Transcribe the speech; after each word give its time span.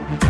Thank 0.00 0.24
you. 0.24 0.29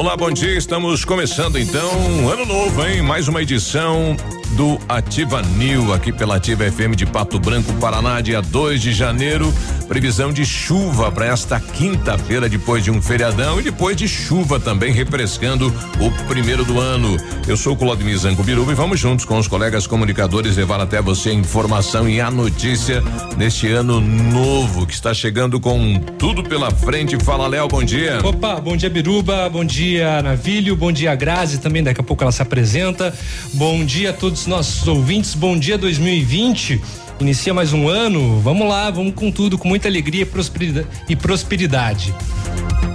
Olá, 0.00 0.16
bom 0.16 0.30
dia. 0.30 0.56
Estamos 0.56 1.04
começando 1.04 1.58
então 1.58 2.26
ano 2.26 2.46
novo, 2.46 2.86
hein? 2.86 3.02
Mais 3.02 3.28
uma 3.28 3.42
edição 3.42 4.16
do 4.52 4.78
Ativa 4.88 5.42
New, 5.42 5.92
aqui 5.92 6.12
pela 6.12 6.36
Ativa 6.36 6.64
FM 6.70 6.96
de 6.96 7.06
Pato 7.06 7.38
Branco, 7.38 7.72
Paraná, 7.74 8.20
dia 8.20 8.40
2 8.40 8.80
de 8.80 8.92
janeiro. 8.92 9.52
Previsão 9.86 10.32
de 10.32 10.44
chuva 10.44 11.10
para 11.10 11.26
esta 11.26 11.58
quinta-feira, 11.58 12.48
depois 12.48 12.84
de 12.84 12.90
um 12.90 13.02
feriadão 13.02 13.58
e 13.58 13.62
depois 13.62 13.96
de 13.96 14.06
chuva 14.06 14.60
também, 14.60 14.92
refrescando 14.92 15.66
o 15.98 16.10
primeiro 16.28 16.64
do 16.64 16.78
ano. 16.78 17.16
Eu 17.46 17.56
sou 17.56 17.72
o 17.72 17.76
Claudemir 17.76 18.16
Biruba 18.44 18.70
e 18.70 18.74
vamos 18.74 19.00
juntos 19.00 19.24
com 19.24 19.36
os 19.36 19.48
colegas 19.48 19.86
comunicadores 19.86 20.56
levar 20.56 20.80
até 20.80 21.02
você 21.02 21.30
a 21.30 21.34
informação 21.34 22.08
e 22.08 22.20
a 22.20 22.30
notícia 22.30 23.02
neste 23.36 23.66
ano 23.68 24.00
novo 24.00 24.86
que 24.86 24.94
está 24.94 25.12
chegando 25.12 25.58
com 25.58 25.98
tudo 26.18 26.42
pela 26.42 26.70
frente. 26.70 27.16
Fala, 27.24 27.48
Léo, 27.48 27.66
bom 27.66 27.82
dia. 27.82 28.20
Opa, 28.22 28.60
bom 28.60 28.76
dia, 28.76 28.88
Biruba, 28.88 29.48
bom 29.48 29.64
dia, 29.64 29.89
Navilho, 29.98 30.76
bom 30.76 30.92
dia, 30.92 31.14
Grazi, 31.14 31.58
também 31.58 31.82
daqui 31.82 32.00
a 32.00 32.04
pouco 32.04 32.22
ela 32.22 32.32
se 32.32 32.40
apresenta. 32.40 33.12
Bom 33.54 33.84
dia 33.84 34.10
a 34.10 34.12
todos 34.12 34.46
nossos 34.46 34.86
ouvintes, 34.86 35.34
bom 35.34 35.58
dia 35.58 35.76
2020. 35.76 36.80
Inicia 37.20 37.52
mais 37.52 37.74
um 37.74 37.86
ano, 37.86 38.40
vamos 38.40 38.66
lá, 38.66 38.90
vamos 38.90 39.12
com 39.14 39.30
tudo, 39.30 39.58
com 39.58 39.68
muita 39.68 39.88
alegria 39.88 40.26
e 41.06 41.14
prosperidade. 41.14 42.14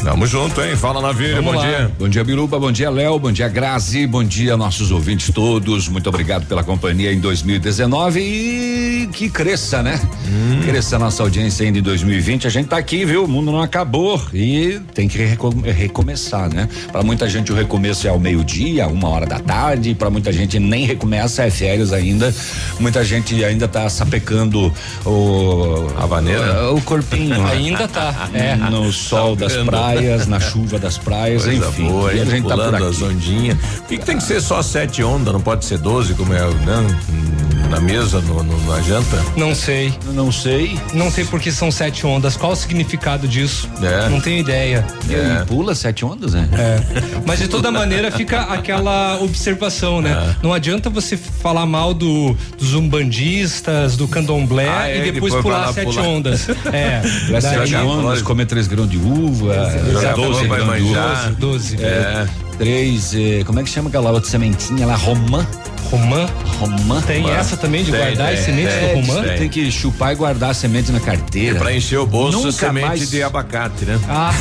Tamo 0.05 0.27
junto, 0.27 0.61
hein? 0.61 0.75
Fala 0.75 1.01
Navírio, 1.01 1.41
bom 1.41 1.51
lá. 1.51 1.65
dia. 1.65 1.91
Bom 1.97 2.07
dia, 2.07 2.23
Biruba, 2.23 2.59
bom 2.59 2.71
dia, 2.71 2.91
Léo, 2.91 3.17
bom 3.17 3.31
dia, 3.31 3.47
Grazi, 3.47 4.05
bom 4.05 4.23
dia, 4.23 4.55
nossos 4.55 4.91
ouvintes 4.91 5.31
todos. 5.33 5.87
Muito 5.89 6.07
obrigado 6.07 6.45
pela 6.45 6.63
companhia 6.63 7.11
em 7.11 7.19
2019 7.19 8.19
e 8.19 9.09
que 9.11 9.31
cresça, 9.31 9.81
né? 9.81 9.99
Hum. 10.27 10.61
Cresça 10.63 10.97
a 10.97 10.99
nossa 10.99 11.23
audiência 11.23 11.65
ainda 11.65 11.79
em 11.79 11.81
2020. 11.81 12.45
A 12.45 12.51
gente 12.51 12.67
tá 12.67 12.77
aqui, 12.77 13.03
viu? 13.03 13.25
O 13.25 13.27
mundo 13.27 13.51
não 13.51 13.61
acabou 13.61 14.21
e 14.31 14.79
tem 14.93 15.07
que 15.07 15.17
recomeçar, 15.17 16.53
né? 16.53 16.69
Para 16.91 17.01
muita 17.01 17.27
gente 17.27 17.51
o 17.51 17.55
recomeço 17.55 18.05
é 18.05 18.11
ao 18.11 18.19
meio-dia, 18.19 18.87
uma 18.87 19.09
hora 19.09 19.25
da 19.25 19.39
tarde, 19.39 19.95
para 19.95 20.11
muita 20.11 20.31
gente 20.31 20.59
nem 20.59 20.85
recomeça, 20.85 21.43
é 21.43 21.49
férias 21.49 21.91
ainda. 21.91 22.31
Muita 22.79 23.03
gente 23.03 23.43
ainda 23.43 23.67
tá 23.67 23.89
sapecando 24.16 24.73
o 25.05 25.88
a 25.97 26.05
vaneira, 26.05 26.71
o, 26.71 26.77
o 26.77 26.81
corpinho. 26.81 27.35
ainda 27.45 27.88
tá. 27.88 28.30
É. 28.33 28.55
No 28.55 28.91
sol 28.91 29.36
das 29.36 29.53
praias 29.53 29.95
praias, 29.95 30.27
na 30.27 30.39
chuva 30.39 30.80
das 30.80 30.98
praias, 30.98 31.43
Coisa 31.43 31.67
enfim. 31.67 31.87
Boa, 31.87 32.14
e 32.14 32.21
a 32.21 32.26
gente 32.26 32.48
tá 32.48 32.55
por 32.55 32.76
aqui. 32.76 32.86
as 32.86 33.02
ondinhas. 33.02 33.58
Por 33.58 33.87
que, 33.87 33.98
que 33.98 34.05
tem 34.05 34.17
que 34.17 34.23
ser 34.23 34.42
só 34.42 34.61
sete 34.61 35.03
ondas? 35.03 35.33
Não 35.33 35.42
pode 35.42 35.65
ser 35.65 35.77
doze, 35.77 36.14
como 36.14 36.33
é, 36.33 36.42
não? 36.42 37.45
Na 37.70 37.80
mesa, 37.80 38.21
no, 38.21 38.43
no, 38.43 38.65
na 38.67 38.81
janta? 38.81 39.23
Não 39.36 39.53
sei. 39.53 39.93
Não 40.14 40.31
sei. 40.31 40.80
Não 40.93 41.11
sei 41.11 41.26
porque 41.26 41.52
são 41.52 41.71
sete 41.71 42.05
ondas. 42.05 42.37
Qual 42.37 42.52
o 42.52 42.55
significado 42.55 43.27
disso? 43.27 43.70
É. 43.81 44.08
Não 44.09 44.21
tenho 44.21 44.39
ideia. 44.39 44.86
É. 45.09 45.43
Pula 45.45 45.73
sete 45.76 46.05
ondas, 46.05 46.33
né? 46.33 46.48
É. 46.53 47.21
Mas 47.26 47.39
de 47.39 47.48
toda 47.48 47.71
maneira 47.71 48.11
fica 48.11 48.42
aquela 48.42 49.20
observação, 49.21 50.02
né? 50.02 50.11
É. 50.11 50.36
Não 50.43 50.53
adianta 50.53 50.89
você 50.89 51.17
falar 51.17 51.65
mal 51.65 51.93
do, 51.93 52.36
dos 52.58 52.73
umbandistas, 52.73 53.97
do 53.97 54.08
candomblé 54.08 54.70
ah, 54.70 54.89
é, 54.89 54.97
e 54.97 55.11
depois, 55.11 55.33
depois 55.33 55.43
pular 55.43 55.73
sete 55.73 55.93
pular. 55.93 56.08
ondas. 56.08 56.47
É. 56.71 57.02
Sete 57.39 57.76
ondas, 57.76 58.21
comer 58.21 58.45
três 58.45 58.67
grãos 58.67 58.89
de 58.89 58.97
uva. 58.97 59.71
Já 60.02 60.14
12, 60.14 60.47
vai 60.47 60.61
manjar. 60.61 61.32
12. 61.33 61.77
É. 61.82 62.27
Três, 62.58 63.14
eh, 63.14 63.43
como 63.45 63.60
é 63.60 63.64
que 63.64 63.70
chama 63.70 63.89
aquela 63.89 64.11
outra 64.11 64.30
sementinha 64.30 64.86
lá? 64.86 64.95
Romã. 64.95 65.45
Romã? 65.92 66.26
Romã. 66.60 67.02
Tem 67.02 67.21
romã. 67.21 67.36
essa 67.36 67.55
também 67.58 67.83
de 67.83 67.92
tem, 67.92 67.99
guardar 67.99 68.33
as 68.33 68.39
sementes 68.39 68.73
do 68.76 68.88
romã? 68.95 69.23
Tem. 69.23 69.38
tem 69.38 69.49
que 69.49 69.71
chupar 69.71 70.14
e 70.14 70.16
guardar 70.16 70.49
a 70.52 70.54
semente 70.54 70.92
na 70.92 70.99
carteira. 70.99 71.55
E 71.55 71.60
pra 71.60 71.73
encher 71.73 71.99
o 71.99 72.05
bolso, 72.05 72.39
Nunca 72.39 72.52
semente 72.52 72.88
mais... 72.88 73.10
de 73.10 73.21
abacate, 73.21 73.86
né? 73.86 73.99
Ah, 74.10 74.33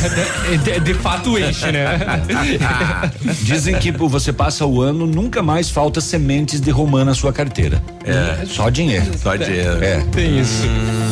de, 0.48 0.58
de, 0.58 0.80
de 0.80 0.94
fato 0.94 1.38
enche, 1.38 1.70
né? 1.70 1.98
Dizem 3.42 3.76
que 3.76 3.90
você 3.92 4.32
passa 4.32 4.64
o 4.64 4.80
ano, 4.80 5.06
nunca 5.06 5.42
mais 5.42 5.68
falta 5.70 6.00
sementes 6.00 6.60
de 6.60 6.70
romã 6.70 7.04
na 7.04 7.14
sua 7.14 7.32
carteira. 7.32 7.82
É. 8.04 8.44
Só 8.46 8.70
dinheiro. 8.70 9.10
Só 9.22 9.36
dinheiro. 9.36 9.82
É. 9.82 10.00
Tem 10.12 10.40
isso. 10.40 10.66
Hum. 10.66 11.04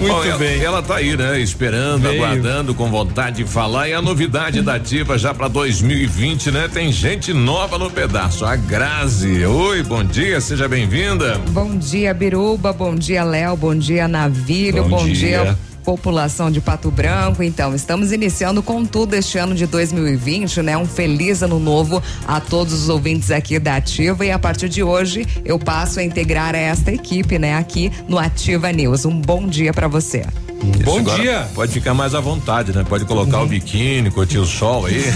Muito 0.00 0.14
Bom, 0.14 0.38
bem. 0.38 0.56
Ela, 0.56 0.78
ela 0.78 0.82
tá 0.82 0.96
aí, 0.96 1.16
né? 1.16 1.40
Esperando, 1.40 2.02
Veio. 2.02 2.22
aguardando, 2.22 2.74
com 2.74 2.90
vontade 2.90 3.42
de 3.42 3.44
falar. 3.44 3.88
E 3.88 3.94
a 3.94 4.02
novidade 4.02 4.62
da 4.62 4.74
Ativa 4.74 5.18
já 5.18 5.34
pra 5.34 5.48
2020, 5.48 6.37
né? 6.46 6.68
Tem 6.72 6.92
gente 6.92 7.32
nova 7.32 7.76
no 7.76 7.90
pedaço. 7.90 8.46
A 8.46 8.54
Grazi. 8.54 9.44
Oi, 9.44 9.82
bom 9.82 10.04
dia, 10.04 10.40
seja 10.40 10.68
bem-vinda. 10.68 11.36
Bom 11.50 11.76
dia, 11.76 12.14
Biruba. 12.14 12.72
Bom 12.72 12.94
dia, 12.94 13.24
Léo. 13.24 13.56
Bom 13.56 13.74
dia, 13.74 14.06
Navilho. 14.06 14.84
Bom, 14.84 14.98
bom 14.98 15.04
dia. 15.04 15.42
dia 15.42 15.58
população 15.88 16.50
de 16.50 16.60
Pato 16.60 16.90
Branco. 16.90 17.42
Então, 17.42 17.74
estamos 17.74 18.12
iniciando 18.12 18.62
com 18.62 18.84
tudo 18.84 19.14
este 19.14 19.38
ano 19.38 19.54
de 19.54 19.64
2020, 19.64 20.60
né? 20.60 20.76
Um 20.76 20.84
feliz 20.84 21.42
ano 21.42 21.58
novo 21.58 22.02
a 22.26 22.38
todos 22.40 22.74
os 22.74 22.88
ouvintes 22.90 23.30
aqui 23.30 23.58
da 23.58 23.76
Ativa 23.76 24.26
e 24.26 24.30
a 24.30 24.38
partir 24.38 24.68
de 24.68 24.82
hoje 24.82 25.26
eu 25.46 25.58
passo 25.58 25.98
a 25.98 26.02
integrar 26.02 26.54
esta 26.54 26.92
equipe, 26.92 27.38
né, 27.38 27.56
aqui 27.56 27.90
no 28.06 28.18
Ativa 28.18 28.70
News. 28.70 29.06
Um 29.06 29.18
bom 29.18 29.46
dia 29.46 29.72
para 29.72 29.88
você. 29.88 30.26
Isso, 30.58 30.82
Bom 30.82 31.02
dia. 31.02 31.48
Pode 31.54 31.72
ficar 31.72 31.94
mais 31.94 32.14
à 32.14 32.20
vontade, 32.20 32.72
né? 32.72 32.84
Pode 32.86 33.04
colocar 33.04 33.38
uhum. 33.38 33.44
o 33.44 33.46
biquíni, 33.46 34.10
curtir 34.10 34.38
o 34.38 34.44
sol 34.44 34.86
aí. 34.86 34.96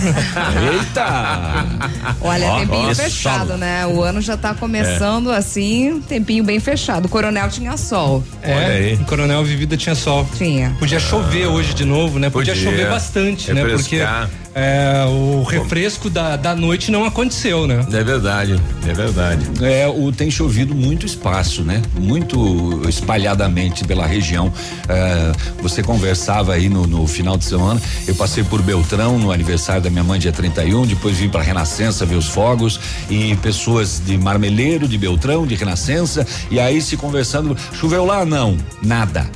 Eita! 0.73 1.67
Olha, 2.21 2.47
ó, 2.47 2.61
tempinho 2.61 2.91
ó, 2.91 2.95
fechado, 2.95 3.49
sol. 3.49 3.59
né? 3.59 3.87
O 3.87 4.03
ano 4.03 4.21
já 4.21 4.37
tá 4.37 4.55
começando 4.55 5.33
é. 5.33 5.37
assim, 5.37 6.01
tempinho 6.09 6.45
bem 6.45 6.61
fechado. 6.61 7.07
O 7.07 7.09
Coronel 7.09 7.49
tinha 7.49 7.77
sol. 7.77 8.23
É, 8.41 8.55
Olha 8.55 8.67
aí. 8.69 8.95
O 8.95 9.05
Coronel 9.05 9.45
Vivida 9.45 9.77
tinha 9.77 9.95
sol. 9.95 10.27
Tinha. 10.37 10.62
Podia 10.71 11.01
chover 11.01 11.47
hoje 11.47 11.75
de 11.75 11.85
novo, 11.85 12.19
né? 12.19 12.31
Podia, 12.31 12.55
Podia 12.55 12.71
chover 12.71 12.89
bastante, 12.89 13.53
né? 13.53 13.65
Porque 13.65 14.03
é, 14.55 15.05
o 15.07 15.43
refresco 15.45 16.11
da, 16.11 16.37
da 16.37 16.55
noite 16.55 16.91
não 16.91 17.05
aconteceu, 17.05 17.67
né? 17.67 17.87
É 17.91 18.05
verdade, 18.05 18.61
é 18.87 18.93
verdade. 18.93 19.47
É, 19.63 19.89
o, 19.89 20.13
tem 20.13 20.31
chovido 20.31 20.75
muito 20.75 21.07
espaço, 21.07 21.63
né? 21.63 21.81
Muito 21.99 22.83
espalhadamente 22.89 23.85
pela 23.85 24.07
região. 24.07 24.53
É, 24.89 25.33
você 25.63 25.83
conversava 25.83 26.53
aí 26.53 26.69
no, 26.69 26.87
no, 26.87 27.07
final 27.07 27.37
de 27.37 27.45
semana, 27.45 27.81
eu 28.07 28.15
passei 28.15 28.45
por 28.45 28.61
Beltrão 28.61 29.19
no 29.19 29.33
aniversário 29.33 29.83
da 29.83 29.91
minha 29.91 30.05
mãe, 30.05 30.21
dia 30.21 30.33
31, 30.33 30.87
depois 30.87 31.17
vim 31.17 31.29
para 31.29 31.43
Renascença 31.43 32.05
ver 32.05 32.17
os 32.17 32.29
fogos 32.29 32.79
e 33.09 33.35
pessoas 33.37 34.03
de 34.05 34.19
Marmeleiro, 34.19 34.87
de 34.87 34.99
Beltrão, 34.99 35.47
de 35.47 35.55
Renascença, 35.55 36.27
e 36.51 36.61
aí 36.61 36.81
se 36.81 36.97
conversando, 36.97 37.57
choveu 37.73 38.05
lá? 38.05 38.25
Não, 38.25 38.57
nada 38.83 39.31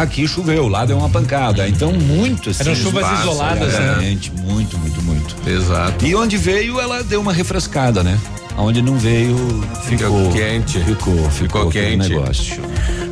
aqui 0.00 0.26
choveu, 0.26 0.68
lá 0.68 0.84
deu 0.84 0.98
uma 0.98 1.08
pancada. 1.08 1.68
Então, 1.68 1.92
muito 1.92 2.50
assim. 2.50 2.62
Eram 2.62 2.74
chuvas 2.74 3.04
espaço, 3.04 3.22
isoladas, 3.22 3.72
né? 3.72 4.18
Muito, 4.42 4.78
muito, 4.78 5.02
muito. 5.02 5.36
Exato. 5.48 6.04
E 6.04 6.14
onde 6.14 6.36
veio, 6.36 6.80
ela 6.80 7.02
deu 7.02 7.20
uma 7.20 7.32
refrescada, 7.32 8.02
né? 8.02 8.18
Onde 8.56 8.82
não 8.82 8.98
veio, 8.98 9.36
ficou, 9.84 10.26
ficou 10.26 10.32
quente. 10.32 10.80
Ficou, 10.80 11.14
ficou, 11.14 11.30
ficou 11.30 11.70
quente. 11.70 12.08
negócio. 12.08 12.60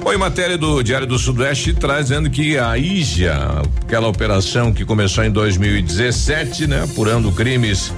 Bom, 0.02 0.12
em 0.12 0.16
matéria 0.16 0.58
do 0.58 0.82
Diário 0.82 1.06
do 1.06 1.18
Sudoeste, 1.18 1.72
trazendo 1.72 2.28
que 2.28 2.58
a 2.58 2.76
IJA, 2.76 3.62
aquela 3.84 4.08
operação 4.08 4.72
que 4.72 4.84
começou 4.84 5.24
em 5.24 5.30
2017, 5.30 6.66
né? 6.66 6.82
Apurando 6.82 7.30
crimes 7.30 7.92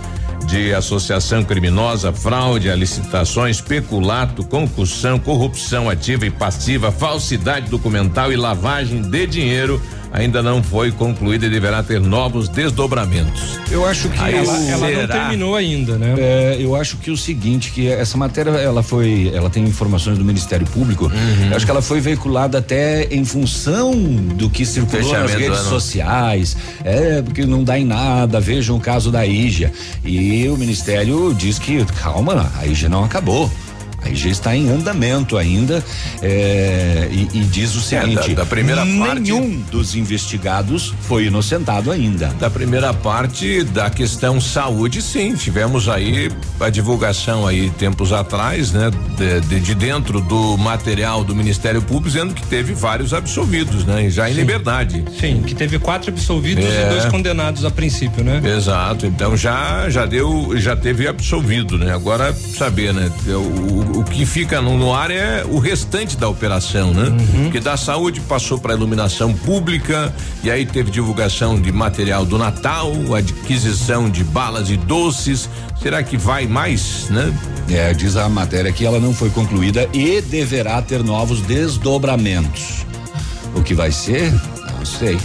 de 0.46 0.73
associação 0.75 1.44
criminosa, 1.44 2.12
fraude 2.12 2.69
licitações, 2.75 3.61
peculato, 3.61 4.44
concussão, 4.44 5.19
corrupção 5.19 5.88
ativa 5.90 6.26
e 6.26 6.31
passiva, 6.31 6.90
falsidade 6.90 7.69
documental 7.70 8.32
e 8.32 8.37
lavagem 8.37 9.02
de 9.02 9.26
dinheiro 9.26 9.81
ainda 10.13 10.43
não 10.43 10.63
foi 10.63 10.91
concluída 10.91 11.47
e 11.47 11.51
deverá 11.51 11.83
ter 11.83 12.01
novos 12.01 12.49
desdobramentos. 12.49 13.59
Eu 13.71 13.87
acho 13.87 14.09
que 14.09 14.19
ela, 14.19 14.59
ela 14.67 14.91
não 14.91 15.07
terminou 15.07 15.57
ainda, 15.57 15.99
né? 15.99 16.15
É, 16.19 16.57
eu 16.59 16.75
acho 16.75 16.97
que 16.97 17.11
o 17.11 17.17
seguinte, 17.17 17.71
que 17.71 17.89
essa 17.89 18.17
matéria 18.17 18.51
ela 18.51 18.83
foi, 18.83 19.31
ela 19.35 19.51
tem 19.51 19.65
informações 19.65 20.19
do 20.19 20.25
Ministério 20.25 20.67
Público. 20.67 21.07
Uhum. 21.07 21.51
Eu 21.51 21.57
acho 21.57 21.65
que 21.65 21.71
ela 21.71 21.83
foi 21.83 22.01
veiculada 22.01 22.59
até 22.59 23.05
em 23.11 23.25
função 23.25 23.93
do 23.93 24.49
que 24.49 24.65
circulou 24.65 25.05
Fechamento, 25.05 25.33
nas 25.33 25.41
redes 25.41 25.61
sociais. 25.61 26.57
É, 26.85 27.23
porque 27.23 27.45
não 27.45 27.63
dá 27.63 27.79
em 27.79 27.85
nada. 27.85 28.41
Vejam 28.41 28.77
o 28.77 28.81
caso 28.81 29.11
da 29.11 29.27
Ígia. 29.27 29.73
E 30.05 30.49
o 30.49 30.57
Ministério 30.57 31.35
diz 31.35 31.59
que 31.59 31.85
calma, 32.01 32.51
a 32.59 32.67
Ígia 32.67 32.89
não 32.89 33.05
acabou. 33.05 33.51
A 34.03 34.11
IG 34.11 34.31
está 34.31 34.55
em 34.55 34.71
andamento 34.71 35.37
ainda 35.37 35.85
é, 36.23 37.09
e, 37.11 37.29
e, 37.39 37.41
diz 37.45 37.75
o 37.75 37.81
seguinte: 37.81 38.33
é, 38.33 38.35
da, 38.35 38.43
da, 38.43 38.47
primeira 38.47 38.85
nenhum 38.85 39.05
parte, 39.06 39.21
nenhum 39.21 39.61
dos 39.71 39.95
investigados 39.95 40.95
foi 41.03 41.27
inocentado 41.27 41.91
ainda. 41.91 42.29
Da 42.39 42.49
primeira 42.49 42.95
parte 42.95 43.65
da 43.65 43.91
questão 43.91 44.41
saúde, 44.41 45.03
sim, 45.03 45.35
tivemos 45.35 45.89
aí 45.89 46.31
a 46.61 46.71
divulgação 46.71 47.47
aí 47.47 47.71
tempos 47.71 48.12
atrás, 48.12 48.73
né, 48.73 48.91
de, 49.17 49.41
de, 49.49 49.61
de 49.61 49.75
dentro 49.75 50.21
do 50.21 50.56
material 50.56 51.25
do 51.25 51.35
Ministério 51.35 51.83
Público 51.83 52.09
dizendo 52.09 52.35
que 52.35 52.47
teve 52.47 52.73
vários 52.75 53.12
absolvidos, 53.12 53.85
né, 53.85 54.09
já 54.09 54.29
em 54.29 54.33
sim. 54.35 54.41
liberdade. 54.41 55.05
Sim, 55.19 55.43
que 55.45 55.55
teve 55.55 55.79
quatro 55.79 56.11
absolvidos 56.11 56.65
é. 56.65 56.87
e 56.87 56.89
dois 56.91 57.05
condenados 57.06 57.65
a 57.65 57.71
princípio, 57.71 58.23
né? 58.23 58.41
Exato, 58.45 59.06
então 59.06 59.37
já 59.37 59.89
já 59.91 60.06
deu, 60.06 60.53
já 60.56 60.77
teve 60.77 61.06
absolvido, 61.06 61.79
né? 61.79 61.93
Agora 61.93 62.33
saber, 62.33 62.95
né? 62.95 63.11
O, 63.27 63.33
o, 63.33 63.88
que 64.05 64.26
fica 64.26 64.61
no, 64.61 64.76
no, 64.76 64.94
ar 64.94 65.11
é 65.11 65.44
o 65.44 65.58
restante 65.58 66.17
da 66.17 66.29
operação, 66.29 66.93
né? 66.93 67.08
Uhum. 67.08 67.50
Que 67.50 67.61
da 67.61 67.76
saúde 67.76 68.20
passou 68.20 68.58
para 68.58 68.75
iluminação 68.75 69.32
pública 69.32 70.14
e 70.43 70.50
aí 70.50 70.67
teve 70.67 70.90
divulgação 70.90 71.61
de 71.61 71.70
material 71.73 72.25
do 72.25 72.38
Natal, 72.38 72.93
adquisição 73.14 74.08
de 74.11 74.25
balas 74.25 74.70
e 74.70 74.76
doces. 74.76 75.49
Será 75.81 76.02
que 76.02 76.17
vai 76.17 76.46
mais, 76.46 77.08
né? 77.11 77.32
É, 77.70 77.93
diz 77.93 78.17
a 78.17 78.29
matéria 78.29 78.73
que 78.73 78.85
ela 78.85 78.99
não 78.99 79.12
foi 79.12 79.31
concluída 79.31 79.88
e 79.93 80.20
deverá 80.20 80.81
ter 80.82 81.05
novos 81.05 81.40
desdobramentos. 81.43 82.87
O 83.55 83.62
que 83.62 83.75
vai 83.75 83.93
ser? 83.93 84.32
Não 84.76 84.85
sei. 84.85 85.19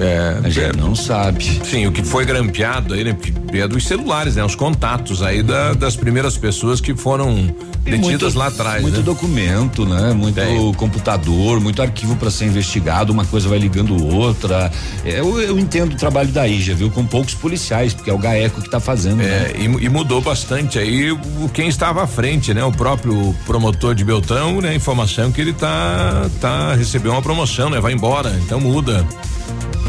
É, 0.00 0.38
a 0.44 0.48
gente 0.48 0.76
é, 0.76 0.76
não 0.76 0.94
sabe. 0.94 1.60
Sim, 1.64 1.86
o 1.86 1.92
que 1.92 2.02
foi 2.02 2.24
grampeado 2.24 2.94
aí, 2.94 3.04
né? 3.04 3.16
É 3.52 3.68
dos 3.68 3.86
celulares, 3.86 4.36
né? 4.36 4.44
Os 4.44 4.54
contatos 4.54 5.22
aí 5.22 5.42
da, 5.42 5.72
das 5.72 5.96
primeiras 5.96 6.36
pessoas 6.36 6.80
que 6.80 6.94
foram 6.94 7.54
detidas 7.90 8.34
muito, 8.34 8.38
lá 8.38 8.46
atrás. 8.48 8.82
Muito 8.82 8.98
né? 8.98 9.02
documento, 9.02 9.86
né? 9.86 10.12
Muito 10.12 10.34
Tem. 10.34 10.72
computador, 10.74 11.60
muito 11.60 11.80
arquivo 11.80 12.16
para 12.16 12.30
ser 12.30 12.46
investigado, 12.46 13.12
uma 13.12 13.24
coisa 13.24 13.48
vai 13.48 13.58
ligando 13.58 14.14
outra. 14.14 14.70
É, 15.04 15.20
eu, 15.20 15.40
eu, 15.40 15.58
entendo 15.58 15.94
o 15.94 15.96
trabalho 15.96 16.28
da 16.30 16.46
IJA, 16.46 16.74
viu? 16.74 16.90
Com 16.90 17.06
poucos 17.06 17.34
policiais, 17.34 17.94
porque 17.94 18.10
é 18.10 18.12
o 18.12 18.18
GAECO 18.18 18.60
que 18.60 18.68
está 18.68 18.80
fazendo. 18.80 19.22
É, 19.22 19.24
né? 19.24 19.52
e, 19.58 19.64
e, 19.64 19.88
mudou 19.88 20.20
bastante 20.20 20.78
aí 20.78 21.12
o, 21.12 21.18
quem 21.52 21.68
estava 21.68 22.02
à 22.02 22.06
frente, 22.06 22.52
né? 22.52 22.64
O 22.64 22.72
próprio 22.72 23.34
promotor 23.46 23.94
de 23.94 24.04
Beltrão, 24.04 24.60
né? 24.60 24.74
Informação 24.74 25.30
que 25.30 25.40
ele 25.40 25.52
tá, 25.52 26.28
tá 26.40 26.74
recebeu 26.74 27.12
uma 27.12 27.22
promoção, 27.22 27.70
né? 27.70 27.80
Vai 27.80 27.92
embora, 27.92 28.36
então 28.44 28.60
muda. 28.60 29.06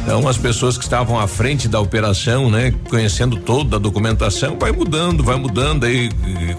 Então 0.08 0.26
as 0.26 0.38
pessoas 0.38 0.78
que 0.78 0.86
estavam 0.86 1.20
à 1.20 1.28
frente 1.28 1.68
da 1.68 1.82
operação, 1.82 2.50
né, 2.50 2.74
conhecendo 2.90 3.36
toda 3.36 3.76
a 3.76 3.80
documentação, 3.80 4.58
vai 4.58 4.72
mudando, 4.72 5.22
vai 5.22 5.36
mudando 5.36 5.86
aí 5.86 6.10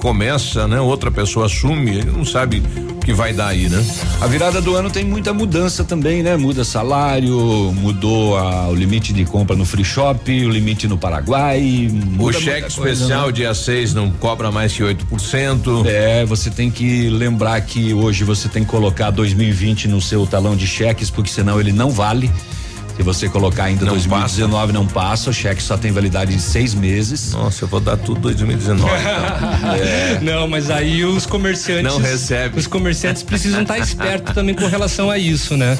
começa, 0.02 0.68
né, 0.68 0.78
outra 0.78 1.10
pessoa 1.10 1.46
assume, 1.46 2.04
não 2.04 2.26
sabe 2.26 2.62
o 2.76 2.98
que 2.98 3.14
vai 3.14 3.32
dar 3.32 3.46
aí, 3.46 3.70
né? 3.70 3.82
A 4.20 4.26
virada 4.26 4.60
do 4.60 4.76
ano 4.76 4.90
tem 4.90 5.02
muita 5.02 5.32
mudança 5.32 5.82
também, 5.82 6.22
né? 6.22 6.36
Muda 6.36 6.62
salário, 6.62 7.32
mudou 7.74 8.36
a, 8.36 8.68
o 8.68 8.74
limite 8.74 9.14
de 9.14 9.24
compra 9.24 9.56
no 9.56 9.64
free 9.64 9.82
shop, 9.82 10.30
o 10.44 10.50
limite 10.50 10.86
no 10.86 10.98
Paraguai. 10.98 11.88
O 12.18 12.30
cheque 12.30 12.68
especial 12.68 12.74
coisa, 12.76 13.26
né? 13.28 13.32
dia 13.32 13.54
6 13.54 13.94
não 13.94 14.10
cobra 14.10 14.52
mais 14.52 14.74
que 14.74 14.82
8%. 14.82 15.86
É, 15.86 16.22
você 16.26 16.50
tem 16.50 16.70
que 16.70 17.08
lembrar 17.08 17.58
que 17.62 17.94
hoje 17.94 18.24
você 18.24 18.46
tem 18.46 18.62
que 18.62 18.68
colocar 18.70 19.10
2020 19.10 19.88
no 19.88 20.02
seu 20.02 20.26
talão 20.26 20.54
de 20.54 20.66
cheques, 20.66 21.08
porque 21.08 21.30
senão 21.30 21.58
ele 21.58 21.72
não 21.72 21.88
vale. 21.88 22.30
Se 22.98 23.04
você 23.04 23.28
colocar 23.28 23.64
ainda 23.64 23.84
não 23.84 23.92
2019 23.92 24.50
passa. 24.50 24.72
não 24.72 24.84
passa, 24.84 25.30
o 25.30 25.32
cheque 25.32 25.62
só 25.62 25.78
tem 25.78 25.92
validade 25.92 26.34
de 26.34 26.42
seis 26.42 26.74
meses. 26.74 27.32
Nossa, 27.32 27.62
eu 27.62 27.68
vou 27.68 27.78
dar 27.78 27.96
tudo 27.96 28.22
2019. 28.22 28.90
Então. 28.90 29.70
é. 29.78 30.18
Não, 30.20 30.48
mas 30.48 30.68
aí 30.68 31.04
os 31.04 31.24
comerciantes 31.24 31.84
não 31.84 32.00
recebe. 32.00 32.58
Os 32.58 32.66
comerciantes 32.66 33.22
precisam 33.22 33.62
estar 33.62 33.78
espertos 33.78 34.34
também 34.34 34.52
com 34.52 34.66
relação 34.66 35.08
a 35.08 35.16
isso, 35.16 35.56
né? 35.56 35.78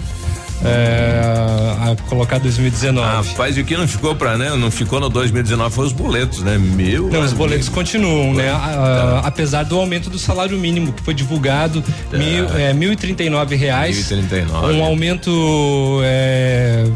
É, 0.64 1.92
a 1.92 1.96
colocar 2.08 2.38
2019. 2.38 3.06
Ah, 3.06 3.22
faz 3.22 3.56
o 3.56 3.64
que 3.64 3.76
não 3.76 3.86
ficou 3.86 4.14
para, 4.14 4.36
né? 4.36 4.54
Não 4.56 4.70
ficou 4.70 4.98
no 4.98 5.08
2019 5.08 5.74
foi 5.74 5.86
os 5.86 5.92
boletos, 5.92 6.42
né? 6.42 6.58
Meu. 6.58 7.08
Não, 7.08 7.20
os 7.20 7.32
boletos 7.32 7.68
continuam, 7.68 8.34
né? 8.34 8.50
tá. 8.50 9.22
apesar 9.24 9.62
do 9.62 9.78
aumento 9.78 10.10
do 10.10 10.18
salário 10.18 10.58
mínimo 10.58 10.92
que 10.92 11.02
foi 11.02 11.14
divulgado, 11.14 11.82
tá. 12.10 12.18
mil, 12.18 12.44
é, 12.56 12.72
mil 12.72 12.92
e 12.92 12.96
trinta 12.96 13.22
e 13.22 13.30
nove 13.30 13.54
reais. 13.54 13.96
Mil 13.96 14.04
e 14.04 14.08
trinta 14.08 14.36
e 14.38 14.44
nove. 14.44 14.72
Um 14.72 14.82
aumento 14.82 16.00
é, 16.02 16.86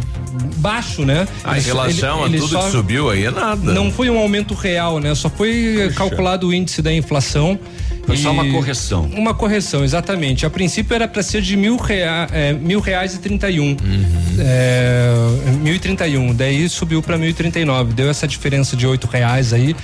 baixo, 0.57 1.05
né? 1.05 1.27
Ah, 1.45 1.59
em 1.59 1.63
relação 1.63 2.27
ele, 2.27 2.39
a 2.39 2.41
tudo 2.41 2.59
que 2.59 2.71
subiu 2.71 3.11
aí 3.11 3.25
é 3.27 3.31
nada. 3.31 3.73
Não 3.73 3.91
foi 3.91 4.11
um 4.11 4.19
aumento 4.19 4.55
real, 4.55 4.99
né? 4.99 5.15
Só 5.15 5.31
foi 5.31 5.85
Puxa. 5.89 5.99
calculado 5.99 6.49
o 6.49 6.55
índice 6.55 6.83
da 6.83 6.93
inflação. 6.93 7.59
Foi 8.07 8.17
só 8.17 8.33
uma 8.33 8.51
correção. 8.51 9.09
Uma 9.15 9.33
correção, 9.33 9.85
exatamente. 9.85 10.45
A 10.45 10.51
princípio 10.51 10.95
era 10.95 11.07
para 11.07 11.23
ser 11.23 11.41
de 11.41 11.57
mil, 11.57 11.77
rea, 11.77 12.27
é, 12.33 12.53
mil 12.53 12.81
reais 12.81 13.15
e 13.15 13.19
trinta 13.19 13.49
e 13.49 13.61
um. 13.61 13.71
Uhum. 13.71 14.37
É, 14.39 15.13
mil 15.61 15.75
e 15.75 15.79
trinta 15.79 16.07
e 16.07 16.17
um. 16.17 16.35
Daí 16.35 16.69
subiu 16.69 17.03
para 17.03 17.17
mil 17.17 17.31
e 17.31 17.35
trinta 17.35 17.61
e 17.61 17.65
nove. 17.65 17.93
Deu 17.93 18.11
essa 18.11 18.27
diferença 18.27 18.77
de 18.77 18.87
oito 18.87 19.07
reais 19.07 19.53
aí, 19.53 19.77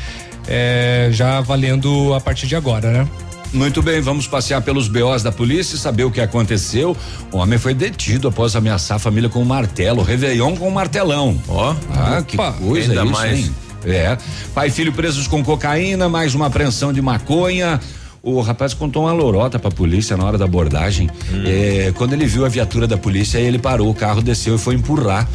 é, 0.48 1.08
já 1.12 1.40
valendo 1.40 2.12
a 2.14 2.20
partir 2.20 2.46
de 2.46 2.56
agora, 2.56 2.90
né? 2.90 3.08
Muito 3.52 3.80
bem, 3.82 4.00
vamos 4.00 4.26
passear 4.26 4.60
pelos 4.60 4.88
BOs 4.88 5.22
da 5.22 5.32
polícia 5.32 5.74
e 5.74 5.78
saber 5.78 6.04
o 6.04 6.10
que 6.10 6.20
aconteceu. 6.20 6.94
O 7.32 7.38
homem 7.38 7.58
foi 7.58 7.72
detido 7.72 8.28
após 8.28 8.54
ameaçar 8.54 8.96
a 8.96 8.98
família 8.98 9.30
com 9.30 9.40
um 9.40 9.44
martelo, 9.44 10.02
Réveillon 10.02 10.54
com 10.54 10.68
um 10.68 10.70
martelão. 10.70 11.40
Ó, 11.48 11.74
ah, 11.90 12.22
que 12.26 12.36
coisa 12.36 12.92
ainda 12.92 13.04
isso, 13.04 13.12
mais. 13.12 13.38
Hein? 13.38 13.54
É. 13.86 14.18
Pai 14.54 14.68
e 14.68 14.70
filho 14.70 14.92
presos 14.92 15.26
com 15.26 15.42
cocaína, 15.42 16.08
mais 16.10 16.34
uma 16.34 16.46
apreensão 16.46 16.92
de 16.92 17.00
maconha. 17.00 17.80
O 18.28 18.42
rapaz 18.42 18.74
contou 18.74 19.04
uma 19.04 19.12
lorota 19.12 19.58
pra 19.58 19.70
polícia 19.70 20.14
na 20.16 20.24
hora 20.24 20.36
da 20.36 20.44
abordagem. 20.44 21.08
Hum. 21.32 21.44
É, 21.46 21.92
quando 21.96 22.12
ele 22.12 22.26
viu 22.26 22.44
a 22.44 22.48
viatura 22.48 22.86
da 22.86 22.98
polícia, 22.98 23.38
ele 23.38 23.58
parou 23.58 23.88
o 23.88 23.94
carro, 23.94 24.20
desceu 24.20 24.56
e 24.56 24.58
foi 24.58 24.74
empurrar. 24.74 25.26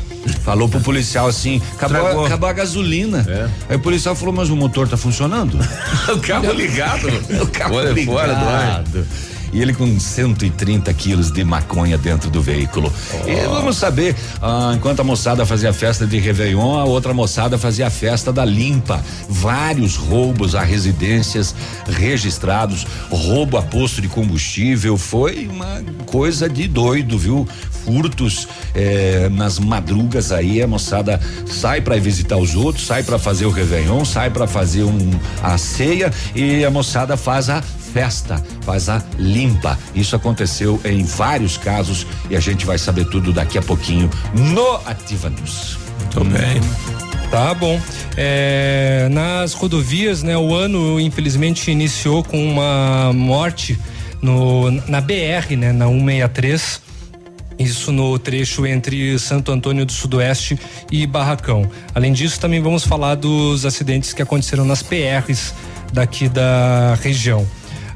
Falou 0.43 0.69
pro 0.69 0.79
policial 0.79 1.27
assim: 1.27 1.59
acabou, 1.73 2.25
acabou 2.25 2.47
a 2.47 2.53
gasolina. 2.53 3.25
É. 3.27 3.49
Aí 3.69 3.75
o 3.75 3.79
policial 3.79 4.15
falou: 4.15 4.33
Mas 4.33 4.49
o 4.49 4.55
motor 4.55 4.87
tá 4.87 4.95
funcionando? 4.95 5.57
o 6.13 6.19
carro 6.19 6.53
ligado. 6.53 7.07
o 7.41 7.47
carro 7.47 7.75
Olha, 7.75 7.89
ligado. 7.89 8.15
Fora 8.15 8.33
do 8.35 8.45
ar 8.45 8.83
e 9.53 9.61
ele 9.61 9.73
com 9.73 9.99
130 9.99 10.91
quilos 10.93 11.31
de 11.31 11.43
maconha 11.43 11.97
dentro 11.97 12.29
do 12.29 12.41
veículo. 12.41 12.91
Oh. 13.13 13.29
E 13.29 13.35
vamos 13.47 13.77
saber, 13.77 14.15
ah, 14.41 14.73
enquanto 14.75 15.01
a 15.01 15.03
moçada 15.03 15.45
fazia 15.45 15.69
a 15.69 15.73
festa 15.73 16.05
de 16.05 16.17
Réveillon, 16.17 16.79
a 16.79 16.85
outra 16.85 17.13
moçada 17.13 17.57
fazia 17.57 17.87
a 17.87 17.89
festa 17.89 18.33
da 18.33 18.43
limpa. 18.43 19.03
Vários 19.29 19.95
roubos 19.95 20.55
a 20.55 20.61
residências 20.61 21.55
registrados, 21.85 22.85
roubo 23.09 23.57
a 23.57 23.61
posto 23.61 24.01
de 24.01 24.07
combustível, 24.07 24.97
foi 24.97 25.47
uma 25.47 25.83
coisa 26.05 26.49
de 26.49 26.67
doido, 26.67 27.17
viu? 27.17 27.47
Furtos 27.85 28.47
eh, 28.73 29.29
nas 29.31 29.59
madrugas 29.59 30.31
aí, 30.31 30.61
a 30.61 30.67
moçada 30.67 31.19
sai 31.45 31.81
para 31.81 31.97
visitar 31.97 32.37
os 32.37 32.55
outros, 32.55 32.87
sai 32.87 33.03
para 33.03 33.19
fazer 33.19 33.45
o 33.45 33.51
Réveillon, 33.51 34.05
sai 34.05 34.29
para 34.29 34.47
fazer 34.47 34.83
um, 34.83 35.11
a 35.43 35.57
ceia 35.57 36.11
e 36.33 36.63
a 36.63 36.71
moçada 36.71 37.17
faz 37.17 37.49
a 37.49 37.61
festa, 37.93 38.43
faz 38.63 38.89
a 38.89 39.01
limpa. 39.19 39.77
Isso 39.93 40.15
aconteceu 40.15 40.81
em 40.83 41.03
vários 41.03 41.57
casos 41.57 42.07
e 42.29 42.35
a 42.35 42.39
gente 42.39 42.65
vai 42.65 42.77
saber 42.77 43.05
tudo 43.05 43.31
daqui 43.31 43.57
a 43.57 43.61
pouquinho 43.61 44.09
no 44.33 44.75
Ativa 44.87 45.29
News. 45.29 45.77
Muito 45.99 46.25
bem. 46.25 46.59
Tá 47.29 47.53
bom. 47.53 47.79
É, 48.17 49.07
nas 49.11 49.53
rodovias, 49.53 50.23
né? 50.23 50.37
O 50.37 50.53
ano 50.53 50.99
infelizmente 50.99 51.71
iniciou 51.71 52.23
com 52.23 52.43
uma 52.43 53.11
morte 53.13 53.79
no, 54.21 54.71
na 54.87 54.99
BR, 54.99 55.55
né? 55.57 55.71
Na 55.71 55.87
163. 55.87 56.81
Isso 57.59 57.91
no 57.91 58.17
trecho 58.17 58.65
entre 58.65 59.17
Santo 59.19 59.51
Antônio 59.51 59.85
do 59.85 59.91
Sudoeste 59.91 60.57
e 60.91 61.05
Barracão. 61.05 61.69
Além 61.93 62.11
disso, 62.11 62.39
também 62.39 62.61
vamos 62.61 62.83
falar 62.83 63.15
dos 63.15 63.65
acidentes 63.65 64.11
que 64.11 64.21
aconteceram 64.21 64.65
nas 64.65 64.81
PRs 64.81 65.53
daqui 65.93 66.27
da 66.27 66.97
região. 67.01 67.45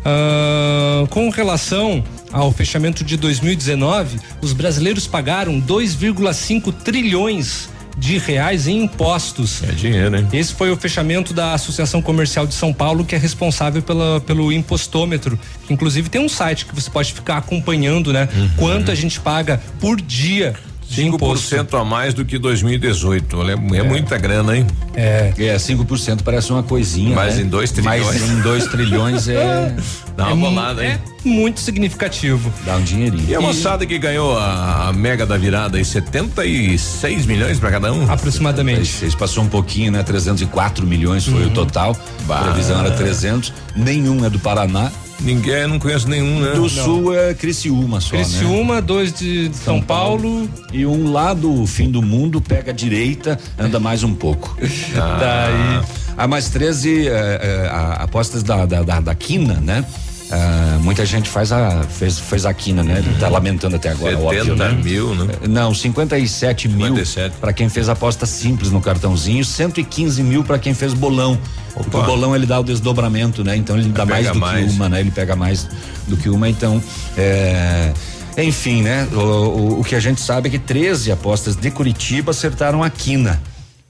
Uh, 0.08 1.06
com 1.08 1.30
relação 1.30 2.02
ao 2.32 2.50
fechamento 2.52 3.04
de 3.04 3.18
2019, 3.18 4.18
os 4.42 4.54
brasileiros 4.54 5.06
pagaram 5.06 5.60
2,5 5.60 6.72
trilhões 6.72 7.68
de 7.98 8.18
reais 8.18 8.68
em 8.68 8.84
impostos. 8.84 9.64
É 9.64 9.72
dinheiro, 9.72 10.16
hein? 10.16 10.28
Esse 10.32 10.54
foi 10.54 10.72
o 10.72 10.78
fechamento 10.78 11.34
da 11.34 11.54
Associação 11.54 12.02
Comercial 12.02 12.46
de 12.46 12.54
São 12.54 12.72
Paulo, 12.72 13.04
que 13.04 13.16
é 13.16 13.18
responsável 13.18 13.82
pela, 13.82 14.22
pelo 14.22 14.52
impostômetro. 14.54 15.38
Inclusive 15.70 16.08
tem 16.08 16.22
um 16.22 16.30
site 16.30 16.66
que 16.66 16.76
você 16.76 16.90
pode 16.90 17.12
ficar 17.12 17.38
acompanhando, 17.38 18.14
né? 18.14 18.30
Uhum. 18.34 18.50
Quanto 18.56 18.92
a 18.92 18.96
gente 18.96 19.20
paga 19.20 19.60
por 19.80 20.00
dia 20.00 20.56
5% 20.90 21.80
a 21.80 21.84
mais 21.84 22.14
do 22.14 22.24
que 22.26 22.38
2018. 22.38 23.38
Olha, 23.38 23.52
é, 23.52 23.78
é, 23.78 23.84
muita 23.84 24.18
grana, 24.18 24.58
hein? 24.58 24.66
É. 24.96 25.34
É, 25.38 25.56
5% 25.56 26.22
parece 26.24 26.52
uma 26.52 26.64
coisinha. 26.64 27.16
Mas 27.16 27.36
né? 27.36 27.44
em 27.44 27.48
2 27.48 27.72
trilhões. 27.72 28.06
Mas 28.06 28.30
em 28.30 28.42
2 28.42 28.68
trilhões 28.68 29.28
é. 29.28 29.76
Dá 30.16 30.34
uma 30.34 30.48
é 30.48 30.50
bolada, 30.50 30.86
hein? 30.86 30.98
É 31.26 31.28
muito 31.28 31.60
significativo. 31.60 32.52
Dá 32.66 32.78
um 32.78 32.84
dinheirinho. 32.84 33.30
E 33.30 33.36
a 33.36 33.42
moçada 33.42 33.86
que 33.86 33.98
ganhou 34.00 34.38
a, 34.38 34.88
a 34.88 34.94
mega 34.94 35.26
da 35.26 35.38
virada 35.38 35.78
aí, 35.78 35.86
76 35.86 37.26
milhões 37.26 37.60
para 37.60 37.70
cada 37.70 37.94
um? 37.94 38.10
Aproximadamente. 38.10 38.86
76, 38.86 39.16
passou 39.16 39.44
um 39.44 39.50
pouquinho, 39.50 39.92
né? 39.92 40.02
304 40.02 40.88
milhões 40.88 41.26
foi 41.26 41.44
uhum. 41.44 41.48
o 41.48 41.52
total. 41.52 41.96
Bah. 42.26 42.40
A 42.40 42.44
previsão 42.46 42.80
era 42.80 42.92
300. 42.92 43.54
Nenhum 43.76 44.26
é 44.26 44.30
do 44.30 44.40
Paraná. 44.40 44.92
Ninguém, 45.20 45.68
não 45.68 45.80
conheço 45.80 46.08
nenhum, 46.08 46.40
né? 46.40 46.52
Do 46.52 46.62
não. 46.62 46.70
sul 46.70 47.14
é 47.14 47.34
Criciúma 47.34 48.00
só, 48.00 48.12
Criciúma, 48.12 48.76
né? 48.76 48.82
dois 48.82 49.12
de 49.14 49.46
São, 49.54 49.76
São 49.78 49.82
Paulo. 49.82 50.48
Paulo. 50.48 50.50
E 50.72 50.86
um 50.86 51.12
lá 51.12 51.34
do 51.34 51.66
fim 51.66 51.90
do 51.90 52.02
mundo, 52.02 52.40
pega 52.40 52.72
a 52.72 52.74
direita, 52.74 53.40
anda 53.58 53.80
mais 53.80 54.04
um 54.04 54.14
pouco. 54.14 54.58
Ah. 54.96 55.18
Daí. 55.20 55.98
Ah, 56.18 56.28
mais 56.28 56.50
13 56.50 57.08
é, 57.08 57.12
é, 57.12 57.70
apostas 58.00 58.42
da, 58.42 58.66
da, 58.66 58.82
da, 58.82 59.00
da 59.00 59.14
Quina, 59.16 59.56
né? 59.56 59.86
Uh, 60.30 60.80
muita 60.82 61.06
gente 61.06 61.30
faz 61.30 61.54
a 61.54 61.84
fez, 61.84 62.20
fez 62.20 62.46
a 62.46 62.54
quina, 62.54 62.84
né? 62.84 62.98
Ele 63.00 63.18
tá 63.18 63.30
lamentando 63.30 63.78
até 63.78 63.90
agora, 63.90 64.18
70 64.18 64.26
óbvio, 64.26 64.56
né? 64.58 64.72
mil, 64.84 65.16
né? 65.16 65.34
Não, 65.48 65.74
57, 65.74 66.68
57. 66.68 67.22
mil 67.22 67.40
para 67.40 67.54
quem 67.54 67.70
fez 67.70 67.88
aposta 67.88 68.26
simples 68.26 68.70
no 68.70 68.82
cartãozinho, 68.82 69.46
115 69.46 70.22
mil 70.24 70.44
para 70.44 70.60
quem 70.60 70.74
fez 70.74 70.94
bolão. 70.94 71.40
Porque 71.74 71.96
o 71.96 72.04
bolão 72.04 72.36
ele 72.36 72.46
dá 72.46 72.60
o 72.60 72.64
desdobramento, 72.64 73.42
né? 73.42 73.56
Então 73.56 73.78
ele 73.78 73.88
dá 73.90 74.06
mais 74.06 74.30
do 74.30 74.40
mais. 74.40 74.66
que 74.66 74.72
uma, 74.74 74.90
né? 74.90 75.00
Ele 75.00 75.12
pega 75.12 75.36
mais 75.36 75.68
do 76.08 76.18
que 76.18 76.30
uma, 76.30 76.50
então 76.50 76.82
é, 77.16 77.94
enfim, 78.38 78.82
né? 78.82 79.08
O, 79.14 79.18
o, 79.18 79.80
o, 79.80 79.84
que 79.84 79.96
a 79.96 80.00
gente 80.00 80.20
sabe 80.20 80.50
é 80.50 80.52
que 80.52 80.60
13 80.60 81.12
apostas 81.12 81.56
de 81.56 81.72
Curitiba 81.72 82.32
acertaram 82.32 82.84
a 82.84 82.90
quina. 82.90 83.42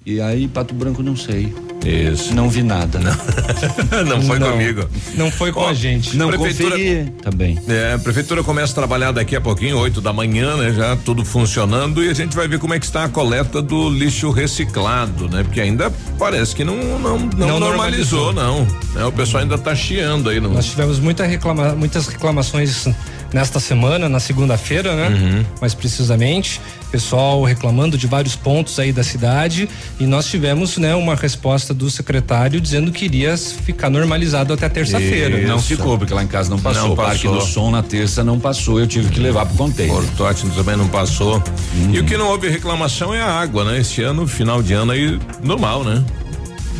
E 0.07 0.21
aí, 0.21 0.47
Pato 0.47 0.73
Branco, 0.73 1.03
não 1.03 1.17
sei. 1.17 1.53
Isso. 1.85 2.33
Não 2.33 2.49
vi 2.49 2.63
nada. 2.63 2.97
Não, 2.97 4.05
não 4.07 4.21
foi 4.21 4.39
não, 4.39 4.51
comigo. 4.53 4.89
Não 5.15 5.29
foi 5.29 5.51
com 5.51 5.67
a 5.67 5.73
gente. 5.73 6.15
Não, 6.15 6.29
prefeitura 6.29 6.71
conferi 6.71 7.13
também. 7.21 7.59
É, 7.67 7.93
a 7.95 7.99
prefeitura 7.99 8.41
começa 8.41 8.71
a 8.71 8.75
trabalhar 8.75 9.11
daqui 9.11 9.35
a 9.35 9.41
pouquinho, 9.41 9.77
8 9.77 9.99
da 9.99 10.13
manhã, 10.13 10.55
né? 10.55 10.71
Já 10.71 10.95
tudo 10.95 11.25
funcionando 11.25 12.01
e 12.01 12.09
a 12.09 12.13
gente 12.13 12.37
vai 12.37 12.47
ver 12.47 12.57
como 12.57 12.73
é 12.73 12.79
que 12.79 12.85
está 12.85 13.03
a 13.03 13.09
coleta 13.09 13.61
do 13.61 13.89
lixo 13.89 14.31
reciclado, 14.31 15.27
né? 15.27 15.43
Porque 15.43 15.59
ainda 15.59 15.91
parece 16.17 16.55
que 16.55 16.63
não 16.63 16.77
não, 16.77 17.19
não, 17.19 17.47
não 17.47 17.59
normalizou, 17.59 18.31
normalizou, 18.31 18.33
não. 18.33 18.67
Né? 18.93 19.03
O 19.03 19.11
pessoal 19.11 19.43
ainda 19.43 19.55
está 19.55 19.75
chiando 19.75 20.29
aí. 20.29 20.39
Não. 20.39 20.53
Nós 20.53 20.67
tivemos 20.67 20.99
muita 20.99 21.25
reclama, 21.25 21.75
muitas 21.75 22.07
reclamações 22.07 22.87
nesta 23.33 23.59
semana, 23.59 24.07
na 24.07 24.19
segunda-feira, 24.19 24.95
né? 24.95 25.07
Uhum. 25.09 25.45
Mais 25.61 25.73
precisamente, 25.73 26.61
pessoal 26.91 27.43
reclamando 27.43 27.97
de 27.97 28.07
vários 28.07 28.35
pontos 28.35 28.79
aí 28.79 28.91
da 28.91 29.03
cidade 29.03 29.69
e 29.99 30.05
nós 30.05 30.27
tivemos, 30.27 30.77
né, 30.77 30.95
uma 30.95 31.15
resposta 31.15 31.73
do 31.73 31.89
secretário 31.89 32.61
dizendo 32.61 32.91
que 32.91 33.05
iria 33.05 33.37
ficar 33.37 33.89
normalizado 33.89 34.53
até 34.53 34.69
terça-feira. 34.69 35.37
Não 35.47 35.61
ficou, 35.61 35.97
porque 35.97 36.13
lá 36.13 36.23
em 36.23 36.27
casa 36.27 36.49
não 36.49 36.59
passou. 36.59 36.83
Não 36.83 36.93
o 36.93 36.95
Parque 36.95 37.27
do 37.27 37.41
Som 37.41 37.71
na 37.71 37.83
terça 37.83 38.23
não 38.23 38.39
passou, 38.39 38.79
eu 38.79 38.87
tive 38.87 39.09
que 39.09 39.19
levar 39.19 39.45
pro 39.45 39.57
container. 39.57 39.93
Portote 39.93 40.47
também 40.49 40.77
não 40.77 40.87
passou. 40.87 41.43
Uhum. 41.75 41.93
E 41.93 41.99
o 41.99 42.03
que 42.03 42.17
não 42.17 42.27
houve 42.27 42.49
reclamação 42.49 43.13
é 43.13 43.21
a 43.21 43.31
água, 43.31 43.63
né? 43.63 43.79
Esse 43.79 44.01
ano, 44.01 44.27
final 44.27 44.61
de 44.61 44.73
ano 44.73 44.91
aí, 44.91 45.19
normal, 45.43 45.83
né? 45.83 46.03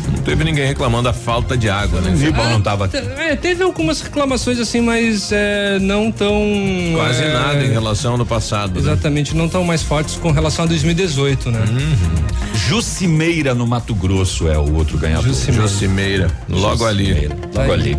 Não 0.06 0.22
teve 0.22 0.44
ninguém 0.44 0.66
reclamando 0.66 1.04
da 1.04 1.12
falta 1.12 1.56
de 1.56 1.68
água, 1.68 2.00
né? 2.00 2.14
Ribão 2.14 2.44
ah, 2.44 2.50
não 2.50 2.60
tava 2.60 2.86
aqui. 2.86 2.96
É, 2.96 3.36
teve 3.36 3.62
algumas 3.62 4.00
reclamações 4.00 4.58
assim, 4.58 4.80
mas 4.80 5.30
é, 5.32 5.78
não 5.80 6.10
tão. 6.10 6.32
Quase 6.94 7.22
é, 7.22 7.32
nada 7.32 7.64
em 7.64 7.70
relação 7.70 8.14
ao 8.14 8.26
passado. 8.26 8.74
Né? 8.74 8.80
Exatamente, 8.80 9.34
né? 9.34 9.42
não 9.42 9.48
tão 9.48 9.64
mais 9.64 9.82
fortes 9.82 10.16
com 10.16 10.30
relação 10.30 10.64
a 10.64 10.68
2018, 10.68 11.50
né? 11.50 11.60
Uhum. 11.60 12.28
Jucimeira 12.54 13.54
no 13.54 13.66
Mato 13.66 13.94
Grosso 13.94 14.48
é 14.48 14.58
o 14.58 14.74
outro 14.74 14.98
ganhador. 14.98 15.26
Jucimeira. 15.26 15.68
Jucimeira 15.68 16.30
logo 16.48 16.88
Jucimeira, 16.88 17.34
ali. 17.34 17.52
Logo 17.54 17.72
ali. 17.72 17.98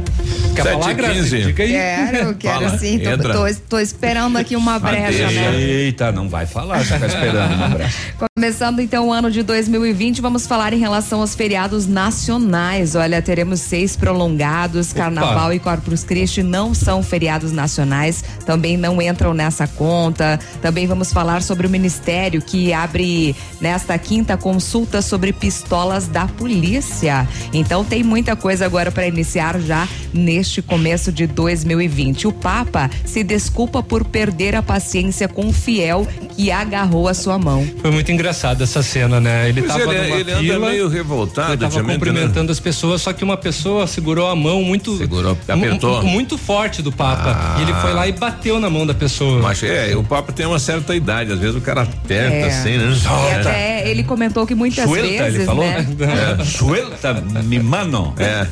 Quer 0.55 0.63
falar, 0.63 0.93
Grazi? 0.93 1.53
Quero, 1.53 2.35
quero 2.35 2.65
Fala, 2.65 2.77
sim. 2.77 2.99
Tô, 2.99 3.17
tô, 3.17 3.55
tô, 3.69 3.79
esperando 3.79 4.37
aqui 4.37 4.55
uma 4.55 4.77
brecha, 4.77 5.29
né? 5.31 5.59
Eita, 5.59 6.11
não 6.11 6.27
vai 6.27 6.45
falar, 6.45 6.83
já 6.83 6.99
tá 6.99 7.07
esperando 7.07 7.53
uma 7.53 7.67
brecha. 7.69 8.28
Começando 8.39 8.79
então 8.79 9.09
o 9.09 9.11
ano 9.11 9.29
de 9.29 9.43
2020, 9.43 10.21
vamos 10.21 10.47
falar 10.47 10.71
em 10.71 10.79
relação 10.79 11.19
aos 11.19 11.35
feriados 11.35 11.85
nacionais. 11.85 12.95
Olha, 12.95 13.21
teremos 13.21 13.59
seis 13.59 13.97
prolongados, 13.97 14.91
Opa. 14.91 15.01
Carnaval 15.01 15.53
e 15.53 15.59
Corpus 15.59 16.05
Christi 16.05 16.41
não 16.41 16.73
são 16.73 17.03
feriados 17.03 17.51
nacionais, 17.51 18.23
também 18.45 18.77
não 18.77 19.01
entram 19.01 19.33
nessa 19.33 19.67
conta. 19.67 20.39
Também 20.61 20.87
vamos 20.87 21.11
falar 21.11 21.41
sobre 21.41 21.67
o 21.67 21.69
Ministério 21.69 22.41
que 22.41 22.71
abre 22.71 23.35
nesta 23.59 23.97
quinta 23.97 24.37
consulta 24.37 25.01
sobre 25.01 25.33
pistolas 25.33 26.07
da 26.07 26.25
polícia. 26.25 27.27
Então 27.51 27.83
tem 27.83 28.03
muita 28.03 28.37
coisa 28.37 28.65
agora 28.65 28.89
para 28.89 29.05
iniciar 29.05 29.59
já 29.59 29.85
neste 30.13 30.61
começo 30.61 31.11
de 31.11 31.27
2020. 31.27 32.25
O 32.25 32.31
Papa 32.31 32.89
se 33.03 33.21
desculpa 33.21 33.83
por 33.83 34.05
perder 34.05 34.55
a 34.55 34.63
paciência 34.63 35.27
com 35.27 35.49
o 35.49 35.51
fiel 35.51 36.07
que 36.37 36.49
agarrou 36.49 37.09
a 37.09 37.13
sua 37.13 37.37
mão. 37.37 37.67
Foi 37.81 37.91
muito 37.91 38.09
engraçado 38.09 38.28
essa 38.29 38.81
cena, 38.83 39.19
né? 39.19 39.49
Ele 39.49 39.61
estava 39.61 39.83
ele, 39.83 40.07
numa 40.07 40.15
ele 40.19 40.35
fila, 40.35 40.57
anda 40.57 40.69
meio 40.69 40.87
revoltado, 40.87 41.53
ele 41.53 41.61
tava 41.61 41.83
cumprimentando 41.83 42.45
né? 42.45 42.51
as 42.51 42.59
pessoas, 42.59 43.01
só 43.01 43.13
que 43.13 43.23
uma 43.23 43.37
pessoa 43.37 43.87
segurou 43.87 44.27
a 44.27 44.35
mão 44.35 44.61
muito 44.61 44.97
segurou, 44.97 45.37
apertou 45.47 46.03
muito 46.03 46.37
forte 46.37 46.81
do 46.81 46.91
Papa. 46.91 47.31
Ah. 47.31 47.59
E 47.59 47.63
ele 47.63 47.73
foi 47.73 47.93
lá 47.93 48.07
e 48.07 48.11
bateu 48.11 48.59
na 48.59 48.69
mão 48.69 48.85
da 48.85 48.93
pessoa. 48.93 49.41
Mas 49.41 49.61
é, 49.63 49.95
o 49.95 50.03
Papa 50.03 50.31
tem 50.31 50.45
uma 50.45 50.59
certa 50.59 50.95
idade, 50.95 51.31
às 51.31 51.39
vezes 51.39 51.55
o 51.55 51.61
cara 51.61 51.81
aperta 51.83 52.35
é. 52.35 52.47
assim, 52.47 52.77
né? 52.77 52.95
E 53.29 53.33
até 53.35 53.89
ele 53.89 54.03
comentou 54.03 54.45
que 54.45 54.55
muitas 54.55 54.85
Suelta, 54.85 55.23
vezes, 55.23 55.35
ele 55.35 55.45
falou? 55.45 55.65
né? 55.65 55.87
É. 56.09 56.43
Suelta, 56.43 57.13
mi 57.43 57.59
mano. 57.59 58.13
É. 58.17 58.47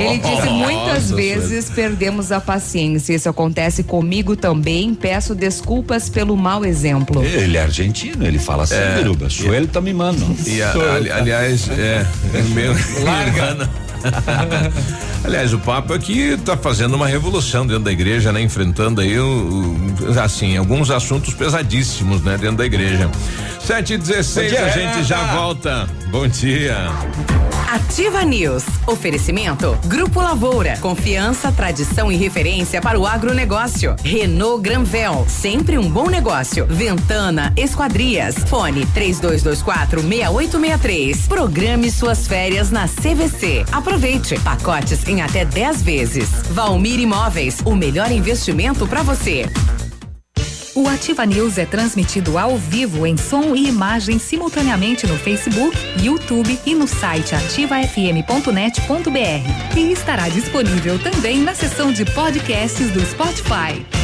Ele 0.00 0.18
disse 0.18 0.48
muitas 0.48 1.10
vezes 1.10 1.70
perdemos 1.70 2.32
a 2.32 2.40
paciência. 2.40 3.14
Isso 3.14 3.28
acontece 3.28 3.82
comigo 3.82 4.36
também. 4.36 4.94
Peço 4.94 5.34
desculpas 5.34 6.08
pelo 6.08 6.36
mau 6.36 6.64
exemplo. 6.64 7.22
Ele 7.22 7.56
é 7.56 7.62
argentino, 7.62 8.26
ele 8.26 8.38
fala 8.38 8.64
assim, 8.64 8.74
é. 8.74 8.94
Biruba, 9.14 9.30
suelta 9.30 9.80
mi 9.80 9.92
mano. 9.92 10.36
E 10.46 10.62
a, 10.62 10.72
ali, 10.94 11.10
aliás, 11.10 11.68
é, 11.70 12.06
é 12.34 12.42
meu, 12.54 12.74
Larga. 13.04 13.70
Aliás, 15.24 15.54
o 15.54 15.58
Papa 15.58 15.94
aqui 15.94 16.32
está 16.32 16.56
fazendo 16.56 16.94
uma 16.94 17.06
revolução 17.06 17.66
dentro 17.66 17.84
da 17.84 17.92
igreja, 17.92 18.32
né? 18.32 18.42
Enfrentando 18.42 19.00
aí, 19.00 19.18
o, 19.18 19.76
assim, 20.22 20.56
alguns 20.56 20.90
assuntos 20.90 21.32
pesadíssimos, 21.34 22.22
né? 22.22 22.36
Dentro 22.36 22.58
da 22.58 22.66
igreja. 22.66 23.10
Sete 23.60 23.94
e 23.94 23.98
dezesseis, 23.98 24.52
a 24.54 24.68
gente 24.68 25.04
já 25.04 25.34
volta. 25.34 25.88
Bom 26.10 26.28
dia. 26.28 26.76
Ativa 27.74 28.22
News. 28.22 28.62
Oferecimento. 28.86 29.76
Grupo 29.86 30.20
Lavoura. 30.20 30.76
Confiança, 30.80 31.50
tradição 31.50 32.12
e 32.12 32.16
referência 32.16 32.80
para 32.80 32.98
o 32.98 33.06
agronegócio. 33.06 33.96
Renault 34.04 34.62
Granvel. 34.62 35.26
Sempre 35.28 35.76
um 35.78 35.90
bom 35.90 36.08
negócio. 36.08 36.66
Ventana 36.66 37.52
Esquadrias. 37.56 38.36
Fone 38.48 38.86
3224 38.86 40.02
6863. 40.02 41.26
Programe 41.26 41.90
suas 41.90 42.28
férias 42.28 42.70
na 42.70 42.86
CVC. 42.86 43.64
Aproveite. 43.72 43.93
Pacotes 44.42 45.06
em 45.06 45.22
até 45.22 45.44
10 45.44 45.82
vezes. 45.82 46.28
Valmir 46.50 46.98
Imóveis. 46.98 47.58
O 47.64 47.76
melhor 47.76 48.10
investimento 48.10 48.86
para 48.86 49.02
você. 49.02 49.48
O 50.74 50.88
Ativa 50.88 51.24
News 51.24 51.58
é 51.58 51.64
transmitido 51.64 52.36
ao 52.36 52.58
vivo 52.58 53.06
em 53.06 53.16
som 53.16 53.54
e 53.54 53.68
imagem 53.68 54.18
simultaneamente 54.18 55.06
no 55.06 55.16
Facebook, 55.16 55.76
YouTube 56.02 56.58
e 56.66 56.74
no 56.74 56.88
site 56.88 57.36
ativafm.net.br. 57.36 59.78
E 59.78 59.92
estará 59.92 60.28
disponível 60.28 60.98
também 60.98 61.40
na 61.40 61.54
seção 61.54 61.92
de 61.92 62.04
podcasts 62.04 62.90
do 62.90 63.00
Spotify. 63.06 64.03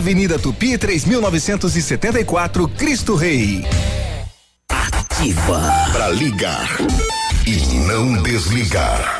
Avenida 0.00 0.38
Tupi 0.38 0.78
3974, 0.78 2.68
Cristo 2.68 3.14
Rei. 3.14 3.62
Ativa 4.70 5.60
para 5.92 6.08
ligar 6.08 6.78
e 7.46 7.76
não 7.86 8.22
desligar. 8.22 9.19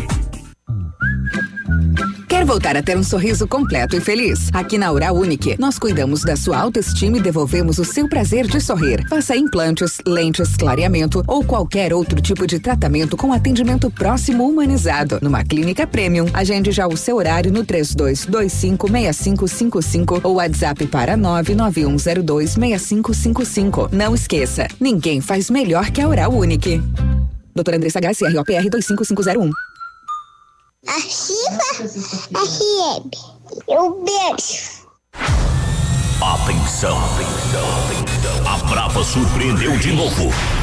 Quer 2.41 2.47
voltar 2.47 2.75
a 2.75 2.81
ter 2.81 2.97
um 2.97 3.03
sorriso 3.03 3.47
completo 3.47 3.95
e 3.95 4.01
feliz? 4.01 4.49
Aqui 4.51 4.75
na 4.75 4.91
Oral 4.91 5.15
Unique, 5.15 5.55
nós 5.59 5.77
cuidamos 5.77 6.23
da 6.23 6.35
sua 6.35 6.57
autoestima 6.57 7.19
e 7.19 7.21
devolvemos 7.21 7.77
o 7.77 7.85
seu 7.85 8.09
prazer 8.09 8.47
de 8.47 8.59
sorrir. 8.59 9.07
Faça 9.07 9.35
implantes, 9.35 9.99
lentes, 10.07 10.55
clareamento 10.55 11.23
ou 11.27 11.43
qualquer 11.43 11.93
outro 11.93 12.19
tipo 12.19 12.47
de 12.47 12.57
tratamento 12.57 13.15
com 13.15 13.31
atendimento 13.31 13.91
próximo 13.91 14.49
humanizado. 14.49 15.19
Numa 15.21 15.43
clínica 15.43 15.85
premium, 15.85 16.25
agende 16.33 16.71
já 16.71 16.87
o 16.87 16.97
seu 16.97 17.17
horário 17.17 17.53
no 17.53 17.63
32256555 17.63 20.21
ou 20.23 20.37
WhatsApp 20.37 20.87
para 20.87 21.15
991026555. 21.15 23.89
Não 23.91 24.15
esqueça, 24.15 24.67
ninguém 24.79 25.21
faz 25.21 25.51
melhor 25.51 25.91
que 25.91 26.01
a 26.01 26.07
Oral 26.07 26.33
Unique. 26.33 26.81
Doutora 27.53 27.77
Andressa 27.77 27.99
HCROPR 27.99 28.67
25501. 28.67 29.70
Ativa 30.87 31.89
FM. 32.33 33.11
Um 33.67 34.03
beijo. 34.03 34.81
Atenção, 36.19 36.97
atenção, 36.97 38.47
A 38.47 38.57
Brava 38.67 39.03
surpreendeu 39.03 39.77
de 39.77 39.91
novo. 39.91 40.31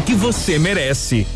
que 0.00 0.14
você 0.14 0.58
merece. 0.60 1.26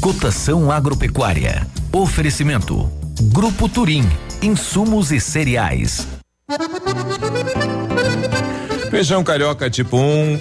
Cotação 0.00 0.70
agropecuária. 0.70 1.66
Oferecimento. 1.92 2.88
Grupo 3.32 3.68
Turim. 3.68 4.04
Insumos 4.40 5.10
e 5.10 5.18
cereais. 5.18 6.06
Feijão 8.90 9.24
carioca 9.24 9.68
tipo 9.68 9.96
1, 9.96 10.00
um, 10.00 10.40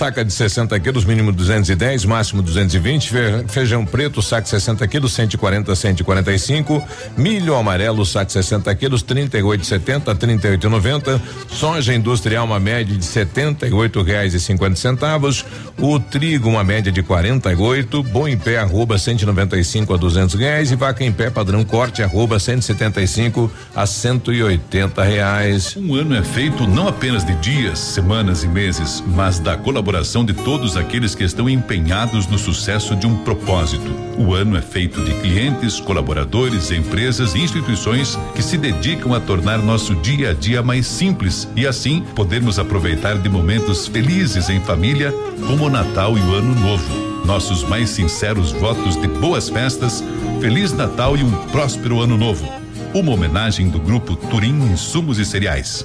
saca 0.00 0.24
de 0.24 0.32
60 0.32 0.80
quilos, 0.80 1.04
mínimo 1.04 1.30
210, 1.30 2.06
máximo 2.06 2.40
220. 2.40 3.12
Feijão 3.48 3.84
preto, 3.84 4.22
saco 4.22 4.48
60 4.48 4.88
quilos, 4.88 5.12
140, 5.12 5.76
145. 5.76 6.82
Milho 7.18 7.54
amarelo, 7.54 8.06
saco 8.06 8.32
60 8.32 8.74
quilos, 8.76 9.04
38,70, 9.04 10.16
38,90. 10.16 11.20
Soja 11.50 11.92
industrial, 11.92 12.46
uma 12.46 12.58
média 12.58 12.96
de 12.96 13.04
78 13.04 14.00
reais 14.00 14.32
e 14.32 14.40
50 14.40 14.76
centavos. 14.76 15.44
O 15.76 16.00
trigo, 16.00 16.48
uma 16.48 16.64
média 16.64 16.90
de 16.90 17.02
48. 17.02 18.02
Bom 18.04 18.26
em 18.26 18.38
pé, 18.38 18.56
arroba 18.56 18.96
195 18.96 19.92
a 19.92 19.98
200 19.98 20.34
reais. 20.34 20.70
E 20.72 20.76
vaca 20.76 21.04
em 21.04 21.12
pé, 21.12 21.28
padrão 21.28 21.62
corte, 21.62 22.02
arroba 22.02 22.38
175 22.38 23.52
a 23.76 23.84
180 23.84 25.04
reais. 25.04 25.76
Um 25.76 25.94
ano 25.94 26.14
é 26.14 26.22
feito 26.22 26.66
não 26.66 26.88
apenas 26.88 27.22
de 27.22 27.34
dias, 27.34 27.78
semanas 27.78 28.44
e 28.44 28.48
meses, 28.48 29.04
mas 29.06 29.38
da 29.38 29.58
colaboração 29.58 29.89
colaboração 29.90 30.24
de 30.24 30.32
todos 30.32 30.76
aqueles 30.76 31.16
que 31.16 31.24
estão 31.24 31.50
empenhados 31.50 32.28
no 32.28 32.38
sucesso 32.38 32.94
de 32.94 33.08
um 33.08 33.24
propósito. 33.24 33.92
O 34.16 34.32
ano 34.32 34.56
é 34.56 34.62
feito 34.62 35.02
de 35.02 35.12
clientes, 35.14 35.80
colaboradores, 35.80 36.70
empresas 36.70 37.34
e 37.34 37.40
instituições 37.40 38.16
que 38.32 38.40
se 38.40 38.56
dedicam 38.56 39.12
a 39.12 39.18
tornar 39.18 39.58
nosso 39.58 39.96
dia 39.96 40.30
a 40.30 40.32
dia 40.32 40.62
mais 40.62 40.86
simples 40.86 41.48
e 41.56 41.66
assim 41.66 42.02
podermos 42.14 42.56
aproveitar 42.56 43.18
de 43.18 43.28
momentos 43.28 43.88
felizes 43.88 44.48
em 44.48 44.60
família, 44.60 45.12
como 45.48 45.66
o 45.66 45.70
Natal 45.70 46.16
e 46.16 46.20
o 46.20 46.34
Ano 46.36 46.54
Novo. 46.54 47.26
Nossos 47.26 47.64
mais 47.64 47.90
sinceros 47.90 48.52
votos 48.52 48.94
de 48.94 49.08
boas 49.08 49.48
festas, 49.48 50.04
Feliz 50.40 50.72
Natal 50.72 51.16
e 51.16 51.24
um 51.24 51.32
próspero 51.48 52.00
Ano 52.00 52.16
Novo. 52.16 52.48
Uma 52.94 53.10
homenagem 53.10 53.68
do 53.68 53.80
grupo 53.80 54.14
Turim 54.14 54.54
Insumos 54.70 55.18
e 55.18 55.24
Cereais 55.24 55.84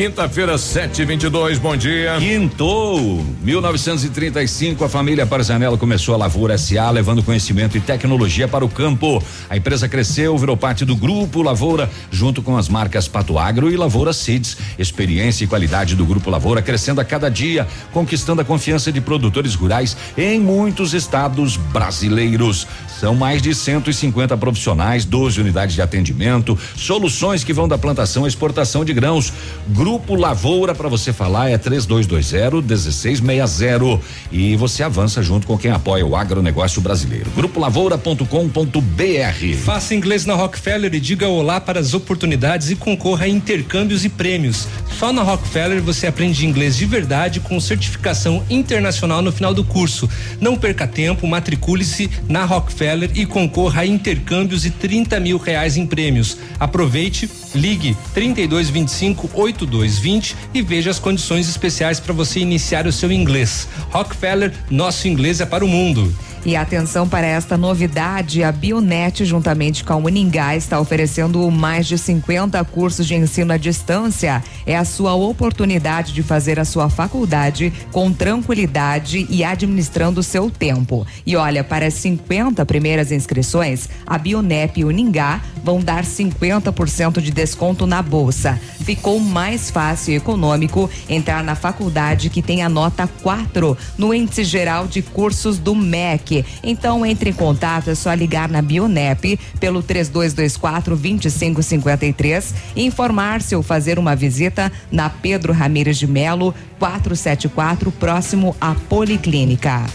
Quinta-feira, 0.00 0.56
722, 0.56 1.58
bom 1.58 1.76
dia. 1.76 2.16
Quintou. 2.18 3.22
1935, 3.42 4.82
a 4.82 4.88
família 4.88 5.26
Parzanello 5.26 5.76
começou 5.76 6.14
a 6.14 6.16
Lavoura 6.16 6.56
SA, 6.56 6.88
levando 6.88 7.22
conhecimento 7.22 7.76
e 7.76 7.82
tecnologia 7.82 8.48
para 8.48 8.64
o 8.64 8.68
campo. 8.70 9.22
A 9.50 9.58
empresa 9.58 9.90
cresceu, 9.90 10.38
virou 10.38 10.56
parte 10.56 10.86
do 10.86 10.96
grupo 10.96 11.42
Lavoura, 11.42 11.90
junto 12.10 12.40
com 12.40 12.56
as 12.56 12.66
marcas 12.66 13.06
Pato 13.06 13.38
Agro 13.38 13.70
e 13.70 13.76
Lavoura 13.76 14.14
Seeds. 14.14 14.56
Experiência 14.78 15.44
e 15.44 15.46
qualidade 15.46 15.94
do 15.94 16.06
grupo 16.06 16.30
Lavoura 16.30 16.62
crescendo 16.62 17.02
a 17.02 17.04
cada 17.04 17.28
dia, 17.28 17.68
conquistando 17.92 18.40
a 18.40 18.44
confiança 18.44 18.90
de 18.90 19.02
produtores 19.02 19.54
rurais 19.54 19.94
em 20.16 20.40
muitos 20.40 20.94
estados 20.94 21.58
brasileiros. 21.58 22.66
São 23.00 23.14
mais 23.14 23.40
de 23.40 23.54
150 23.54 24.36
profissionais, 24.36 25.06
12 25.06 25.40
unidades 25.40 25.74
de 25.74 25.80
atendimento, 25.80 26.58
soluções 26.76 27.42
que 27.42 27.50
vão 27.50 27.66
da 27.66 27.78
plantação 27.78 28.26
à 28.26 28.28
exportação 28.28 28.84
de 28.84 28.92
grãos. 28.92 29.32
Grupo 29.68 30.14
Lavoura, 30.14 30.74
para 30.74 30.86
você 30.86 31.10
falar, 31.10 31.48
é 31.48 31.56
3220 31.56 32.62
1660. 32.62 34.00
E 34.30 34.54
você 34.54 34.82
avança 34.82 35.22
junto 35.22 35.46
com 35.46 35.56
quem 35.56 35.70
apoia 35.70 36.04
o 36.04 36.14
agronegócio 36.14 36.82
brasileiro. 36.82 37.30
Grupolavoura.com.br. 37.34 39.56
Faça 39.64 39.94
inglês 39.94 40.26
na 40.26 40.34
Rockefeller 40.34 40.94
e 40.94 41.00
diga 41.00 41.26
olá 41.26 41.58
para 41.58 41.80
as 41.80 41.94
oportunidades 41.94 42.68
e 42.68 42.76
concorra 42.76 43.24
a 43.24 43.28
intercâmbios 43.28 44.04
e 44.04 44.10
prêmios. 44.10 44.68
Só 44.98 45.10
na 45.10 45.22
Rockefeller 45.22 45.82
você 45.82 46.06
aprende 46.06 46.44
inglês 46.44 46.76
de 46.76 46.84
verdade 46.84 47.40
com 47.40 47.58
certificação 47.58 48.44
internacional 48.50 49.22
no 49.22 49.32
final 49.32 49.54
do 49.54 49.64
curso. 49.64 50.06
Não 50.38 50.54
perca 50.54 50.86
tempo, 50.86 51.26
matricule-se 51.26 52.10
na 52.28 52.44
Rockefeller 52.44 52.89
e 53.14 53.26
concorra 53.26 53.82
a 53.82 53.86
intercâmbios 53.86 54.64
e 54.64 54.70
30 54.70 55.20
mil 55.20 55.38
reais 55.38 55.76
em 55.76 55.86
prêmios. 55.86 56.36
Aproveite, 56.58 57.28
ligue 57.54 57.96
3225 58.14 59.30
8220 59.32 60.36
e 60.54 60.62
veja 60.62 60.90
as 60.90 60.98
condições 60.98 61.48
especiais 61.48 62.00
para 62.00 62.12
você 62.12 62.40
iniciar 62.40 62.86
o 62.86 62.92
seu 62.92 63.10
inglês. 63.10 63.68
Rockefeller, 63.90 64.52
nosso 64.70 65.08
inglês 65.08 65.40
é 65.40 65.46
para 65.46 65.64
o 65.64 65.68
mundo. 65.68 66.12
E 66.44 66.56
atenção 66.56 67.06
para 67.06 67.26
esta 67.26 67.58
novidade, 67.58 68.42
a 68.42 68.50
Bionet, 68.50 69.26
juntamente 69.26 69.84
com 69.84 69.92
a 69.92 69.96
Uningá, 69.96 70.56
está 70.56 70.80
oferecendo 70.80 71.50
mais 71.50 71.86
de 71.86 71.98
50 71.98 72.64
cursos 72.64 73.06
de 73.06 73.14
ensino 73.14 73.52
à 73.52 73.58
distância. 73.58 74.42
É 74.64 74.74
a 74.74 74.86
sua 74.86 75.14
oportunidade 75.14 76.14
de 76.14 76.22
fazer 76.22 76.58
a 76.58 76.64
sua 76.64 76.88
faculdade 76.88 77.70
com 77.92 78.10
tranquilidade 78.10 79.26
e 79.28 79.44
administrando 79.44 80.20
o 80.20 80.22
seu 80.22 80.50
tempo. 80.50 81.06
E 81.26 81.36
olha, 81.36 81.62
para 81.62 81.86
as 81.86 81.94
50 81.94 82.64
primeiras 82.64 83.12
inscrições, 83.12 83.90
a 84.06 84.16
Bionep 84.16 84.80
e 84.80 84.84
Uningá 84.84 85.42
vão 85.62 85.78
dar 85.78 86.04
50% 86.04 87.20
de 87.20 87.30
desconto 87.40 87.86
na 87.86 88.02
bolsa. 88.02 88.60
Ficou 88.84 89.18
mais 89.18 89.70
fácil 89.70 90.12
e 90.12 90.16
econômico 90.16 90.90
entrar 91.08 91.42
na 91.42 91.54
faculdade 91.54 92.28
que 92.28 92.42
tem 92.42 92.62
a 92.62 92.68
nota 92.68 93.08
4 93.22 93.76
no 93.96 94.12
índice 94.12 94.44
geral 94.44 94.86
de 94.86 95.00
cursos 95.00 95.58
do 95.58 95.74
MEC. 95.74 96.44
Então 96.62 97.06
entre 97.06 97.30
em 97.30 97.32
contato, 97.32 97.88
é 97.88 97.94
só 97.94 98.12
ligar 98.12 98.50
na 98.50 98.60
Bionep 98.60 99.38
pelo 99.58 99.82
3224 99.82 100.94
2553 100.96 102.54
e 102.76 102.84
informar-se 102.84 103.56
ou 103.56 103.62
fazer 103.62 103.98
uma 103.98 104.14
visita 104.14 104.70
na 104.92 105.08
Pedro 105.08 105.54
Ramires 105.54 105.96
de 105.96 106.06
Melo, 106.06 106.54
474, 106.78 107.90
próximo 107.92 108.54
à 108.60 108.74
Policlínica. 108.74 109.86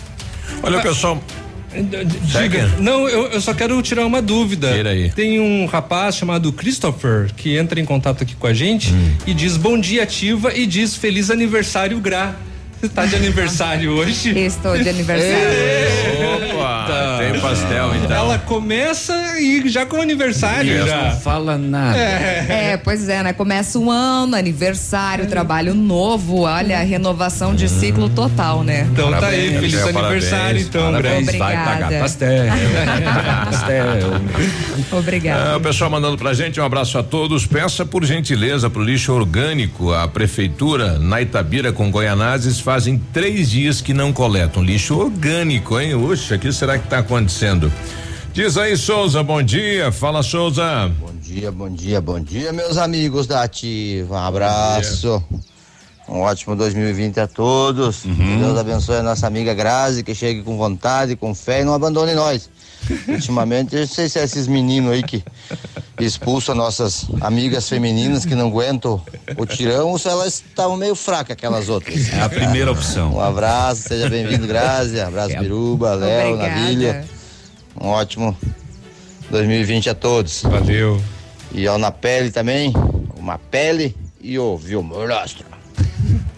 Olha, 0.64 0.82
pessoal, 0.82 1.22
Diga. 1.82 2.68
Não, 2.80 3.08
eu, 3.08 3.28
eu, 3.28 3.42
só 3.42 3.54
quero 3.54 3.82
tirar 3.82 4.06
uma 4.06 4.22
dúvida. 4.22 4.72
aí. 4.90 5.10
Tem 5.10 5.40
um 5.40 5.66
rapaz 5.66 6.16
chamado 6.16 6.52
Christopher 6.54 7.32
que 7.36 7.58
entra 7.58 7.80
em 7.80 7.86
contato 7.86 8.24
aqui 8.24 8.36
com 8.36 8.48
a 8.48 8.54
gente 8.54 8.94
hum. 8.94 9.12
e 9.28 9.34
diz 9.34 9.58
bom 9.58 9.80
dia 9.80 10.04
ativa 10.04 10.54
e 10.54 10.66
diz 10.66 10.96
feliz 10.96 11.30
aniversário 11.30 12.00
Gra. 12.00 12.36
Você 12.80 12.90
tá 12.94 13.06
de 13.06 13.16
aniversário 13.16 13.92
hoje? 13.92 14.38
Estou 14.38 14.78
de 14.78 14.90
aniversário. 14.90 15.36
Opa, 16.54 17.20
tem 17.20 17.40
pastel 17.40 17.96
então. 17.96 18.16
Ela 18.16 18.40
começa 18.40 19.14
e 19.40 19.68
já 19.70 19.86
com 19.86 20.02
aniversário 20.02 20.86
já. 20.86 21.12
Não 21.12 21.20
fala 21.20 21.58
nada. 21.58 21.98
É. 21.98 22.72
é. 22.74 22.78
pois 22.78 23.08
é, 23.10 23.24
né? 23.24 23.34
Começa 23.34 23.80
um 23.80 23.90
ano, 23.90 24.36
aniversário, 24.36 25.26
é. 25.26 25.28
trabalho 25.28 25.74
novo, 25.74 26.42
olha, 26.42 26.80
renovação 26.80 27.56
de 27.56 27.70
ciclo 27.70 28.10
total, 28.10 28.64
né? 28.64 28.88
Então 28.92 29.12
parabéns, 29.12 29.32
tá 29.32 29.58
aí, 29.58 29.60
feliz 29.60 29.84
aniversário 29.84 30.62
então, 30.62 30.92
parabéns, 30.92 31.36
Vai 31.36 31.66
pagar 31.66 32.00
pastel. 32.00 32.46
pastel. 33.46 33.86
Obrigada. 34.92 35.52
É, 35.52 35.56
o 35.56 35.62
pessoal 35.62 35.90
mandando 35.90 36.18
pra 36.18 36.34
gente, 36.34 36.60
um 36.60 36.64
abraço 36.64 36.98
a 36.98 37.04
todos. 37.04 37.46
Peça 37.46 37.86
por 37.86 38.04
gentileza 38.04 38.70
pro 38.70 38.84
lixo 38.84 39.14
orgânico, 39.14 39.94
a 39.94 40.08
prefeitura 40.08 41.00
na 41.00 41.22
Itabira 41.22 41.72
com 41.72 41.90
Goianazes 41.90 42.60
fazem 42.66 42.98
três 43.14 43.52
dias 43.52 43.80
que 43.80 43.94
não 43.94 44.12
coletam 44.12 44.64
lixo 44.64 44.98
orgânico, 44.98 45.80
hein? 45.80 45.94
Oxa, 45.94 46.34
o 46.34 46.40
que 46.40 46.52
será 46.52 46.80
que 46.80 46.86
está 46.86 46.98
acontecendo? 46.98 47.72
Diz 48.34 48.58
aí, 48.58 48.76
Souza, 48.76 49.22
bom 49.22 49.44
dia. 49.44 49.92
Fala, 49.92 50.24
Souza. 50.24 50.92
Bom 51.00 51.14
dia, 51.22 51.52
bom 51.52 51.70
dia, 51.70 52.02
bom 52.02 52.20
dia, 52.20 52.52
meus 52.52 52.78
amigos 52.78 53.28
da 53.28 53.44
Ativa. 53.44 54.16
Um 54.16 54.18
abraço. 54.18 55.24
Um 56.10 56.22
ótimo 56.22 56.56
2020 56.56 57.20
a 57.20 57.28
todos. 57.28 58.04
Uhum. 58.04 58.40
Deus 58.40 58.58
abençoe 58.58 58.96
a 58.96 59.04
nossa 59.04 59.28
amiga 59.28 59.54
Grazi, 59.54 60.04
que 60.04 60.16
chegue 60.16 60.42
com 60.42 60.58
vontade, 60.58 61.16
com 61.16 61.36
fé 61.36 61.62
e 61.62 61.64
não 61.64 61.74
abandone 61.76 62.16
nós. 62.16 62.50
Ultimamente, 63.08 63.76
eu 63.76 63.82
não 63.82 63.88
sei 63.88 64.10
se 64.10 64.20
é 64.20 64.24
esses 64.24 64.48
meninos 64.48 64.92
aí 64.92 65.04
que 65.04 65.24
expulsam 66.00 66.56
nossas 66.56 67.06
amigas 67.22 67.70
femininas 67.70 68.26
que 68.26 68.36
não 68.36 68.48
aguentam 68.48 69.02
o 69.38 69.46
tirão 69.46 69.90
ou 69.90 70.00
se 70.00 70.08
elas 70.08 70.44
estavam 70.48 70.78
meio 70.78 70.96
fracas, 70.96 71.34
aquelas 71.34 71.70
outras. 71.70 72.12
É 72.14 72.22
a 72.22 72.30
primeira 72.30 72.72
opção. 72.72 73.16
Um 73.16 73.22
abraço, 73.22 73.84
seja 73.84 74.10
bem-vindo, 74.10 74.46
Grazi. 74.48 75.00
Abraço, 75.00 75.36
é. 75.36 75.40
Biruba, 75.40 75.94
Léo, 75.96 76.38
Navilha. 76.38 77.06
Um 77.80 77.88
ótimo 77.88 78.38
2020 79.30 79.90
a 79.90 79.96
todos. 79.96 80.44
Valeu. 80.44 81.02
E 81.52 81.68
ao 81.68 81.78
na 81.78 81.92
pele 81.92 82.32
também, 82.32 82.74
uma 83.18 83.38
pele 83.38 83.96
e 84.22 84.38
o 84.38 84.58
Vilmorastro. 84.58 85.55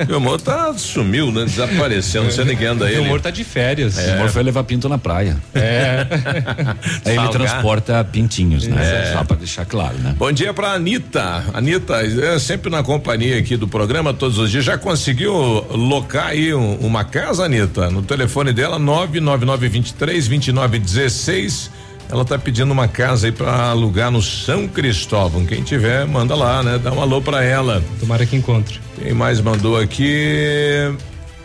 O 0.09 0.15
amor 0.15 0.39
tá 0.39 0.73
sumiu, 0.75 1.31
né? 1.31 1.45
Desapareceu, 1.45 2.23
não 2.23 2.31
sei 2.31 2.45
nem 2.45 2.55
quem 2.55 2.67
anda 2.67 2.85
aí. 2.85 2.97
O 2.99 3.03
amor 3.03 3.21
tá 3.21 3.31
de 3.31 3.43
férias. 3.43 3.97
É. 3.97 4.11
O 4.11 4.13
amor 4.15 4.29
foi 4.29 4.43
levar 4.43 4.63
pinto 4.63 4.87
na 4.87 4.97
praia. 4.97 5.37
É. 5.53 6.05
aí 7.05 7.17
ele 7.17 7.27
transporta 7.29 8.03
pintinhos, 8.03 8.67
né? 8.67 9.09
É. 9.09 9.13
Só 9.13 9.23
pra 9.23 9.35
deixar 9.37 9.65
claro, 9.65 9.97
né? 9.97 10.15
Bom 10.17 10.31
dia 10.31 10.53
pra 10.53 10.73
Anitta. 10.73 11.45
Anitta, 11.53 12.01
é 12.01 12.37
sempre 12.39 12.69
na 12.69 12.83
companhia 12.83 13.37
aqui 13.37 13.57
do 13.57 13.67
programa 13.67 14.13
todos 14.13 14.37
os 14.37 14.51
dias. 14.51 14.63
Já 14.63 14.77
conseguiu 14.77 15.33
locar 15.71 16.27
aí 16.27 16.53
um, 16.53 16.75
uma 16.75 17.03
casa, 17.03 17.45
Anitta? 17.45 17.89
No 17.89 18.01
telefone 18.01 18.53
dela, 18.53 18.77
99923 18.77 20.27
2916 20.27 21.86
ela 22.09 22.23
tá 22.23 22.37
pedindo 22.37 22.71
uma 22.71 22.87
casa 22.87 23.27
aí 23.27 23.31
para 23.31 23.69
alugar 23.69 24.09
no 24.09 24.21
São 24.21 24.67
Cristóvão. 24.67 25.45
Quem 25.45 25.61
tiver, 25.61 26.05
manda 26.05 26.35
lá, 26.35 26.63
né? 26.63 26.79
Dá 26.81 26.91
um 26.91 27.01
alô 27.01 27.21
para 27.21 27.43
ela. 27.43 27.83
Tomara 27.99 28.25
que 28.25 28.35
encontre. 28.35 28.79
Quem 29.01 29.13
mais 29.13 29.41
mandou 29.41 29.77
aqui? 29.77 30.95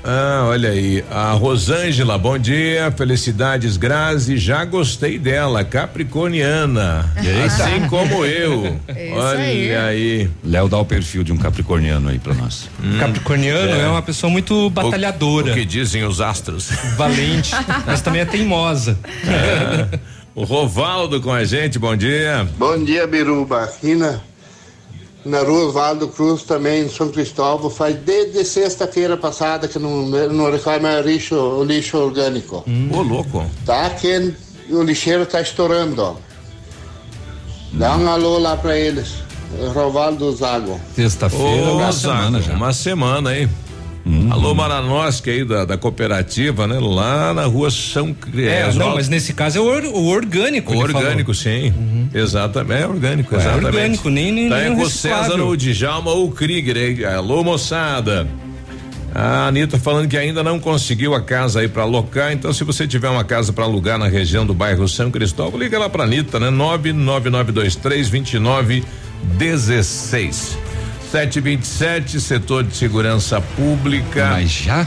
Ah, 0.05 0.47
olha 0.49 0.71
aí, 0.71 1.05
a 1.13 1.31
Rosângela, 1.31 2.19
bom 2.19 2.37
dia, 2.37 2.93
felicidades, 2.97 3.77
Grazi, 3.77 4.37
já 4.37 4.65
gostei 4.65 5.17
dela, 5.17 5.63
capricorniana, 5.63 7.09
assim 7.47 7.87
como 7.89 8.25
eu. 8.25 8.81
É 8.89 9.13
olha 9.15 9.39
aí. 9.39 9.75
aí. 9.75 10.31
Léo 10.45 10.69
dá 10.69 10.79
o 10.79 10.85
perfil 10.85 11.23
de 11.23 11.33
um 11.33 11.37
capricorniano 11.37 12.09
aí 12.09 12.19
para 12.19 12.35
nós. 12.35 12.69
Hum, 12.83 12.99
capricorniano 12.99 13.75
é. 13.75 13.81
é. 13.83 13.89
uma 13.89 14.03
pessoa 14.03 14.31
muito 14.31 14.69
batalhadora. 14.71 15.49
O, 15.49 15.51
o, 15.51 15.55
que 15.55 15.65
dizem 15.65 16.05
os 16.05 16.21
astros. 16.21 16.71
Valente, 16.97 17.53
mas 17.87 18.01
também 18.01 18.23
é 18.23 18.25
teimosa. 18.25 18.99
É. 19.27 19.99
O 20.35 20.45
Rovaldo 20.45 21.21
com 21.21 21.31
a 21.31 21.45
gente, 21.45 21.79
bom 21.79 21.95
dia. 21.95 22.49
Bom 22.57 22.83
dia, 22.83 23.07
Biruba. 23.07 23.65
Aqui 23.65 23.95
na, 23.95 24.19
na 25.27 25.41
rua 25.41 25.67
Osvaldo 25.67 26.09
Cruz, 26.09 26.43
também 26.43 26.85
em 26.85 26.89
São 26.89 27.11
Cristóvão, 27.11 27.69
faz 27.69 27.97
desde 27.97 28.43
sexta-feira 28.43 29.17
passada 29.17 29.69
que 29.69 29.79
não, 29.79 30.07
não 30.07 30.51
reclama 30.51 31.01
lixo, 31.01 31.35
o 31.35 31.63
lixo 31.63 31.99
orgânico. 31.99 32.65
Hum. 32.67 32.89
Ô, 32.93 33.03
louco. 33.03 33.45
Tá 33.67 33.91
que 33.91 34.35
o 34.71 34.83
lixeiro 34.83 35.27
tá 35.27 35.43
estourando, 35.43 36.01
ó. 36.03 36.15
Dá 37.75 37.97
um 37.97 38.09
alô 38.09 38.39
lá 38.39 38.57
pra 38.57 38.79
eles. 38.79 39.17
Rovaldo 39.75 40.35
Zago. 40.35 40.81
Sexta-feira, 40.95 41.73
uma 41.73 41.93
semana 41.93 42.41
já. 42.41 42.55
Uma 42.55 42.73
semana, 42.73 43.37
hein? 43.37 43.51
Uhum. 44.05 44.33
Alô 44.33 44.53
Maranoski 44.55 45.31
aí 45.31 45.45
da, 45.45 45.65
da 45.65 45.79
cooperativa, 45.79 46.67
né? 46.67 46.79
Lá 46.81 47.33
na 47.33 47.45
rua 47.45 47.71
São 47.71 48.17
É, 48.35 48.73
não, 48.75 48.95
mas 48.95 49.09
nesse 49.09 49.33
caso 49.33 49.59
é 49.59 49.61
o, 49.61 49.65
or, 49.65 49.85
o 49.85 50.09
orgânico. 50.09 50.75
O 50.75 50.79
orgânico, 50.79 51.33
sim. 51.33 51.73
Uhum. 51.77 52.09
Exatamente, 52.13 52.83
é 52.83 52.87
orgânico, 52.87 53.33
é 53.35 53.39
exatamente. 53.39 53.67
orgânico, 53.67 54.11
nem, 54.11 54.33
nem, 54.33 54.49
tá 54.49 54.59
nem 54.59 54.75
com 54.75 54.83
o 54.83 54.91
César 54.91 55.41
ou 55.41 55.55
Djalma 55.57 56.11
ou 56.11 56.33
Krieger 56.33 56.77
aí. 56.77 57.05
Alô, 57.05 57.45
moçada. 57.45 58.27
A 59.15 59.49
Anitta 59.49 59.79
falando 59.79 60.09
que 60.09 60.17
ainda 60.17 60.43
não 60.43 60.59
conseguiu 60.59 61.15
a 61.15 61.21
casa 61.21 61.61
aí 61.61 61.69
para 61.69 61.83
alocar, 61.83 62.33
então 62.33 62.51
se 62.53 62.65
você 62.65 62.89
tiver 62.89 63.11
uma 63.11 63.23
casa 63.23 63.53
para 63.53 63.65
alugar 63.65 63.99
na 63.99 64.09
região 64.09 64.47
do 64.47 64.55
bairro 64.55 64.89
São 64.89 65.11
Cristóvão, 65.11 65.61
liga 65.61 65.79
lá 65.79 65.91
pra 65.91 66.05
Anitta, 66.05 66.41
né? 66.41 66.49
99923 66.49 68.09
2916. 68.09 70.72
727, 71.13 72.19
setor 72.19 72.65
de 72.65 72.75
segurança 72.75 73.39
pública. 73.39 74.31
Mas 74.31 74.51
já? 74.51 74.87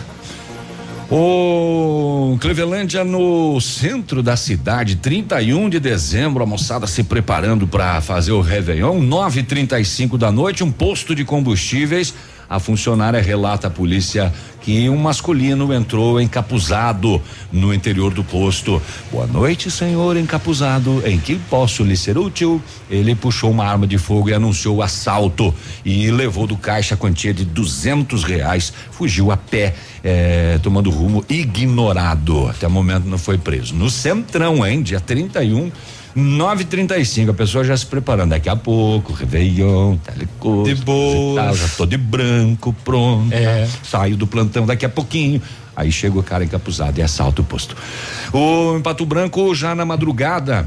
O 1.07 2.35
Clevelândia 2.41 3.03
no 3.03 3.61
centro 3.61 4.23
da 4.23 4.35
cidade, 4.35 4.95
31 4.95 5.69
de 5.69 5.79
dezembro, 5.79 6.43
a 6.43 6.47
moçada 6.47 6.87
se 6.87 7.03
preparando 7.03 7.67
para 7.67 8.01
fazer 8.01 8.31
o 8.31 8.41
Réveillon, 8.41 8.99
9:35 9.01 10.17
da 10.17 10.31
noite, 10.31 10.63
um 10.63 10.71
posto 10.71 11.13
de 11.13 11.23
combustíveis 11.23 12.11
A 12.49 12.59
funcionária 12.59 13.21
relata 13.21 13.67
à 13.67 13.69
polícia 13.69 14.31
que 14.65 14.89
um 14.89 14.97
masculino 14.97 15.71
entrou 15.71 16.19
encapuzado 16.19 17.21
no 17.51 17.71
interior 17.71 18.11
do 18.11 18.23
posto. 18.23 18.81
Boa 19.11 19.27
noite, 19.27 19.69
senhor 19.69 20.17
encapuzado. 20.17 21.03
Em 21.05 21.19
que 21.19 21.35
posso 21.35 21.83
lhe 21.83 21.95
ser 21.95 22.17
útil? 22.17 22.59
Ele 22.89 23.13
puxou 23.13 23.51
uma 23.51 23.63
arma 23.63 23.85
de 23.85 23.99
fogo 23.99 24.29
e 24.29 24.33
anunciou 24.33 24.77
o 24.77 24.81
assalto 24.81 25.53
e 25.85 26.09
levou 26.09 26.47
do 26.47 26.57
caixa 26.57 26.95
a 26.95 26.97
quantia 26.97 27.31
de 27.31 27.45
duzentos 27.45 28.23
reais. 28.23 28.73
Fugiu 28.89 29.31
a 29.31 29.37
pé, 29.37 29.75
eh, 30.03 30.59
tomando 30.63 30.89
rumo 30.89 31.23
ignorado. 31.29 32.47
Até 32.47 32.65
o 32.65 32.71
momento 32.71 33.05
não 33.05 33.19
foi 33.19 33.37
preso. 33.37 33.75
No 33.75 33.89
Centrão, 33.89 34.65
hein? 34.65 34.81
Dia 34.81 34.99
31. 34.99 35.71
9:35 36.15 37.31
a 37.31 37.33
pessoa 37.33 37.63
já 37.63 37.75
se 37.75 37.85
preparando 37.85 38.29
daqui 38.29 38.47
a 38.47 38.55
pouco, 38.55 39.11
Réveillon, 39.11 39.97
telecurso. 39.97 40.73
De 40.73 40.81
boa. 40.81 41.43
Tal, 41.43 41.55
já 41.55 41.67
tô 41.69 41.85
de 41.85 41.97
branco, 41.97 42.73
pronto. 42.85 43.33
É. 43.33 43.67
Saio 43.83 44.15
do 44.15 44.25
plantão 44.25 44.65
daqui 44.65 44.85
a 44.85 44.89
pouquinho. 44.89 45.41
Aí 45.75 45.91
chega 45.91 46.17
o 46.17 46.23
cara 46.23 46.45
encapuzado 46.45 46.97
e 46.99 47.03
assalta 47.03 47.41
o 47.41 47.45
posto. 47.45 47.75
O 48.31 48.77
em 48.77 48.81
Pato 48.81 49.05
Branco 49.05 49.53
já 49.53 49.75
na 49.75 49.83
madrugada 49.83 50.65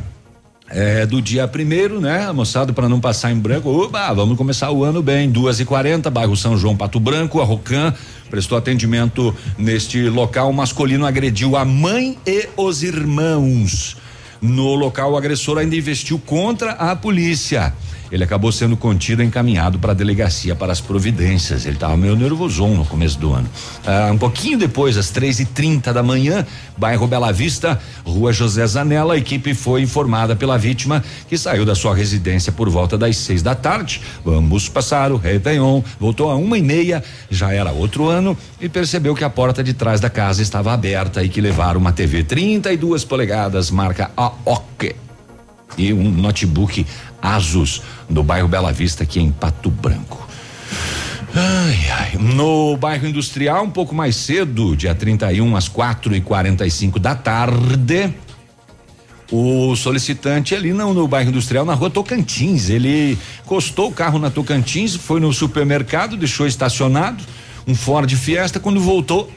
é, 0.69 1.07
do 1.07 1.23
dia 1.23 1.49
primeiro, 1.49 2.01
né? 2.01 2.27
A 2.27 2.33
moçada 2.33 2.73
para 2.73 2.89
não 2.89 3.01
passar 3.01 3.33
em 3.33 3.39
branco. 3.39 3.71
Oba, 3.71 4.13
vamos 4.13 4.37
começar 4.37 4.71
o 4.71 4.85
ano 4.85 5.03
bem. 5.03 5.31
Duas 5.31 5.61
e 5.61 5.65
quarenta, 5.65 6.11
bairro 6.11 6.37
São 6.37 6.59
João 6.59 6.77
Pato 6.77 7.01
Branco, 7.01 7.41
a 7.41 7.45
Rocan 7.45 7.95
prestou 8.29 8.59
atendimento 8.59 9.35
neste 9.57 10.09
local. 10.11 10.51
O 10.51 10.53
masculino 10.53 11.07
agrediu 11.07 11.57
a 11.57 11.65
mãe 11.65 12.19
e 12.27 12.49
os 12.57 12.83
irmãos. 12.83 13.97
No 14.41 14.75
local, 14.75 15.13
o 15.13 15.17
agressor 15.17 15.59
ainda 15.59 15.75
investiu 15.75 16.19
contra 16.19 16.73
a 16.73 16.95
polícia. 16.95 17.73
Ele 18.11 18.25
acabou 18.25 18.51
sendo 18.51 18.77
contido 18.77 19.23
e 19.23 19.27
encaminhado 19.27 19.79
para 19.79 19.93
a 19.93 19.95
delegacia 19.95 20.55
para 20.55 20.73
as 20.73 20.81
providências. 20.81 21.67
Ele 21.67 21.75
estava 21.75 21.97
meio 21.97 22.17
nervosão 22.17 22.75
no 22.75 22.85
começo 22.85 23.19
do 23.19 23.33
ano. 23.33 23.49
Ah, 23.87 24.11
um 24.13 24.19
pouquinho 24.19 24.59
depois, 24.59 24.97
às 24.97 25.11
três 25.11 25.41
e 25.41 25.45
trinta 25.45 25.93
da 25.93 26.03
manhã, 26.03 26.47
bairro 26.77 27.07
Bela 27.07 27.33
Vista, 27.33 27.81
rua 28.05 28.33
José 28.33 28.67
Zanella, 28.67 29.15
a 29.15 29.19
equipe 29.19 29.55
foi 29.55 29.83
informada 29.83 30.35
pela 30.35 30.57
vítima 30.57 31.05
que 31.29 31.37
saiu 31.37 31.65
da 31.65 31.75
sua 31.75 31.95
residência 31.95 32.53
por 32.53 32.69
volta 32.69 32.97
das 32.97 33.17
seis 33.17 33.43
da 33.43 33.55
tarde. 33.55 34.01
Vamos 34.25 34.69
passar 34.69 35.13
o 35.13 35.17
Réveillon, 35.17 35.83
voltou 36.01 36.31
a 36.31 36.37
uma 36.37 36.57
e 36.57 36.63
meia, 36.63 37.03
já 37.31 37.53
era 37.53 37.73
outro 37.73 38.09
ano, 38.09 38.37
e 38.61 38.69
percebeu 38.69 39.15
que 39.15 39.25
a 39.25 39.31
porta 39.31 39.63
de 39.63 39.75
trás 39.75 40.01
da 40.01 40.11
casa 40.11 40.43
estava 40.43 40.73
aberta 40.73 41.23
e 41.23 41.29
que 41.29 41.41
levaram 41.41 41.81
uma 41.81 41.93
TV 41.93 42.25
32 42.25 43.05
polegadas, 43.05 43.71
marca 43.71 44.11
AOC 44.17 44.97
e 45.77 45.93
um 45.93 46.11
notebook 46.11 46.85
Asus 47.21 47.83
no 48.09 48.23
bairro 48.23 48.49
Bela 48.49 48.73
Vista 48.73 49.03
aqui 49.03 49.21
em 49.21 49.31
Pato 49.31 49.71
Branco. 49.71 50.29
Ai, 51.35 51.91
ai. 51.91 52.13
No 52.19 52.77
bairro 52.77 53.07
industrial, 53.07 53.65
um 53.65 53.71
pouco 53.71 53.95
mais 53.95 54.17
cedo, 54.17 54.77
dia 54.77 54.95
31 54.95 55.57
às 55.57 55.69
quatro 55.69 56.15
e 56.15 56.21
quarenta 56.21 56.67
e 56.67 56.71
cinco 56.71 56.99
da 56.99 57.15
tarde. 57.15 58.13
O 59.31 59.77
solicitante 59.77 60.55
ali 60.55 60.73
não 60.73 60.95
no 60.95 61.07
bairro 61.07 61.29
industrial, 61.29 61.65
na 61.65 61.75
rua 61.75 61.91
Tocantins. 61.91 62.71
Ele 62.71 63.19
encostou 63.45 63.89
o 63.89 63.93
carro 63.93 64.19
na 64.19 64.31
Tocantins, 64.31 64.95
foi 64.95 65.21
no 65.21 65.33
supermercado, 65.33 66.17
deixou 66.17 66.47
estacionado, 66.47 67.23
um 67.67 67.75
Ford 67.75 68.11
Fiesta, 68.15 68.59
quando 68.59 68.81
voltou, 68.81 69.31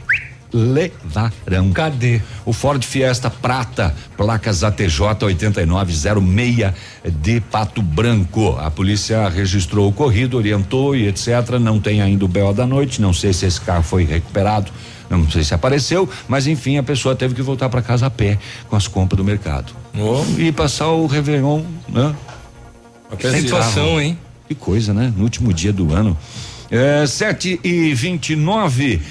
levaram. 0.54 1.72
Cadê? 1.74 2.22
O 2.46 2.54
Ford 2.54 2.84
Fiesta 2.84 3.30
Prata, 3.30 3.96
placas 4.18 4.64
ATJ 4.64 5.02
8906 5.22 6.74
de 7.22 7.40
Pato 7.40 7.82
Branco. 7.82 8.58
A 8.60 8.70
polícia 8.70 9.28
registrou 9.30 9.86
o 9.86 9.90
ocorrido, 9.90 10.38
orientou 10.38 10.96
e 10.96 11.08
etc. 11.08 11.60
Não 11.60 11.80
tem 11.80 12.02
ainda 12.02 12.26
o 12.26 12.28
BO 12.28 12.54
da 12.54 12.66
noite, 12.66 13.02
não 13.02 13.14
sei 13.14 13.34
se 13.34 13.46
esse 13.46 13.62
carro 13.62 13.84
foi 13.84 14.04
recuperado, 14.04 14.72
não 15.10 15.30
sei 15.30 15.44
se 15.44 15.54
apareceu, 15.54 16.10
mas 16.28 16.48
enfim, 16.48 16.78
a 16.78 16.84
pessoa 16.84 17.16
teve 17.16 17.36
que 17.36 17.42
voltar 17.42 17.70
para 17.70 17.82
casa 17.82 18.06
a 18.06 18.10
pé 18.10 18.38
com 18.70 18.76
as 18.76 18.88
compras 18.88 19.18
do 19.18 19.24
mercado. 19.24 19.74
Oh. 19.98 20.24
E 20.40 20.52
passar 20.52 20.88
o 20.88 21.06
Réveillon, 21.06 21.64
né? 21.90 22.16
Que 23.18 23.30
situação, 23.32 24.00
hein? 24.00 24.18
Que 24.48 24.56
coisa, 24.56 24.94
né? 24.94 25.14
No 25.16 25.24
último 25.24 25.54
dia 25.54 25.74
do 25.74 25.94
ano. 25.94 26.18
É, 26.70 27.06
sete 27.06 27.60
e 27.64 27.94
vinte 27.94 28.32
e 28.32 28.36
nove. 28.36 29.02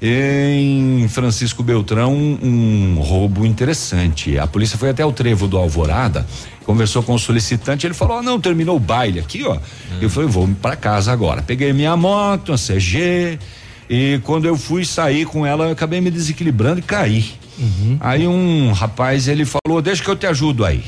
Em 0.00 1.08
Francisco 1.08 1.62
Beltrão, 1.62 2.14
um 2.14 3.00
roubo 3.00 3.44
interessante. 3.44 4.38
A 4.38 4.46
polícia 4.46 4.78
foi 4.78 4.90
até 4.90 5.04
o 5.04 5.10
trevo 5.12 5.48
do 5.48 5.56
Alvorada, 5.58 6.24
conversou 6.64 7.02
com 7.02 7.14
o 7.14 7.18
solicitante, 7.18 7.86
ele 7.86 7.94
falou: 7.94 8.18
oh, 8.18 8.22
não, 8.22 8.40
terminou 8.40 8.76
o 8.76 8.80
baile 8.80 9.18
aqui, 9.18 9.42
ó. 9.44 9.58
Eu 10.00 10.08
falei, 10.08 10.28
vou 10.28 10.48
para 10.62 10.76
casa 10.76 11.10
agora. 11.12 11.42
Peguei 11.42 11.72
minha 11.72 11.96
moto, 11.96 12.52
a 12.52 12.56
CG, 12.56 13.38
e 13.90 14.20
quando 14.22 14.46
eu 14.46 14.56
fui 14.56 14.84
sair 14.84 15.24
com 15.24 15.44
ela, 15.44 15.64
eu 15.66 15.72
acabei 15.72 16.00
me 16.00 16.10
desequilibrando 16.10 16.78
e 16.78 16.82
caí. 16.82 17.24
Aí 17.98 18.24
um 18.28 18.70
rapaz 18.70 19.26
ele 19.26 19.44
falou: 19.44 19.82
Deixa 19.82 20.02
que 20.02 20.08
eu 20.08 20.14
te 20.14 20.26
ajudo 20.26 20.64
aí. 20.64 20.84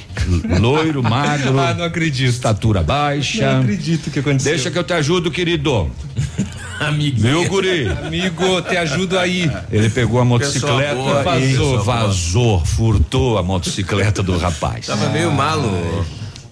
Loiro, 0.60 1.02
magro. 1.08 1.58
ah, 1.58 1.74
não 1.74 1.84
acredito. 1.84 2.30
Estatura 2.30 2.80
baixa. 2.80 3.54
Não 3.54 3.62
acredito 3.62 4.08
que 4.08 4.20
aconteceu. 4.20 4.52
Deixa 4.52 4.70
que 4.70 4.78
eu 4.78 4.84
te 4.84 4.92
ajudo, 4.92 5.32
querido. 5.32 5.90
Amigo. 6.88 7.20
Meu 7.20 7.46
guri. 7.46 7.88
Amigo, 7.88 8.62
te 8.62 8.76
ajudo 8.76 9.18
aí. 9.18 9.50
Ele 9.70 9.90
pegou 9.90 10.18
a 10.18 10.24
motocicleta 10.24 10.94
boa, 10.94 11.38
e 11.38 11.50
pessoa 11.50 11.82
vazou, 11.82 12.64
furtou 12.64 13.36
a 13.36 13.42
motocicleta 13.42 14.22
do 14.22 14.38
rapaz. 14.38 14.86
Tava 14.86 15.10
meio 15.10 15.30
malo. 15.30 15.70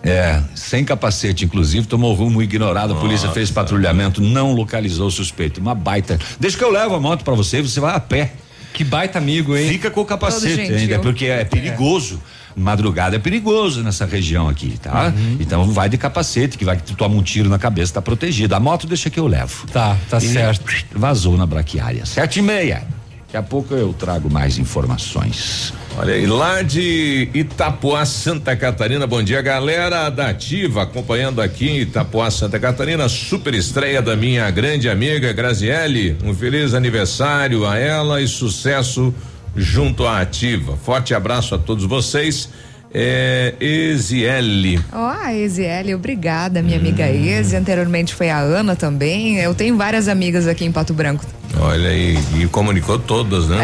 É, 0.03 0.41
sem 0.55 0.85
capacete, 0.85 1.47
inclusive, 1.47 1.87
tomou 1.87 2.15
rumo 2.15 2.43
ignorado. 2.43 2.93
A 2.93 2.97
polícia 2.97 3.31
fez 3.31 3.51
patrulhamento, 3.51 4.21
não 4.21 4.53
localizou 4.53 5.09
o 5.09 5.11
suspeito. 5.11 5.61
Uma 5.61 5.75
baita. 5.75 6.19
Deixa 6.39 6.59
que 6.59 6.65
eu 6.65 6.71
levo 6.71 6.95
a 6.95 7.01
moto 7.01 7.25
pra 7.25 7.35
você, 7.35 7.63
você 7.63 7.81
vai 7.81 7.97
a 7.97 8.01
pé. 8.01 8.33
Que 8.75 8.85
baita 8.85 9.19
amigo, 9.19 9.57
hein? 9.57 9.69
Fica 9.69 9.91
com 9.91 10.03
o 10.03 10.05
capacete 10.05 10.73
ainda, 10.73 10.99
porque 10.99 11.25
é 11.27 11.45
perigoso. 11.45 12.21
Madrugada 12.59 13.17
é 13.17 13.19
perigoso 13.19 13.83
nessa 13.83 14.05
região 14.05 14.49
aqui, 14.49 14.79
tá? 14.83 15.13
Então 15.41 15.71
vai 15.73 15.89
de 15.89 15.97
capacete, 15.97 16.59
que 16.59 16.65
vai 16.65 16.77
que 16.77 16.83
tu 16.83 16.95
toma 16.95 17.15
um 17.15 17.23
tiro 17.23 17.49
na 17.49 17.59
cabeça, 17.59 17.95
tá 17.95 18.03
protegido. 18.03 18.55
A 18.55 18.61
moto 18.61 18.87
deixa 18.87 19.09
que 19.11 19.19
eu 19.21 19.27
levo. 19.27 19.67
Tá, 19.73 19.97
tá 20.11 20.19
E 20.19 20.23
certo. 20.23 20.65
Vazou 20.95 21.37
na 21.37 21.47
braquiária. 21.47 22.05
Sete 22.05 22.41
e 22.41 22.43
meia. 22.43 22.83
Daqui 23.27 23.37
a 23.37 23.43
pouco 23.43 23.75
eu 23.75 23.93
trago 23.93 24.31
mais 24.31 24.57
informações. 24.57 25.75
Olha 25.99 26.15
aí, 26.15 26.27
lá 26.27 26.63
de 26.63 27.29
Itapuá, 27.35 28.07
Santa 28.07 28.57
Catarina. 28.57 29.07
Bom 29.07 29.23
dia, 29.23 29.43
galera 29.43 30.09
da 30.09 30.31
Ativa, 30.31 30.83
acompanhando 30.85 31.43
aqui 31.43 31.69
em 31.69 31.81
Itapuá, 31.81 32.31
Santa 32.31 32.59
Catarina, 32.59 33.07
super 33.09 33.53
estreia 33.53 34.01
da 34.01 34.17
minha 34.17 34.51
grande 34.51 34.89
amiga 34.89 35.31
Graziele. 35.33 36.17
Um 36.25 36.33
feliz 36.33 36.73
aniversário 36.73 37.67
a 37.67 37.77
ela 37.77 38.23
e 38.23 38.27
sucesso 38.29 39.13
junto 39.57 40.07
à 40.07 40.21
Ativa. 40.21 40.77
Forte 40.77 41.15
abraço 41.15 41.55
a 41.55 41.59
todos 41.59 41.85
vocês. 41.85 42.49
É, 42.93 43.55
Eziele. 43.61 44.81
Ó, 44.93 45.09
a 45.09 45.35
Eziele, 45.35 45.95
obrigada, 45.95 46.63
minha 46.63 46.79
amiga 46.79 47.07
Ezi. 47.07 47.55
Anteriormente 47.55 48.15
foi 48.15 48.31
a 48.31 48.39
Ana 48.39 48.75
também. 48.75 49.37
Eu 49.37 49.55
tenho 49.55 49.77
várias 49.77 50.09
amigas 50.09 50.47
aqui 50.47 50.65
em 50.65 50.73
Pato 50.73 50.95
Branco. 50.95 51.25
Olha 51.57 51.91
aí, 51.91 52.19
e 52.37 52.47
comunicou 52.47 52.99
todas, 52.99 53.49
né? 53.49 53.59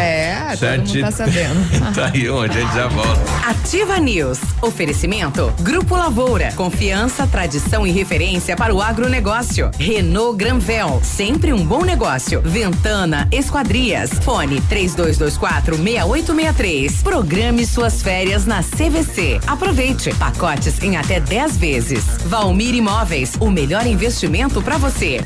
É, 0.51 0.55
todo 0.55 0.87
mundo 0.87 1.01
tá 1.01 1.11
sabendo. 1.11 1.59
tá 1.93 2.11
aí 2.13 2.29
onde 2.29 2.57
a 2.57 2.61
gente 2.61 2.73
já 2.73 2.87
volta. 2.87 3.21
Ativa 3.45 3.97
News. 3.99 4.39
Oferecimento. 4.61 5.53
Grupo 5.59 5.95
Lavoura. 5.95 6.51
Confiança, 6.53 7.27
tradição 7.27 7.85
e 7.85 7.91
referência 7.91 8.55
para 8.55 8.73
o 8.73 8.81
agronegócio. 8.81 9.69
Renault 9.77 10.37
Granvel. 10.37 10.99
Sempre 11.03 11.53
um 11.53 11.65
bom 11.65 11.83
negócio. 11.83 12.41
Ventana 12.41 13.27
Esquadrias. 13.31 14.11
Fone 14.21 14.61
3224 14.61 15.75
6863. 15.75 17.03
Programe 17.03 17.65
suas 17.65 18.01
férias 18.01 18.45
na 18.45 18.61
CVC. 18.63 19.39
Aproveite. 19.47 20.13
Pacotes 20.15 20.81
em 20.81 20.97
até 20.97 21.19
10 21.19 21.57
vezes. 21.57 22.03
Valmir 22.25 22.73
Imóveis. 22.75 23.33
O 23.39 23.49
melhor 23.49 23.85
investimento 23.85 24.61
para 24.61 24.77
você. 24.77 25.23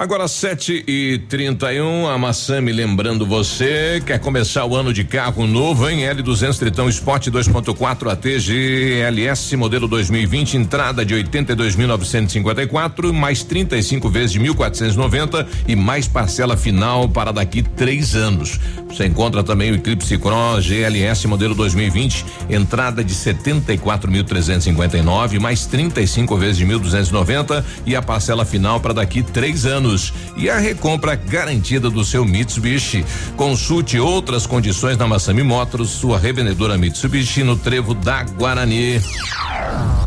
Agora 0.00 0.26
7 0.26 0.82
e 0.88 1.20
31 1.28 2.08
a 2.08 2.16
Massami 2.16 2.72
lembrando 2.72 3.26
você, 3.26 4.02
quer 4.06 4.18
começar 4.18 4.64
o 4.64 4.74
ano 4.74 4.94
de 4.94 5.04
carro 5.04 5.46
novo 5.46 5.90
em 5.90 6.04
L200 6.04 6.58
Tritão 6.58 6.88
Sport 6.88 7.26
2.4 7.26 8.10
ATG 8.10 9.02
LS 9.02 9.54
modelo 9.58 9.86
2020, 9.86 10.56
entrada 10.56 11.04
de 11.04 11.14
82.954, 11.16 13.12
mais 13.12 13.44
35 13.44 14.08
vezes 14.08 14.32
de 14.32 14.40
1.490 14.40 15.46
e 15.68 15.76
mais 15.76 16.08
parcela 16.08 16.56
final 16.56 17.06
para 17.06 17.30
daqui 17.30 17.62
três 17.62 18.16
anos. 18.16 18.58
Você 18.88 19.04
encontra 19.04 19.44
também 19.44 19.70
o 19.70 19.74
Eclipse 19.74 20.16
Cross 20.16 20.64
GLS 20.64 21.28
modelo 21.28 21.54
2020, 21.54 22.24
entrada 22.48 23.04
de 23.04 23.14
74.359, 23.14 25.38
mais 25.38 25.66
35 25.66 26.38
vezes 26.38 26.56
de 26.56 26.64
1.290 26.64 27.62
e 27.84 27.94
a 27.94 28.00
parcela 28.00 28.46
final 28.46 28.80
para 28.80 28.94
daqui 28.94 29.22
três 29.22 29.66
anos. 29.66 29.89
E 30.36 30.48
a 30.48 30.58
recompra 30.58 31.14
garantida 31.14 31.90
do 31.90 32.04
seu 32.04 32.24
Mitsubishi. 32.24 33.04
Consulte 33.36 33.98
outras 33.98 34.46
condições 34.46 34.96
na 34.96 35.06
Massami 35.06 35.42
Motors, 35.42 35.90
sua 35.90 36.18
revendedora 36.18 36.78
Mitsubishi 36.78 37.42
no 37.42 37.56
Trevo 37.56 37.94
da 37.94 38.22
Guarani. 38.22 39.00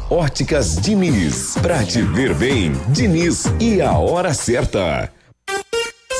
Óticas 0.09 0.77
Diniz. 0.77 1.55
Pra 1.61 1.83
te 1.83 2.01
ver 2.01 2.33
bem, 2.35 2.71
Diniz 2.89 3.45
e 3.59 3.81
a 3.81 3.93
hora 3.93 4.33
certa. 4.33 5.11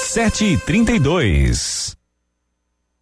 Sete 0.05 0.45
e 0.45 0.57
trinta 0.57 0.91
e 0.91 0.99
dois. 0.99 1.95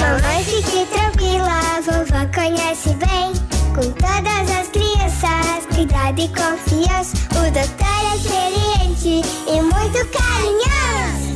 Mamãe, 0.00 0.42
fique 0.44 0.86
tranquila, 0.86 1.60
vovó 1.84 2.24
conhece 2.34 2.88
bem. 2.94 3.34
Com 3.74 3.92
todas 3.92 4.50
as 4.50 4.68
crianças, 4.68 5.66
cuidado 5.74 6.18
e 6.18 6.28
confiança. 6.28 7.14
O 7.32 7.50
doutor 7.50 7.86
é 7.86 8.16
experiente 8.16 9.20
e 9.46 9.60
muito 9.60 10.00
carinhoso. 10.08 11.28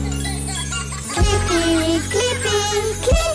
Clipe, 1.12 2.00
clipe, 2.08 2.48
clipe. 3.02 3.25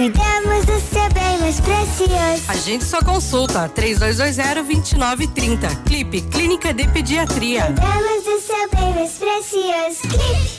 Cuidamos 0.00 0.64
do 0.64 0.80
seu 0.80 1.12
bem 1.12 1.36
mais 1.40 1.60
precioso. 1.60 2.44
A 2.48 2.56
gente 2.56 2.84
só 2.84 3.02
consulta 3.02 3.68
3220-2930. 3.68 5.84
Clipe 5.84 6.22
Clínica 6.22 6.72
de 6.72 6.88
Pediatria. 6.88 7.66
Cuidamos 7.66 8.24
do 8.24 8.40
seu 8.40 8.70
bem 8.70 8.94
mais 8.94 9.18
precioso. 9.18 10.00
Clipe. 10.08 10.58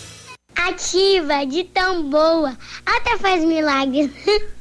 Ativa 0.56 1.44
de 1.44 1.64
tão 1.64 2.08
boa, 2.08 2.56
até 2.86 3.18
faz 3.18 3.44
milagres. 3.44 4.12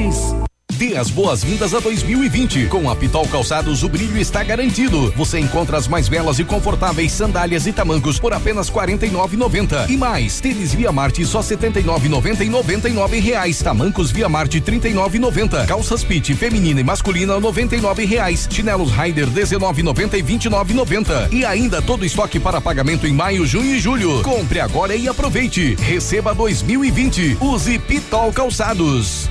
Dê 0.81 0.97
as 0.97 1.11
boas-vindas 1.11 1.75
a 1.75 1.79
2020. 1.79 2.65
Com 2.65 2.89
a 2.89 2.95
Pitol 2.95 3.27
Calçados, 3.27 3.83
o 3.83 3.87
brilho 3.87 4.17
está 4.17 4.43
garantido. 4.43 5.13
Você 5.15 5.37
encontra 5.37 5.77
as 5.77 5.87
mais 5.87 6.09
belas 6.09 6.39
e 6.39 6.43
confortáveis 6.43 7.11
sandálias 7.11 7.67
e 7.67 7.71
tamancos 7.71 8.17
por 8.17 8.33
apenas 8.33 8.67
R$ 8.67 8.81
49,90. 8.97 9.91
E 9.91 9.95
mais, 9.95 10.41
tênis 10.41 10.73
Via 10.73 10.91
Marte 10.91 11.23
só 11.23 11.41
R$ 11.41 11.55
79,90 11.55 12.41
e 12.41 12.49
99 12.49 13.19
reais. 13.19 13.61
Tamancos 13.61 14.09
Via 14.09 14.27
Marte 14.27 14.57
R$ 14.57 14.79
39,90. 14.79 15.67
Calças 15.67 16.03
Pit 16.03 16.33
feminina 16.33 16.81
e 16.81 16.83
masculina 16.83 17.39
99 17.39 18.03
reais. 18.03 18.47
Chinelos 18.49 18.89
Rider 18.89 19.27
R$ 19.29 19.39
19,90 19.39 20.13
e 20.15 20.17
R$ 20.17 20.23
29,90. 20.23 21.31
E 21.31 21.45
ainda 21.45 21.79
todo 21.79 22.03
estoque 22.03 22.39
para 22.39 22.59
pagamento 22.59 23.05
em 23.05 23.13
maio, 23.13 23.45
junho 23.45 23.75
e 23.75 23.79
julho. 23.79 24.23
Compre 24.23 24.59
agora 24.59 24.95
e 24.95 25.07
aproveite. 25.07 25.75
Receba 25.75 26.33
2020. 26.33 27.37
Use 27.39 27.77
Pitol 27.77 28.33
Calçados. 28.33 29.29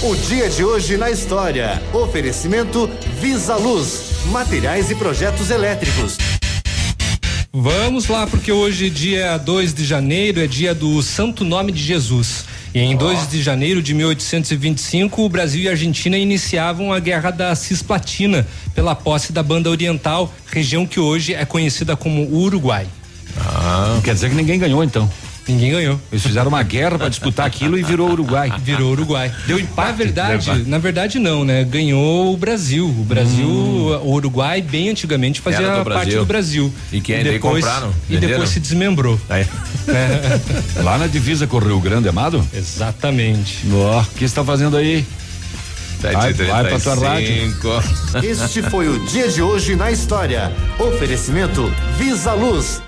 O 0.00 0.14
dia 0.14 0.48
de 0.48 0.62
hoje 0.62 0.96
na 0.96 1.10
história. 1.10 1.82
Oferecimento 1.92 2.88
Visa 3.20 3.56
Luz, 3.56 4.12
materiais 4.26 4.92
e 4.92 4.94
projetos 4.94 5.50
elétricos. 5.50 6.16
Vamos 7.52 8.06
lá, 8.06 8.24
porque 8.24 8.52
hoje, 8.52 8.90
dia 8.90 9.36
2 9.38 9.74
de 9.74 9.84
janeiro, 9.84 10.38
é 10.40 10.46
dia 10.46 10.72
do 10.72 11.02
Santo 11.02 11.44
Nome 11.44 11.72
de 11.72 11.82
Jesus. 11.82 12.44
E 12.72 12.78
em 12.78 12.96
2 12.96 13.28
de 13.28 13.42
janeiro 13.42 13.82
de 13.82 13.92
1825, 13.92 15.20
o 15.20 15.28
Brasil 15.28 15.62
e 15.62 15.68
a 15.68 15.72
Argentina 15.72 16.16
iniciavam 16.16 16.92
a 16.92 17.00
Guerra 17.00 17.32
da 17.32 17.52
Cisplatina 17.56 18.46
pela 18.76 18.94
posse 18.94 19.32
da 19.32 19.42
Banda 19.42 19.68
Oriental, 19.68 20.32
região 20.46 20.86
que 20.86 21.00
hoje 21.00 21.34
é 21.34 21.44
conhecida 21.44 21.96
como 21.96 22.22
Uruguai. 22.32 22.86
Ah, 23.36 23.98
quer 24.04 24.14
dizer 24.14 24.30
que 24.30 24.36
ninguém 24.36 24.60
ganhou 24.60 24.84
então. 24.84 25.10
Ninguém 25.48 25.72
ganhou. 25.72 25.98
Eles 26.12 26.22
fizeram 26.22 26.48
uma 26.48 26.62
guerra 26.62 26.98
para 26.98 27.08
disputar 27.08 27.46
aquilo 27.46 27.78
e 27.78 27.82
virou 27.82 28.10
Uruguai. 28.10 28.52
Virou 28.62 28.92
Uruguai. 28.92 29.32
Deu 29.46 29.58
empate. 29.58 29.88
Na 29.88 29.92
verdade, 29.92 30.64
na 30.66 30.78
verdade 30.78 31.18
não, 31.18 31.42
né? 31.44 31.64
Ganhou 31.64 32.34
o 32.34 32.36
Brasil. 32.36 32.86
O 32.86 33.04
Brasil, 33.04 33.48
hum. 33.48 34.00
o 34.04 34.12
Uruguai 34.12 34.60
bem 34.60 34.90
antigamente 34.90 35.40
fazia 35.40 35.82
do 35.82 35.84
parte 35.90 36.14
do 36.14 36.26
Brasil. 36.26 36.72
E 36.92 37.00
que 37.00 37.14
ainda 37.14 37.32
depois, 37.32 37.64
compraram? 37.64 37.94
E 38.08 38.14
venderam? 38.14 38.32
depois 38.32 38.50
se 38.50 38.60
desmembrou. 38.60 39.18
É. 39.30 39.46
É. 39.88 40.40
Lá 40.82 40.98
na 40.98 41.06
divisa 41.06 41.46
com 41.46 41.56
o 41.56 41.60
Rio 41.60 41.80
Grande, 41.80 42.08
amado? 42.08 42.46
Exatamente. 42.52 43.66
Ó, 43.72 44.02
o 44.02 44.04
que 44.16 44.24
está 44.24 44.44
fazendo 44.44 44.76
aí? 44.76 45.06
Vai, 46.00 46.32
vai 46.32 46.64
pra 46.68 46.78
tua 46.78 46.94
rádio. 46.94 47.54
Este 48.22 48.62
foi 48.62 48.88
o 48.88 49.04
dia 49.06 49.28
de 49.28 49.42
hoje 49.42 49.74
na 49.74 49.90
história. 49.90 50.52
Oferecimento 50.78 51.72
Visa 51.96 52.34
Luz. 52.34 52.87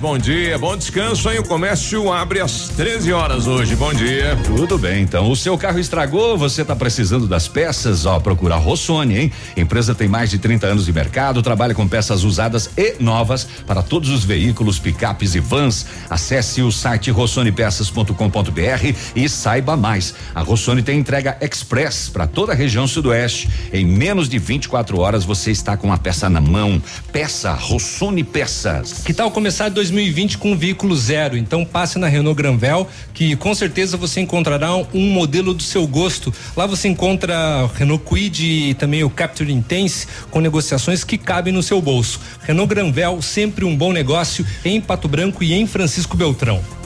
Bom 0.00 0.16
dia, 0.16 0.56
bom 0.56 0.76
descanso, 0.76 1.30
hein? 1.30 1.38
O 1.38 1.44
comércio 1.44 2.10
abre 2.10 2.40
às 2.40 2.68
13 2.70 3.12
horas 3.12 3.46
hoje. 3.46 3.76
Bom 3.76 3.92
dia. 3.92 4.36
Tudo 4.44 4.78
bem, 4.78 5.02
então. 5.02 5.30
O 5.30 5.36
seu 5.36 5.58
carro 5.58 5.78
estragou, 5.78 6.38
você 6.38 6.62
está 6.62 6.74
precisando 6.74 7.26
das 7.26 7.46
peças? 7.46 8.06
Ó, 8.06 8.18
procura 8.18 8.56
Rossoni, 8.56 9.18
hein? 9.18 9.32
A 9.54 9.60
empresa 9.60 9.94
tem 9.94 10.08
mais 10.08 10.30
de 10.30 10.38
30 10.38 10.66
anos 10.66 10.86
de 10.86 10.92
mercado, 10.92 11.42
trabalha 11.42 11.74
com 11.74 11.86
peças 11.86 12.24
usadas 12.24 12.70
e 12.78 12.96
novas 12.98 13.46
para 13.66 13.82
todos 13.82 14.08
os 14.08 14.24
veículos, 14.24 14.78
picapes 14.78 15.34
e 15.34 15.40
vans. 15.40 15.86
Acesse 16.08 16.62
o 16.62 16.72
site 16.72 17.10
rossonepeças.com.br 17.10 18.96
e 19.14 19.28
saiba 19.28 19.76
mais. 19.76 20.14
A 20.34 20.40
Rossoni 20.40 20.82
tem 20.82 20.98
entrega 20.98 21.36
express 21.42 22.08
para 22.08 22.26
toda 22.26 22.52
a 22.52 22.56
região 22.56 22.86
sudoeste. 22.86 23.50
Em 23.70 23.84
menos 23.84 24.30
de 24.30 24.38
24 24.38 24.98
horas 24.98 25.24
você 25.24 25.50
está 25.50 25.76
com 25.76 25.92
a 25.92 25.98
peça 25.98 26.30
na 26.30 26.40
mão. 26.40 26.82
Peça 27.12 27.52
Rossoni 27.52 28.24
Peças. 28.24 29.02
Que 29.04 29.12
tal 29.12 29.30
começar 29.30 29.68
2020 29.68 29.89
com 30.38 30.52
um 30.52 30.56
veículo 30.56 30.96
zero? 30.96 31.36
Então 31.36 31.64
passe 31.64 31.98
na 31.98 32.08
Renault 32.08 32.36
Granvel, 32.36 32.88
que 33.12 33.36
com 33.36 33.54
certeza 33.54 33.96
você 33.96 34.20
encontrará 34.20 34.74
um 34.76 35.10
modelo 35.10 35.52
do 35.52 35.62
seu 35.62 35.86
gosto. 35.86 36.32
Lá 36.56 36.66
você 36.66 36.88
encontra 36.88 37.68
Renault 37.74 38.04
Kwid 38.04 38.70
e 38.70 38.74
também 38.74 39.04
o 39.04 39.10
Capture 39.10 39.52
Intense 39.52 40.06
com 40.30 40.40
negociações 40.40 41.04
que 41.04 41.18
cabem 41.18 41.52
no 41.52 41.62
seu 41.62 41.80
bolso. 41.80 42.20
Renault 42.42 42.68
Granvel, 42.68 43.20
sempre 43.22 43.64
um 43.64 43.76
bom 43.76 43.92
negócio 43.92 44.46
em 44.64 44.80
Pato 44.80 45.08
Branco 45.08 45.44
e 45.44 45.52
em 45.52 45.66
Francisco 45.66 46.16
Beltrão. 46.16 46.79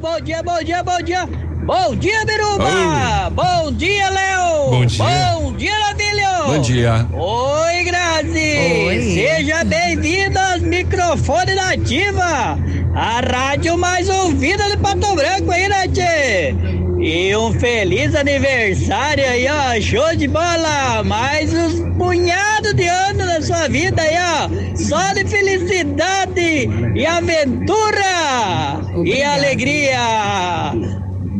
Bom 0.00 0.20
dia, 0.20 0.42
bom 0.42 0.62
dia, 0.62 0.82
bom 0.82 1.02
dia. 1.02 1.28
Bom 1.64 1.96
dia, 1.96 2.24
Biruba! 2.24 3.30
Bom 3.30 3.72
dia, 3.72 4.08
Léo! 4.08 4.70
Bom 4.70 4.86
dia! 4.86 5.04
Bom 5.38 5.52
dia, 5.52 5.78
Navilho! 5.78 6.07
Bom 6.48 6.62
dia! 6.62 7.06
Oi, 7.12 7.84
Grazi! 7.84 8.86
Oi. 8.86 9.02
Seja 9.02 9.64
bem-vindo 9.64 10.38
aos 10.38 10.62
microfones 10.62 11.54
da 11.54 11.72
Ativa! 11.72 12.58
A 12.94 13.20
rádio 13.20 13.76
mais 13.76 14.08
ouvida 14.08 14.64
de 14.70 14.78
Pato 14.78 15.14
Branco 15.14 15.50
aí, 15.50 15.68
né, 15.68 15.86
tchê? 15.88 16.54
E 16.98 17.36
um 17.36 17.52
feliz 17.52 18.14
aniversário 18.14 19.28
aí, 19.28 19.46
ó! 19.46 19.78
Show 19.78 20.16
de 20.16 20.26
bola! 20.26 21.04
Mais 21.04 21.52
uns 21.52 21.80
punhados 21.98 22.72
de 22.72 22.88
anos 22.88 23.26
na 23.26 23.42
sua 23.42 23.68
vida 23.68 24.00
aí, 24.00 24.16
ó! 24.16 24.74
Só 24.74 25.12
de 25.12 25.26
felicidade 25.26 26.66
e 26.94 27.04
aventura! 27.04 28.80
Obrigado. 28.94 29.06
E 29.06 29.22
alegria! 29.22 30.72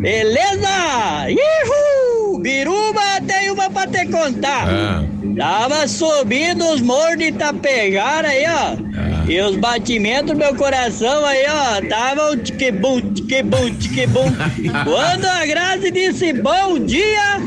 Beleza? 0.01 1.31
Ihu! 1.31 1.98
Biruba 2.41 3.20
tem 3.26 3.51
uma 3.51 3.70
pra 3.70 3.86
te 3.86 4.07
contar. 4.07 4.66
Ah. 4.68 5.05
Tava 5.36 5.86
subindo 5.86 6.64
os 6.72 6.80
morros 6.80 7.18
de 7.18 7.24
Itapejara 7.28 8.28
aí, 8.28 8.45
ó. 8.47 8.76
Ah. 8.97 9.24
E 9.28 9.41
os 9.41 9.57
batimentos 9.57 10.32
do 10.32 10.39
meu 10.39 10.55
coração 10.55 11.24
aí, 11.24 11.45
ó, 11.49 11.86
tava 11.89 12.30
o 12.30 12.36
tique-bum, 12.36 13.12
tique-bum, 13.12 13.74
tique-bum. 13.74 14.32
Quando 14.84 15.26
a 15.26 15.45
Grazi 15.47 15.91
disse 15.91 16.32
bom 16.32 16.78
dia, 16.78 17.39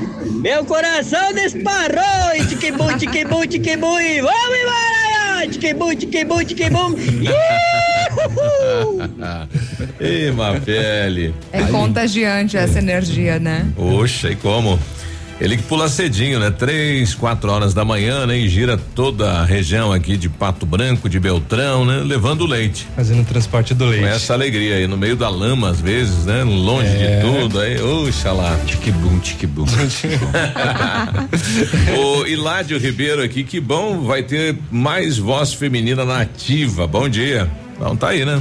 meu 0.44 0.64
coração 0.64 1.34
disparou. 1.34 2.36
E 2.36 2.46
tique-bum, 2.46 2.98
tique-bum, 2.98 3.48
tique-bum. 3.48 4.00
E 4.00 4.22
vamos 4.22 4.60
embora, 4.62 5.01
tique-bum, 5.48 5.96
tique-bum, 5.96 6.44
tique-bum. 6.44 6.96
Ei, 10.00 10.32
Mafele. 10.32 11.34
É 11.52 11.64
contagiante 11.64 12.58
essa 12.58 12.80
energia, 12.80 13.40
né? 13.40 13.68
Oxa, 13.78 14.30
e 14.32 14.36
como? 14.36 14.80
Ele 15.42 15.58
que 15.58 15.64
pula 15.64 15.90
cedinho, 15.90 16.40
né? 16.40 16.52
Três, 16.52 17.16
quatro 17.16 17.52
horas 17.52 17.74
da 17.74 17.84
manhã, 17.84 18.28
né? 18.28 18.38
E 18.38 18.48
gira 18.48 18.78
toda 18.78 19.40
a 19.40 19.44
região 19.44 19.92
aqui 19.92 20.16
de 20.16 20.30
Pato 20.30 20.68
Branco, 20.68 21.10
de 21.10 21.20
Beltrão, 21.20 21.84
né? 21.84 22.04
Levando 22.06 22.46
leite. 22.46 22.88
Fazendo 22.96 23.24
o 23.24 23.26
transporte 23.26 23.74
do 23.74 23.86
leite. 23.86 24.04
Com 24.04 24.08
essa 24.08 24.34
alegria 24.34 24.76
aí, 24.76 24.86
no 24.86 24.96
meio 24.96 25.16
da 25.16 25.30
lama, 25.30 25.72
às 25.72 25.82
vezes, 25.82 26.26
né? 26.26 26.44
Longe 26.44 26.96
é. 26.96 27.16
de 27.16 27.26
tudo, 27.26 27.60
aí, 27.60 27.82
oxa 27.82 28.32
lá. 28.32 28.56
Tique-bum, 28.68 29.18
tique-bum. 29.18 29.66
o 31.98 32.26
Hiládio 32.30 32.78
Ribeiro 32.78 33.24
aqui, 33.24 33.44
que 33.44 33.60
bom, 33.60 34.02
vai 34.02 34.22
ter 34.22 34.56
mais 34.70 35.18
voz 35.18 35.54
feminina 35.54 36.06
na 36.06 36.22
ativa. 36.22 36.86
Bom 36.86 37.10
dia. 37.10 37.50
Então 37.76 37.96
tá 37.96 38.10
aí, 38.10 38.24
né? 38.24 38.40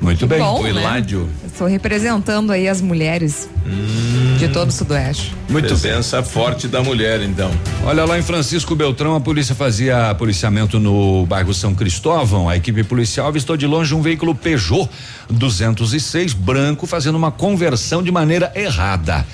Muito 0.00 0.26
bem. 0.26 0.38
Bom, 0.38 0.62
o 0.62 0.68
Hiládio. 0.68 1.20
Né? 1.24 1.28
Estou 1.46 1.66
representando 1.66 2.52
aí 2.52 2.68
as 2.68 2.80
mulheres 2.80 3.48
hum, 3.66 4.36
de 4.38 4.48
todo 4.48 4.68
o 4.68 4.72
Sudoeste. 4.72 5.34
Muito 5.48 5.66
Presença 5.66 6.20
bem. 6.22 6.30
forte 6.30 6.68
da 6.68 6.82
mulher, 6.82 7.20
então. 7.22 7.50
Olha 7.84 8.04
lá 8.04 8.18
em 8.18 8.22
Francisco 8.22 8.74
Beltrão, 8.74 9.16
a 9.16 9.20
polícia 9.20 9.54
fazia 9.54 10.14
policiamento 10.14 10.78
no 10.78 11.26
bairro 11.26 11.52
São 11.52 11.74
Cristóvão. 11.74 12.48
A 12.48 12.56
equipe 12.56 12.84
policial 12.84 13.26
avistou 13.26 13.56
de 13.56 13.66
longe 13.66 13.94
um 13.94 14.00
veículo 14.00 14.34
Peugeot 14.34 14.88
206 15.30 16.32
branco 16.32 16.86
fazendo 16.86 17.16
uma 17.16 17.30
conversão 17.30 18.02
de 18.02 18.12
maneira 18.12 18.52
errada. 18.54 19.26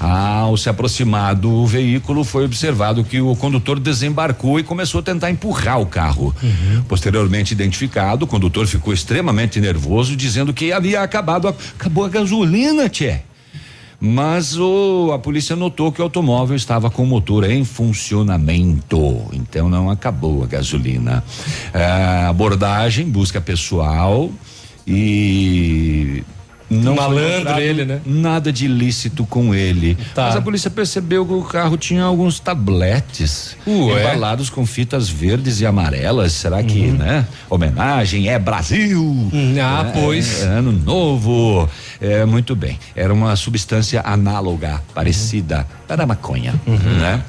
Ao 0.00 0.56
se 0.56 0.70
aproximar 0.70 1.34
do 1.34 1.66
veículo, 1.66 2.24
foi 2.24 2.46
observado 2.46 3.04
que 3.04 3.20
o 3.20 3.36
condutor 3.36 3.78
desembarcou 3.78 4.58
e 4.58 4.62
começou 4.62 5.00
a 5.00 5.02
tentar 5.02 5.30
empurrar 5.30 5.78
o 5.78 5.84
carro. 5.84 6.34
Uhum. 6.42 6.82
Posteriormente 6.88 7.52
identificado, 7.52 8.24
o 8.24 8.26
condutor 8.26 8.66
ficou 8.66 8.94
extremamente 8.94 9.60
nervoso, 9.60 10.16
dizendo 10.16 10.54
que 10.54 10.72
havia 10.72 11.02
acabado, 11.02 11.48
a, 11.48 11.50
acabou 11.78 12.06
a 12.06 12.08
gasolina, 12.08 12.88
tchê. 12.88 13.20
Mas 14.00 14.56
o, 14.56 15.10
a 15.12 15.18
polícia 15.18 15.54
notou 15.54 15.92
que 15.92 16.00
o 16.00 16.04
automóvel 16.04 16.56
estava 16.56 16.90
com 16.90 17.02
o 17.02 17.06
motor 17.06 17.44
em 17.44 17.62
funcionamento, 17.62 19.28
então 19.34 19.68
não 19.68 19.90
acabou 19.90 20.42
a 20.42 20.46
gasolina. 20.46 21.22
É, 21.74 22.24
abordagem, 22.26 23.06
busca 23.06 23.38
pessoal 23.38 24.30
e 24.86 26.24
não 26.70 26.94
malandro 26.94 27.58
ele, 27.58 27.84
né? 27.84 28.00
Nada 28.06 28.52
de 28.52 28.66
ilícito 28.66 29.26
com 29.26 29.52
ele. 29.52 29.96
Tá. 30.14 30.26
Mas 30.26 30.36
a 30.36 30.40
polícia 30.40 30.70
percebeu 30.70 31.26
que 31.26 31.32
o 31.32 31.42
carro 31.42 31.76
tinha 31.76 32.04
alguns 32.04 32.38
tabletes 32.38 33.56
Ué. 33.66 34.00
embalados 34.00 34.48
com 34.48 34.64
fitas 34.64 35.08
verdes 35.08 35.60
e 35.60 35.66
amarelas. 35.66 36.32
Será 36.32 36.62
que, 36.62 36.86
uhum. 36.86 36.96
né? 36.96 37.26
Homenagem 37.48 38.28
é 38.28 38.38
Brasil. 38.38 39.02
Hum, 39.02 39.54
ah, 39.60 39.84
é, 39.88 40.00
pois. 40.00 40.42
É, 40.42 40.46
ano 40.46 40.70
novo. 40.70 41.68
É, 42.00 42.24
muito 42.24 42.54
bem. 42.54 42.78
Era 42.94 43.12
uma 43.12 43.34
substância 43.34 44.00
análoga, 44.04 44.80
parecida 44.94 45.58
uhum. 45.58 45.86
para 45.88 46.06
maconha, 46.06 46.54
uhum. 46.66 46.76
né? 46.76 47.22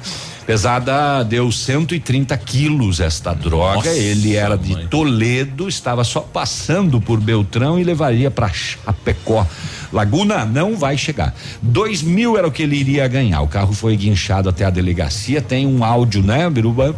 Pesada 0.46 1.22
deu 1.24 1.52
130 1.52 2.36
quilos 2.38 3.00
esta 3.00 3.32
droga. 3.32 3.76
Nossa, 3.76 3.88
Ele 3.90 4.34
era 4.34 4.56
de 4.56 4.72
mãe. 4.72 4.86
Toledo, 4.88 5.68
estava 5.68 6.02
só 6.02 6.20
passando 6.20 7.00
por 7.00 7.20
Beltrão 7.20 7.78
e 7.78 7.84
levaria 7.84 8.30
para 8.30 8.48
Chapecó. 8.52 9.46
Laguna 9.92 10.44
não 10.44 10.76
vai 10.76 10.98
chegar. 10.98 11.34
Dois 11.60 12.02
mil 12.02 12.36
era 12.36 12.46
o 12.46 12.50
que 12.50 12.62
ele 12.62 12.76
iria 12.76 13.06
ganhar. 13.06 13.40
O 13.42 13.48
carro 13.48 13.72
foi 13.72 13.96
guinchado 13.96 14.48
até 14.48 14.64
a 14.64 14.70
delegacia. 14.70 15.40
Tem 15.40 15.66
um 15.66 15.84
áudio, 15.84 16.22
né, 16.22 16.48
Biruba? 16.50 16.96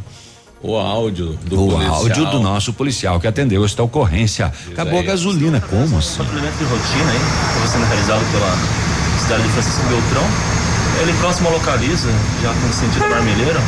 O 0.62 0.76
áudio 0.76 1.38
do 1.44 1.66
o 1.66 1.70
policial. 1.72 1.94
áudio 1.96 2.26
do 2.30 2.40
nosso 2.40 2.72
policial 2.72 3.20
que 3.20 3.26
atendeu 3.26 3.62
esta 3.64 3.82
ocorrência. 3.82 4.50
Acabou 4.72 5.00
a 5.00 5.02
gasolina, 5.02 5.60
como 5.60 5.98
assim? 5.98 6.16
Suplemento 6.16 6.56
de 6.56 6.64
rotina 6.64 7.10
aí, 7.10 7.68
sendo 7.68 7.84
realizado 7.84 8.32
pela 8.32 9.18
cidade 9.20 9.42
de 9.42 9.48
Francisco 9.50 9.82
Beltrão 9.88 10.63
ele 11.00 11.12
próximo 11.20 11.50
localiza, 11.50 12.10
já 12.42 12.52
com 12.52 12.72
sentido 12.72 13.08
Marmeleiro, 13.08 13.60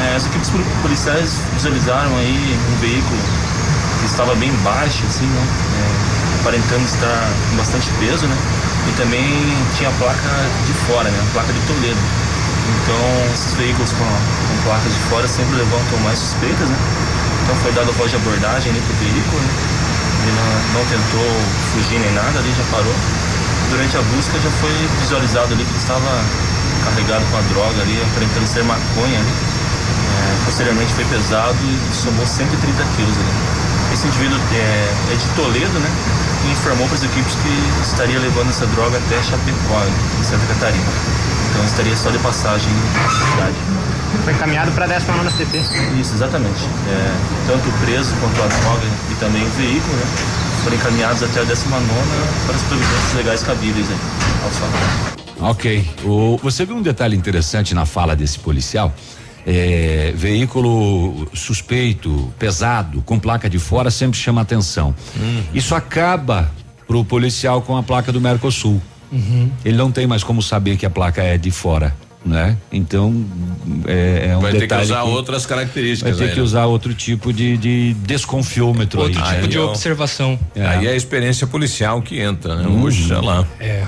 é, 0.00 0.16
as 0.16 0.26
equipes 0.26 0.50
policiais 0.80 1.40
visualizaram 1.54 2.16
aí 2.16 2.58
um 2.72 2.80
veículo 2.80 3.18
que 4.00 4.06
estava 4.06 4.34
bem 4.34 4.52
baixo, 4.64 5.04
assim, 5.06 5.26
né? 5.26 5.46
É, 5.78 6.40
aparentando 6.40 6.84
estar 6.84 7.30
com 7.50 7.56
bastante 7.56 7.88
peso, 8.00 8.26
né? 8.26 8.36
E 8.88 8.92
também 8.96 9.24
tinha 9.76 9.88
a 9.88 9.92
placa 9.92 10.30
de 10.66 10.72
fora, 10.86 11.08
né? 11.10 11.18
A 11.20 11.32
placa 11.32 11.52
de 11.52 11.60
Toledo. 11.66 12.00
Então, 12.82 13.32
esses 13.34 13.54
veículos 13.54 13.92
com, 13.92 14.04
com 14.04 14.62
placas 14.64 14.92
de 14.92 15.00
fora 15.10 15.28
sempre 15.28 15.56
levantam 15.56 15.98
mais 16.00 16.18
suspeitas, 16.18 16.68
né? 16.68 16.76
Então 17.44 17.56
foi 17.56 17.72
dada 17.72 17.90
a 17.90 17.94
voz 17.94 18.10
de 18.10 18.16
abordagem 18.16 18.72
ali 18.72 18.80
pro 18.80 18.94
veículo, 18.96 19.40
né? 19.42 19.52
Ele 20.22 20.32
não, 20.38 20.80
não 20.80 20.86
tentou 20.86 21.28
fugir 21.74 21.98
nem 21.98 22.12
nada, 22.12 22.38
ali 22.38 22.52
já 22.56 22.64
parou. 22.70 22.94
Durante 23.70 23.96
a 23.96 24.02
busca 24.14 24.38
já 24.38 24.50
foi 24.60 24.72
visualizado 25.00 25.54
ali 25.54 25.64
que 25.64 25.70
ele 25.70 25.78
estava 25.78 26.10
carregado 26.84 27.24
com 27.30 27.36
a 27.36 27.40
droga 27.52 27.82
ali, 27.82 28.02
aparentando 28.02 28.46
ser 28.46 28.64
maconha 28.64 29.18
ali. 29.18 29.32
É, 29.32 30.44
posteriormente 30.44 30.92
foi 30.92 31.04
pesado 31.06 31.56
e 31.62 31.94
somou 31.94 32.26
130 32.26 32.84
quilos 32.96 33.16
ali. 33.16 33.62
Esse 33.92 34.06
indivíduo 34.06 34.38
é, 34.52 35.12
é 35.12 35.16
de 35.16 35.26
Toledo, 35.36 35.78
né? 35.78 35.90
E 36.44 36.52
informou 36.52 36.86
para 36.88 36.96
as 36.96 37.04
equipes 37.04 37.34
que 37.36 37.82
estaria 37.82 38.18
levando 38.18 38.50
essa 38.50 38.66
droga 38.66 38.98
até 38.98 39.22
Chapecó, 39.22 39.84
em 40.18 40.24
Santa 40.24 40.46
Catarina. 40.46 40.92
Então 41.50 41.64
estaria 41.64 41.96
só 41.96 42.10
de 42.10 42.18
passagem 42.18 42.68
na 42.68 43.10
cidade. 43.10 43.56
Foi 44.24 44.32
encaminhado 44.32 44.70
para 44.72 44.84
a 44.84 44.88
19 44.88 45.30
CP. 45.32 45.58
Isso, 46.00 46.14
exatamente. 46.14 46.64
É, 46.88 47.12
tanto 47.46 47.68
o 47.68 47.72
preso 47.84 48.12
quanto 48.20 48.42
a 48.42 48.46
droga 48.46 48.86
e 49.10 49.14
também 49.16 49.44
o 49.44 49.50
veículo, 49.50 49.94
né? 49.94 50.06
Foram 50.62 50.76
encaminhados 50.76 51.22
até 51.22 51.40
a 51.40 51.44
19 51.44 51.84
para 52.46 52.56
as 52.56 52.62
providências 52.62 53.14
legais 53.14 53.42
cabíveis 53.42 53.86
aí, 53.90 53.96
aos 54.44 54.56
fatos. 54.56 55.22
Ok. 55.40 55.84
O, 56.04 56.38
você 56.40 56.64
viu 56.64 56.76
um 56.76 56.82
detalhe 56.82 57.16
interessante 57.16 57.74
na 57.74 57.84
fala 57.84 58.14
desse 58.14 58.38
policial? 58.38 58.94
É, 59.44 60.12
veículo 60.14 61.26
suspeito, 61.34 62.32
pesado, 62.38 63.02
com 63.02 63.18
placa 63.18 63.50
de 63.50 63.58
fora, 63.58 63.90
sempre 63.90 64.18
chama 64.18 64.40
atenção. 64.40 64.94
Hum. 65.18 65.42
Isso 65.52 65.74
acaba 65.74 66.48
pro 66.86 67.04
policial 67.04 67.60
com 67.62 67.76
a 67.76 67.82
placa 67.82 68.12
do 68.12 68.20
Mercosul. 68.20 68.80
Uhum. 69.10 69.50
Ele 69.64 69.76
não 69.76 69.90
tem 69.90 70.06
mais 70.06 70.22
como 70.22 70.40
saber 70.40 70.76
que 70.76 70.86
a 70.86 70.90
placa 70.90 71.22
é 71.22 71.36
de 71.36 71.50
fora, 71.50 71.94
né? 72.24 72.56
Então 72.70 73.24
é, 73.86 74.28
é 74.30 74.36
um 74.36 74.40
Vai 74.40 74.52
ter 74.52 74.58
que 74.58 74.62
detalhe 74.62 74.84
usar 74.84 75.02
outras 75.02 75.46
características. 75.46 76.16
Vai 76.16 76.18
ter 76.18 76.30
aí, 76.30 76.34
que 76.34 76.40
né? 76.40 76.44
usar 76.44 76.66
outro 76.66 76.94
tipo 76.94 77.32
de, 77.32 77.56
de 77.56 77.94
desconfiômetro 77.94 79.00
Outro 79.00 79.18
aí. 79.18 79.28
tipo 79.30 79.42
né? 79.42 79.48
de 79.48 79.58
observação. 79.58 80.38
Aí 80.56 80.86
é 80.86 80.90
a 80.90 80.96
experiência 80.96 81.46
policial 81.46 82.00
que 82.02 82.20
entra, 82.20 82.56
né? 82.56 82.68
Hoje, 82.68 83.08
sei 83.08 83.20
lá. 83.20 83.46
É. 83.58 83.84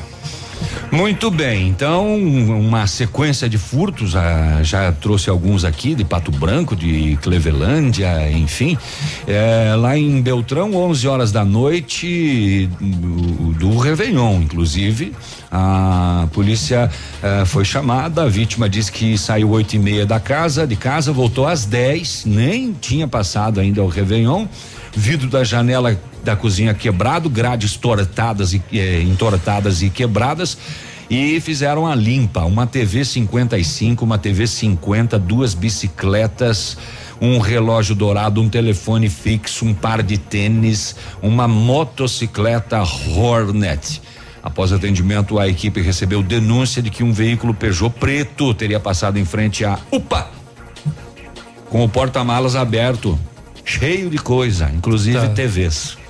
Muito 0.91 1.31
bem, 1.31 1.69
então 1.69 2.17
uma 2.17 2.87
sequência 2.87 3.49
de 3.49 3.59
furtos, 3.59 4.15
ah, 4.15 4.63
já 4.63 4.93
trouxe 4.93 5.29
alguns 5.29 5.65
aqui 5.65 5.95
de 5.95 6.05
Pato 6.05 6.31
Branco, 6.31 6.77
de 6.77 7.19
Clevelândia, 7.21 8.31
enfim. 8.31 8.79
É, 9.27 9.75
lá 9.77 9.99
em 9.99 10.23
Beltrão, 10.23 10.75
11 10.75 11.09
horas 11.09 11.33
da 11.33 11.45
noite 11.45 12.69
do, 12.81 13.53
do 13.55 13.79
Réveillon, 13.79 14.43
inclusive. 14.43 15.13
A 15.51 16.27
polícia 16.33 16.91
eh, 17.23 17.45
foi 17.45 17.65
chamada, 17.65 18.25
a 18.25 18.29
vítima 18.29 18.69
disse 18.69 18.91
que 18.91 19.17
saiu 19.17 19.51
oito 19.51 19.77
e 19.77 19.79
meia 19.79 20.05
da 20.05 20.19
casa, 20.19 20.67
de 20.67 20.75
casa, 20.75 21.13
voltou 21.13 21.47
às 21.47 21.65
10, 21.65 22.25
nem 22.27 22.73
tinha 22.73 23.07
passado 23.07 23.61
ainda 23.61 23.81
o 23.81 23.87
Réveillon. 23.87 24.47
Vidro 24.97 25.29
da 25.29 25.45
janela 25.45 25.97
da 26.25 26.35
cozinha 26.35 26.75
quebrado, 26.75 27.29
grades 27.29 27.77
tortadas 27.77 28.53
e 28.53 28.63
eh, 28.73 29.03
entortadas 29.03 29.83
e 29.83 29.91
quebradas 29.91 30.57
e 31.11 31.39
fizeram 31.41 31.87
a 31.87 31.95
limpa, 31.95 32.45
uma 32.45 32.67
TV 32.67 33.05
55, 33.05 34.05
uma 34.05 34.19
TV 34.19 34.47
50, 34.47 35.19
duas 35.19 35.55
bicicletas, 35.55 36.77
um 37.21 37.39
relógio 37.39 37.95
dourado, 37.95 38.41
um 38.41 38.49
telefone 38.49 39.09
fixo, 39.09 39.67
um 39.67 39.75
par 39.75 40.03
de 40.03 40.17
tênis, 40.19 40.97
uma 41.23 41.47
motocicleta 41.47 42.83
Hornet. 42.83 44.01
Após 44.43 44.73
atendimento, 44.73 45.39
a 45.39 45.49
equipe 45.49 45.81
recebeu 45.81 46.23
denúncia 46.23 46.83
de 46.83 46.91
que 46.91 47.05
um 47.05 47.13
veículo 47.13 47.55
Peugeot 47.55 47.95
preto 47.99 48.53
teria 48.53 48.81
passado 48.81 49.19
em 49.19 49.25
frente 49.25 49.65
à 49.65 49.79
UPA 49.91 50.45
com 51.75 51.83
o 51.83 51.89
porta-malas 51.89 52.55
aberto, 52.55 53.19
cheio 53.65 54.09
de 54.09 54.17
coisa, 54.17 54.71
inclusive 54.73 55.19
Tá. 55.19 55.29
TVs. 55.31 56.04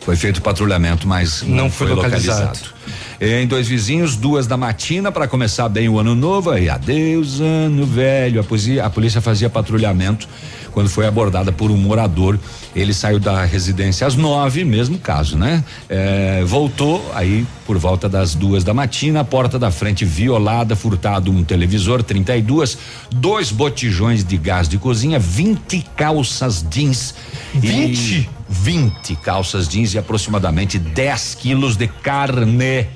Foi 0.00 0.16
feito 0.16 0.40
patrulhamento, 0.40 1.06
mas 1.06 1.42
não, 1.42 1.56
Não 1.56 1.70
foi 1.70 1.88
foi 1.88 1.96
localizado. 1.96 2.40
localizado. 2.40 2.74
Em 3.20 3.46
dois 3.46 3.68
vizinhos, 3.68 4.16
duas 4.16 4.46
da 4.46 4.56
matina 4.56 5.12
para 5.12 5.28
começar 5.28 5.68
bem 5.68 5.88
o 5.90 5.98
ano 5.98 6.14
novo. 6.14 6.56
E 6.56 6.70
adeus, 6.70 7.38
ano 7.40 7.84
velho. 7.84 8.40
A 8.40 8.44
polícia, 8.44 8.84
a 8.84 8.88
polícia 8.90 9.20
fazia 9.20 9.50
patrulhamento 9.50 10.26
quando 10.70 10.88
foi 10.88 11.06
abordada 11.06 11.52
por 11.52 11.70
um 11.70 11.76
morador. 11.76 12.38
Ele 12.74 12.94
saiu 12.94 13.18
da 13.18 13.44
residência 13.44 14.06
às 14.06 14.14
nove, 14.14 14.64
mesmo 14.64 14.98
caso, 14.98 15.36
né? 15.36 15.64
É, 15.88 16.42
voltou 16.44 17.04
aí 17.14 17.46
por 17.66 17.78
volta 17.78 18.08
das 18.08 18.34
duas 18.34 18.64
da 18.64 18.72
matina, 18.72 19.20
a 19.20 19.24
porta 19.24 19.58
da 19.58 19.70
frente 19.70 20.04
violada, 20.04 20.74
furtado 20.74 21.30
um 21.30 21.44
televisor 21.44 22.02
32, 22.02 22.78
dois 23.10 23.50
botijões 23.50 24.24
de 24.24 24.36
gás 24.36 24.68
de 24.68 24.78
cozinha, 24.78 25.18
20 25.18 25.86
calças 25.96 26.64
jeans. 26.68 27.14
20? 27.54 28.28
20 28.48 29.16
calças 29.16 29.68
jeans 29.68 29.94
e 29.94 29.98
aproximadamente 29.98 30.78
10 30.78 31.36
quilos 31.36 31.76
de 31.76 31.86
carne. 31.86 32.86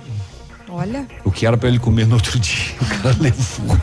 Olha. 0.69 1.07
O 1.25 1.31
que 1.31 1.47
era 1.47 1.57
para 1.57 1.69
ele 1.69 1.79
comer 1.79 2.07
no 2.07 2.15
outro 2.17 2.39
dia, 2.41 2.75
o 2.81 2.85
cara 2.85 3.17
levou. 3.21 3.77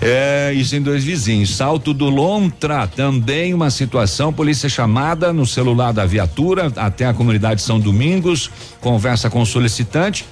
É, 0.00 0.52
isso 0.54 0.76
em 0.76 0.82
dois 0.82 1.04
vizinhos. 1.04 1.56
Salto 1.56 1.94
do 1.94 2.08
Lontra, 2.08 2.86
também 2.86 3.54
uma 3.54 3.70
situação, 3.70 4.32
polícia 4.32 4.68
chamada 4.68 5.32
no 5.32 5.46
celular 5.46 5.92
da 5.92 6.04
viatura 6.04 6.72
até 6.76 7.06
a 7.06 7.14
comunidade 7.14 7.62
São 7.62 7.80
Domingos, 7.80 8.50
conversa 8.80 9.30
com 9.30 9.40
o 9.40 9.46
solicitante. 9.46 10.24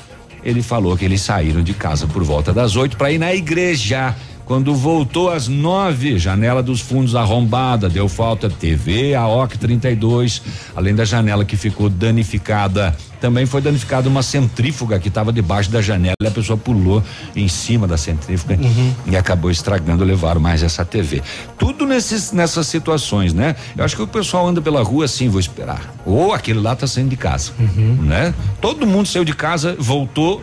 Ele 0.42 0.62
falou 0.62 0.96
que 0.96 1.04
eles 1.04 1.22
saíram 1.22 1.62
de 1.62 1.72
casa 1.72 2.06
por 2.06 2.22
volta 2.22 2.52
das 2.52 2.76
oito 2.76 2.96
para 2.96 3.10
ir 3.10 3.18
na 3.18 3.34
igreja. 3.34 4.14
Quando 4.44 4.74
voltou 4.74 5.30
às 5.30 5.48
nove, 5.48 6.18
janela 6.18 6.62
dos 6.62 6.80
fundos 6.80 7.14
arrombada, 7.14 7.88
deu 7.88 8.08
falta 8.10 8.50
TV, 8.50 9.14
AOC 9.14 9.56
32, 9.56 10.42
além 10.76 10.94
da 10.94 11.04
janela 11.04 11.46
que 11.46 11.56
ficou 11.56 11.88
danificada. 11.88 12.94
Também 13.24 13.46
foi 13.46 13.62
danificada 13.62 14.06
uma 14.06 14.22
centrífuga 14.22 14.98
que 14.98 15.08
estava 15.08 15.32
debaixo 15.32 15.70
da 15.70 15.80
janela 15.80 16.14
e 16.22 16.26
a 16.26 16.30
pessoa 16.30 16.58
pulou 16.58 17.02
em 17.34 17.48
cima 17.48 17.86
da 17.86 17.96
centrífuga 17.96 18.58
e 19.06 19.16
acabou 19.16 19.50
estragando, 19.50 20.04
levaram 20.04 20.42
mais 20.42 20.62
essa 20.62 20.84
TV. 20.84 21.22
Tudo 21.58 21.86
nesses, 21.86 22.32
nessas 22.32 22.66
situações, 22.66 23.32
né? 23.32 23.56
Eu 23.74 23.82
acho 23.82 23.96
que 23.96 24.02
o 24.02 24.06
pessoal 24.06 24.46
anda 24.46 24.60
pela 24.60 24.82
rua 24.82 25.06
assim, 25.06 25.30
vou 25.30 25.40
esperar. 25.40 25.94
Ou 26.04 26.34
aquele 26.34 26.60
lá 26.60 26.76
tá 26.76 26.86
saindo 26.86 27.08
de 27.08 27.16
casa, 27.16 27.52
né? 27.98 28.34
Todo 28.60 28.86
mundo 28.86 29.08
saiu 29.08 29.24
de 29.24 29.34
casa, 29.34 29.74
voltou. 29.78 30.42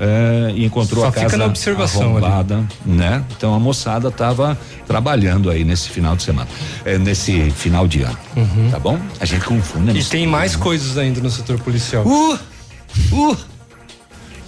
É, 0.00 0.52
e 0.54 0.64
encontrou 0.64 1.02
Só 1.02 1.08
a 1.08 1.12
fica 1.12 1.24
casa 1.24 1.36
na 1.36 1.46
observação 1.46 2.16
ali. 2.16 2.24
arrombada, 2.26 2.64
né? 2.84 3.24
Então 3.36 3.54
a 3.54 3.58
moçada 3.58 4.10
tava 4.10 4.58
trabalhando 4.86 5.50
aí 5.50 5.64
nesse 5.64 5.88
final 5.90 6.14
de 6.16 6.22
semana, 6.22 6.48
é, 6.84 6.98
nesse 6.98 7.50
final 7.50 7.86
de 7.88 8.02
ano, 8.02 8.18
Uhum. 8.36 8.68
tá 8.70 8.78
bom? 8.78 8.98
A 9.20 9.24
gente 9.24 9.44
confunde. 9.44 9.98
E 9.98 10.04
tem 10.04 10.26
mais 10.26 10.54
coisas 10.56 10.96
ainda 10.98 11.20
no 11.20 11.30
setor 11.30 11.58
policial. 11.60 12.04
Uh, 12.06 12.38
uh. 13.12 13.30
O 13.32 13.36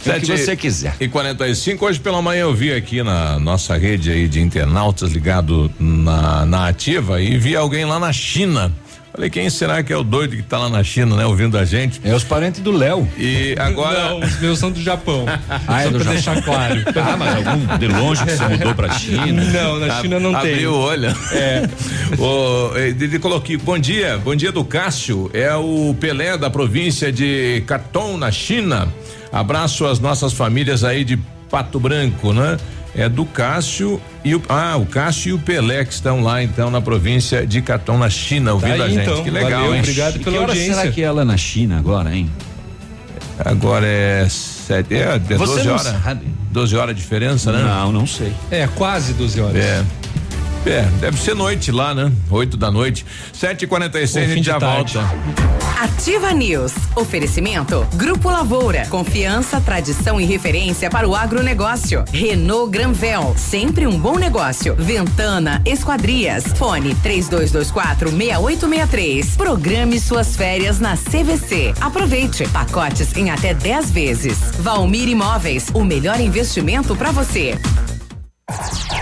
que 0.01 0.11
Sete 0.11 0.27
você 0.27 0.57
quiser. 0.57 0.95
E 1.01 1.09
45, 1.09 1.85
hoje 1.85 1.99
pela 1.99 2.23
manhã 2.23 2.43
eu 2.43 2.55
vi 2.55 2.73
aqui 2.73 3.03
na 3.03 3.37
nossa 3.41 3.77
rede 3.77 4.13
aí 4.13 4.29
de 4.29 4.41
internautas 4.41 5.11
ligado 5.11 5.69
na, 5.79 6.47
na 6.47 6.69
ativa 6.69 7.21
e 7.21 7.37
vi 7.37 7.57
alguém 7.57 7.85
lá 7.85 7.99
na 7.99 8.13
China. 8.13 8.73
Falei, 9.19 9.31
quem 9.31 9.51
será 9.51 9.83
que 9.83 9.93
é 9.93 9.97
o 9.97 10.05
doido 10.05 10.37
que 10.37 10.45
tá 10.45 10.59
lá 10.59 10.69
na 10.69 10.85
China, 10.85 11.17
né, 11.17 11.27
ouvindo 11.27 11.59
a 11.59 11.65
gente? 11.65 12.01
É 12.05 12.15
os 12.15 12.23
parentes 12.23 12.61
do 12.61 12.71
Léo. 12.71 13.09
E 13.19 13.53
agora. 13.59 14.11
Não, 14.11 14.21
os 14.21 14.39
meus 14.39 14.61
são 14.61 14.71
do 14.71 14.81
Japão. 14.81 15.27
Ah, 15.67 15.83
é 15.83 15.87
Só 15.87 15.91
do 15.91 15.99
pra 15.99 16.15
Japão. 16.15 16.15
deixar 16.15 16.43
claro. 16.43 16.85
Ah, 16.95 17.17
mas 17.17 17.35
algum 17.35 17.79
de 17.79 17.89
longe 17.89 18.25
que 18.25 18.31
você 18.31 18.49
mudou 18.49 18.75
pra 18.77 18.91
China? 18.91 19.27
Não, 19.27 19.81
na 19.81 20.01
China 20.01 20.21
não 20.21 20.31
tem. 20.41 20.53
Abriu 20.53 20.73
o 20.73 20.79
olho. 20.79 21.09
É. 21.33 21.69
o, 22.17 22.77
ele 22.77 23.19
colocou 23.19 23.43
aqui, 23.43 23.57
bom 23.57 23.77
dia, 23.77 24.19
bom 24.19 24.37
dia 24.37 24.53
do 24.53 24.65
Cássio, 24.65 25.29
é 25.35 25.53
o 25.57 25.97
Pelé 25.99 26.39
da 26.39 26.49
província 26.49 27.11
de 27.11 27.63
Caton, 27.67 28.17
na 28.17 28.31
China. 28.31 28.87
Abraço 29.33 29.85
às 29.85 29.99
nossas 29.99 30.33
famílias 30.33 30.85
aí 30.85 31.03
de 31.03 31.19
Pato 31.51 31.81
Branco, 31.81 32.33
né? 32.33 32.57
É 32.95 33.09
do 33.09 33.25
Cássio 33.25 34.01
e 34.29 34.35
o 34.35 34.43
ah, 34.49 34.77
o 34.77 34.87
Cássio 34.87 35.31
e 35.31 35.33
o 35.33 35.39
Pelé 35.39 35.85
que 35.85 35.93
estão 35.93 36.21
lá 36.23 36.43
então 36.43 36.71
na 36.71 36.81
província 36.81 37.47
de 37.47 37.61
Caton, 37.63 37.99
na 37.99 38.11
China, 38.11 38.53
ouvindo 38.55 38.77
Tá 38.77 38.83
a 38.83 38.87
aí, 38.87 38.95
gente. 38.95 39.03
então. 39.09 39.25
Que 39.25 39.31
legal, 39.31 39.51
Valeu, 39.61 39.75
hein? 39.75 39.81
obrigado 39.81 40.17
E 40.17 40.19
que 40.19 40.25
pela 40.25 40.37
hora 40.39 40.47
audiência. 40.53 40.75
será 40.75 40.93
que 40.93 41.03
é 41.03 41.11
lá 41.11 41.25
na 41.25 41.37
China 41.37 41.79
agora, 41.79 42.15
hein? 42.15 42.31
Agora 43.45 43.87
é 43.87 44.27
sete, 44.29 44.95
é, 44.95 45.15
é 45.15 45.19
12 45.19 45.37
Você 45.39 45.63
não 45.65 45.73
horas. 45.75 45.83
sabe? 46.03 46.27
12 46.51 46.77
horas 46.77 46.95
de 46.97 47.01
diferença, 47.03 47.53
né? 47.53 47.63
Não, 47.63 47.93
não 47.93 48.07
sei. 48.07 48.33
É, 48.51 48.67
quase 48.75 49.13
12 49.13 49.41
horas. 49.41 49.57
É. 49.57 49.85
É, 50.67 50.83
deve 51.01 51.17
ser 51.19 51.35
noite 51.35 51.73
lá, 51.73 51.95
né? 51.95 52.13
8 52.31 52.57
da 52.57 52.71
noite. 52.71 53.07
7h46, 53.35 54.23
a 54.23 54.27
gente 54.27 54.41
de 54.41 54.47
já 54.47 54.59
tarde. 54.59 54.95
volta. 54.95 55.49
Ativa 55.81 56.33
News. 56.33 56.73
Oferecimento. 56.97 57.87
Grupo 57.95 58.29
Lavoura. 58.29 58.85
Confiança, 58.91 59.61
tradição 59.61 60.21
e 60.21 60.25
referência 60.25 60.91
para 60.91 61.09
o 61.09 61.15
agronegócio. 61.15 62.05
Renault 62.13 62.71
Granvel. 62.71 63.35
Sempre 63.37 63.87
um 63.87 63.99
bom 63.99 64.17
negócio. 64.19 64.75
Ventana 64.77 65.63
Esquadrias. 65.65 66.45
Fone 66.57 66.95
3224 66.97 68.11
6863. 68.11 69.37
Programe 69.37 70.01
suas 70.01 70.37
férias 70.37 70.81
na 70.81 70.97
CVC. 70.97 71.73
Aproveite. 71.81 72.47
Pacotes 72.49 73.17
em 73.17 73.31
até 73.31 73.55
10 73.55 73.91
vezes. 73.93 74.39
Valmir 74.59 75.09
Imóveis. 75.09 75.69
O 75.73 75.85
melhor 75.85 76.19
investimento 76.21 76.97
para 76.97 77.13
você. 77.13 77.57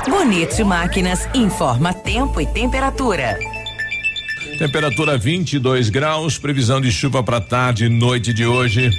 Bonito 0.08 0.64
Máquinas 0.64 1.28
informa 1.34 1.92
tempo 1.92 2.40
e 2.40 2.46
temperatura. 2.46 3.38
Temperatura 4.58 5.18
22 5.18 5.88
graus, 5.88 6.38
previsão 6.38 6.80
de 6.80 6.90
chuva 6.90 7.22
para 7.22 7.40
tarde 7.40 7.84
e 7.84 7.88
noite 7.88 8.32
de 8.32 8.46
hoje. 8.46 8.90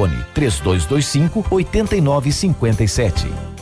Telefone 0.00 0.24
3225 0.34 1.60
8957. 1.60 3.59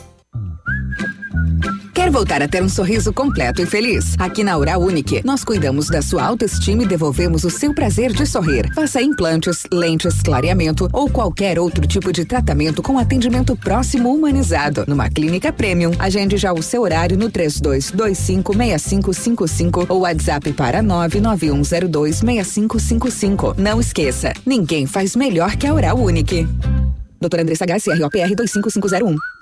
Voltar 2.11 2.41
a 2.41 2.47
ter 2.47 2.63
um 2.63 2.69
sorriso 2.69 3.13
completo 3.13 3.61
e 3.61 3.67
feliz? 3.67 4.15
Aqui 4.17 4.43
na 4.43 4.57
Oral 4.57 4.81
Unique, 4.81 5.21
nós 5.23 5.43
cuidamos 5.43 5.85
da 5.87 6.01
sua 6.01 6.23
autoestima 6.23 6.81
e 6.81 6.87
devolvemos 6.87 7.43
o 7.43 7.51
seu 7.51 7.71
prazer 7.73 8.11
de 8.11 8.25
sorrir. 8.25 8.73
Faça 8.73 8.99
implantes, 9.01 9.67
lentes, 9.71 10.19
clareamento 10.21 10.89
ou 10.91 11.07
qualquer 11.07 11.59
outro 11.59 11.85
tipo 11.85 12.11
de 12.11 12.25
tratamento 12.25 12.81
com 12.81 12.97
atendimento 12.97 13.55
próximo 13.55 14.11
humanizado. 14.11 14.85
Numa 14.87 15.07
clínica 15.07 15.53
premium, 15.53 15.91
agende 15.99 16.35
já 16.35 16.51
o 16.51 16.63
seu 16.63 16.81
horário 16.81 17.15
no 17.15 17.29
32256555 17.29 19.85
ou 19.87 19.99
WhatsApp 19.99 20.51
para 20.53 20.81
991026555. 20.81 23.53
Não 23.55 23.79
esqueça, 23.79 24.33
ninguém 24.45 24.87
faz 24.87 25.15
melhor 25.15 25.55
que 25.55 25.67
a 25.67 25.73
Oral 25.73 25.99
Unique. 25.99 26.47
Doutora 27.21 27.43
Andressa 27.43 27.65
H, 27.65 27.81
CROPR 27.81 28.33
25501. 28.35 29.38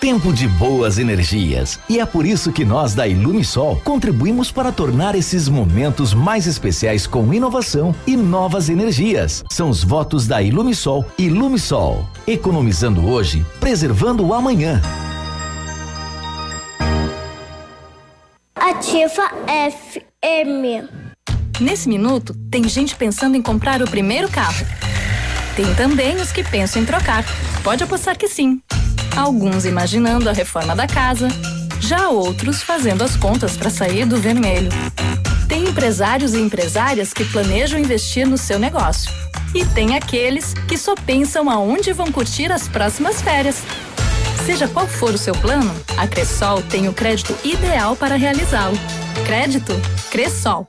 Tempo 0.00 0.32
de 0.32 0.48
boas 0.48 0.98
energias. 0.98 1.78
E 1.86 2.00
é 2.00 2.06
por 2.06 2.24
isso 2.24 2.50
que 2.50 2.64
nós 2.64 2.94
da 2.94 3.06
Ilumisol 3.06 3.78
contribuímos 3.84 4.50
para 4.50 4.72
tornar 4.72 5.14
esses 5.14 5.46
momentos 5.46 6.14
mais 6.14 6.46
especiais 6.46 7.06
com 7.06 7.34
inovação 7.34 7.94
e 8.06 8.16
novas 8.16 8.70
energias. 8.70 9.44
São 9.50 9.68
os 9.68 9.84
votos 9.84 10.26
da 10.26 10.40
Ilumisol. 10.40 11.04
Ilumisol. 11.18 12.08
Economizando 12.26 13.06
hoje, 13.06 13.44
preservando 13.60 14.26
o 14.26 14.32
amanhã. 14.32 14.80
Ativa 18.56 19.28
FM. 19.70 20.88
Nesse 21.60 21.90
minuto, 21.90 22.34
tem 22.50 22.66
gente 22.66 22.96
pensando 22.96 23.36
em 23.36 23.42
comprar 23.42 23.82
o 23.82 23.90
primeiro 23.90 24.30
carro. 24.30 24.64
Tem 25.54 25.74
também 25.74 26.16
os 26.16 26.32
que 26.32 26.42
pensam 26.42 26.80
em 26.80 26.86
trocar. 26.86 27.22
Pode 27.62 27.84
apostar 27.84 28.16
que 28.16 28.28
sim. 28.28 28.62
Alguns 29.16 29.64
imaginando 29.64 30.28
a 30.28 30.32
reforma 30.32 30.74
da 30.74 30.86
casa, 30.86 31.28
já 31.80 32.08
outros 32.08 32.62
fazendo 32.62 33.02
as 33.02 33.16
contas 33.16 33.56
para 33.56 33.70
sair 33.70 34.06
do 34.06 34.16
vermelho. 34.16 34.70
Tem 35.48 35.64
empresários 35.64 36.32
e 36.32 36.40
empresárias 36.40 37.12
que 37.12 37.24
planejam 37.24 37.78
investir 37.78 38.26
no 38.26 38.38
seu 38.38 38.58
negócio. 38.58 39.10
E 39.54 39.64
tem 39.64 39.96
aqueles 39.96 40.54
que 40.68 40.78
só 40.78 40.94
pensam 40.94 41.50
aonde 41.50 41.92
vão 41.92 42.12
curtir 42.12 42.52
as 42.52 42.68
próximas 42.68 43.20
férias. 43.20 43.62
Seja 44.46 44.68
qual 44.68 44.86
for 44.86 45.12
o 45.12 45.18
seu 45.18 45.34
plano, 45.34 45.74
a 45.96 46.06
Cressol 46.06 46.62
tem 46.62 46.88
o 46.88 46.92
crédito 46.92 47.36
ideal 47.44 47.96
para 47.96 48.16
realizá-lo. 48.16 48.78
Crédito 49.26 49.72
Cressol. 50.10 50.68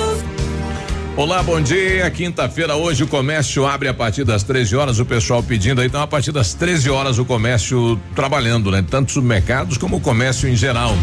Olá, 1.21 1.43
bom 1.43 1.61
dia. 1.61 2.09
Quinta-feira, 2.09 2.75
hoje 2.75 3.03
o 3.03 3.07
comércio 3.07 3.63
abre 3.67 3.87
a 3.87 3.93
partir 3.93 4.23
das 4.23 4.41
13 4.41 4.75
horas. 4.75 4.97
O 4.97 5.05
pessoal 5.05 5.43
pedindo 5.43 5.79
aí, 5.79 5.85
então, 5.85 6.01
a 6.01 6.07
partir 6.07 6.31
das 6.31 6.55
13 6.55 6.89
horas 6.89 7.19
o 7.19 7.25
comércio 7.25 7.95
trabalhando, 8.15 8.71
né? 8.71 8.83
Tanto 8.89 9.11
supermercados 9.11 9.77
como 9.77 9.97
o 9.97 10.01
comércio 10.01 10.49
em 10.49 10.55
geral. 10.55 10.95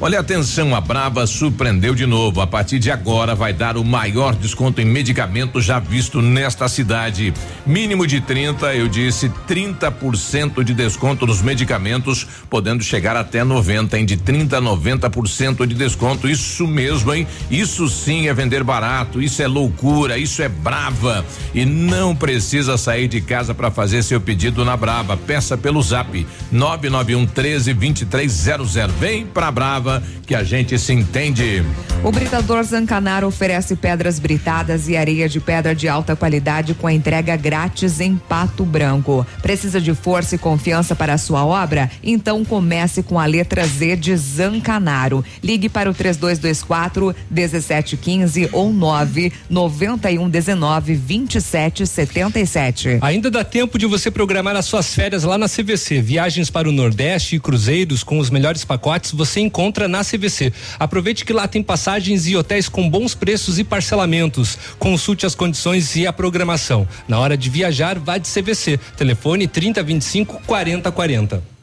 Olha, 0.00 0.20
atenção, 0.20 0.76
a 0.76 0.80
Brava 0.80 1.26
surpreendeu 1.26 1.92
de 1.92 2.06
novo. 2.06 2.40
A 2.40 2.46
partir 2.46 2.78
de 2.78 2.88
agora 2.88 3.34
vai 3.34 3.52
dar 3.52 3.76
o 3.76 3.84
maior 3.84 4.32
desconto 4.32 4.80
em 4.80 4.84
medicamentos 4.84 5.64
já 5.64 5.80
visto 5.80 6.22
nesta 6.22 6.68
cidade. 6.68 7.34
Mínimo 7.66 8.06
de 8.06 8.20
30, 8.20 8.76
eu 8.76 8.86
disse 8.86 9.28
30% 9.48 10.62
de 10.62 10.72
desconto 10.72 11.26
nos 11.26 11.42
medicamentos, 11.42 12.24
podendo 12.48 12.80
chegar 12.80 13.16
até 13.16 13.42
90, 13.42 13.98
hein? 13.98 14.06
De 14.06 14.16
30 14.16 14.58
a 14.58 14.62
90% 14.62 15.66
de 15.66 15.74
desconto. 15.74 16.28
Isso 16.28 16.64
mesmo, 16.68 17.12
hein? 17.12 17.26
Isso 17.50 17.88
sim 17.88 18.28
é 18.28 18.32
vender 18.32 18.62
barato, 18.62 19.20
isso 19.20 19.42
é 19.42 19.48
loucura, 19.48 20.16
isso 20.16 20.40
é 20.40 20.48
brava. 20.48 21.26
E 21.52 21.66
não 21.66 22.14
precisa 22.14 22.78
sair 22.78 23.08
de 23.08 23.20
casa 23.20 23.52
para 23.52 23.68
fazer 23.68 24.04
seu 24.04 24.20
pedido 24.20 24.64
na 24.64 24.76
Brava. 24.76 25.16
Peça 25.16 25.58
pelo 25.58 25.82
zap 25.82 26.24
991 26.52 27.26
13 27.26 27.74
2300. 27.74 28.92
Vem 28.92 29.26
pra 29.26 29.50
Brava 29.50 29.87
que 30.26 30.34
a 30.34 30.44
gente 30.44 30.78
se 30.78 30.92
entende. 30.92 31.64
O 32.04 32.12
Britador 32.12 32.62
Zancanaro 32.62 33.26
oferece 33.26 33.74
pedras 33.74 34.18
britadas 34.18 34.88
e 34.88 34.96
areia 34.96 35.28
de 35.28 35.40
pedra 35.40 35.74
de 35.74 35.88
alta 35.88 36.14
qualidade 36.14 36.74
com 36.74 36.86
a 36.86 36.92
entrega 36.92 37.36
grátis 37.36 38.00
em 38.00 38.16
Pato 38.16 38.64
Branco. 38.64 39.26
Precisa 39.42 39.80
de 39.80 39.94
força 39.94 40.36
e 40.36 40.38
confiança 40.38 40.94
para 40.94 41.14
a 41.14 41.18
sua 41.18 41.44
obra? 41.44 41.90
Então 42.02 42.44
comece 42.44 43.02
com 43.02 43.18
a 43.18 43.26
letra 43.26 43.66
Z 43.66 43.96
de 43.96 44.16
Zancanaro. 44.16 45.24
Ligue 45.42 45.68
para 45.68 45.90
o 45.90 45.94
3224 45.94 47.14
1715 47.30 48.48
ou 48.52 48.72
9 48.72 49.32
9119 49.50 50.96
2777. 50.96 52.98
Ainda 53.00 53.30
dá 53.30 53.42
tempo 53.42 53.78
de 53.78 53.86
você 53.86 54.10
programar 54.10 54.56
as 54.56 54.66
suas 54.66 54.94
férias 54.94 55.24
lá 55.24 55.36
na 55.36 55.48
CVC. 55.48 56.00
Viagens 56.00 56.50
para 56.50 56.68
o 56.68 56.72
Nordeste 56.72 57.36
e 57.36 57.40
cruzeiros 57.40 58.04
com 58.04 58.18
os 58.18 58.30
melhores 58.30 58.64
pacotes 58.64 59.12
você 59.12 59.40
encontra 59.40 59.77
na 59.86 60.02
CVC. 60.02 60.52
Aproveite 60.78 61.24
que 61.24 61.32
lá 61.32 61.46
tem 61.46 61.62
passagens 61.62 62.26
e 62.26 62.36
hotéis 62.36 62.68
com 62.68 62.88
bons 62.88 63.14
preços 63.14 63.58
e 63.58 63.64
parcelamentos. 63.64 64.58
Consulte 64.78 65.26
as 65.26 65.34
condições 65.34 65.94
e 65.94 66.06
a 66.06 66.12
programação. 66.12 66.88
Na 67.06 67.18
hora 67.20 67.36
de 67.36 67.50
viajar, 67.50 67.98
vá 67.98 68.16
de 68.16 68.28
CVC. 68.28 68.80
Telefone 68.96 69.46
3025 69.46 70.40
4040. 70.46 71.57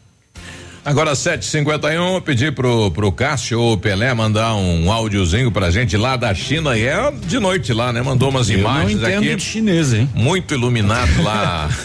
Agora 0.85 1.15
751, 1.15 2.21
pedir 2.21 2.53
pro, 2.53 2.91
pro 2.91 3.11
Cássio 3.11 3.59
ou 3.59 3.75
Pelé 3.75 4.13
mandar 4.13 4.53
um 4.53 4.91
áudiozinho 4.91 5.51
pra 5.51 5.71
gente 5.71 5.97
lá 5.97 6.15
da 6.15 6.31
China 6.35 6.77
e 6.77 6.83
é 6.85 7.11
de 7.11 7.39
noite 7.39 7.73
lá, 7.73 7.91
né? 7.91 8.03
Mandou 8.03 8.29
umas 8.29 8.51
Eu 8.51 8.59
imagens 8.59 9.01
não 9.01 9.09
entendo 9.09 9.23
aqui. 9.23 9.35
de 9.35 9.41
chinês, 9.43 9.93
hein? 9.93 10.07
Muito 10.13 10.53
iluminado 10.53 11.23
lá. 11.23 11.67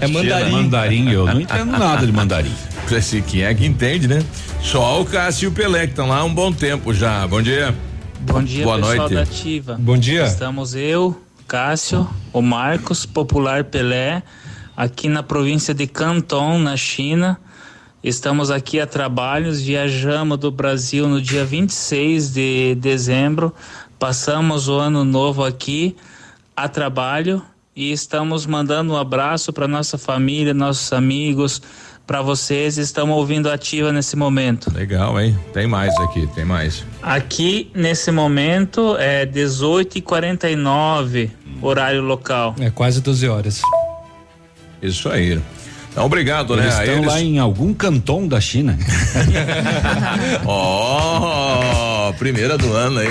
É 0.00 0.08
mandarim. 0.08 0.50
Mandarim, 0.50 1.10
eu 1.12 1.26
não 1.26 1.40
entendo 1.40 1.70
nada 1.70 2.04
de 2.04 2.10
mandarim. 2.12 2.52
Esse 2.90 3.22
quem 3.22 3.44
é 3.44 3.54
que 3.54 3.64
entende, 3.64 4.08
né? 4.08 4.20
Só 4.60 5.00
o 5.00 5.04
Cássio 5.04 5.46
e 5.46 5.48
o 5.48 5.52
Pelé 5.52 5.86
que 5.86 5.92
estão 5.92 6.08
lá 6.08 6.18
há 6.18 6.24
um 6.24 6.34
bom 6.34 6.52
tempo 6.52 6.92
já. 6.92 7.24
Bom 7.28 7.40
dia. 7.40 7.72
Bom 8.20 8.42
dia, 8.42 8.64
Boa 8.64 8.78
pessoal 8.78 8.96
noite. 8.96 9.14
da 9.14 9.22
Ativa. 9.22 9.76
Bom 9.78 9.96
dia. 9.96 10.24
Estamos 10.24 10.74
eu, 10.74 11.16
Cássio, 11.46 12.08
o 12.32 12.42
Marcos, 12.42 13.06
Popular 13.06 13.62
Pelé, 13.64 14.24
aqui 14.76 15.08
na 15.08 15.22
província 15.22 15.72
de 15.72 15.86
Canton, 15.86 16.58
na 16.58 16.76
China. 16.76 17.38
Estamos 18.02 18.50
aqui 18.50 18.80
a 18.80 18.86
trabalhos, 18.86 19.60
viajamos 19.60 20.36
do 20.36 20.50
Brasil 20.50 21.08
no 21.08 21.20
dia 21.20 21.44
26 21.44 22.32
de 22.32 22.74
dezembro, 22.74 23.54
passamos 23.96 24.68
o 24.68 24.74
ano 24.74 25.04
novo 25.04 25.44
aqui 25.44 25.94
a 26.56 26.68
trabalho 26.68 27.40
e 27.76 27.92
estamos 27.92 28.44
mandando 28.44 28.94
um 28.94 28.96
abraço 28.96 29.52
para 29.52 29.68
nossa 29.68 29.96
família, 29.96 30.52
nossos 30.52 30.92
amigos, 30.92 31.62
para 32.04 32.20
vocês. 32.20 32.76
Estamos 32.76 33.16
ouvindo 33.16 33.48
ativa 33.48 33.92
nesse 33.92 34.16
momento. 34.16 34.74
Legal, 34.74 35.20
hein? 35.20 35.38
Tem 35.52 35.68
mais 35.68 35.96
aqui, 36.00 36.26
tem 36.34 36.44
mais. 36.44 36.84
Aqui 37.00 37.70
nesse 37.72 38.10
momento 38.10 38.96
é 38.98 39.24
18h49, 39.24 41.30
horário 41.62 42.02
local. 42.02 42.56
É 42.58 42.68
quase 42.68 43.00
12 43.00 43.28
horas. 43.28 43.62
Isso 44.82 45.08
aí. 45.08 45.40
Então, 45.92 46.06
obrigado, 46.06 46.54
Eles 46.54 46.74
né? 46.74 46.84
estão 46.86 47.04
lá 47.04 47.20
em 47.20 47.38
algum 47.38 47.74
canton 47.74 48.26
da 48.26 48.40
China. 48.40 48.78
Ó, 50.46 52.12
primeira 52.14 52.56
do 52.56 52.72
ano 52.72 52.98
aí. 52.98 53.08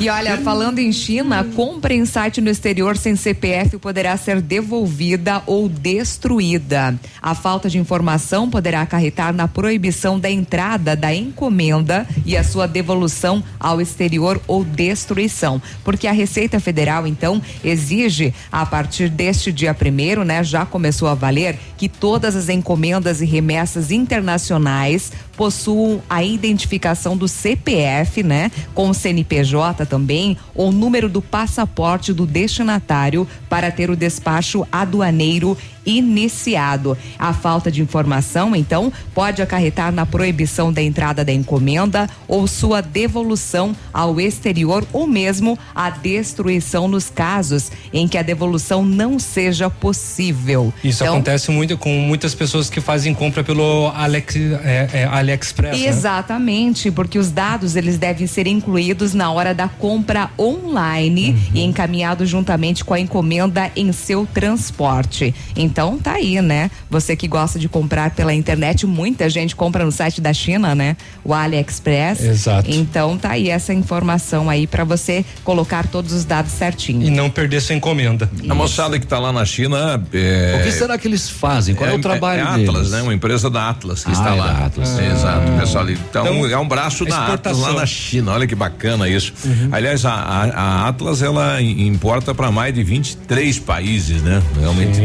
E 0.00 0.08
olha, 0.08 0.38
falando 0.38 0.78
em 0.78 0.92
China, 0.92 1.44
compra 1.56 1.92
em 1.92 2.06
site 2.06 2.40
no 2.40 2.48
exterior 2.48 2.96
sem 2.96 3.16
CPF 3.16 3.78
poderá 3.78 4.16
ser 4.16 4.40
devolvida 4.40 5.42
ou 5.44 5.68
destruída. 5.68 6.96
A 7.20 7.34
falta 7.34 7.68
de 7.68 7.78
informação 7.78 8.48
poderá 8.48 8.82
acarretar 8.82 9.34
na 9.34 9.48
proibição 9.48 10.16
da 10.16 10.30
entrada 10.30 10.94
da 10.94 11.12
encomenda 11.12 12.06
e 12.24 12.36
a 12.36 12.44
sua 12.44 12.68
devolução 12.68 13.42
ao 13.58 13.80
exterior 13.80 14.40
ou 14.46 14.62
destruição. 14.64 15.60
Porque 15.82 16.06
a 16.06 16.12
Receita 16.12 16.60
Federal, 16.60 17.04
então, 17.04 17.42
exige, 17.64 18.32
a 18.52 18.64
partir 18.64 19.08
deste 19.08 19.50
dia 19.50 19.74
primeiro, 19.74 20.22
né, 20.22 20.44
já 20.44 20.64
começou 20.64 21.08
a 21.08 21.14
valer, 21.14 21.58
que 21.76 21.88
todas 21.88 22.36
as 22.36 22.48
encomendas 22.48 23.20
e 23.20 23.24
remessas 23.24 23.90
internacionais 23.90 25.10
possuam 25.36 26.02
a 26.08 26.22
identificação 26.22 27.16
do 27.16 27.26
CPF, 27.26 28.22
né, 28.22 28.50
com 28.74 28.90
o 28.90 28.94
CNPJ 28.94 29.87
também, 29.88 30.36
ou 30.54 30.70
número 30.70 31.08
do 31.08 31.20
passaporte 31.20 32.12
do 32.12 32.26
destinatário 32.26 33.26
para 33.48 33.70
ter 33.70 33.90
o 33.90 33.96
despacho 33.96 34.66
aduaneiro 34.70 35.56
iniciado. 35.88 36.96
A 37.18 37.32
falta 37.32 37.70
de 37.70 37.80
informação, 37.80 38.54
então, 38.54 38.92
pode 39.14 39.40
acarretar 39.40 39.90
na 39.90 40.04
proibição 40.04 40.72
da 40.72 40.82
entrada 40.82 41.24
da 41.24 41.32
encomenda 41.32 42.08
ou 42.26 42.46
sua 42.46 42.80
devolução 42.80 43.74
ao 43.92 44.20
exterior 44.20 44.86
ou 44.92 45.06
mesmo 45.06 45.58
a 45.74 45.90
destruição 45.90 46.86
nos 46.88 47.08
casos 47.08 47.70
em 47.92 48.06
que 48.06 48.18
a 48.18 48.22
devolução 48.22 48.84
não 48.84 49.18
seja 49.18 49.70
possível. 49.70 50.72
Isso 50.84 51.02
então, 51.02 51.14
acontece 51.14 51.50
muito 51.50 51.78
com 51.78 51.90
muitas 52.00 52.34
pessoas 52.34 52.68
que 52.68 52.80
fazem 52.80 53.14
compra 53.14 53.42
pelo 53.42 53.88
Alex, 53.94 54.36
é, 54.36 54.88
é, 54.92 55.04
AliExpress. 55.04 55.78
né? 55.78 55.86
Exatamente, 55.86 56.90
porque 56.90 57.18
os 57.18 57.30
dados 57.30 57.76
eles 57.76 57.98
devem 57.98 58.26
ser 58.26 58.46
incluídos 58.46 59.14
na 59.14 59.30
hora 59.30 59.54
da 59.54 59.68
compra 59.68 60.30
online 60.38 61.36
e 61.54 61.62
encaminhados 61.62 62.28
juntamente 62.28 62.84
com 62.84 62.94
a 62.94 63.00
encomenda 63.00 63.70
em 63.76 63.92
seu 63.92 64.26
transporte. 64.26 65.34
Então 65.56 65.77
tá 65.96 66.14
aí, 66.14 66.42
né? 66.42 66.68
Você 66.90 67.14
que 67.14 67.28
gosta 67.28 67.58
de 67.58 67.68
comprar 67.68 68.10
pela 68.10 68.34
internet, 68.34 68.84
muita 68.86 69.30
gente 69.30 69.54
compra 69.54 69.84
no 69.84 69.92
site 69.92 70.20
da 70.20 70.32
China, 70.32 70.74
né? 70.74 70.96
O 71.22 71.32
AliExpress. 71.32 72.20
Exato. 72.24 72.68
Então 72.70 73.16
tá 73.16 73.30
aí 73.30 73.48
essa 73.48 73.72
informação 73.72 74.50
aí 74.50 74.66
para 74.66 74.82
você 74.82 75.24
colocar 75.44 75.86
todos 75.86 76.12
os 76.12 76.24
dados 76.24 76.50
certinho. 76.52 77.06
E 77.06 77.10
não 77.10 77.30
perder 77.30 77.60
sua 77.60 77.74
encomenda. 77.76 78.28
A 78.48 78.54
moçada 78.54 78.98
que 78.98 79.06
tá 79.06 79.18
lá 79.20 79.32
na 79.32 79.44
China. 79.44 80.02
É, 80.12 80.58
O 80.60 80.64
que 80.64 80.72
será 80.72 80.98
que 80.98 81.06
eles 81.06 81.30
fazem? 81.30 81.74
Qual 81.74 81.88
é, 81.88 81.94
o 81.94 82.00
trabalho 82.00 82.40
é 82.40 82.52
deles? 82.54 82.68
Atlas, 82.68 82.90
né? 82.90 83.02
Uma 83.02 83.14
empresa 83.14 83.48
da 83.48 83.68
Atlas 83.68 84.02
que 84.02 84.10
Ah, 84.10 84.14
está 84.14 84.30
é 84.34 84.34
lá. 84.34 84.46
da 84.52 84.66
Atlas. 84.66 84.98
É, 84.98 85.06
Exato, 85.12 85.52
pessoal 85.60 85.84
ali. 85.84 85.92
Então, 86.10 86.26
Então, 86.26 86.46
é 86.50 86.58
um 86.58 86.66
braço 86.66 87.04
da 87.04 87.14
Atlas 87.34 87.56
exportação. 87.56 87.60
lá 87.74 87.80
na 87.80 87.86
China. 87.86 88.32
Olha 88.32 88.46
que 88.46 88.54
bacana 88.54 89.08
isso. 89.08 89.32
Aliás, 89.70 90.04
a, 90.04 90.12
a- 90.12 90.44
a 90.84 90.88
Atlas 90.88 91.22
ela 91.22 91.60
im- 91.60 91.86
importa 91.86 92.34
para 92.34 92.50
mais 92.50 92.74
de 92.74 92.82
23 92.82 93.58
países, 93.58 94.22
né? 94.22 94.42
Realmente. 94.60 95.00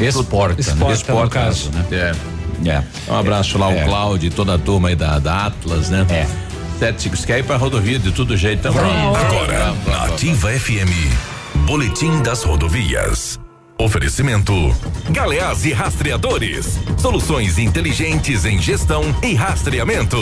Exporta, 0.00 0.54
né? 0.74 0.92
Exporta, 0.92 1.24
no 1.24 1.30
caso. 1.30 1.70
né? 1.72 1.84
É. 1.92 2.14
É. 2.68 2.82
Um 3.08 3.16
abraço 3.16 3.58
lá 3.58 3.70
É. 3.72 3.80
ao 3.82 3.88
Cláudio 3.88 4.28
e 4.28 4.30
toda 4.30 4.54
a 4.54 4.58
turma 4.58 4.88
aí 4.88 4.96
da, 4.96 5.18
da 5.18 5.46
Atlas, 5.46 5.90
né? 5.90 6.06
É. 6.08 6.26
Sete, 6.78 7.08
você 7.08 7.26
quer 7.26 7.38
ir 7.38 7.44
pra 7.44 7.56
rodovia 7.56 7.98
de 7.98 8.10
todo 8.12 8.36
jeito, 8.36 8.60
então 8.60 8.72
vamos. 8.72 9.18
Agora, 9.18 9.74
na 9.86 10.04
Ativa 10.06 10.50
FM, 10.50 10.90
Boletim 11.66 12.22
das 12.22 12.42
Rodovias. 12.42 13.38
Oferecimento: 13.78 14.52
Galeás 15.10 15.64
e 15.64 15.72
Rastreadores. 15.72 16.78
Soluções 16.96 17.58
inteligentes 17.58 18.44
em 18.44 18.60
gestão 18.60 19.02
e 19.22 19.34
rastreamento. 19.34 20.16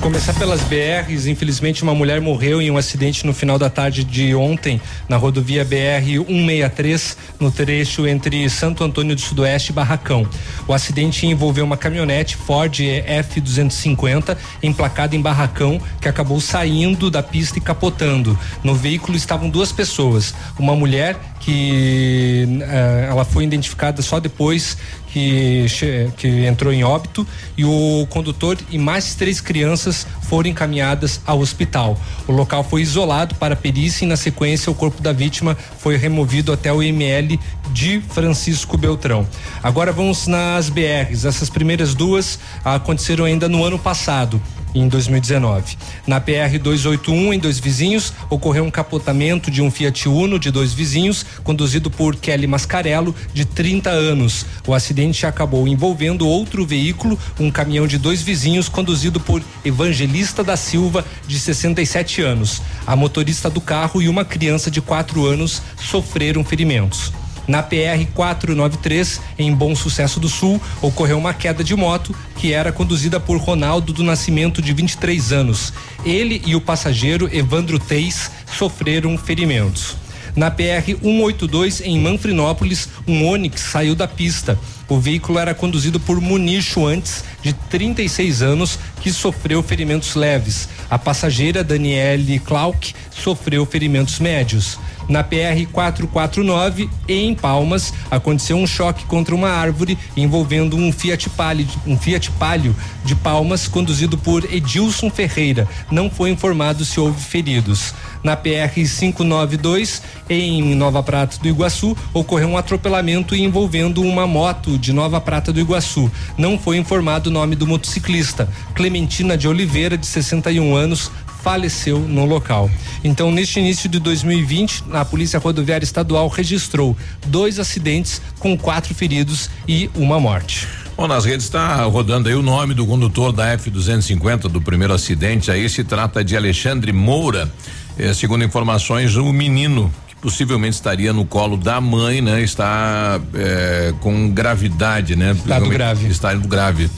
Começar 0.00 0.32
pelas 0.34 0.60
BRs, 0.62 1.26
infelizmente 1.26 1.82
uma 1.82 1.94
mulher 1.94 2.20
morreu 2.20 2.62
em 2.62 2.70
um 2.70 2.76
acidente 2.76 3.26
no 3.26 3.34
final 3.34 3.58
da 3.58 3.68
tarde 3.68 4.04
de 4.04 4.32
ontem 4.32 4.80
na 5.08 5.16
rodovia 5.16 5.64
BR 5.64 6.24
163, 6.26 7.16
no 7.40 7.50
trecho 7.50 8.06
entre 8.06 8.48
Santo 8.48 8.84
Antônio 8.84 9.16
do 9.16 9.20
Sudoeste 9.20 9.72
e 9.72 9.74
Barracão. 9.74 10.26
O 10.68 10.72
acidente 10.72 11.26
envolveu 11.26 11.64
uma 11.64 11.76
caminhonete 11.76 12.36
Ford 12.36 12.72
F250 12.78 14.36
emplacada 14.62 15.16
em 15.16 15.20
Barracão 15.20 15.80
que 16.00 16.08
acabou 16.08 16.40
saindo 16.40 17.10
da 17.10 17.22
pista 17.22 17.58
e 17.58 17.60
capotando. 17.60 18.38
No 18.62 18.76
veículo 18.76 19.16
estavam 19.16 19.50
duas 19.50 19.72
pessoas, 19.72 20.32
uma 20.58 20.76
mulher 20.76 21.16
que 21.40 22.60
eh, 22.62 23.06
ela 23.10 23.24
foi 23.24 23.44
identificada 23.44 24.00
só 24.02 24.20
depois 24.20 24.76
que, 25.18 26.10
que 26.16 26.46
entrou 26.46 26.72
em 26.72 26.84
óbito 26.84 27.26
e 27.56 27.64
o 27.64 28.06
condutor 28.08 28.56
e 28.70 28.78
mais 28.78 29.14
três 29.14 29.40
crianças 29.40 30.06
foram 30.22 30.50
encaminhadas 30.50 31.20
ao 31.26 31.40
hospital. 31.40 31.98
O 32.26 32.32
local 32.32 32.62
foi 32.62 32.82
isolado 32.82 33.34
para 33.34 33.56
perícia 33.56 34.04
e 34.04 34.08
na 34.08 34.16
sequência 34.16 34.70
o 34.70 34.74
corpo 34.74 35.02
da 35.02 35.12
vítima 35.12 35.56
foi 35.78 35.96
removido 35.96 36.52
até 36.52 36.72
o 36.72 36.82
IML 36.82 37.38
de 37.72 38.00
Francisco 38.00 38.76
Beltrão. 38.76 39.26
Agora 39.62 39.92
vamos 39.92 40.26
nas 40.26 40.68
BRs. 40.68 41.24
Essas 41.24 41.50
primeiras 41.50 41.94
duas 41.94 42.38
aconteceram 42.64 43.24
ainda 43.24 43.48
no 43.48 43.64
ano 43.64 43.78
passado 43.78 44.40
em 44.74 44.88
2019. 44.88 45.76
Na 46.06 46.20
PR 46.20 46.58
281, 46.60 47.32
em 47.32 47.38
dois 47.38 47.58
vizinhos, 47.58 48.12
ocorreu 48.30 48.64
um 48.64 48.70
capotamento 48.70 49.50
de 49.50 49.62
um 49.62 49.70
Fiat 49.70 50.08
Uno 50.08 50.38
de 50.38 50.50
dois 50.50 50.72
vizinhos, 50.72 51.24
conduzido 51.42 51.90
por 51.90 52.16
Kelly 52.16 52.46
Mascarello, 52.46 53.14
de 53.32 53.44
30 53.44 53.90
anos. 53.90 54.46
O 54.66 54.74
acidente 54.74 55.26
acabou 55.26 55.66
envolvendo 55.66 56.26
outro 56.26 56.66
veículo, 56.66 57.18
um 57.38 57.50
caminhão 57.50 57.86
de 57.86 57.98
dois 57.98 58.22
vizinhos, 58.22 58.68
conduzido 58.68 59.20
por 59.20 59.42
Evangelista 59.64 60.44
da 60.44 60.56
Silva, 60.56 61.04
de 61.26 61.38
67 61.38 62.22
anos. 62.22 62.62
A 62.86 62.96
motorista 62.96 63.50
do 63.50 63.60
carro 63.60 64.02
e 64.02 64.08
uma 64.08 64.24
criança 64.24 64.70
de 64.70 64.80
4 64.80 65.24
anos 65.26 65.62
sofreram 65.80 66.44
ferimentos. 66.44 67.12
Na 67.48 67.62
PR 67.62 68.04
493, 68.14 69.22
em 69.38 69.54
Bom 69.54 69.74
Sucesso 69.74 70.20
do 70.20 70.28
Sul, 70.28 70.60
ocorreu 70.82 71.16
uma 71.16 71.32
queda 71.32 71.64
de 71.64 71.74
moto 71.74 72.14
que 72.36 72.52
era 72.52 72.70
conduzida 72.70 73.18
por 73.18 73.38
Ronaldo 73.38 73.90
do 73.90 74.04
Nascimento, 74.04 74.60
de 74.60 74.74
23 74.74 75.32
anos. 75.32 75.72
Ele 76.04 76.42
e 76.44 76.54
o 76.54 76.60
passageiro 76.60 77.34
Evandro 77.34 77.78
Teis 77.78 78.30
sofreram 78.54 79.16
ferimentos. 79.16 79.96
Na 80.36 80.50
PR 80.50 80.84
182, 81.02 81.80
em 81.80 81.98
Manfrinópolis, 81.98 82.90
um 83.06 83.26
Onix 83.26 83.62
saiu 83.62 83.94
da 83.94 84.06
pista. 84.06 84.58
O 84.88 84.98
veículo 84.98 85.38
era 85.38 85.54
conduzido 85.54 86.00
por 86.00 86.18
Municho 86.18 86.86
antes, 86.86 87.22
de 87.42 87.52
36 87.52 88.40
anos, 88.40 88.78
que 89.02 89.12
sofreu 89.12 89.62
ferimentos 89.62 90.14
leves. 90.14 90.68
A 90.88 90.98
passageira 90.98 91.62
Daniele 91.62 92.38
Clark 92.38 92.94
sofreu 93.10 93.66
ferimentos 93.66 94.18
médios. 94.18 94.78
Na 95.08 95.24
PR 95.24 95.66
449, 95.72 96.90
em 97.08 97.34
Palmas, 97.34 97.94
aconteceu 98.10 98.58
um 98.58 98.66
choque 98.66 99.06
contra 99.06 99.34
uma 99.34 99.48
árvore 99.48 99.96
envolvendo 100.14 100.76
um 100.76 100.92
Fiat 100.92 101.30
Palio, 101.30 101.66
um 101.86 101.96
Fiat 101.96 102.30
Palio 102.32 102.76
de 103.06 103.14
Palmas 103.14 103.66
conduzido 103.66 104.18
por 104.18 104.44
Edilson 104.52 105.08
Ferreira. 105.08 105.66
Não 105.90 106.10
foi 106.10 106.28
informado 106.28 106.84
se 106.84 107.00
houve 107.00 107.18
feridos. 107.22 107.94
Na 108.22 108.36
PR 108.36 108.74
592, 108.74 110.02
em 110.28 110.74
Nova 110.74 111.02
Prata 111.02 111.38
do 111.38 111.48
Iguaçu, 111.48 111.96
ocorreu 112.12 112.48
um 112.48 112.58
atropelamento 112.58 113.34
envolvendo 113.34 114.02
uma 114.02 114.26
moto 114.26 114.77
de 114.78 114.92
Nova 114.92 115.20
Prata 115.20 115.52
do 115.52 115.60
Iguaçu. 115.60 116.10
Não 116.36 116.58
foi 116.58 116.76
informado 116.76 117.28
o 117.28 117.32
nome 117.32 117.56
do 117.56 117.66
motociclista. 117.66 118.48
Clementina 118.74 119.36
de 119.36 119.48
Oliveira, 119.48 119.98
de 119.98 120.06
61 120.06 120.74
anos, 120.74 121.10
faleceu 121.42 121.98
no 122.00 122.24
local. 122.24 122.70
Então, 123.02 123.30
neste 123.30 123.58
início 123.58 123.88
de 123.88 123.98
2020, 123.98 124.84
a 124.92 125.04
Polícia 125.04 125.38
Rodoviária 125.38 125.84
Estadual 125.84 126.28
registrou 126.28 126.96
dois 127.26 127.58
acidentes 127.58 128.20
com 128.38 128.56
quatro 128.56 128.94
feridos 128.94 129.48
e 129.66 129.90
uma 129.94 130.20
morte. 130.20 130.66
Bom, 130.96 131.06
nas 131.06 131.24
redes 131.24 131.46
está 131.46 131.84
rodando 131.84 132.28
aí 132.28 132.34
o 132.34 132.42
nome 132.42 132.74
do 132.74 132.84
condutor 132.84 133.32
da 133.32 133.46
F-250 133.52 134.48
do 134.48 134.60
primeiro 134.60 134.92
acidente. 134.92 135.50
Aí 135.50 135.68
se 135.68 135.84
trata 135.84 136.24
de 136.24 136.36
Alexandre 136.36 136.92
Moura. 136.92 137.48
Eh, 137.96 138.12
segundo 138.12 138.44
informações, 138.44 139.14
o 139.14 139.32
menino 139.32 139.92
possivelmente 140.20 140.74
estaria 140.74 141.12
no 141.12 141.24
colo 141.24 141.56
da 141.56 141.80
mãe, 141.80 142.20
né? 142.20 142.42
Está 142.42 143.20
é, 143.34 143.94
com 144.00 144.30
gravidade, 144.30 145.16
né? 145.16 145.32
Estado 145.32 145.68
grave. 145.68 146.08
Está 146.08 146.34
indo 146.34 146.48
grave. 146.48 146.90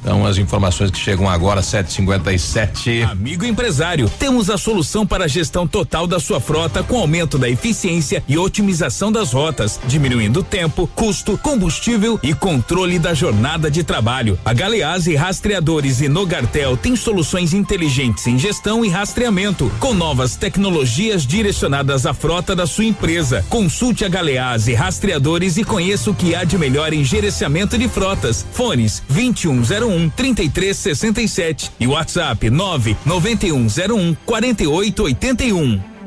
Então 0.00 0.24
as 0.24 0.38
informações 0.38 0.90
que 0.90 0.98
chegam 0.98 1.28
agora 1.28 1.62
757. 1.62 3.02
Amigo 3.02 3.44
empresário, 3.44 4.10
temos 4.18 4.50
a 4.50 4.58
solução 4.58 5.06
para 5.06 5.24
a 5.24 5.28
gestão 5.28 5.66
total 5.66 6.06
da 6.06 6.20
sua 6.20 6.40
frota 6.40 6.82
com 6.82 6.98
aumento 6.98 7.38
da 7.38 7.48
eficiência 7.48 8.22
e 8.28 8.38
otimização 8.38 9.10
das 9.10 9.32
rotas, 9.32 9.80
diminuindo 9.86 10.42
tempo, 10.42 10.88
custo, 10.94 11.36
combustível 11.38 12.18
e 12.22 12.32
controle 12.34 12.98
da 12.98 13.14
jornada 13.14 13.70
de 13.70 13.82
trabalho. 13.82 14.38
A 14.44 14.52
Galeazzi 14.52 15.14
Rastreadores 15.16 16.00
e 16.00 16.08
Nogartel 16.08 16.76
tem 16.76 16.94
soluções 16.94 17.52
inteligentes 17.52 18.26
em 18.26 18.38
gestão 18.38 18.84
e 18.84 18.88
rastreamento, 18.88 19.70
com 19.80 19.92
novas 19.92 20.36
tecnologias 20.36 21.26
direcionadas 21.26 22.06
à 22.06 22.14
frota 22.14 22.54
da 22.54 22.67
sua 22.68 22.84
empresa. 22.84 23.44
Consulte 23.48 24.04
a 24.04 24.08
Galeazzi 24.08 24.74
Rastreadores 24.74 25.56
e 25.56 25.64
conheça 25.64 26.10
o 26.10 26.14
que 26.14 26.34
há 26.34 26.44
de 26.44 26.56
melhor 26.56 26.92
em 26.92 27.02
gerenciamento 27.02 27.76
de 27.76 27.88
frotas. 27.88 28.46
Fones 28.52 29.02
2101 29.08 30.10
3367 30.10 31.72
e 31.80 31.86
WhatsApp 31.88 32.48
99101 32.48 34.14
4881. 34.24 35.98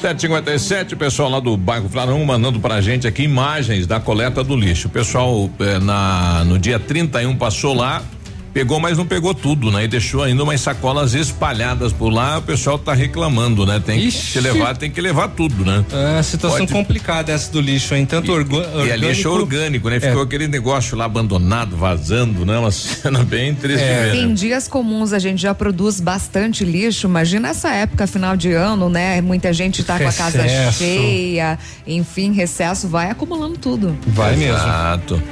757, 0.00 0.94
o 0.94 0.96
pessoal 0.96 1.28
lá 1.28 1.40
do 1.40 1.56
bairro 1.56 1.88
Flarão 1.88 2.24
mandando 2.24 2.60
pra 2.60 2.80
gente 2.80 3.06
aqui 3.08 3.24
imagens 3.24 3.84
da 3.84 3.98
coleta 3.98 4.44
do 4.44 4.54
lixo. 4.54 4.86
O 4.86 4.90
pessoal 4.90 5.50
eh, 5.58 5.80
na 5.80 6.44
no 6.44 6.56
dia 6.56 6.78
31 6.78 7.36
passou 7.36 7.74
lá, 7.74 8.00
pegou, 8.52 8.80
mas 8.80 8.98
não 8.98 9.06
pegou 9.06 9.34
tudo, 9.34 9.70
né? 9.70 9.84
E 9.84 9.88
deixou 9.88 10.22
ainda 10.22 10.42
umas 10.42 10.60
sacolas 10.60 11.14
espalhadas 11.14 11.92
por 11.92 12.10
lá. 12.10 12.38
O 12.38 12.42
pessoal 12.42 12.78
tá 12.78 12.92
reclamando, 12.94 13.64
né? 13.66 13.80
Tem 13.84 14.00
Ixi. 14.00 14.32
que 14.32 14.40
levar, 14.40 14.76
tem 14.76 14.90
que 14.90 15.00
levar 15.00 15.28
tudo, 15.28 15.64
né? 15.64 15.84
É, 16.18 16.22
situação 16.22 16.60
Pode- 16.66 16.72
complicada 16.72 17.32
essa 17.32 17.50
do 17.52 17.60
lixo, 17.60 17.94
hein? 17.94 18.04
Tanto 18.06 18.32
orgâ- 18.32 18.58
orgânico. 18.58 18.86
E 18.86 18.90
é 18.90 18.96
lixo 18.96 19.30
orgânico, 19.30 19.88
né? 19.88 20.00
Ficou 20.00 20.22
É. 20.22 20.24
aquele 20.24 20.48
negócio 20.48 20.96
lá 20.96 21.04
abandonado, 21.04 21.76
vazando, 21.76 22.44
né? 22.44 22.58
Uma 22.58 22.70
cena 22.72 23.22
bem 23.24 23.54
triste 23.54 23.84
ver, 23.84 24.14
Em 24.16 24.34
dias 24.34 24.66
comuns 24.68 25.12
a 25.12 25.18
gente 25.18 25.40
já 25.40 25.54
produz 25.54 26.00
bastante 26.00 26.64
lixo. 26.64 27.06
Imagina 27.06 27.48
essa 27.48 27.70
época, 27.70 28.06
final 28.06 28.36
de 28.36 28.52
ano, 28.52 28.88
né? 28.88 29.20
Muita 29.20 29.52
gente 29.52 29.82
tá 29.84 29.98
com 29.98 30.08
a 30.08 30.12
casa 30.12 30.42
Recesso. 30.42 30.78
cheia. 30.78 31.58
Enfim, 31.86 32.32
recesso 32.32 32.88
vai 32.88 33.10
acumulando 33.10 33.56
tudo. 33.58 33.96
Vai 34.08 34.36
mesmo. 34.36 34.54
Exato. 34.56 35.22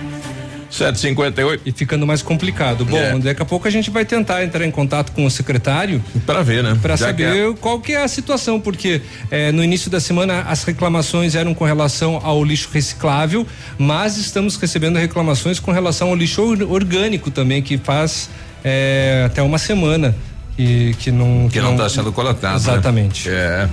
758. 0.70 1.62
E 1.66 1.72
ficando 1.72 2.06
mais 2.06 2.22
complicado. 2.22 2.84
Bom, 2.84 2.96
É. 2.96 3.18
daqui 3.18 3.42
a 3.42 3.44
pouco 3.44 3.66
a 3.66 3.70
gente 3.70 3.90
vai 3.90 4.04
tentar 4.04 4.44
entrar 4.44 4.64
em 4.64 4.70
contato 4.70 5.12
com 5.12 5.24
o 5.24 5.30
secretário 5.30 6.02
para 6.26 6.42
ver, 6.42 6.62
né? 6.62 6.76
Para 6.80 6.96
saber 6.96 7.54
qual 7.60 7.80
que 7.80 7.92
é 7.92 8.02
a 8.02 8.08
situação, 8.08 8.60
porque 8.60 9.00
eh, 9.30 9.52
no 9.52 9.62
início 9.62 9.90
da 9.90 10.00
semana 10.00 10.42
as 10.42 10.64
reclamações 10.64 11.34
eram 11.34 11.54
com 11.54 11.64
relação 11.64 12.20
ao 12.22 12.44
lixo 12.44 12.68
reciclável, 12.72 13.46
mas 13.78 14.16
estamos 14.16 14.56
recebendo 14.56 14.96
reclamações 14.98 15.58
com 15.60 15.70
relação 15.72 16.08
ao 16.08 16.14
lixo 16.16 16.42
or- 16.42 16.70
orgânico 16.70 17.30
também, 17.30 17.62
que 17.62 17.78
faz 17.78 18.28
eh, 18.64 19.22
até 19.26 19.42
uma 19.42 19.58
semana 19.58 20.14
que, 20.56 20.94
que 20.98 21.10
não 21.10 21.48
Que 21.50 21.60
não 21.60 21.72
está 21.72 21.88
sendo 21.88 22.12
coletado. 22.12 22.56
Exatamente. 22.56 23.28
Né? 23.28 23.34
É. 23.36 23.68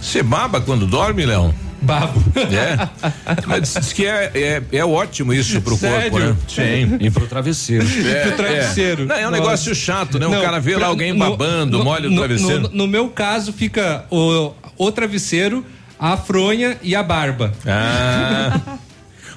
Você 0.00 0.22
baba 0.22 0.60
quando 0.60 0.86
dorme, 0.86 1.24
Léo? 1.26 1.54
Babo. 1.82 2.22
É. 2.36 2.88
Mas 3.46 3.74
diz 3.74 3.92
que 3.92 4.06
é, 4.06 4.30
é, 4.34 4.62
é 4.72 4.84
ótimo 4.84 5.32
isso 5.34 5.60
pro 5.60 5.76
corpo, 5.76 6.18
né? 6.18 6.36
Sim. 6.48 6.96
E 7.00 7.10
pro 7.10 7.26
travesseiro. 7.26 7.86
É, 8.08 8.22
Pro 8.28 8.36
travesseiro. 8.36 9.02
é. 9.02 9.06
Não, 9.06 9.14
é 9.16 9.18
um 9.20 9.30
Nossa. 9.30 9.42
negócio 9.42 9.74
chato, 9.74 10.18
né? 10.18 10.26
Não, 10.26 10.38
o 10.38 10.42
cara 10.42 10.58
vê 10.60 10.72
pra- 10.72 10.82
lá 10.82 10.86
alguém 10.86 11.14
babando, 11.16 11.78
no- 11.78 11.84
molha 11.84 12.08
o 12.08 12.10
no- 12.10 12.18
travesseiro. 12.18 12.62
No, 12.62 12.68
no 12.70 12.86
meu 12.86 13.08
caso, 13.08 13.52
fica 13.52 14.04
o, 14.10 14.52
o 14.78 14.92
travesseiro, 14.92 15.64
a 15.98 16.16
fronha 16.16 16.76
e 16.82 16.94
a 16.94 17.02
barba. 17.02 17.52
Ah. 17.66 18.60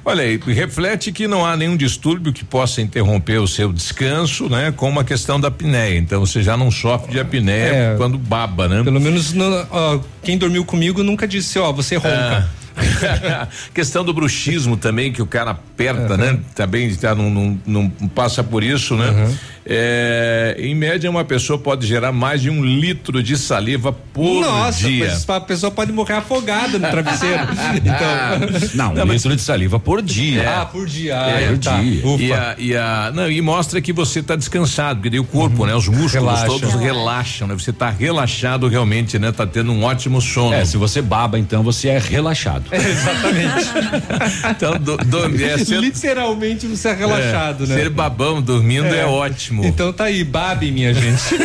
Olha 0.08 0.22
aí, 0.24 0.40
reflete 0.46 1.12
que 1.12 1.28
não 1.28 1.44
há 1.44 1.58
nenhum 1.58 1.76
distúrbio 1.76 2.32
que 2.32 2.46
possa 2.46 2.80
interromper 2.80 3.40
o 3.40 3.48
seu 3.48 3.74
descanso, 3.74 4.48
né? 4.48 4.72
Com 4.72 5.00
a 5.00 5.04
questão 5.04 5.40
da 5.40 5.48
apneia. 5.48 5.98
Então 5.98 6.24
você 6.24 6.44
já 6.44 6.56
não 6.56 6.70
sofre 6.70 7.12
de 7.12 7.20
apneia 7.20 7.74
É. 7.74 7.96
quando 7.98 8.16
baba, 8.16 8.68
né? 8.68 8.84
Pelo 8.84 9.02
menos 9.02 9.34
no- 9.34 9.66
ó, 9.72 10.00
quem 10.22 10.38
dormiu 10.38 10.64
comigo 10.64 11.02
nunca 11.04 11.28
disse, 11.28 11.58
ó, 11.58 11.72
você 11.72 11.96
ronca. 11.96 12.48
Ah. 12.48 12.66
questão 13.74 14.04
do 14.04 14.14
bruxismo 14.14 14.78
também, 14.78 15.12
que 15.12 15.22
o 15.22 15.26
cara 15.26 15.52
aperta, 15.52 16.16
né? 16.18 16.38
Também 16.54 16.94
tá, 16.94 17.16
não, 17.16 17.30
não, 17.32 17.60
não 17.66 17.90
passa 18.10 18.44
por 18.44 18.64
isso, 18.64 18.96
né? 18.96 19.34
É, 19.68 20.56
em 20.60 20.76
média, 20.76 21.10
uma 21.10 21.26
pessoa 21.26 21.58
pode 21.58 21.88
gerar 21.88 22.12
mais 22.12 22.42
de 22.42 22.50
um 22.52 22.64
litro 22.64 23.24
de 23.24 23.36
saliva 23.36 23.92
por 23.92 24.42
Nossa, 24.42 24.88
dia. 24.88 25.08
mas 25.08 25.28
a 25.28 25.42
pessoa 25.42 25.72
pode 25.72 25.92
morrer 25.92 26.14
afogada 26.14 26.78
no 26.78 26.88
travesseiro. 26.88 27.42
então, 27.76 28.94
Não, 28.94 29.04
um 29.04 29.12
litro 29.12 29.36
de 29.36 29.42
saliva 29.42 29.80
por 29.80 30.02
dia. 30.04 30.62
Ah, 30.62 30.66
por 30.66 30.86
dia. 30.86 31.14
É, 31.16 31.50
Ah, 31.54 31.58
tá. 31.62 31.82
E, 31.82 32.00
Ufa. 32.04 32.36
a, 32.36 32.56
e, 32.60 32.76
a- 32.76 33.12
não, 33.14 33.30
e 33.32 33.42
mostra 33.42 33.82
que 33.82 33.92
você 33.92 34.20
está 34.20 34.36
descansado, 34.36 34.98
porque 35.00 35.10
daí 35.10 35.20
o 35.20 35.24
corpo, 35.24 35.66
né? 35.66 35.74
Os 35.76 35.88
músculos 35.88 36.14
Relaxa. 36.14 36.46
todos 36.46 36.74
relaxam, 36.76 37.48
né? 37.48 37.54
Você 37.56 37.72
está 37.72 37.90
relaxado 37.90 38.68
realmente, 38.68 39.18
né? 39.18 39.32
Tá 39.32 39.48
tendo 39.48 39.72
um 39.72 39.84
ótimo 39.84 40.22
sono. 40.22 40.54
É, 40.54 40.64
se 40.64 40.78
você 40.78 41.02
baba, 41.02 41.40
então 41.40 41.64
você 41.64 41.90
é 41.90 41.98
relaxado. 41.98 42.66
Então, 44.50 44.78
do, 44.78 44.98
do, 44.98 45.44
é, 45.44 45.58
ser, 45.64 45.80
Literalmente 45.80 46.68
você 46.68 46.90
é 46.90 46.94
relaxado, 46.94 47.64
é, 47.64 47.68
né? 47.68 47.76
Ser 47.76 47.90
babão 47.90 48.42
dormindo 48.42 48.88
é, 48.88 49.06
ótimo. 49.06 49.55
Então 49.64 49.94
tá 49.94 50.06
aí, 50.06 50.24
babe, 50.24 50.72
minha 50.72 50.94
gente. 50.94 51.36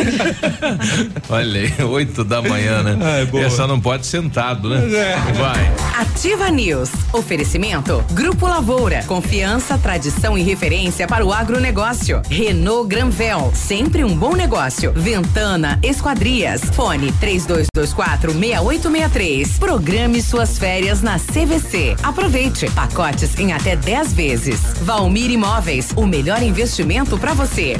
Olha 1.29 1.61
aí, 1.61 1.83
oito 1.83 2.23
da 2.23 2.41
manhã, 2.41 2.83
né? 2.83 2.97
Ah, 3.01 3.17
é 3.19 3.25
boa. 3.25 3.43
Essa 3.43 3.67
não 3.67 3.79
pode 3.79 4.05
sentado, 4.05 4.69
né? 4.69 4.81
É. 4.93 5.15
Vai. 5.33 5.71
Ativa 5.99 6.49
News. 6.49 6.89
Oferecimento. 7.13 8.03
Grupo 8.11 8.47
Lavoura. 8.47 9.03
Confiança, 9.05 9.77
tradição 9.77 10.37
e 10.37 10.41
referência 10.41 11.07
para 11.07 11.25
o 11.25 11.31
agronegócio. 11.31 12.21
Renault 12.29 12.87
Granvel. 12.87 13.51
Sempre 13.53 14.03
um 14.03 14.15
bom 14.15 14.35
negócio. 14.35 14.91
Ventana 14.93 15.79
Esquadrias. 15.83 16.61
Fone 16.73 17.11
3224 17.13 18.31
6863. 18.33 19.59
Programe 19.59 20.21
suas 20.21 20.57
férias 20.57 21.01
na 21.01 21.19
CVC. 21.19 21.95
Aproveite. 22.03 22.69
Pacotes 22.71 23.37
em 23.39 23.53
até 23.53 23.75
10 23.75 24.13
vezes. 24.13 24.59
Valmir 24.81 25.29
Imóveis. 25.31 25.91
O 25.95 26.05
melhor 26.05 26.41
investimento 26.41 27.17
para 27.17 27.33
você. 27.33 27.79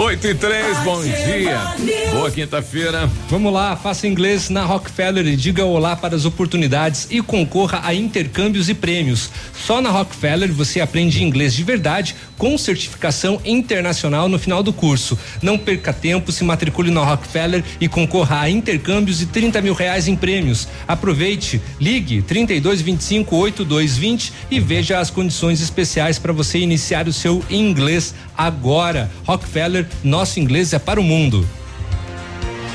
8 0.00 0.28
e 0.28 0.34
3, 0.34 0.78
bom 0.78 1.02
dia. 1.02 1.60
Boa 2.12 2.30
quinta-feira. 2.30 3.08
Vamos 3.28 3.52
lá, 3.52 3.76
faça 3.76 4.06
inglês 4.06 4.48
na 4.48 4.64
Rockefeller 4.64 5.26
e 5.26 5.36
diga 5.36 5.66
olá 5.66 5.94
para 5.94 6.16
as 6.16 6.24
oportunidades 6.24 7.06
e 7.10 7.20
concorra 7.20 7.82
a 7.84 7.94
intercâmbios 7.94 8.70
e 8.70 8.74
prêmios. 8.74 9.30
Só 9.52 9.82
na 9.82 9.90
Rockefeller 9.90 10.50
você 10.54 10.80
aprende 10.80 11.22
inglês 11.22 11.52
de 11.52 11.62
verdade 11.62 12.16
com 12.38 12.56
certificação 12.56 13.38
internacional 13.44 14.26
no 14.26 14.38
final 14.38 14.62
do 14.62 14.72
curso. 14.72 15.18
Não 15.42 15.58
perca 15.58 15.92
tempo, 15.92 16.32
se 16.32 16.42
matricule 16.42 16.90
na 16.90 17.04
Rockefeller 17.04 17.62
e 17.78 17.86
concorra 17.86 18.40
a 18.40 18.48
intercâmbios 18.48 19.20
e 19.20 19.26
30 19.26 19.60
mil 19.60 19.74
reais 19.74 20.08
em 20.08 20.16
prêmios. 20.16 20.66
Aproveite, 20.88 21.60
ligue 21.78 22.22
32 22.22 22.80
25 22.80 23.36
8220 23.36 24.32
e 24.50 24.58
veja 24.58 24.98
as 24.98 25.10
condições 25.10 25.60
especiais 25.60 26.18
para 26.18 26.32
você 26.32 26.58
iniciar 26.58 27.06
o 27.06 27.12
seu 27.12 27.44
inglês 27.50 28.14
agora. 28.34 29.10
Rockefeller, 29.26 29.86
nosso 30.02 30.40
inglês 30.40 30.72
é 30.72 30.78
para 30.78 31.00
o 31.00 31.04
mundo. 31.04 31.46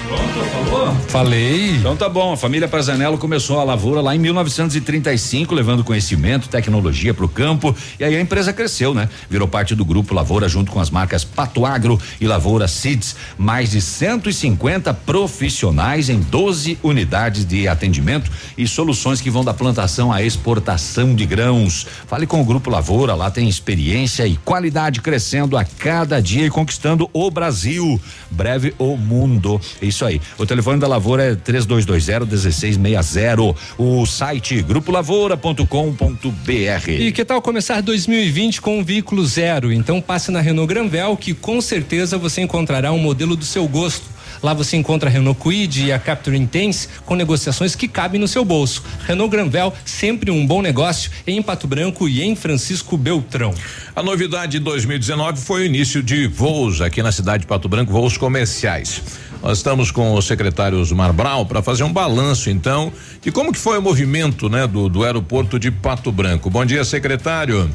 Pronto, 0.07 0.49
falou? 0.51 0.74
Falei. 1.07 1.77
Então 1.77 1.95
tá 1.95 2.09
bom, 2.09 2.33
a 2.33 2.37
família 2.37 2.67
Prazanello 2.67 3.17
começou 3.17 3.59
a 3.59 3.63
lavoura 3.63 4.01
lá 4.01 4.15
em 4.15 4.19
1935, 4.19 5.53
levando 5.53 5.83
conhecimento, 5.83 6.49
tecnologia 6.49 7.13
para 7.13 7.25
o 7.25 7.29
campo, 7.29 7.75
e 7.99 8.03
aí 8.03 8.15
a 8.15 8.21
empresa 8.21 8.51
cresceu, 8.51 8.93
né? 8.93 9.07
Virou 9.29 9.47
parte 9.47 9.75
do 9.75 9.85
grupo 9.85 10.13
Lavoura 10.13 10.49
junto 10.49 10.71
com 10.71 10.79
as 10.79 10.89
marcas 10.89 11.23
Pato 11.23 11.65
Agro 11.65 11.99
e 12.19 12.27
Lavoura 12.27 12.67
Seeds, 12.67 13.15
mais 13.37 13.71
de 13.71 13.81
150 13.81 14.93
profissionais 14.93 16.09
em 16.09 16.19
12 16.19 16.79
unidades 16.83 17.45
de 17.45 17.67
atendimento 17.67 18.31
e 18.57 18.67
soluções 18.67 19.21
que 19.21 19.29
vão 19.29 19.43
da 19.43 19.53
plantação 19.53 20.11
à 20.11 20.21
exportação 20.21 21.15
de 21.15 21.25
grãos. 21.25 21.85
Fale 22.07 22.27
com 22.27 22.41
o 22.41 22.45
grupo 22.45 22.69
Lavoura, 22.69 23.15
lá 23.15 23.31
tem 23.31 23.47
experiência 23.47 24.27
e 24.27 24.37
qualidade 24.37 25.01
crescendo 25.01 25.57
a 25.57 25.63
cada 25.63 26.21
dia 26.21 26.45
e 26.45 26.49
conquistando 26.49 27.09
o 27.13 27.31
Brasil, 27.31 27.99
breve 28.29 28.73
o 28.77 28.97
mundo. 28.97 29.59
Isso 29.81 30.05
aí. 30.05 30.21
O 30.37 30.45
telefone 30.45 30.74
da 30.81 30.87
Lavoura 30.87 31.23
é 31.23 31.35
3220 31.35 32.25
1660. 32.25 33.55
O 33.77 34.05
site 34.05 34.61
grupolavoura.com.br. 34.61 36.89
E 36.89 37.11
que 37.11 37.25
tal 37.25 37.41
começar 37.41 37.81
2020 37.81 38.61
com 38.61 38.79
um 38.79 38.83
veículo 38.83 39.25
zero? 39.25 39.71
Então 39.71 40.01
passe 40.01 40.31
na 40.31 40.41
Renault 40.41 40.67
Granvel 40.67 41.15
que 41.17 41.33
com 41.33 41.61
certeza 41.61 42.17
você 42.17 42.41
encontrará 42.41 42.91
um 42.91 42.99
modelo 42.99 43.35
do 43.35 43.45
seu 43.45 43.67
gosto. 43.67 44.15
Lá 44.41 44.53
você 44.53 44.77
encontra 44.77 45.09
a 45.09 45.11
Renault 45.11 45.39
Kwid 45.39 45.85
e 45.85 45.91
a 45.91 45.99
Capture 45.99 46.37
Intense 46.37 46.87
com 47.05 47.15
negociações 47.15 47.75
que 47.75 47.87
cabem 47.87 48.19
no 48.19 48.27
seu 48.27 48.45
bolso. 48.45 48.83
Renault 49.07 49.31
Granvel, 49.31 49.73
sempre 49.83 50.29
um 50.29 50.45
bom 50.45 50.61
negócio 50.61 51.09
em 51.25 51.41
Pato 51.41 51.67
Branco 51.67 52.07
e 52.07 52.21
em 52.21 52.35
Francisco 52.35 52.97
Beltrão. 52.97 53.53
A 53.95 54.03
novidade 54.03 54.53
de 54.53 54.59
2019 54.59 55.41
foi 55.41 55.61
o 55.61 55.65
início 55.65 56.03
de 56.03 56.27
voos 56.27 56.81
aqui 56.81 57.01
na 57.01 57.11
cidade 57.11 57.41
de 57.41 57.47
Pato 57.47 57.67
Branco, 57.67 57.91
voos 57.91 58.17
comerciais. 58.17 59.01
Nós 59.45 59.59
estamos 59.59 59.91
com 59.91 60.15
o 60.15 60.21
secretário 60.23 60.79
Osmar 60.79 61.13
Brau 61.13 61.45
para 61.45 61.61
fazer 61.61 61.83
um 61.83 61.93
balanço, 61.93 62.49
então, 62.49 62.91
de 63.21 63.31
como 63.31 63.53
que 63.53 63.59
foi 63.59 63.77
o 63.77 63.81
movimento, 63.81 64.49
né, 64.49 64.65
do, 64.65 64.89
do 64.89 65.03
aeroporto 65.03 65.59
de 65.59 65.69
Pato 65.69 66.11
Branco. 66.11 66.49
Bom 66.49 66.65
dia, 66.65 66.83
secretário. 66.83 67.69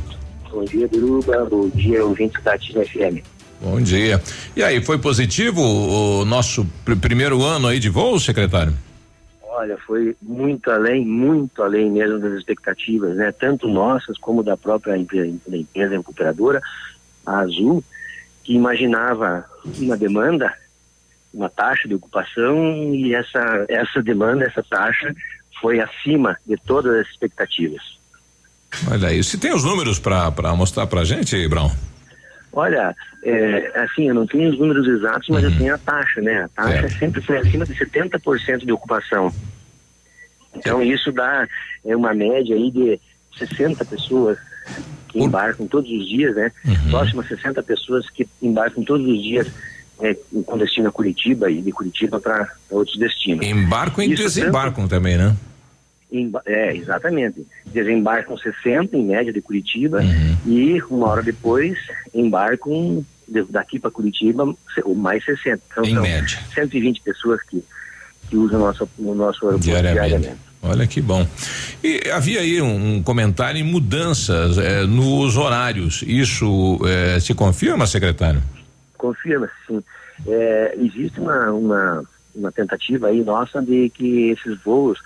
Bom 0.51 0.65
dia, 0.65 0.89
Biruba. 0.89 1.45
Bom 1.45 1.69
dia, 1.69 2.05
ouvinte 2.05 2.41
da 2.43 2.55
Ativa 2.55 2.85
FM. 2.85 3.23
Bom 3.61 3.81
dia. 3.81 4.21
E 4.57 4.65
aí, 4.65 4.83
foi 4.83 4.99
positivo 4.99 5.63
o 5.63 6.25
nosso 6.25 6.67
pr 6.85 6.97
primeiro 6.97 7.41
ano 7.41 7.69
aí 7.69 7.79
de 7.79 7.89
voo, 7.89 8.19
secretário? 8.19 8.75
Olha, 9.41 9.79
foi 9.87 10.17
muito 10.21 10.73
além, 10.73 11.07
muito 11.07 11.63
além 11.63 11.89
mesmo 11.89 12.19
das 12.19 12.33
expectativas, 12.33 13.15
né? 13.15 13.31
Tanto 13.31 13.69
nossas 13.69 14.19
como 14.19 14.43
da 14.43 14.57
própria 14.57 14.99
empresa, 14.99 15.33
da 15.47 15.57
empresa 15.57 15.97
recuperadora, 15.97 16.61
a 17.25 17.39
Azul, 17.39 17.85
que 18.43 18.55
imaginava 18.55 19.45
uma 19.79 19.97
demanda 19.97 20.53
uma 21.33 21.49
taxa 21.49 21.89
de 21.89 21.95
ocupação 21.95 22.95
e 22.95 23.15
essa, 23.15 23.67
essa 23.69 24.03
demanda, 24.03 24.45
essa 24.45 24.63
taxa 24.63 25.15
foi 25.61 25.81
acima 25.81 26.37
de 26.47 26.57
todas 26.57 26.95
as 26.95 27.07
expectativas. 27.09 27.83
Olha 28.91 29.09
aí, 29.09 29.23
se 29.23 29.39
tem 29.39 29.53
os 29.53 29.65
números 29.65 29.99
para 29.99 30.31
mostrar 30.57 30.87
para 30.87 31.01
a 31.01 31.05
gente, 31.05 31.47
Brown? 31.49 31.71
Olha, 32.53 32.95
é, 33.25 33.81
assim, 33.81 34.09
eu 34.09 34.15
não 34.15 34.27
tenho 34.27 34.51
os 34.51 34.59
números 34.59 34.87
exatos, 34.87 35.29
mas 35.29 35.45
uhum. 35.45 35.51
eu 35.51 35.59
tenho 35.59 35.75
a 35.75 35.79
taxa, 35.79 36.21
né? 36.21 36.45
A 36.45 36.49
taxa 36.49 36.87
é. 36.87 36.89
sempre 36.89 37.21
foi 37.21 37.39
acima 37.39 37.65
de 37.65 37.75
70% 37.75 38.65
de 38.65 38.73
ocupação. 38.73 39.33
Então 40.55 40.83
isso 40.83 41.13
dá 41.13 41.47
é, 41.85 41.95
uma 41.95 42.13
média 42.13 42.57
aí 42.57 42.71
de 42.71 43.01
60 43.39 43.85
pessoas 43.85 44.39
que 45.09 45.21
embarcam 45.21 45.67
todos 45.67 45.91
os 45.91 46.09
dias, 46.09 46.35
né? 46.35 46.51
Uhum. 46.65 46.91
Próximo 46.91 47.21
a 47.21 47.25
60 47.25 47.63
pessoas 47.63 48.09
que 48.11 48.29
embarcam 48.43 48.83
todos 48.83 49.07
os 49.07 49.23
dias 49.23 49.47
é, 50.01 50.17
com 50.45 50.59
destino 50.59 50.89
a 50.89 50.93
Curitiba 50.93 51.51
e 51.51 51.61
de 51.61 51.73
Curitiba 51.73 52.21
para 52.21 52.49
outros 52.71 52.99
destinos. 52.99 53.47
Embarcam 53.47 54.05
e 54.05 54.15
desembarcam 54.15 54.83
tanto, 54.83 54.91
também, 54.91 55.17
né? 55.17 55.37
é, 56.47 56.75
exatamente. 56.75 57.47
Desembarcam 57.67 58.37
60 58.37 58.97
em 58.97 59.05
média 59.05 59.33
de 59.33 59.41
Curitiba 59.41 60.01
uhum. 60.01 60.37
e 60.47 60.83
uma 60.91 61.09
hora 61.09 61.23
depois 61.23 61.79
embarcam 62.13 63.05
de, 63.29 63.45
daqui 63.45 63.79
para 63.79 63.91
Curitiba 63.91 64.53
mais 64.97 65.25
60. 65.25 65.63
Então, 65.71 65.85
em 65.85 65.95
são 65.95 66.03
média. 66.03 66.39
120 66.55 67.01
pessoas 67.03 67.41
que, 67.49 67.63
que 68.29 68.37
usam 68.37 68.61
o 68.61 68.65
nosso, 68.65 68.89
o 68.99 69.15
nosso 69.15 69.47
aeroporto 69.47 69.65
diariamente. 69.65 70.09
diariamente. 70.09 70.51
Olha 70.63 70.87
que 70.87 71.01
bom. 71.01 71.27
E 71.83 72.11
havia 72.11 72.41
aí 72.41 72.61
um, 72.61 72.97
um 72.97 73.03
comentário 73.03 73.59
em 73.59 73.63
mudanças 73.63 74.59
eh, 74.59 74.85
nos 74.85 75.39
horários. 75.39 76.05
Isso 76.07 76.79
eh, 76.87 77.19
se 77.19 77.33
confirma, 77.33 77.87
secretário? 77.87 78.43
Confirma, 79.01 79.49
sim. 79.67 79.83
É, 80.27 80.75
existe 80.77 81.19
uma, 81.19 81.51
uma, 81.51 82.05
uma, 82.35 82.53
tentativa 82.53 83.09
aí 83.09 83.25
nossa 83.25 83.63
de 83.63 83.89
que 83.89 84.29
esses 84.31 84.61
voos 84.63 84.99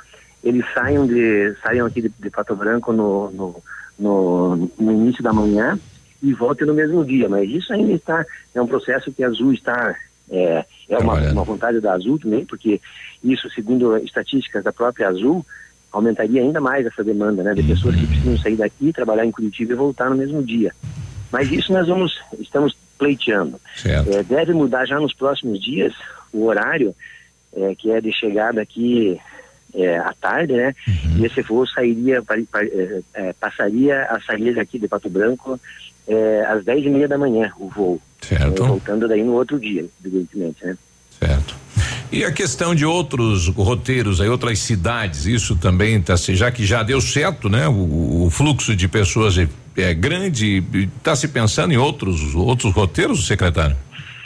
eles 0.43 0.65
saiam 0.75 1.07
de 1.07 1.55
saiam 1.63 1.87
aqui 1.87 2.03
de, 2.03 2.09
de 2.09 2.31
Pato 2.31 2.57
Branco 2.57 2.93
no, 2.93 3.31
no, 3.31 3.63
no, 3.97 4.71
no, 4.79 4.93
início 4.93 5.23
da 5.23 5.33
manhã 5.33 5.79
e 6.21 6.35
volte 6.35 6.65
no 6.65 6.75
mesmo 6.75 7.05
dia. 7.05 7.29
Mas 7.29 7.49
isso 7.49 7.73
ainda 7.73 7.93
está, 7.93 8.27
é 8.53 8.61
um 8.61 8.67
processo 8.67 9.13
que 9.13 9.23
a 9.23 9.29
Azul 9.29 9.53
está, 9.53 9.95
é, 10.29 10.65
é 10.89 10.99
uma, 10.99 11.15
uma 11.31 11.45
vontade 11.45 11.81
da 11.81 11.95
Azul 11.95 12.19
também, 12.19 12.45
porque 12.45 12.81
isso, 13.23 13.49
segundo 13.51 13.97
estatísticas 13.99 14.65
da 14.65 14.73
própria 14.73 15.09
Azul, 15.09 15.47
aumentaria 15.93 16.43
ainda 16.43 16.61
mais 16.61 16.85
essa 16.85 17.05
demanda, 17.05 17.43
né, 17.45 17.55
de 17.55 17.63
pessoas 17.63 17.95
que 17.95 18.07
precisam 18.07 18.37
sair 18.39 18.57
daqui, 18.57 18.93
trabalhar 18.93 19.25
em 19.25 19.31
Curitiba 19.31 19.73
e 19.73 19.77
voltar 19.77 20.11
no 20.11 20.17
mesmo 20.17 20.43
dia. 20.43 20.73
Mas 21.35 21.51
isso 21.51 21.73
nós 21.73 21.89
vamos, 21.89 22.17
estamos 22.39 22.77
pleiteando. 22.97 23.61
É, 23.85 24.23
deve 24.23 24.53
mudar 24.53 24.87
já 24.87 25.01
nos 25.01 25.13
próximos 25.13 25.61
dias 25.61 25.93
o 26.33 26.45
horário, 26.47 26.95
é, 27.57 27.75
que 27.75 27.91
é 27.91 28.01
de 28.01 28.13
chegada 28.13 28.63
aqui 28.63 29.19
é, 29.75 29.99
à 29.99 30.15
tarde, 30.21 30.53
né? 30.53 30.73
Uhum. 30.87 31.19
E 31.19 31.27
esse 31.27 31.43
voo 31.43 31.67
sairia, 31.67 32.23
é, 32.55 33.01
é, 33.15 33.33
passaria 33.33 34.05
a 34.05 34.21
sair 34.21 34.55
daqui 34.55 34.79
de 34.79 34.87
Pato 34.87 35.11
Branco 35.11 35.59
é, 36.07 36.45
às 36.47 36.65
10 36.65 36.85
e 36.87 36.89
meia 36.89 37.09
da 37.09 37.19
manhã, 37.19 37.51
o 37.59 37.69
voo. 37.69 38.01
Certo. 38.21 38.65
Voltando 38.65 39.09
daí 39.09 39.25
no 39.25 39.33
outro 39.33 39.59
dia, 39.59 39.85
evidentemente, 40.05 40.65
né? 40.65 40.77
Certo. 41.19 41.57
E 42.13 42.25
a 42.25 42.31
questão 42.31 42.77
de 42.77 42.87
outros 42.87 43.49
roteiros 43.49 44.21
aí, 44.21 44.29
outras 44.29 44.61
cidades, 44.61 45.27
isso 45.27 45.57
também 45.57 46.01
tá, 46.01 46.17
se- 46.17 46.37
já 46.37 46.49
que 46.53 46.65
já 46.65 46.85
deu 46.85 47.01
certo, 47.01 47.49
né? 47.49 47.67
O, 47.67 48.27
o 48.27 48.31
fluxo 48.31 48.77
de 48.77 48.87
pessoas 48.87 49.37
é, 49.77 49.93
grande, 49.95 50.63
está 50.99 51.15
se 51.17 51.29
pensando 51.29 51.73
em 51.73 51.77
outros 51.77 52.35
outros 52.35 52.73
roteiros, 52.73 53.27
secretário? 53.27 53.77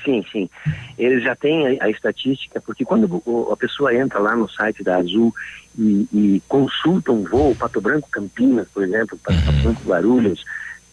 Sim, 0.04 0.24
sim. 0.32 0.48
Eles 0.96 1.22
já 1.22 1.36
têm 1.36 1.78
a, 1.78 1.84
a 1.84 1.90
estatística, 1.90 2.60
porque 2.60 2.84
quando 2.84 3.22
o- 3.26 3.52
a 3.52 3.56
pessoa 3.56 3.94
entra 3.94 4.18
lá 4.18 4.34
no 4.34 4.48
site 4.48 4.82
da 4.82 4.96
Azul 4.98 5.32
e, 5.78 6.06
e 6.12 6.42
consulta 6.48 7.12
um 7.12 7.24
voo, 7.24 7.54
Pato 7.54 7.80
Branco 7.80 8.08
Campinas, 8.10 8.66
por 8.72 8.82
exemplo, 8.82 9.18
Pato, 9.22 9.38
Pato 9.44 9.62
Branco 9.62 9.82
Guarulhos, 9.84 10.42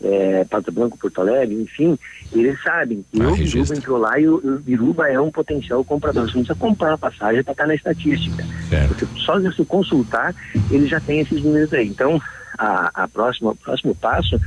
é, 0.03 0.43
Pato 0.45 0.71
Branco 0.71 0.97
Porto 0.97 1.21
Alegre, 1.21 1.55
enfim, 1.55 1.97
eles 2.33 2.61
sabem 2.61 3.05
que 3.09 3.17
o 3.17 3.35
Biruba 3.37 3.75
entrou 3.77 3.97
lá 3.97 4.19
e 4.19 4.27
o, 4.27 4.35
o 4.35 4.59
Biruba 4.59 5.07
é 5.09 5.19
um 5.19 5.31
potencial 5.31 5.83
comprador. 5.85 6.23
Você 6.29 6.37
não 6.37 6.43
precisa 6.43 6.59
comprar 6.59 6.93
a 6.93 6.97
passagem 6.97 7.41
para 7.43 7.53
estar 7.53 7.67
na 7.67 7.75
estatística. 7.75 8.43
Você, 8.89 9.07
só 9.25 9.39
de 9.39 9.45
você 9.45 9.63
consultar, 9.63 10.35
ele 10.69 10.87
já 10.87 10.99
tem 10.99 11.21
esses 11.21 11.41
números 11.41 11.71
aí. 11.73 11.87
Então, 11.87 12.21
a, 12.57 13.03
a 13.03 13.07
próxima, 13.07 13.51
o 13.51 13.55
próximo 13.55 13.95
passo 13.95 14.39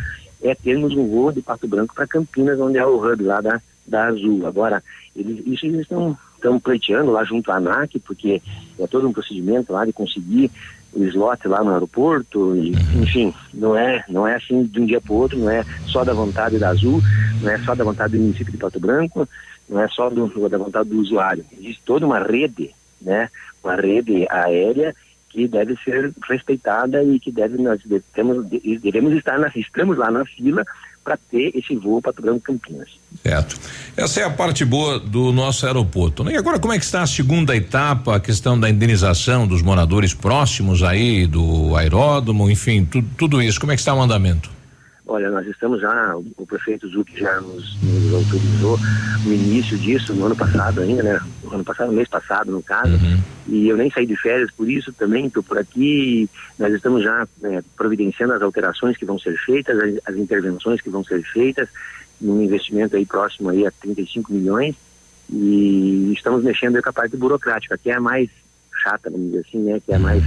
é 0.43 0.55
termos 0.55 0.93
um 0.95 1.07
voo 1.07 1.33
de 1.33 1.43
Pato 1.43 1.67
Branco 1.67 1.95
para 1.95 2.07
Campinas, 2.07 2.61
onde 2.61 2.79
é 2.79 2.87
o 2.87 2.97
hub 2.97 3.23
lá 3.25 3.41
da, 3.41 3.61
da 3.87 4.07
Azul. 4.07 4.47
Agora, 4.47 4.83
eles, 5.15 5.45
isso 5.47 5.67
eles 5.67 5.81
estão 5.81 6.17
estão 6.39 6.59
pleiteando 6.59 7.11
lá 7.11 7.25
junto 7.25 7.51
à 7.51 7.57
ANAC, 7.57 7.99
porque 7.99 8.41
é 8.79 8.87
todo 8.87 9.09
um 9.09 9.13
procedimento 9.13 9.73
lá 9.73 9.85
de 9.85 9.93
conseguir 9.93 10.51
o 10.93 11.05
slot 11.05 11.47
lá 11.47 11.63
no 11.63 11.73
aeroporto, 11.73 12.57
e, 12.57 12.71
enfim, 13.03 13.35
não 13.53 13.77
é, 13.77 14.05
não 14.09 14.27
é 14.27 14.37
assim 14.37 14.63
de 14.63 14.81
um 14.81 14.87
dia 14.87 15.01
para 15.01 15.13
o 15.13 15.17
outro, 15.17 15.39
não 15.39 15.51
é 15.51 15.65
só 15.87 16.05
da 16.05 16.15
vontade 16.15 16.59
da 16.59 16.71
Azul, 16.71 17.03
não 17.43 17.51
é 17.51 17.59
só 17.59 17.75
da 17.75 17.85
vontade 17.85 18.17
do 18.17 18.23
município 18.23 18.53
de 18.53 18.59
Pato 18.59 18.81
Branco, 18.81 19.29
não 19.69 19.81
é 19.81 19.89
só 19.89 20.09
do, 20.09 20.49
da 20.49 20.57
vontade 20.57 20.89
do 20.89 21.01
usuário. 21.01 21.45
Existe 21.53 21.83
toda 21.85 22.07
uma 22.07 22.21
rede, 22.21 22.71
né, 23.03 23.29
uma 23.63 23.77
rede 23.77 24.27
aérea 24.31 24.95
que 25.29 25.47
deve 25.47 25.77
ser 25.85 26.13
respeitada 26.29 27.03
e 27.03 27.21
que 27.21 27.31
deve 27.31 27.61
nós 27.63 27.81
devemos, 27.85 28.47
devemos 28.83 29.13
estar 29.13 29.39
na, 29.39 29.51
estamos 29.55 29.97
lá 29.97 30.11
na 30.11 30.25
fila 30.25 30.65
para 31.05 31.17
ter 31.31 31.57
esse 31.57 31.75
voo 31.75 32.03
Pato 32.03 32.21
Branco 32.21 32.41
Campinas. 32.41 32.89
Certo. 33.23 33.59
Essa 33.97 34.21
é 34.21 34.25
a 34.25 34.31
parte 34.31 34.65
boa 34.65 34.99
do 34.99 35.33
nosso 35.33 35.67
aeroporto. 35.67 36.23
né? 36.23 36.33
E 36.33 36.37
agora, 36.37 36.59
como 36.59 36.75
é 36.75 36.79
que 36.79 36.85
está 36.85 37.03
a 37.03 37.07
segunda 37.07 37.57
etapa, 37.57 38.17
a 38.17 38.21
questão 38.21 38.61
da 38.61 38.69
indenização 38.69 39.47
dos 39.47 39.63
moradores 39.63 40.13
próximos 40.13 40.83
aí 40.83 41.27
do 41.27 41.75
aeródromo, 41.77 42.51
enfim, 42.51 42.85
tu, 42.85 43.03
tudo 43.17 43.41
isso, 43.41 43.59
como 43.59 43.73
é 43.73 43.75
que 43.75 43.81
está 43.81 43.95
o 43.95 44.03
andamento? 44.03 44.58
Olha, 45.11 45.31
nós 45.31 45.47
estamos 45.47 45.81
já, 45.81 46.15
o, 46.15 46.47
prefeito 46.47 46.87
Zuc 46.87 47.19
já 47.19 47.41
nos, 47.41 47.83
nos 47.83 48.15
autorizou 48.15 48.79
o 49.27 49.33
início 49.33 49.79
disso 49.79 50.13
no 50.13 50.27
ano 50.27 50.37
passado 50.37 50.83
ainda, 50.83 51.03
né? 51.03 51.19
No 51.43 51.55
ano 51.55 51.65
passado, 51.65 51.91
mês 51.91 52.07
passado, 52.07 52.53
no 52.53 52.63
caso. 52.63 52.93
E 53.47 53.69
eu 53.69 53.77
nem 53.79 53.91
saí 53.91 54.05
de 54.05 54.15
férias 54.15 54.51
por 54.51 54.69
isso 54.69 54.93
também, 54.93 55.27
estou 55.27 55.43
por 55.43 55.57
aqui. 55.57 56.29
Nós 56.59 56.75
estamos 56.75 57.03
já 57.03 57.27
né, 57.41 57.65
providenciando 57.75 58.35
as 58.35 58.43
alterações 58.43 58.99
que 58.99 59.07
vão 59.07 59.19
ser 59.19 59.35
feitas, 59.39 59.79
as, 59.79 59.95
as 60.05 60.17
intervenções 60.17 60.83
que 60.83 60.91
vão 60.91 61.03
ser 61.03 61.23
feitas, 61.23 61.71
num 62.21 62.43
investimento 62.43 62.95
aí 62.95 63.07
próximo 63.07 63.49
aí 63.49 63.67
a 63.67 63.71
35 63.71 64.31
milhões. 64.31 64.77
E 65.31 66.13
estamos 66.15 66.45
mexendo 66.45 66.83
com 66.83 66.91
a 66.91 66.93
parte 66.93 67.17
burocrática, 67.17 67.79
que 67.79 67.91
é 67.91 67.95
a 67.95 68.01
mais 68.01 68.29
chata, 68.83 69.09
vamos 69.09 69.29
dizer 69.29 69.47
assim, 69.49 69.59
né? 69.59 69.81
Que 69.81 69.91
é 69.91 69.97
a 69.97 69.99
mais 69.99 70.23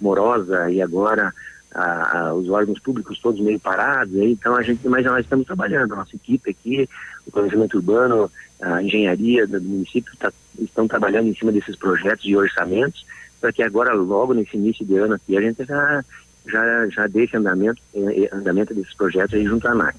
morosa 0.00 0.70
e 0.70 0.80
agora 0.80 1.30
a, 1.74 2.18
a, 2.18 2.34
os 2.34 2.48
órgãos 2.48 2.78
públicos 2.78 3.18
todos 3.18 3.40
meio 3.40 3.58
parados, 3.58 4.14
aí, 4.14 4.32
então 4.32 4.54
a 4.54 4.62
gente, 4.62 4.86
mas 4.88 5.04
nós 5.04 5.24
estamos 5.24 5.46
trabalhando, 5.46 5.92
a 5.92 5.96
nossa 5.96 6.14
equipe 6.14 6.50
aqui, 6.50 6.88
o 7.26 7.32
planejamento 7.32 7.76
urbano, 7.76 8.30
a 8.62 8.82
engenharia 8.82 9.46
do 9.46 9.60
município 9.60 10.12
tá, 10.18 10.32
estão 10.58 10.86
trabalhando 10.86 11.28
em 11.28 11.34
cima 11.34 11.50
desses 11.50 11.76
projetos 11.76 12.24
e 12.24 12.36
orçamentos, 12.36 13.04
para 13.40 13.52
que 13.52 13.62
agora, 13.62 13.92
logo 13.92 14.32
nesse 14.32 14.56
início 14.56 14.86
de 14.86 14.96
ano 14.96 15.14
aqui, 15.14 15.36
a 15.36 15.40
gente 15.40 15.64
já, 15.64 16.04
já, 16.46 16.88
já 16.88 17.06
deixe 17.06 17.36
andamento, 17.36 17.80
eh, 17.94 18.30
andamento 18.32 18.72
desses 18.72 18.94
projetos 18.94 19.34
aí 19.34 19.44
junto 19.44 19.66
à 19.68 19.72
ANAC. 19.72 19.96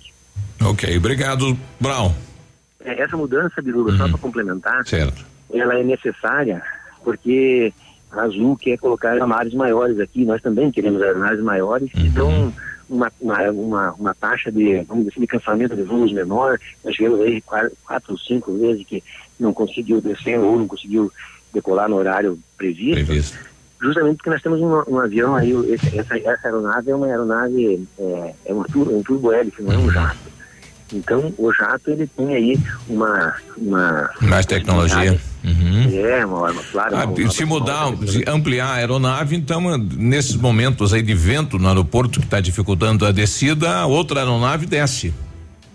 Ok, 0.64 0.98
obrigado, 0.98 1.58
Brown. 1.80 2.14
É, 2.80 3.02
Essa 3.02 3.18
mudança, 3.18 3.62
Biruba, 3.62 3.96
só 3.98 4.08
para 4.08 4.18
complementar, 4.18 4.86
Certo. 4.88 5.26
ela 5.52 5.78
é 5.78 5.84
necessária 5.84 6.64
porque 7.04 7.72
Azul 8.20 8.56
quer 8.58 8.78
colocar 8.78 9.12
aeronaves 9.12 9.54
maiores 9.54 10.00
aqui, 10.00 10.26
nós 10.26 10.42
também 10.42 10.72
queremos 10.72 11.02
aeronaves 11.02 11.42
maiores 11.42 11.92
que 11.92 12.10
dão 12.10 12.54
uma, 12.90 13.12
uma, 13.20 13.52
uma, 13.52 13.92
uma 13.94 14.14
taxa 14.16 14.52
de, 14.52 14.82
vamos 14.84 15.04
dizer 15.06 15.12
assim, 15.12 15.22
de 15.22 15.28
cancelamento 15.28 15.76
de 15.76 15.84
voos 15.84 16.12
menor. 16.12 16.60
Nós 16.84 16.96
tivemos 16.96 17.20
aí 17.22 17.42
quatro, 17.42 17.72
quatro 17.86 18.12
ou 18.14 18.18
cinco 18.20 18.54
vezes 18.58 18.86
que 18.86 19.04
não 19.40 19.54
conseguiu 19.54 20.00
descer 20.02 20.40
ou 20.40 20.58
não 20.58 20.68
conseguiu 20.68 21.12
decolar 21.54 21.90
no 21.90 21.96
horário 21.96 22.38
previsto. 22.58 23.00
Justamente 23.82 24.18
porque 24.18 24.30
nós 24.30 24.42
temos 24.42 24.62
um, 24.62 24.84
um 24.96 25.00
avião 25.00 25.36
aí, 25.36 25.52
essa, 25.74 26.18
essa 26.18 26.48
aeronave 26.48 26.92
é 26.92 26.96
uma 26.96 27.08
aeronave, 27.08 27.88
é, 28.00 28.34
é 28.46 28.54
tur- 28.72 28.90
um 28.90 29.04
turbo 29.04 29.32
hélice, 29.34 29.62
não 29.62 29.74
é 29.74 29.78
um 29.78 29.92
jato. 29.92 30.18
Então, 30.96 31.34
o 31.38 31.52
jato, 31.54 31.92
ele 31.92 32.08
tem 32.08 32.34
aí 32.34 32.58
uma... 32.88 33.34
uma 33.58 34.10
Mais 34.22 34.46
tecnologia. 34.46 35.20
Uhum. 35.44 36.06
É, 36.06 36.26
uma, 36.26 36.52
uma 36.52 36.64
claro... 36.64 36.96
Ah, 36.96 37.06
uma- 37.06 37.30
se 37.32 37.46
mudar, 37.46 37.92
se 38.08 38.24
ampliar 38.28 38.68
a 38.68 38.74
aeronave, 38.76 39.36
então, 39.36 39.78
nesses 39.78 40.36
momentos 40.36 40.94
aí 40.94 41.02
de 41.02 41.14
vento 41.14 41.60
no 41.60 41.68
aeroporto 41.68 42.20
que 42.20 42.26
está 42.26 42.40
dificultando 42.40 43.06
a 43.06 43.12
descida, 43.12 43.86
outra 43.86 44.22
aeronave 44.22 44.66
desce. 44.66 45.14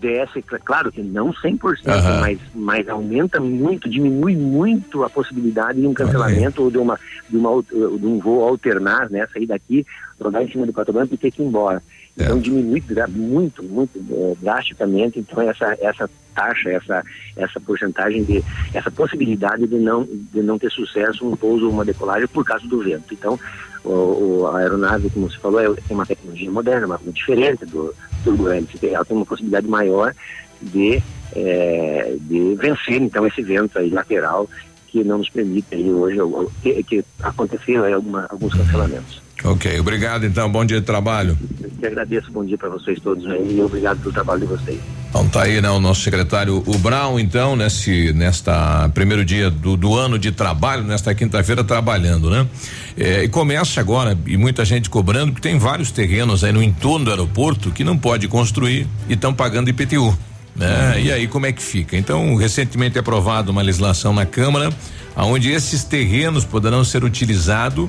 desce, 0.00 0.42
cl- 0.48 0.60
claro 0.64 0.90
que 0.90 1.02
não 1.02 1.30
100%, 1.32 1.86
Aham. 1.86 2.20
mas, 2.20 2.38
mas 2.54 2.88
aumenta 2.88 3.38
muito, 3.38 3.88
diminui 3.88 4.34
muito 4.34 5.04
a 5.04 5.10
possibilidade 5.10 5.80
de 5.80 5.86
um 5.86 5.92
cancelamento 5.94 6.62
ou 6.62 6.70
de, 6.70 6.78
uma, 6.78 6.98
de, 7.28 7.36
uma, 7.36 7.62
de 7.62 8.06
um 8.06 8.18
voo 8.18 8.42
alternar, 8.42 9.10
né, 9.10 9.26
sair 9.32 9.46
daqui, 9.46 9.86
rodar 10.18 10.42
em 10.42 10.50
cima 10.50 10.64
do 10.66 10.72
Pato 10.72 10.92
Branco 10.92 11.14
e 11.14 11.18
ter 11.18 11.30
que 11.30 11.42
ir 11.42 11.46
embora. 11.46 11.82
Então 12.24 12.38
diminui 12.38 12.82
muito, 13.08 13.62
muito 13.62 13.98
eh, 14.10 14.36
drasticamente, 14.40 15.18
então 15.18 15.40
essa, 15.42 15.76
essa 15.80 16.10
taxa, 16.34 16.70
essa, 16.70 17.04
essa 17.36 17.60
porcentagem 17.60 18.24
de, 18.24 18.42
essa 18.72 18.90
possibilidade 18.90 19.66
de 19.66 19.76
não, 19.76 20.04
de 20.04 20.42
não 20.42 20.58
ter 20.58 20.70
sucesso 20.70 21.26
um 21.26 21.36
pouso 21.36 21.66
ou 21.66 21.72
uma 21.72 21.84
decolagem 21.84 22.28
por 22.28 22.44
causa 22.44 22.66
do 22.66 22.82
vento. 22.82 23.12
Então, 23.12 23.38
o, 23.84 24.46
a 24.46 24.58
aeronave, 24.58 25.10
como 25.10 25.30
você 25.30 25.38
falou, 25.38 25.60
é, 25.60 25.66
é 25.66 25.92
uma 25.92 26.06
tecnologia 26.06 26.50
moderna, 26.50 26.86
uma, 26.86 27.00
diferente 27.12 27.64
do 27.66 27.94
turbo 28.24 28.48
hélice, 28.48 28.78
ela 28.86 29.04
tem 29.04 29.16
uma 29.16 29.26
possibilidade 29.26 29.66
maior 29.66 30.14
de, 30.60 31.02
eh, 31.34 32.16
de 32.20 32.54
vencer 32.56 33.00
então 33.00 33.26
esse 33.26 33.42
vento 33.42 33.78
aí 33.78 33.88
lateral 33.88 34.48
que 34.88 35.02
não 35.04 35.18
nos 35.18 35.30
permite 35.30 35.74
aí 35.74 35.90
hoje 35.90 36.18
que, 36.62 36.82
que 36.82 37.04
aconteceram 37.22 37.84
aí 37.84 37.92
alguma, 37.92 38.26
alguns 38.28 38.52
cancelamentos. 38.52 39.22
Ok, 39.42 39.80
obrigado 39.80 40.26
então, 40.26 40.50
bom 40.50 40.64
dia 40.64 40.80
de 40.80 40.86
trabalho. 40.86 41.36
Eu 41.62 41.70
que 41.70 41.86
agradeço, 41.86 42.30
bom 42.30 42.44
dia 42.44 42.58
para 42.58 42.68
vocês 42.68 43.00
todos 43.00 43.26
aí 43.26 43.56
e 43.56 43.62
obrigado 43.62 43.98
pelo 44.00 44.12
trabalho 44.12 44.40
de 44.40 44.46
vocês. 44.46 44.78
Então 45.08 45.26
tá 45.28 45.42
aí, 45.44 45.60
né, 45.60 45.70
o 45.70 45.80
nosso 45.80 46.02
secretário, 46.02 46.62
o 46.66 46.78
Brown, 46.78 47.18
então, 47.18 47.56
nesse, 47.56 48.12
nesta 48.12 48.88
primeiro 48.90 49.24
dia 49.24 49.50
do, 49.50 49.76
do 49.76 49.96
ano 49.96 50.18
de 50.18 50.30
trabalho, 50.30 50.84
nesta 50.84 51.14
quinta-feira, 51.14 51.64
trabalhando, 51.64 52.30
né? 52.30 52.46
É, 52.96 53.24
e 53.24 53.28
começa 53.28 53.80
agora, 53.80 54.16
e 54.26 54.36
muita 54.36 54.64
gente 54.64 54.90
cobrando, 54.90 55.32
porque 55.32 55.48
tem 55.48 55.58
vários 55.58 55.90
terrenos 55.90 56.44
aí 56.44 56.52
no 56.52 56.62
entorno 56.62 57.06
do 57.06 57.10
aeroporto 57.10 57.70
que 57.70 57.82
não 57.82 57.96
pode 57.96 58.28
construir 58.28 58.86
e 59.08 59.14
estão 59.14 59.32
pagando 59.32 59.70
IPTU. 59.70 60.16
Né? 60.54 61.00
E 61.02 61.12
aí 61.12 61.26
como 61.26 61.46
é 61.46 61.52
que 61.52 61.62
fica? 61.62 61.96
Então, 61.96 62.34
recentemente 62.34 62.98
é 62.98 63.00
aprovada 63.00 63.50
uma 63.50 63.62
legislação 63.62 64.12
na 64.12 64.26
Câmara, 64.26 64.70
onde 65.16 65.50
esses 65.50 65.82
terrenos 65.82 66.44
poderão 66.44 66.84
ser 66.84 67.02
utilizados 67.02 67.88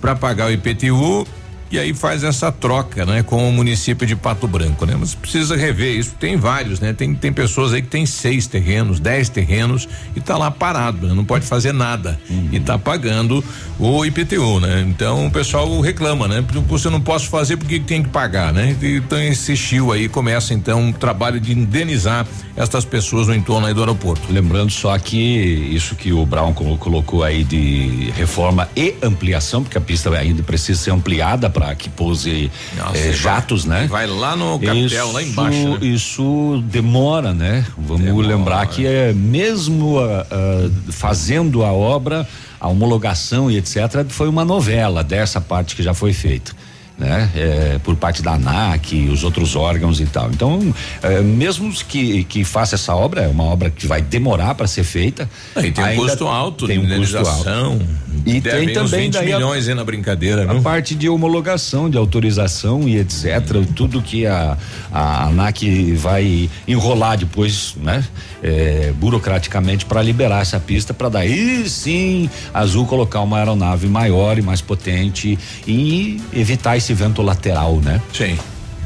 para 0.00 0.16
pagar 0.16 0.48
o 0.48 0.52
IPTU 0.52 1.26
e 1.70 1.78
aí 1.78 1.92
faz 1.92 2.22
essa 2.22 2.52
troca, 2.52 3.04
né, 3.04 3.22
com 3.22 3.48
o 3.48 3.52
município 3.52 4.06
de 4.06 4.14
Pato 4.14 4.46
Branco, 4.46 4.86
né? 4.86 4.96
Mas 4.98 5.14
precisa 5.14 5.56
rever 5.56 5.98
isso. 5.98 6.14
Tem 6.18 6.36
vários, 6.36 6.80
né? 6.80 6.92
Tem 6.92 7.14
tem 7.14 7.32
pessoas 7.32 7.72
aí 7.72 7.82
que 7.82 7.88
tem 7.88 8.06
seis 8.06 8.46
terrenos, 8.46 9.00
dez 9.00 9.28
terrenos 9.28 9.88
e 10.14 10.20
tá 10.20 10.36
lá 10.36 10.50
parado, 10.50 11.08
né? 11.08 11.14
não 11.14 11.24
pode 11.24 11.44
fazer 11.44 11.72
nada 11.72 12.20
uhum. 12.30 12.50
e 12.52 12.60
tá 12.60 12.78
pagando 12.78 13.42
o 13.78 14.04
IPTU, 14.04 14.60
né? 14.60 14.84
Então 14.88 15.26
o 15.26 15.30
pessoal 15.30 15.80
reclama, 15.80 16.28
né? 16.28 16.44
Você 16.68 16.88
não 16.88 17.00
posso 17.00 17.28
fazer 17.28 17.56
porque 17.56 17.80
tem 17.80 18.02
que 18.02 18.08
pagar, 18.10 18.52
né? 18.52 18.76
Então 18.80 19.20
esse 19.20 19.56
chiu 19.56 19.92
aí 19.92 20.08
começa 20.08 20.54
então 20.54 20.80
um 20.80 20.92
trabalho 20.92 21.40
de 21.40 21.52
indenizar 21.52 22.26
estas 22.56 22.84
pessoas 22.84 23.26
no 23.26 23.34
entorno 23.34 23.66
aí 23.66 23.74
do 23.74 23.80
aeroporto. 23.80 24.32
Lembrando 24.32 24.70
só 24.70 24.96
que 24.98 25.16
isso 25.16 25.94
que 25.94 26.12
o 26.12 26.24
Brown 26.24 26.54
colocou 26.54 27.24
aí 27.24 27.44
de 27.44 28.12
reforma 28.16 28.68
e 28.76 28.94
ampliação, 29.02 29.62
porque 29.62 29.76
a 29.76 29.80
pista 29.80 30.10
ainda 30.10 30.42
precisa 30.42 30.80
ser 30.80 30.90
ampliada 30.92 31.50
para 31.56 31.74
que 31.74 31.88
pouse 31.88 32.50
Nossa, 32.76 32.98
eh, 32.98 33.12
jatos, 33.14 33.64
vai, 33.64 33.80
né? 33.80 33.86
Vai 33.86 34.06
lá 34.06 34.36
no 34.36 34.58
capitel, 34.58 35.06
isso, 35.06 35.12
lá 35.12 35.22
embaixo. 35.22 35.68
Né? 35.68 35.78
Isso 35.86 36.62
demora, 36.66 37.32
né? 37.32 37.64
Vamos 37.78 38.04
demora. 38.04 38.28
lembrar 38.28 38.66
que 38.66 38.86
é 38.86 39.14
mesmo 39.14 39.96
uh, 39.96 40.02
uh, 40.02 40.92
fazendo 40.92 41.64
a 41.64 41.72
obra, 41.72 42.28
a 42.60 42.68
homologação 42.68 43.50
e 43.50 43.56
etc, 43.56 44.04
foi 44.10 44.28
uma 44.28 44.44
novela 44.44 45.02
dessa 45.02 45.40
parte 45.40 45.74
que 45.74 45.82
já 45.82 45.94
foi 45.94 46.12
feita 46.12 46.52
né? 46.98 47.30
É, 47.34 47.78
por 47.82 47.96
parte 47.96 48.22
da 48.22 48.32
ANAC 48.32 48.96
e 48.96 49.08
os 49.08 49.22
outros 49.22 49.54
órgãos 49.54 50.00
e 50.00 50.06
tal. 50.06 50.30
Então, 50.30 50.74
é, 51.02 51.20
mesmo 51.20 51.70
que, 51.72 52.24
que 52.24 52.44
faça 52.44 52.74
essa 52.74 52.94
obra, 52.94 53.22
é 53.22 53.28
uma 53.28 53.44
obra 53.44 53.70
que 53.70 53.86
vai 53.86 54.00
demorar 54.00 54.54
para 54.54 54.66
ser 54.66 54.84
feita. 54.84 55.28
É, 55.54 55.66
e 55.66 55.72
tem 55.72 55.84
um 55.84 55.96
custo 55.96 56.26
alto, 56.26 56.66
tem 56.66 56.78
um 56.78 56.98
custo 56.98 57.18
alto. 57.18 57.86
E 58.24 58.40
tem 58.40 58.72
também 58.72 59.02
20 59.02 59.12
daí 59.12 59.26
milhões 59.26 59.68
a, 59.68 59.74
na 59.74 59.84
brincadeira, 59.84 60.50
A 60.50 60.60
parte 60.60 60.94
de 60.94 61.08
homologação, 61.08 61.90
de 61.90 61.98
autorização 61.98 62.88
e 62.88 62.98
etc, 62.98 63.64
tudo 63.74 64.00
que 64.00 64.26
a, 64.26 64.56
a 64.90 65.26
ANAC 65.26 65.92
vai 65.94 66.48
enrolar 66.66 67.18
depois, 67.18 67.76
né? 67.80 68.04
É, 68.42 68.92
burocraticamente 68.96 69.84
para 69.84 70.02
liberar 70.02 70.42
essa 70.42 70.60
pista 70.60 70.92
para 70.92 71.08
daí 71.08 71.68
sim 71.68 72.30
Azul 72.52 72.86
colocar 72.86 73.20
uma 73.22 73.38
aeronave 73.38 73.86
maior 73.88 74.38
e 74.38 74.42
mais 74.42 74.60
potente 74.60 75.38
e 75.66 76.20
evitar 76.32 76.76
esse 76.76 76.85
vento 76.94 77.22
lateral, 77.22 77.76
né? 77.76 78.00
Sim. 78.12 78.38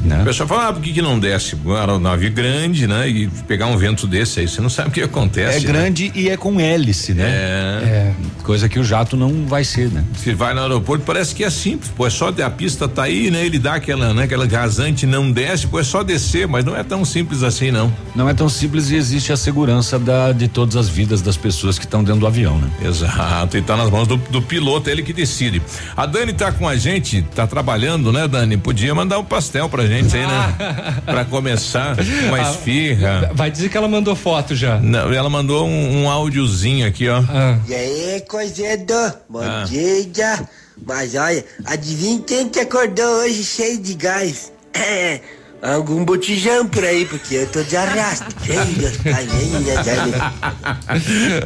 Né? 0.03 0.21
O 0.21 0.25
pessoal 0.25 0.49
fala, 0.49 0.67
ah, 0.69 0.73
por 0.73 0.81
que, 0.81 0.93
que 0.93 1.01
não 1.01 1.19
desce? 1.19 1.55
Era 1.81 1.95
um 1.95 1.99
navio 1.99 2.31
grande, 2.31 2.87
né? 2.87 3.07
E 3.07 3.27
pegar 3.47 3.67
um 3.67 3.77
vento 3.77 4.07
desse 4.07 4.39
aí, 4.39 4.47
você 4.47 4.59
não 4.59 4.69
sabe 4.69 4.89
o 4.89 4.91
que 4.91 5.01
acontece. 5.01 5.57
É 5.57 5.59
né? 5.59 5.67
grande 5.67 6.11
e 6.15 6.29
é 6.29 6.35
com 6.35 6.59
hélice, 6.59 7.13
né? 7.13 7.23
É. 7.23 7.85
é. 7.85 8.13
Coisa 8.43 8.67
que 8.67 8.79
o 8.79 8.83
jato 8.83 9.15
não 9.15 9.45
vai 9.45 9.63
ser, 9.63 9.89
né? 9.89 10.03
Se 10.15 10.33
vai 10.33 10.53
no 10.53 10.61
aeroporto, 10.61 11.05
parece 11.05 11.35
que 11.35 11.43
é 11.43 11.49
simples, 11.49 11.91
pô, 11.95 12.07
é 12.07 12.09
só 12.09 12.29
a 12.29 12.49
pista 12.49 12.87
tá 12.87 13.03
aí, 13.03 13.29
né? 13.29 13.45
Ele 13.45 13.59
dá 13.59 13.75
aquela, 13.75 14.13
né? 14.13 14.23
Aquela 14.23 14.47
rasante, 14.47 15.05
não 15.05 15.31
desce, 15.31 15.67
pô, 15.67 15.79
é 15.79 15.83
só 15.83 16.01
descer, 16.01 16.47
mas 16.47 16.65
não 16.65 16.75
é 16.75 16.83
tão 16.83 17.05
simples 17.05 17.43
assim, 17.43 17.69
não. 17.69 17.93
Não 18.15 18.27
é 18.27 18.33
tão 18.33 18.49
simples 18.49 18.89
e 18.89 18.95
existe 18.95 19.31
a 19.31 19.37
segurança 19.37 19.99
da, 19.99 20.31
de 20.31 20.47
todas 20.47 20.75
as 20.75 20.89
vidas 20.89 21.21
das 21.21 21.37
pessoas 21.37 21.77
que 21.77 21.85
estão 21.85 22.03
dentro 22.03 22.21
do 22.21 22.27
avião, 22.27 22.57
né? 22.57 22.69
Exato, 22.83 23.57
e 23.57 23.61
tá 23.61 23.77
nas 23.77 23.89
mãos 23.89 24.07
do, 24.07 24.17
do 24.17 24.41
piloto, 24.41 24.89
ele 24.89 25.03
que 25.03 25.13
decide. 25.13 25.61
A 25.95 26.05
Dani 26.05 26.33
tá 26.33 26.51
com 26.51 26.67
a 26.67 26.75
gente, 26.75 27.21
tá 27.35 27.45
trabalhando, 27.45 28.11
né, 28.11 28.27
Dani? 28.27 28.57
Podia 28.57 28.95
mandar 28.95 29.19
um 29.19 29.23
pastel 29.23 29.69
pra 29.69 29.85
gente 29.85 29.90
aí, 29.93 30.03
né? 30.03 31.01
pra 31.05 31.25
começar, 31.25 31.95
uma 32.27 32.37
ah, 32.37 32.51
esfirra. 32.51 33.31
Vai 33.33 33.51
dizer 33.51 33.69
que 33.69 33.77
ela 33.77 33.87
mandou 33.87 34.15
foto 34.15 34.55
já. 34.55 34.79
Não, 34.79 35.11
ela 35.11 35.29
mandou 35.29 35.67
um, 35.67 36.03
um 36.03 36.09
áudiozinho 36.09 36.87
aqui, 36.87 37.09
ó. 37.09 37.23
Ah. 37.29 37.59
E 37.67 37.73
aí, 37.73 38.23
cozedo? 38.27 38.93
Bom 39.29 39.41
ah. 39.41 39.65
dia. 39.67 40.47
Mas 40.85 41.15
olha, 41.15 41.43
adivinha 41.65 42.21
quem 42.21 42.49
que 42.49 42.59
acordou 42.59 43.05
hoje 43.23 43.43
cheio 43.43 43.79
de 43.79 43.93
gás? 43.93 44.51
Algum 45.61 46.03
botijão 46.03 46.67
por 46.67 46.83
aí, 46.83 47.05
porque 47.05 47.35
eu 47.35 47.47
tô 47.47 47.61
de 47.61 47.77
arrasto. 47.77 48.25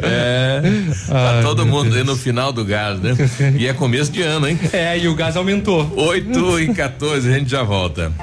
é, 0.02 0.62
tá 1.10 1.42
todo 1.42 1.66
mundo 1.66 1.94
aí 1.94 2.04
no 2.04 2.16
final 2.16 2.54
do 2.54 2.64
gás, 2.64 2.98
né? 3.00 3.14
E 3.58 3.68
é 3.68 3.74
começo 3.74 4.10
de 4.12 4.22
ano, 4.22 4.48
hein? 4.48 4.58
É, 4.72 4.98
e 4.98 5.10
o 5.10 5.16
gás 5.16 5.36
aumentou. 5.36 5.92
8 5.98 6.60
e 6.62 6.74
14, 6.74 7.28
a 7.28 7.32
gente 7.38 7.50
já 7.50 7.64
volta. 7.64 8.14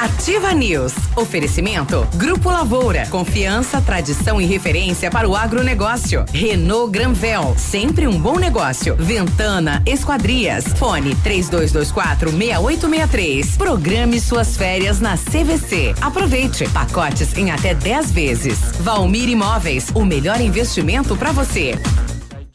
Ativa 0.00 0.52
News. 0.52 0.94
Oferecimento 1.16 2.06
Grupo 2.14 2.50
Lavoura. 2.50 3.06
Confiança, 3.06 3.80
tradição 3.80 4.40
e 4.40 4.46
referência 4.46 5.10
para 5.10 5.28
o 5.28 5.36
agronegócio. 5.36 6.24
Renault 6.32 6.90
Granvel. 6.90 7.54
Sempre 7.56 8.06
um 8.06 8.18
bom 8.18 8.38
negócio. 8.38 8.96
Ventana 8.96 9.82
Esquadrias. 9.86 10.64
Fone 10.76 11.14
3224 11.16 12.30
6863. 12.30 13.56
Programe 13.56 14.20
suas 14.20 14.56
férias 14.56 14.89
na 14.98 15.16
CVC. 15.16 15.94
Aproveite. 16.00 16.68
Pacotes 16.70 17.36
em 17.36 17.52
até 17.52 17.74
10 17.74 18.10
vezes. 18.10 18.58
Valmir 18.80 19.28
Imóveis. 19.28 19.90
O 19.94 20.04
melhor 20.04 20.40
investimento 20.40 21.16
para 21.16 21.30
você. 21.30 21.78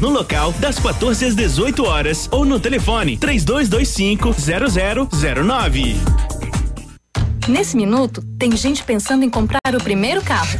no 0.00 0.08
local 0.08 0.52
das 0.52 0.78
14 0.78 1.24
às 1.26 1.34
18 1.34 1.84
horas 1.84 2.28
ou 2.30 2.44
no 2.44 2.58
telefone 2.60 3.16
3225 3.16 4.34
0009. 5.10 5.96
Nesse 7.48 7.76
minuto, 7.76 8.22
tem 8.38 8.56
gente 8.56 8.84
pensando 8.84 9.24
em 9.24 9.30
comprar 9.30 9.58
o 9.74 9.82
primeiro 9.82 10.22
carro. 10.22 10.58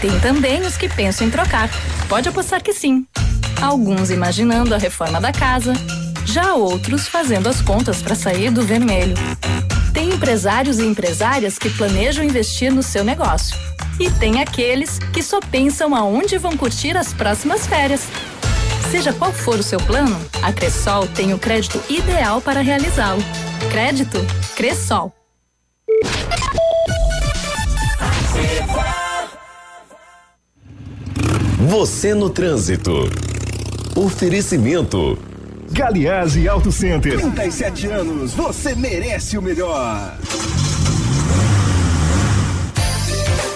Tem 0.00 0.18
também 0.20 0.60
os 0.62 0.76
que 0.76 0.88
pensam 0.88 1.26
em 1.26 1.30
trocar. 1.30 1.70
Pode 2.08 2.28
apostar 2.28 2.62
que 2.62 2.72
sim. 2.72 3.06
Alguns 3.62 4.10
imaginando 4.10 4.74
a 4.74 4.78
reforma 4.78 5.20
da 5.20 5.32
casa, 5.32 5.72
já 6.26 6.54
outros 6.54 7.06
fazendo 7.06 7.48
as 7.48 7.60
contas 7.62 8.02
para 8.02 8.14
sair 8.14 8.50
do 8.50 8.62
vermelho. 8.62 9.14
Tem 9.92 10.08
empresários 10.10 10.80
e 10.80 10.84
empresárias 10.84 11.56
que 11.58 11.70
planejam 11.70 12.24
investir 12.24 12.72
no 12.72 12.82
seu 12.82 13.04
negócio. 13.04 13.56
E 14.00 14.10
tem 14.10 14.42
aqueles 14.42 14.98
que 15.12 15.22
só 15.22 15.38
pensam 15.38 15.94
aonde 15.94 16.36
vão 16.36 16.56
curtir 16.56 16.96
as 16.96 17.12
próximas 17.12 17.66
férias. 17.66 18.08
Seja 18.90 19.12
qual 19.12 19.32
for 19.32 19.58
o 19.58 19.62
seu 19.62 19.78
plano, 19.78 20.16
a 20.42 20.52
Cressol 20.52 21.06
tem 21.08 21.34
o 21.34 21.38
crédito 21.38 21.80
ideal 21.88 22.40
para 22.40 22.60
realizá-lo. 22.60 23.22
Crédito 23.70 24.18
Cressol. 24.54 25.12
Você 31.68 32.14
no 32.14 32.30
trânsito. 32.30 32.92
Oferecimento. 33.96 35.18
Galiase 35.70 36.48
Auto 36.48 36.70
Center. 36.70 37.18
37 37.18 37.86
anos, 37.88 38.32
você 38.34 38.74
merece 38.74 39.36
o 39.36 39.42
melhor. 39.42 40.16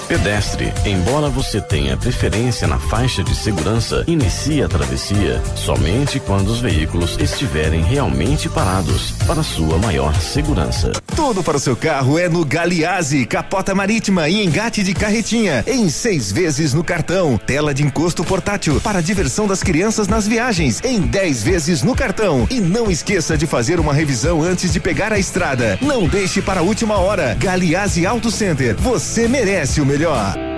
Pedestre, 0.09 0.73
embora 0.87 1.29
você 1.29 1.61
tenha 1.61 1.95
preferência 1.95 2.67
na 2.67 2.79
faixa 2.79 3.23
de 3.23 3.37
segurança, 3.37 4.05
inicie 4.07 4.63
a 4.63 4.69
travessia 4.69 5.39
somente 5.55 6.19
quando 6.19 6.49
os 6.49 6.61
veículos 6.61 7.19
estiverem 7.21 7.83
realmente 7.83 8.49
parados 8.49 9.13
para 9.27 9.43
sua 9.43 9.77
maior 9.77 10.19
segurança. 10.19 10.93
Tudo 11.15 11.43
para 11.43 11.59
o 11.59 11.61
seu 11.61 11.77
carro 11.77 12.19
é 12.19 12.27
no 12.27 12.43
Galiase, 12.43 13.27
capota 13.27 13.75
marítima 13.75 14.31
e 14.31 14.43
engate 14.43 14.83
de 14.83 14.95
carretinha, 14.95 15.63
em 15.67 15.91
seis 15.91 16.33
vezes 16.33 16.73
no 16.73 16.83
cartão, 16.83 17.37
tela 17.37 17.75
de 17.75 17.83
encosto 17.83 18.25
portátil 18.25 18.81
para 18.81 19.03
diversão 19.03 19.47
das 19.47 19.63
crianças 19.63 20.09
nas 20.09 20.27
viagens, 20.27 20.81
em 20.85 21.03
dez 21.03 21.43
vezes 21.43 21.83
no 21.83 21.95
cartão. 21.95 22.47
E 22.51 22.63
não 22.63 22.91
esqueça 22.91 23.37
de 23.37 23.47
fazer 23.47 23.79
uma 23.79 23.93
revisão 23.93 24.43
antes 24.43 24.73
de 24.73 24.81
pegar 24.81 25.13
a 25.13 25.19
estrada. 25.19 25.79
Não 25.83 26.09
deixe 26.09 26.41
para 26.41 26.61
a 26.61 26.63
última 26.63 26.97
hora. 26.97 27.37
Galiase 27.39 28.07
Auto 28.07 28.31
Center, 28.31 28.75
você 28.77 29.29
merece 29.29 29.83
o 29.83 29.85
melhor 29.85 29.98
melhor. 29.99 30.58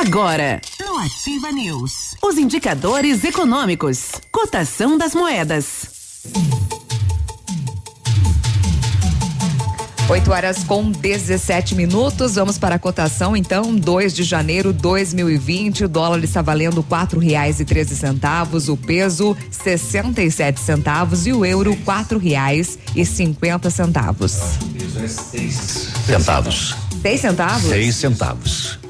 Agora, 0.00 0.60
no 0.80 0.98
Ativa 0.98 1.52
News, 1.52 2.16
os 2.20 2.36
indicadores 2.36 3.22
econômicos, 3.22 4.10
cotação 4.32 4.98
das 4.98 5.14
moedas. 5.14 5.86
8 10.08 10.32
horas 10.32 10.64
com 10.64 10.90
17 10.90 11.76
minutos. 11.76 12.34
Vamos 12.34 12.58
para 12.58 12.74
a 12.74 12.78
cotação, 12.78 13.36
então. 13.36 13.72
2 13.72 14.12
de 14.12 14.24
janeiro 14.24 14.72
2020. 14.72 15.84
O 15.84 15.88
dólar 15.88 16.24
está 16.24 16.42
valendo 16.42 16.82
quatro 16.82 17.20
reais 17.20 17.60
e 17.60 17.64
treze 17.64 17.94
centavos. 17.94 18.68
O 18.68 18.76
peso 18.76 19.36
67 19.48 20.58
centavos 20.58 21.24
e 21.24 21.32
o 21.32 21.44
euro 21.44 21.76
quatro 21.84 22.18
reais 22.18 22.80
e 22.96 23.06
cinquenta 23.06 23.70
centavos. 23.70 24.32
Centavos. 26.04 26.74
Seis 27.00 27.20
centavos? 27.20 27.68
Seis 27.70 27.94
centavos. 27.94 28.83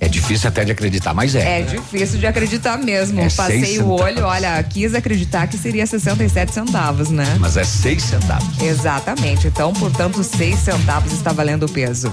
É 0.00 0.06
difícil 0.08 0.48
até 0.48 0.64
de 0.64 0.72
acreditar, 0.72 1.12
mas 1.12 1.34
é. 1.34 1.60
É 1.60 1.62
difícil 1.62 2.18
de 2.18 2.26
acreditar 2.26 2.76
mesmo. 2.78 3.20
É 3.20 3.28
Passei 3.30 3.80
o 3.80 3.90
olho, 3.90 4.24
olha, 4.24 4.62
quis 4.62 4.94
acreditar 4.94 5.48
que 5.48 5.58
seria 5.58 5.86
67 5.86 6.52
centavos, 6.52 7.10
né? 7.10 7.36
Mas 7.40 7.56
é 7.56 7.64
seis 7.64 8.04
centavos. 8.04 8.60
Exatamente. 8.62 9.48
Então, 9.48 9.72
portanto, 9.72 10.22
seis 10.22 10.58
centavos 10.60 11.12
está 11.12 11.32
valendo 11.32 11.66
o 11.66 11.68
peso. 11.68 12.12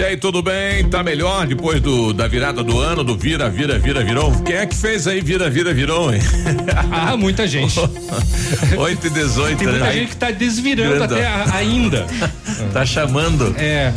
E 0.00 0.02
aí, 0.02 0.16
tudo 0.16 0.40
bem? 0.40 0.88
Tá 0.88 1.02
melhor 1.02 1.46
depois 1.46 1.78
do 1.78 2.14
da 2.14 2.26
virada 2.26 2.64
do 2.64 2.78
ano, 2.80 3.04
do 3.04 3.18
vira, 3.18 3.50
vira, 3.50 3.78
vira, 3.78 4.02
virou? 4.02 4.32
Quem 4.42 4.56
é 4.56 4.64
que 4.64 4.74
fez 4.74 5.06
aí 5.06 5.20
vira, 5.20 5.50
vira, 5.50 5.74
virou, 5.74 6.10
hein? 6.10 6.22
Ah, 6.90 7.18
muita 7.18 7.46
gente. 7.46 7.78
8 8.78 9.06
e 9.06 9.10
18, 9.10 9.58
Tem 9.58 9.68
muita 9.68 9.84
né? 9.84 9.92
gente 9.92 10.08
que 10.08 10.16
tá 10.16 10.30
desvirando 10.30 10.94
Grandão. 10.96 11.18
até 11.18 11.26
a- 11.26 11.54
ainda. 11.54 12.06
tá 12.72 12.86
chamando. 12.86 13.54
É. 13.58 13.92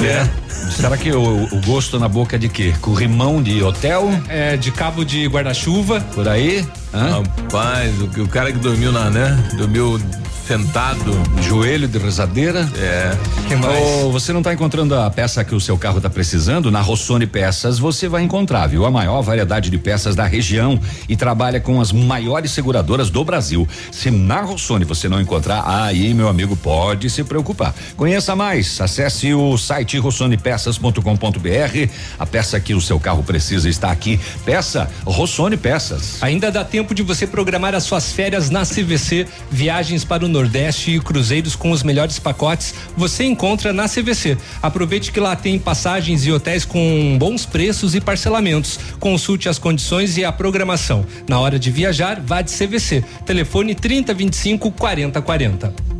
É. 0.00 0.28
Será 0.72 0.96
que 0.96 1.12
o, 1.12 1.44
o 1.44 1.60
gosto 1.64 2.00
na 2.00 2.08
boca 2.08 2.34
é 2.34 2.38
de 2.38 2.48
quê? 2.48 2.74
Corrimão 2.80 3.40
de 3.40 3.62
hotel? 3.62 4.10
É, 4.28 4.56
de 4.56 4.72
cabo 4.72 5.04
de 5.04 5.24
guarda-chuva. 5.28 6.00
Por 6.14 6.26
aí? 6.28 6.66
Hã? 6.94 7.22
Rapaz, 7.42 8.00
o, 8.00 8.08
que- 8.08 8.20
o 8.20 8.28
cara 8.28 8.52
que 8.52 8.58
dormiu 8.58 8.92
na, 8.92 9.10
né? 9.10 9.36
Dormiu 9.56 10.00
sentado. 10.46 11.10
Joelho 11.40 11.88
de 11.88 11.96
rezadeira? 11.96 12.68
É. 12.76 13.16
Que 13.48 13.56
mais? 13.56 13.82
Ô, 14.04 14.10
você 14.12 14.30
não 14.30 14.40
está 14.40 14.52
encontrando 14.52 14.94
a 14.94 15.08
peça 15.10 15.42
que 15.42 15.54
o 15.54 15.60
seu 15.60 15.78
carro 15.78 15.96
está 15.96 16.10
precisando? 16.10 16.70
Na 16.70 16.82
Rossoni 16.82 17.26
Peças 17.26 17.78
você 17.78 18.08
vai 18.08 18.22
encontrar, 18.22 18.66
viu? 18.66 18.84
A 18.84 18.90
maior 18.90 19.22
variedade 19.22 19.70
de 19.70 19.78
peças 19.78 20.14
da 20.14 20.26
região 20.26 20.78
e 21.08 21.16
trabalha 21.16 21.60
com 21.60 21.80
as 21.80 21.92
maiores 21.92 22.50
seguradoras 22.50 23.08
do 23.08 23.24
Brasil. 23.24 23.66
Se 23.90 24.10
na 24.10 24.42
Rossoni 24.42 24.84
você 24.84 25.08
não 25.08 25.18
encontrar, 25.18 25.64
aí, 25.66 26.12
meu 26.12 26.28
amigo, 26.28 26.54
pode 26.56 27.08
se 27.08 27.24
preocupar. 27.24 27.74
Conheça 27.96 28.36
mais, 28.36 28.78
acesse 28.82 29.32
o 29.32 29.56
site 29.56 29.96
rossonipeças.com.br. 29.98 31.90
A 32.18 32.26
peça 32.26 32.60
que 32.60 32.74
o 32.74 32.82
seu 32.82 33.00
carro 33.00 33.22
precisa 33.22 33.66
está 33.66 33.90
aqui. 33.90 34.20
Peça 34.44 34.90
Rossoni 35.06 35.56
Peças. 35.56 36.22
Ainda 36.22 36.52
dá 36.52 36.62
tempo 36.64 36.83
de 36.92 37.02
você 37.02 37.26
programar 37.26 37.74
as 37.74 37.84
suas 37.84 38.12
férias 38.12 38.50
na 38.50 38.66
CVC, 38.66 39.26
viagens 39.50 40.04
para 40.04 40.24
o 40.24 40.28
Nordeste 40.28 40.90
e 40.90 41.00
cruzeiros 41.00 41.54
com 41.54 41.70
os 41.70 41.84
melhores 41.84 42.18
pacotes. 42.18 42.74
Você 42.96 43.24
encontra 43.24 43.72
na 43.72 43.88
CVC. 43.88 44.36
Aproveite 44.60 45.12
que 45.12 45.20
lá 45.20 45.36
tem 45.36 45.58
passagens 45.58 46.26
e 46.26 46.32
hotéis 46.32 46.64
com 46.64 47.16
bons 47.18 47.46
preços 47.46 47.94
e 47.94 48.00
parcelamentos. 48.00 48.78
Consulte 48.98 49.48
as 49.48 49.58
condições 49.58 50.18
e 50.18 50.24
a 50.24 50.32
programação. 50.32 51.06
Na 51.28 51.38
hora 51.38 51.58
de 51.58 51.70
viajar, 51.70 52.20
vá 52.20 52.42
de 52.42 52.50
CVC. 52.50 53.04
Telefone 53.24 53.74
3025 53.74 54.72
4040. 54.72 55.94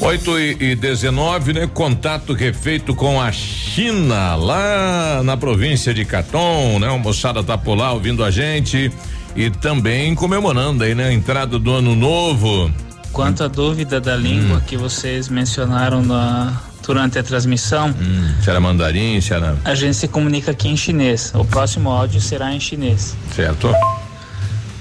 8 0.00 0.38
e, 0.38 0.56
e 0.70 0.74
19, 0.74 1.52
né? 1.52 1.66
Contato 1.72 2.32
refeito 2.32 2.94
com 2.94 3.20
a 3.20 3.30
China, 3.30 4.34
lá 4.34 5.22
na 5.22 5.36
província 5.36 5.92
de 5.92 6.06
Caton, 6.06 6.78
né? 6.78 6.88
A 6.88 6.96
moçada 6.96 7.44
tá 7.44 7.58
por 7.58 7.74
lá 7.74 7.92
ouvindo 7.92 8.24
a 8.24 8.30
gente 8.30 8.90
e 9.34 9.50
também 9.50 10.14
comemorando 10.14 10.84
aí, 10.84 10.94
né? 10.94 11.08
A 11.08 11.12
entrada 11.12 11.58
do 11.58 11.72
ano 11.72 11.94
novo. 11.94 12.70
Quanto 13.12 13.42
à 13.42 13.48
dúvida 13.48 14.00
da 14.00 14.16
língua 14.16 14.58
hum. 14.58 14.62
que 14.66 14.76
vocês 14.76 15.28
mencionaram 15.28 16.02
na, 16.02 16.60
durante 16.86 17.18
a 17.18 17.22
transmissão. 17.22 17.88
Hum, 17.88 18.34
será 18.42 18.60
mandarim, 18.60 19.20
será? 19.20 19.56
A 19.64 19.74
gente 19.74 19.94
se 19.94 20.08
comunica 20.08 20.50
aqui 20.50 20.68
em 20.68 20.76
chinês. 20.76 21.32
O 21.34 21.44
próximo 21.44 21.90
áudio 21.90 22.20
será 22.20 22.52
em 22.52 22.60
chinês. 22.60 23.16
Certo. 23.34 23.72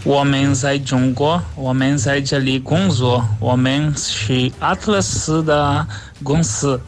O 0.05 0.11
homem 0.11 0.53
zai 0.55 0.81
zhongguo, 0.83 1.41
o 1.55 1.63
homem 1.63 1.97
zai 1.97 2.25
jiali 2.25 2.57
gongzuo, 2.59 3.23
o 3.39 3.45
homem 3.45 3.93
shi 3.95 4.53
atlas 4.59 5.29
da 5.45 5.85
gongsi. 6.21 6.79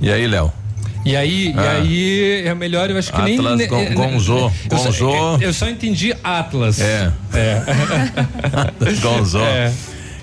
E 0.00 0.10
aí, 0.10 0.26
Léo? 0.26 0.52
E 1.04 1.14
aí, 1.14 1.50
e 1.50 1.54
Ah. 1.58 1.70
aí 1.72 2.42
é 2.46 2.54
melhor, 2.54 2.90
eu 2.90 2.96
acho 2.98 3.12
que 3.12 3.20
nem. 3.22 3.36
Atlas 3.38 3.58
ne- 3.58 3.66
Gon- 3.66 3.88
ne- 3.88 3.94
Gonzo, 3.94 4.52
Eu. 4.70 5.38
Eu 5.40 5.52
só 5.52 5.68
entendi 5.68 6.14
Atlas. 6.24 6.80
É. 6.80 7.12
É. 7.34 7.62
Gonzo. 9.02 9.38
É. 9.40 9.72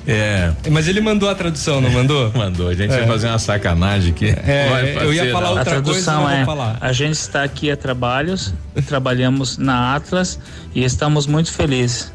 É. 0.08 0.52
Mas 0.72 0.88
ele 0.88 1.00
mandou 1.00 1.30
a 1.30 1.36
tradução, 1.36 1.80
não 1.80 1.92
mandou? 1.92 2.32
Mandou. 2.36 2.70
A 2.70 2.74
gente 2.74 2.92
É. 2.92 2.98
vai 2.98 3.08
fazer 3.08 3.28
uma 3.28 3.38
sacanagem 3.38 4.10
aqui. 4.12 4.30
É, 4.46 4.68
Vai, 4.70 4.98
eu 5.06 5.14
ia 5.14 5.32
falar 5.32 5.50
a 5.50 5.52
outra 5.52 5.66
coisa, 5.66 5.84
tradução 5.84 6.14
não 6.16 6.22
vou 6.30 6.32
é: 6.32 6.46
falar. 6.46 6.78
a 6.82 6.92
gente 6.92 7.14
está 7.14 7.44
aqui 7.44 7.70
a 7.70 7.78
trabalhos, 7.78 8.52
trabalhamos 8.88 9.60
na 9.60 9.96
Atlas 9.96 10.40
e 10.74 10.84
estamos 10.84 11.28
muito 11.28 11.52
felizes. 11.52 12.12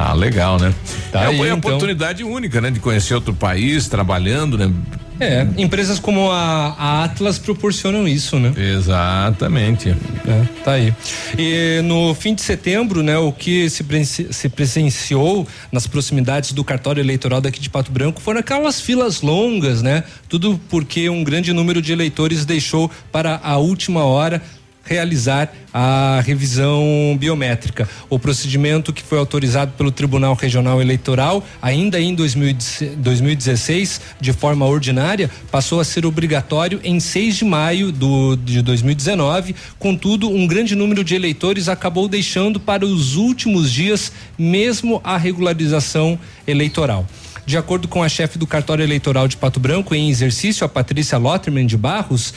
Ah, 0.00 0.12
legal, 0.12 0.60
né? 0.60 0.72
Tá 1.10 1.24
é 1.24 1.26
aí, 1.26 1.34
uma 1.34 1.46
então. 1.46 1.58
oportunidade 1.58 2.22
única, 2.22 2.60
né? 2.60 2.70
De 2.70 2.78
conhecer 2.78 3.14
outro 3.14 3.34
país, 3.34 3.88
trabalhando, 3.88 4.56
né? 4.56 4.72
É, 5.18 5.44
empresas 5.56 5.98
como 5.98 6.30
a, 6.30 6.76
a 6.78 7.04
Atlas 7.04 7.36
proporcionam 7.36 8.06
isso, 8.06 8.38
né? 8.38 8.52
Exatamente. 8.56 9.88
É, 9.90 10.62
tá 10.62 10.72
aí. 10.74 10.94
E 11.36 11.80
no 11.82 12.14
fim 12.14 12.32
de 12.32 12.42
setembro, 12.42 13.02
né, 13.02 13.18
o 13.18 13.32
que 13.32 13.68
se, 13.68 13.84
se 14.30 14.48
presenciou 14.48 15.44
nas 15.72 15.88
proximidades 15.88 16.52
do 16.52 16.62
cartório 16.62 17.00
eleitoral 17.00 17.40
daqui 17.40 17.58
de 17.58 17.68
Pato 17.68 17.90
Branco 17.90 18.20
foram 18.20 18.38
aquelas 18.38 18.80
filas 18.80 19.20
longas, 19.20 19.82
né? 19.82 20.04
Tudo 20.28 20.60
porque 20.68 21.08
um 21.08 21.24
grande 21.24 21.52
número 21.52 21.82
de 21.82 21.92
eleitores 21.92 22.44
deixou 22.44 22.88
para 23.10 23.40
a 23.42 23.56
última 23.56 24.04
hora 24.04 24.40
realizar 24.88 25.52
a 25.72 26.22
revisão 26.24 27.16
biométrica. 27.20 27.88
O 28.08 28.18
procedimento 28.18 28.92
que 28.92 29.02
foi 29.02 29.18
autorizado 29.18 29.72
pelo 29.72 29.92
Tribunal 29.92 30.34
Regional 30.34 30.80
Eleitoral, 30.80 31.44
ainda 31.60 32.00
em 32.00 32.14
2016, 32.14 34.00
de 34.20 34.32
forma 34.32 34.64
ordinária, 34.66 35.30
passou 35.50 35.78
a 35.78 35.84
ser 35.84 36.06
obrigatório 36.06 36.80
em 36.82 36.98
6 36.98 37.36
de 37.36 37.44
maio 37.44 37.92
do, 37.92 38.36
de 38.36 38.62
2019. 38.62 39.54
Contudo, 39.78 40.30
um 40.30 40.46
grande 40.46 40.74
número 40.74 41.04
de 41.04 41.14
eleitores 41.14 41.68
acabou 41.68 42.08
deixando 42.08 42.58
para 42.58 42.86
os 42.86 43.16
últimos 43.16 43.70
dias 43.70 44.10
mesmo 44.38 45.00
a 45.04 45.18
regularização 45.18 46.18
eleitoral. 46.46 47.06
De 47.48 47.56
acordo 47.56 47.88
com 47.88 48.02
a 48.02 48.08
chefe 48.10 48.36
do 48.36 48.46
cartório 48.46 48.82
eleitoral 48.82 49.26
de 49.26 49.34
Pato 49.34 49.58
Branco, 49.58 49.94
em 49.94 50.10
exercício, 50.10 50.66
a 50.66 50.68
Patrícia 50.68 51.16
Lotterman 51.16 51.66
de 51.66 51.78
Barros, 51.78 52.34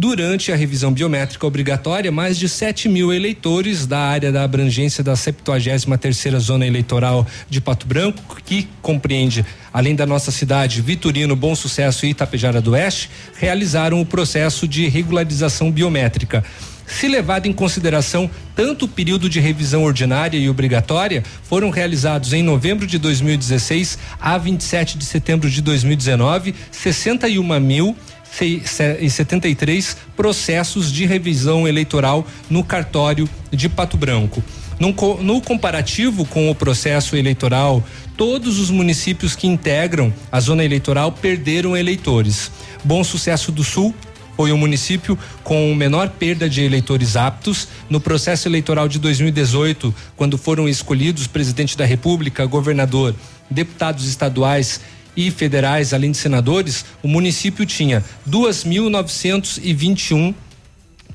Durante 0.00 0.52
a 0.52 0.54
revisão 0.54 0.92
biométrica 0.92 1.44
obrigatória, 1.44 2.12
mais 2.12 2.38
de 2.38 2.48
7 2.48 2.88
mil 2.88 3.12
eleitores 3.12 3.84
da 3.84 3.98
área 3.98 4.30
da 4.30 4.44
abrangência 4.44 5.02
da 5.02 5.16
73 5.16 5.86
terceira 6.00 6.38
zona 6.38 6.64
eleitoral 6.64 7.26
de 7.50 7.60
Pato 7.60 7.84
Branco, 7.84 8.40
que 8.44 8.68
compreende, 8.80 9.44
além 9.72 9.96
da 9.96 10.06
nossa 10.06 10.30
cidade, 10.30 10.80
Vitorino, 10.80 11.34
Bom 11.34 11.52
Sucesso 11.56 12.06
e 12.06 12.10
Itapejara 12.10 12.60
do 12.60 12.70
Oeste, 12.74 13.10
realizaram 13.34 14.00
o 14.00 14.06
processo 14.06 14.68
de 14.68 14.86
regularização 14.86 15.68
biométrica. 15.68 16.44
Se 16.86 17.06
levado 17.06 17.46
em 17.46 17.52
consideração 17.52 18.30
tanto 18.54 18.86
o 18.86 18.88
período 18.88 19.28
de 19.28 19.40
revisão 19.40 19.84
ordinária 19.84 20.38
e 20.38 20.48
obrigatória, 20.48 21.22
foram 21.42 21.70
realizados 21.70 22.32
em 22.32 22.42
novembro 22.42 22.86
de 22.86 22.98
2016 22.98 23.98
a 24.18 24.38
27 24.38 24.96
de 24.96 25.04
setembro 25.04 25.50
de 25.50 25.60
2019 25.60 26.54
61 26.70 27.60
mil 27.60 27.96
e 28.44 29.10
73 29.10 29.96
processos 30.16 30.92
de 30.92 31.06
revisão 31.06 31.66
eleitoral 31.66 32.26
no 32.48 32.62
cartório 32.62 33.28
de 33.50 33.68
Pato 33.68 33.96
Branco. 33.96 34.42
No, 34.78 35.40
comparativo 35.42 36.24
com 36.24 36.48
o 36.48 36.54
processo 36.54 37.16
eleitoral, 37.16 37.82
todos 38.16 38.60
os 38.60 38.70
municípios 38.70 39.34
que 39.34 39.48
integram 39.48 40.12
a 40.30 40.38
zona 40.38 40.64
eleitoral 40.64 41.10
perderam 41.10 41.76
eleitores. 41.76 42.50
Bom 42.84 43.02
Sucesso 43.02 43.50
do 43.50 43.64
Sul 43.64 43.92
foi 44.36 44.52
o 44.52 44.56
município 44.56 45.18
com 45.42 45.74
menor 45.74 46.10
perda 46.10 46.48
de 46.48 46.62
eleitores 46.62 47.16
aptos. 47.16 47.66
No 47.90 48.00
processo 48.00 48.46
eleitoral 48.46 48.86
de 48.86 49.00
2018, 49.00 49.92
quando 50.16 50.38
foram 50.38 50.68
escolhidos 50.68 51.26
presidente 51.26 51.76
da 51.76 51.84
República, 51.84 52.46
governador, 52.46 53.16
deputados 53.50 54.06
estaduais 54.06 54.80
e 55.18 55.30
federais, 55.32 55.92
além 55.92 56.12
de 56.12 56.16
senadores, 56.16 56.84
o 57.02 57.08
município 57.08 57.66
tinha 57.66 58.04
2.921 58.30 60.32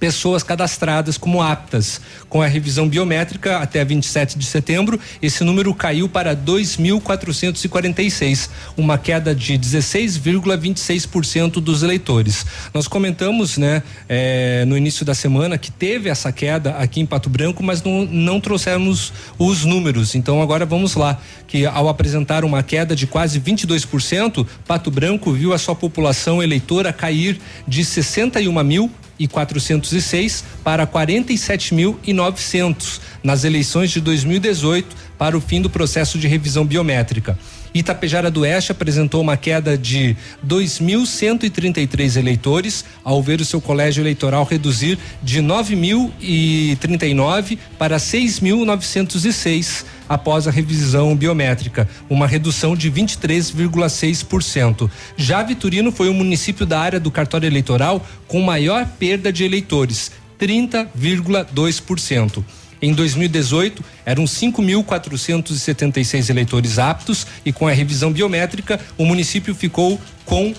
pessoas 0.04 0.44
cadastradas 0.44 1.18
como 1.18 1.42
aptas. 1.42 2.02
Com 2.28 2.42
a 2.42 2.46
revisão 2.46 2.90
biométrica 2.90 3.60
até 3.60 3.86
27 3.86 4.38
de 4.38 4.46
setembro, 4.46 5.00
esse 5.22 5.46
número 5.46 5.74
caiu 5.74 6.10
para 6.10 6.36
2.446, 6.36 8.50
uma 8.76 8.98
queda 8.98 9.34
de 9.34 9.58
16,26% 9.58 11.62
dos 11.62 11.84
eleitores. 11.84 12.46
Nós 12.74 12.86
comentamos, 12.86 13.58
né, 13.58 13.82
eh, 14.10 14.66
no 14.68 14.76
início 14.76 15.06
da 15.06 15.16
semana 15.16 15.58
que 15.58 15.72
teve 15.72 16.10
essa 16.10 16.34
queda 16.34 16.72
aqui 16.72 17.00
em 17.00 17.06
Pato 17.06 17.30
Branco, 17.30 17.64
mas 17.64 17.82
não, 17.82 18.04
não 18.04 18.42
trouxemos 18.42 19.14
os 19.40 19.64
números. 19.64 20.16
Então 20.16 20.42
agora 20.42 20.66
vamos 20.66 20.96
lá, 20.96 21.18
que 21.48 21.66
ao 21.66 21.88
apresentar 21.88 22.44
uma 22.44 22.62
queda 22.62 22.94
de 22.94 23.08
quase 23.08 23.40
22%, 23.40 24.46
Pato 24.68 24.92
Branco 24.92 25.32
viu 25.32 25.54
a 25.54 25.58
sua 25.58 25.76
população 25.76 26.44
eleitora 26.44 26.92
cair 26.92 27.40
de 27.66 27.86
61 27.86 28.62
mil 28.66 28.92
e 29.20 29.28
406 29.28 30.44
para 30.64 30.88
47.900 30.88 33.00
nas 33.24 33.44
eleições 33.44 33.92
de 33.92 34.02
2018 34.02 34.96
para 35.18 35.38
o 35.38 35.42
fim 35.42 35.62
do 35.62 35.70
processo 35.70 36.18
de 36.18 36.28
revisão 36.28 36.66
biométrica. 36.66 37.38
Itapejara 37.74 38.30
do 38.30 38.42
Oeste 38.42 38.72
apresentou 38.72 39.20
uma 39.22 39.36
queda 39.36 39.76
de 39.76 40.16
2.133 40.46 42.18
eleitores, 42.18 42.86
ao 43.04 43.24
ver 43.24 43.42
o 43.42 43.46
seu 43.46 43.60
colégio 43.60 44.04
eleitoral 44.04 44.44
reduzir 44.44 45.00
de 45.24 45.42
9.039 45.42 47.58
para 47.78 47.98
6.906 47.98 49.86
após 50.08 50.48
a 50.48 50.52
revisão 50.52 51.16
biométrica, 51.16 51.90
uma 52.10 52.28
redução 52.28 52.76
de 52.76 52.92
23,6%. 52.92 54.90
Já 55.16 55.44
Vitorino 55.44 55.92
foi 55.92 56.10
o 56.10 56.14
município 56.14 56.66
da 56.66 56.80
área 56.80 57.00
do 57.00 57.12
cartório 57.12 57.48
eleitoral 57.48 58.04
com 58.28 58.42
maior 58.42 58.88
perda 59.00 59.32
de 59.32 59.44
eleitores, 59.44 60.12
30,2%. 60.40 62.44
Em 62.82 62.92
2018, 62.94 63.84
eram 64.06 64.24
5.476 64.26 66.30
eleitores 66.30 66.78
aptos 66.78 67.26
e 67.46 67.54
com 67.54 67.66
a 67.66 67.72
revisão 67.72 68.12
biométrica, 68.12 68.78
o 68.98 69.06
município 69.06 69.56
ficou 69.56 69.98
com 70.26 70.54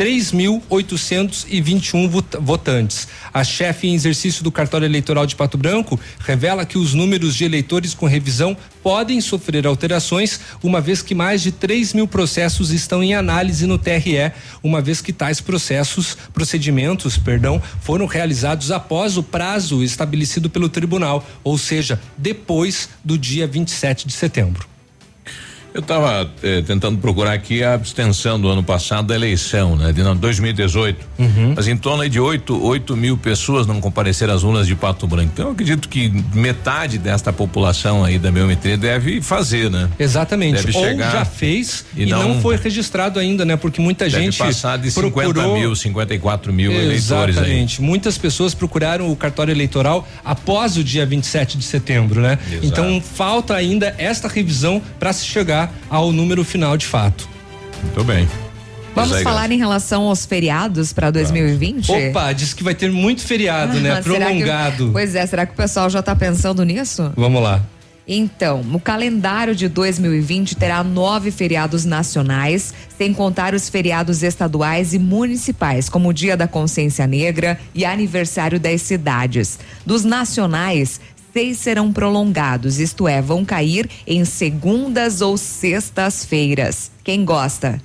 3.821 0.00 2.40
votantes. 2.40 3.06
A 3.34 3.44
chefe 3.44 3.86
em 3.86 3.94
exercício 3.94 4.42
do 4.42 4.50
cartório 4.50 4.86
eleitoral 4.86 5.26
de 5.26 5.36
Pato 5.36 5.58
Branco 5.58 6.00
revela 6.20 6.64
que 6.64 6.78
os 6.78 6.94
números 6.94 7.36
de 7.36 7.44
eleitores 7.44 7.92
com 7.92 8.06
revisão 8.06 8.56
podem 8.82 9.20
sofrer 9.20 9.66
alterações, 9.66 10.40
uma 10.62 10.80
vez 10.80 11.02
que 11.02 11.14
mais 11.14 11.42
de 11.42 11.52
3 11.52 11.92
mil 11.92 12.08
processos 12.08 12.70
estão 12.70 13.04
em 13.04 13.12
análise 13.12 13.66
no 13.66 13.76
TRE, 13.76 14.32
uma 14.62 14.80
vez 14.80 15.02
que 15.02 15.12
tais 15.12 15.42
processos, 15.42 16.16
procedimentos, 16.32 17.18
perdão, 17.18 17.62
foram 17.82 18.06
realizados 18.06 18.70
após 18.70 19.18
o 19.18 19.22
prazo 19.22 19.84
estabelecido 19.84 20.48
pelo 20.48 20.70
tribunal, 20.70 21.28
ou 21.44 21.58
seja, 21.58 22.00
depois 22.16 22.88
do 23.04 23.18
dia 23.18 23.46
27 23.46 24.06
de 24.06 24.14
setembro. 24.14 24.66
Eu 25.72 25.80
estava 25.80 26.28
eh, 26.42 26.62
tentando 26.62 26.98
procurar 26.98 27.32
aqui 27.32 27.62
a 27.62 27.74
abstenção 27.74 28.40
do 28.40 28.48
ano 28.48 28.62
passado 28.62 29.06
da 29.06 29.14
eleição, 29.14 29.76
né? 29.76 29.92
De 29.92 30.02
não, 30.02 30.16
2018. 30.16 31.06
Uhum. 31.18 31.54
Mas 31.54 31.68
em 31.68 31.76
torno 31.76 32.08
de 32.08 32.18
8, 32.18 32.64
8 32.64 32.96
mil 32.96 33.16
pessoas 33.16 33.68
não 33.68 33.80
compareceram 33.80 34.34
às 34.34 34.42
urnas 34.42 34.66
de 34.66 34.74
Pato 34.74 35.06
Branco. 35.06 35.30
Então 35.32 35.46
eu 35.46 35.52
acredito 35.52 35.88
que 35.88 36.12
metade 36.34 36.98
desta 36.98 37.32
população 37.32 38.04
aí 38.04 38.18
da 38.18 38.32
biometria 38.32 38.76
deve 38.76 39.22
fazer, 39.22 39.70
né? 39.70 39.88
Exatamente. 39.98 40.56
Deve 40.56 40.76
Ou 40.76 40.84
chegar 40.84 41.12
já 41.12 41.24
fez 41.24 41.84
e, 41.94 42.02
e 42.02 42.06
não, 42.06 42.34
não, 42.34 42.40
foi 42.40 42.56
registrado 42.56 43.20
ainda, 43.20 43.44
né? 43.44 43.56
Porque 43.56 43.80
muita 43.80 44.06
deve 44.06 44.24
gente. 44.24 44.38
passar 44.38 44.76
de 44.76 44.90
procurou... 44.90 45.32
50 45.32 45.54
mil, 45.54 45.76
54 45.76 46.52
mil 46.52 46.72
Exatamente. 46.72 46.90
eleitores. 46.90 47.36
Exatamente. 47.36 47.82
Muitas 47.82 48.18
pessoas 48.18 48.54
procuraram 48.54 49.10
o 49.10 49.14
cartório 49.14 49.52
eleitoral 49.52 50.06
após 50.24 50.76
o 50.76 50.82
dia 50.82 51.06
27 51.06 51.56
de 51.56 51.64
setembro, 51.64 52.20
né? 52.20 52.38
Exato. 52.48 52.66
Então 52.66 53.00
falta 53.00 53.54
ainda 53.54 53.94
esta 53.98 54.26
revisão 54.26 54.82
para 54.98 55.12
se 55.12 55.24
chegar 55.24 55.59
chegar 55.60 55.72
ao 55.88 56.12
número 56.12 56.44
final 56.44 56.76
de 56.76 56.86
fato. 56.86 57.28
Muito 57.82 58.04
bem. 58.04 58.28
Vamos 58.94 59.12
aí, 59.12 59.22
falar 59.22 59.50
em 59.50 59.58
relação 59.58 60.04
aos 60.04 60.26
feriados 60.26 60.92
para 60.92 61.10
2020? 61.10 61.90
Opa, 61.90 62.32
disse 62.32 62.54
que 62.54 62.64
vai 62.64 62.74
ter 62.74 62.90
muito 62.90 63.22
feriado, 63.22 63.78
né? 63.78 63.90
ah, 63.90 63.94
né? 63.96 64.02
Prolongado. 64.02 64.86
Que, 64.86 64.92
pois 64.92 65.14
é, 65.14 65.24
será 65.26 65.46
que 65.46 65.52
o 65.52 65.56
pessoal 65.56 65.88
já 65.88 66.00
está 66.00 66.14
pensando 66.16 66.64
nisso? 66.64 67.12
Vamos 67.16 67.42
lá. 67.42 67.62
Então, 68.12 68.62
o 68.72 68.80
calendário 68.80 69.54
de 69.54 69.68
2020 69.68 70.56
terá 70.56 70.82
nove 70.82 71.30
feriados 71.30 71.84
nacionais, 71.84 72.74
sem 72.98 73.14
contar 73.14 73.54
os 73.54 73.68
feriados 73.68 74.24
estaduais 74.24 74.92
e 74.92 74.98
municipais, 74.98 75.88
como 75.88 76.08
o 76.08 76.12
Dia 76.12 76.36
da 76.36 76.48
Consciência 76.48 77.06
Negra 77.06 77.60
e 77.72 77.84
aniversário 77.84 78.58
das 78.58 78.82
cidades. 78.82 79.60
Dos 79.86 80.02
nacionais, 80.02 81.00
seis 81.32 81.58
serão 81.58 81.92
prolongados, 81.92 82.78
isto 82.78 83.06
é, 83.06 83.20
vão 83.20 83.44
cair 83.44 83.88
em 84.06 84.24
segundas 84.24 85.20
ou 85.20 85.36
sextas-feiras. 85.36 86.90
Quem 87.02 87.24
gosta? 87.24 87.80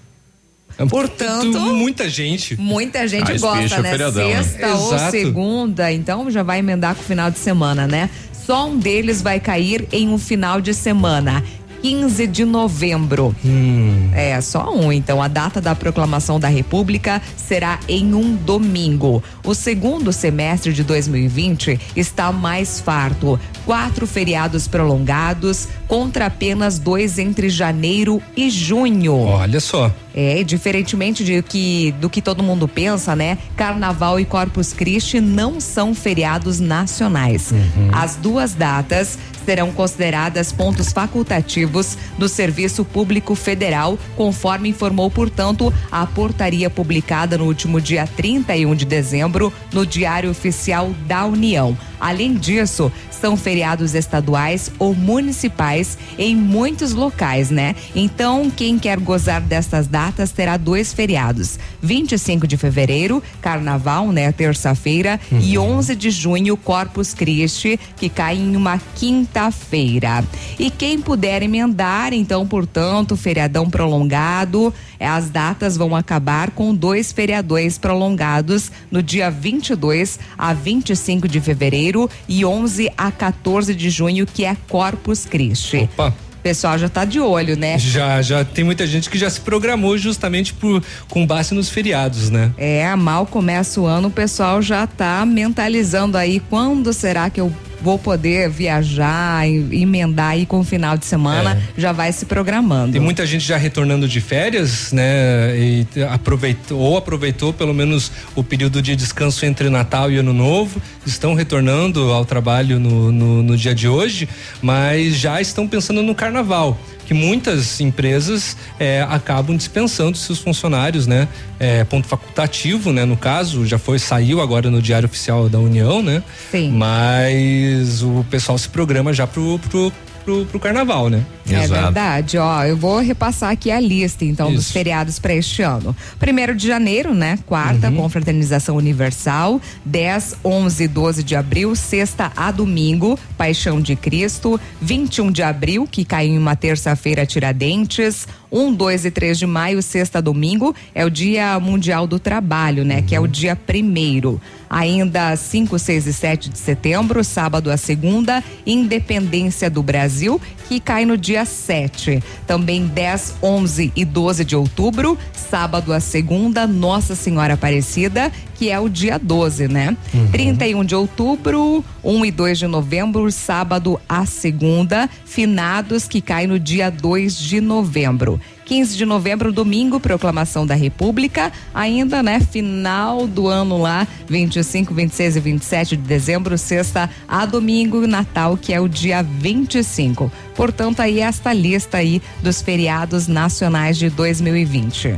É 0.78 0.86
Portanto, 0.86 1.58
muita 1.60 2.10
gente. 2.10 2.60
Muita 2.60 3.08
gente 3.08 3.32
ah, 3.32 3.38
gosta, 3.38 3.82
né? 3.82 3.92
Feriadão, 3.92 4.28
né? 4.28 4.44
Sexta 4.44 4.68
né? 4.68 4.74
ou 4.74 5.12
segunda, 5.12 5.92
então 5.92 6.30
já 6.30 6.44
vai 6.44 6.60
emendar 6.60 6.96
com 6.96 7.02
o 7.02 7.06
final 7.06 7.32
de 7.32 7.40
semana, 7.40 7.88
né? 7.88 8.10
Só 8.46 8.68
um 8.68 8.78
deles 8.78 9.22
vai 9.22 9.40
cair 9.40 9.88
em 9.92 10.10
um 10.10 10.18
final 10.18 10.62
de 10.62 10.74
semana. 10.74 11.44
15 11.86 12.26
de 12.26 12.46
novembro. 12.46 13.36
Hum. 13.46 14.10
É, 14.12 14.42
só 14.42 14.74
um. 14.74 14.92
Então, 14.92 15.22
a 15.22 15.28
data 15.28 15.62
da 15.62 15.76
proclamação 15.76 16.40
da 16.40 16.48
República 16.48 17.22
será 17.38 17.80
em 17.88 18.16
um 18.16 18.36
domingo. 18.36 19.24
O 19.44 19.54
segundo 19.54 20.12
semestre 20.12 20.74
de 20.74 20.84
2020 20.84 21.80
está 21.96 22.32
mais 22.32 22.80
farto. 22.80 23.40
Quatro 23.68 24.08
feriados 24.08 24.68
prolongados 24.68 25.68
contra 25.88 26.26
apenas 26.26 26.80
dois 26.80 27.20
entre 27.20 27.50
janeiro 27.50 28.20
e 28.36 28.50
junho. 28.50 29.16
Olha 29.18 29.60
só. 29.60 29.94
É, 30.16 30.44
diferentemente 30.44 31.24
de 31.24 31.42
que, 31.44 31.94
do 32.00 32.10
que 32.10 32.22
todo 32.22 32.42
mundo 32.42 32.68
pensa, 32.68 33.16
né? 33.16 33.38
Carnaval 33.56 34.20
e 34.20 34.26
Corpus 34.26 34.72
Christi 34.72 35.20
não 35.20 35.60
são 35.60 35.94
feriados 35.94 36.60
nacionais. 36.60 37.52
Uhum. 37.52 37.90
As 37.92 38.16
duas 38.16 38.54
datas 38.54 39.20
serão 39.46 39.72
consideradas 39.72 40.52
pontos 40.52 40.92
facultativos 40.92 41.98
do 42.18 42.28
Serviço 42.28 42.84
Público 42.84 43.36
Federal, 43.36 43.98
conforme 44.16 44.70
informou, 44.70 45.12
portanto, 45.12 45.72
a 45.92 46.06
portaria 46.08 46.70
publicada 46.70 47.38
no 47.38 47.46
último 47.46 47.80
dia 47.80 48.08
31 48.08 48.74
de 48.74 48.86
dezembro 48.86 49.54
no 49.72 49.86
Diário 49.86 50.32
Oficial 50.32 50.90
da 51.06 51.26
União. 51.26 51.78
Além 52.00 52.34
disso, 52.34 52.92
são 53.20 53.36
feriados 53.38 53.96
estaduais 53.96 54.72
ou 54.78 54.94
municipais 54.94 55.98
em 56.18 56.36
muitos 56.36 56.94
locais, 56.94 57.50
né? 57.50 57.76
Então, 57.96 58.50
quem 58.50 58.78
quer 58.78 59.00
gozar 59.00 59.42
destas 59.42 59.88
datas 59.88 60.32
terá 60.32 60.58
dois 60.58 60.94
feriados: 60.94 61.60
25 61.82 62.48
de 62.48 62.58
fevereiro, 62.58 63.22
Carnaval, 63.42 64.12
né, 64.12 64.32
terça-feira, 64.32 65.20
uhum. 65.32 65.40
e 65.40 65.58
11 65.58 65.96
de 65.96 66.10
junho, 66.10 66.58
Corpus 66.58 67.14
Christi, 67.14 67.80
que 67.98 68.10
cai 68.10 68.38
em 68.38 68.56
uma 68.56 68.80
quinta-feira. 68.96 70.24
E 70.60 70.70
quem 70.70 71.00
puder 71.00 71.44
emendar, 71.44 72.14
então, 72.14 72.46
portanto, 72.48 73.16
feriadão 73.16 73.70
prolongado, 73.70 74.74
as 75.00 75.30
datas 75.30 75.76
vão 75.76 75.96
acabar 75.96 76.52
com 76.52 76.74
dois 76.74 77.12
feriadões 77.12 77.78
prolongados 77.78 78.72
no 78.90 79.02
dia 79.02 79.30
22 79.32 80.20
a 80.38 80.54
25 80.54 81.28
de 81.28 81.42
fevereiro 81.42 82.10
e 82.28 82.46
11 82.46 82.92
a 82.98 83.12
14 83.12 83.74
de 83.74 83.90
junho, 83.90 84.26
que 84.26 84.46
é 84.46 84.56
Corpus 84.68 85.26
Christi. 85.26 85.78
Opa 85.78 86.14
pessoal 86.46 86.78
já 86.78 86.86
está 86.86 87.04
de 87.04 87.20
olho, 87.20 87.58
né? 87.58 87.76
Já, 87.80 88.22
já 88.22 88.46
tem 88.46 88.64
muita 88.64 88.86
gente 88.86 89.10
que 89.10 89.18
já 89.18 89.28
se 89.28 89.42
programou 89.42 89.98
justamente 89.98 90.54
por 90.54 90.84
com 91.10 91.26
base 91.26 91.56
nos 91.56 91.70
feriados, 91.70 92.30
né? 92.30 92.52
É, 92.56 92.96
mal 92.96 93.26
começa 93.26 93.82
o 93.82 93.88
ano, 93.88 94.10
o 94.10 94.12
pessoal 94.12 94.62
já 94.62 94.84
está 94.84 95.26
mentalizando 95.26 96.16
aí 96.16 96.40
quando 96.40 96.94
será 96.94 97.32
que 97.32 97.42
eu 97.42 97.52
vou 97.86 98.00
poder 98.00 98.50
viajar, 98.50 99.48
emendar 99.48 100.32
aí 100.32 100.44
com 100.48 100.60
o 100.60 100.64
final 100.64 100.98
de 100.98 101.06
semana, 101.06 101.54
é. 101.78 101.80
já 101.80 101.92
vai 101.92 102.12
se 102.12 102.26
programando. 102.26 102.94
Tem 102.94 103.00
muita 103.00 103.28
gente 103.28 103.46
já 103.46 103.58
retornando 103.58 104.08
de 104.08 104.20
férias, 104.20 104.92
né? 104.92 105.56
E 105.56 105.88
aproveitou, 106.10 106.80
ou 106.80 106.98
aproveitou 106.98 107.54
pelo 107.54 107.76
menos 107.76 108.12
o 108.34 108.44
período 108.44 108.82
de 108.82 108.96
descanso 108.96 109.46
entre 109.46 109.70
Natal 109.70 110.12
e 110.12 110.18
Ano 110.18 110.34
Novo, 110.34 110.82
estão 111.06 111.36
retornando 111.36 112.12
ao 112.12 112.26
trabalho 112.26 112.80
no, 112.80 113.12
no, 113.12 113.44
no 113.44 113.56
dia 113.56 113.76
de 113.76 113.88
hoje, 113.88 114.28
mas 114.64 115.18
já 115.18 115.40
estão 115.40 115.68
pensando 115.68 116.02
no 116.02 116.16
carnaval 116.16 116.76
que 117.06 117.14
muitas 117.14 117.80
empresas 117.80 118.58
é, 118.80 119.06
acabam 119.10 119.56
dispensando 119.56 120.18
seus 120.18 120.40
funcionários, 120.40 121.08
né? 121.08 121.28
É, 121.60 121.84
ponto 121.84 122.08
facultativo, 122.08 122.92
né? 122.92 123.06
No 123.06 123.16
caso, 123.16 123.66
já 123.66 123.78
foi, 123.78 124.00
saiu 124.00 124.42
agora 124.42 124.70
no 124.70 124.82
Diário 124.82 125.08
Oficial 125.08 125.48
da 125.48 125.60
União, 125.60 126.02
né? 126.02 126.24
Sim. 126.52 126.72
Mas 126.72 128.02
o 128.02 128.26
pessoal 128.30 128.58
se 128.58 128.68
programa 128.70 129.14
já 129.14 129.28
pro, 129.28 129.60
pro 129.60 129.92
pro, 130.26 130.46
pro 130.46 130.60
carnaval, 130.60 131.10
né? 131.10 131.24
É 131.48 131.64
Exato. 131.64 131.84
verdade, 131.84 132.38
ó, 132.40 132.64
eu 132.64 132.76
vou 132.76 133.00
repassar 133.00 133.52
aqui 133.52 133.70
a 133.70 133.80
lista, 133.80 134.26
então, 134.26 134.48
Isso. 134.48 134.56
dos 134.56 134.72
feriados 134.72 135.20
para 135.20 135.36
este 135.36 135.62
ano. 135.62 135.96
Primeiro 136.20 136.56
de 136.56 136.68
janeiro, 136.68 137.14
né? 137.14 137.38
Quarta, 137.46 137.90
uhum. 137.90 137.98
confraternização 137.98 138.76
universal, 138.76 139.62
10, 139.86 140.38
11 140.44 140.84
e 140.84 140.88
12 140.88 141.24
de 141.24 141.36
abril, 141.36 141.76
sexta 141.76 142.32
a 142.36 142.52
domingo, 142.52 143.18
Paixão 143.38 143.80
de 143.80 143.96
Cristo, 143.96 144.60
21 144.82 145.32
de 145.32 145.44
abril, 145.44 145.88
que 145.90 146.04
caiu 146.04 146.34
em 146.34 146.38
uma 146.38 146.56
terça-feira, 146.56 147.26
Tiradentes, 147.26 148.28
1, 148.52 148.74
2 148.74 149.06
e 149.06 149.12
3 149.12 149.38
de 149.38 149.46
maio, 149.46 149.84
sexta 149.84 150.18
a 150.18 150.22
domingo, 150.22 150.74
é 150.96 151.06
o 151.06 151.10
Dia 151.10 151.60
Mundial 151.60 152.08
do 152.08 152.18
Trabalho, 152.18 152.84
né? 152.84 152.98
Uhum. 152.98 153.04
Que 153.04 153.16
é 153.16 153.20
o 153.20 153.28
dia 153.28 153.56
primeiro. 153.56 154.42
Ainda 154.70 155.36
5, 155.36 155.78
6 155.78 156.08
e 156.08 156.14
7 156.14 156.50
de 156.50 156.58
setembro, 156.58 157.24
sábado 157.24 157.72
a 157.72 157.78
segunda, 157.78 158.44
Independência 158.66 159.70
do 159.70 159.84
Brasil, 159.84 160.42
que 160.68 160.80
cai 160.80 161.06
no 161.06 161.18
dia 161.18 161.46
7. 161.46 162.24
Também 162.48 162.88
10, 162.88 163.36
11 163.42 163.94
e 163.96 164.06
12 164.06 164.46
de 164.46 164.56
outubro, 164.56 165.18
sábado 165.34 165.94
a 165.94 166.00
segunda, 166.00 166.66
Nossa 166.66 167.16
Senhora 167.16 167.54
Aparecida, 167.54 168.32
que 168.56 168.70
é 168.70 168.80
o 168.80 168.90
dia 168.90 169.20
12, 169.20 169.68
né? 169.68 169.96
Uhum. 170.14 170.28
31 170.28 170.86
de 170.86 170.96
outubro, 170.96 171.84
1 172.04 172.26
e 172.26 172.32
2 172.32 172.60
de 172.60 172.68
novembro, 172.68 173.32
sábado 173.32 174.00
a 174.08 174.26
segunda, 174.26 175.10
finados 175.26 176.08
que 176.08 176.22
cai 176.22 176.48
no 176.48 176.60
dia 176.60 176.90
2 176.90 177.38
de 177.38 177.62
novembro. 177.62 178.40
15 178.66 178.98
de 178.98 179.06
novembro, 179.06 179.54
domingo, 179.54 180.00
proclamação 180.00 180.66
da 180.66 180.74
República. 180.74 181.52
Ainda, 181.74 182.24
né? 182.24 182.40
Final 182.40 183.28
do 183.28 183.48
ano 183.48 183.80
lá, 183.80 184.08
25, 184.28 184.94
26 184.94 185.36
e 185.36 185.40
27 185.40 185.98
de 185.98 186.04
dezembro, 186.04 186.58
sexta 186.58 187.10
a 187.28 187.46
domingo, 187.46 188.08
Natal, 188.08 188.58
que 188.58 188.74
é 188.74 188.82
o 188.82 188.88
dia 188.88 189.22
25. 189.22 190.32
Portanto, 190.56 191.00
aí 191.00 191.20
esta 191.20 191.54
lista 191.54 191.98
aí 191.98 192.22
dos 192.42 192.62
feriados 192.62 193.28
nacionais 193.28 193.98
de 193.98 194.10
2020. 194.10 195.16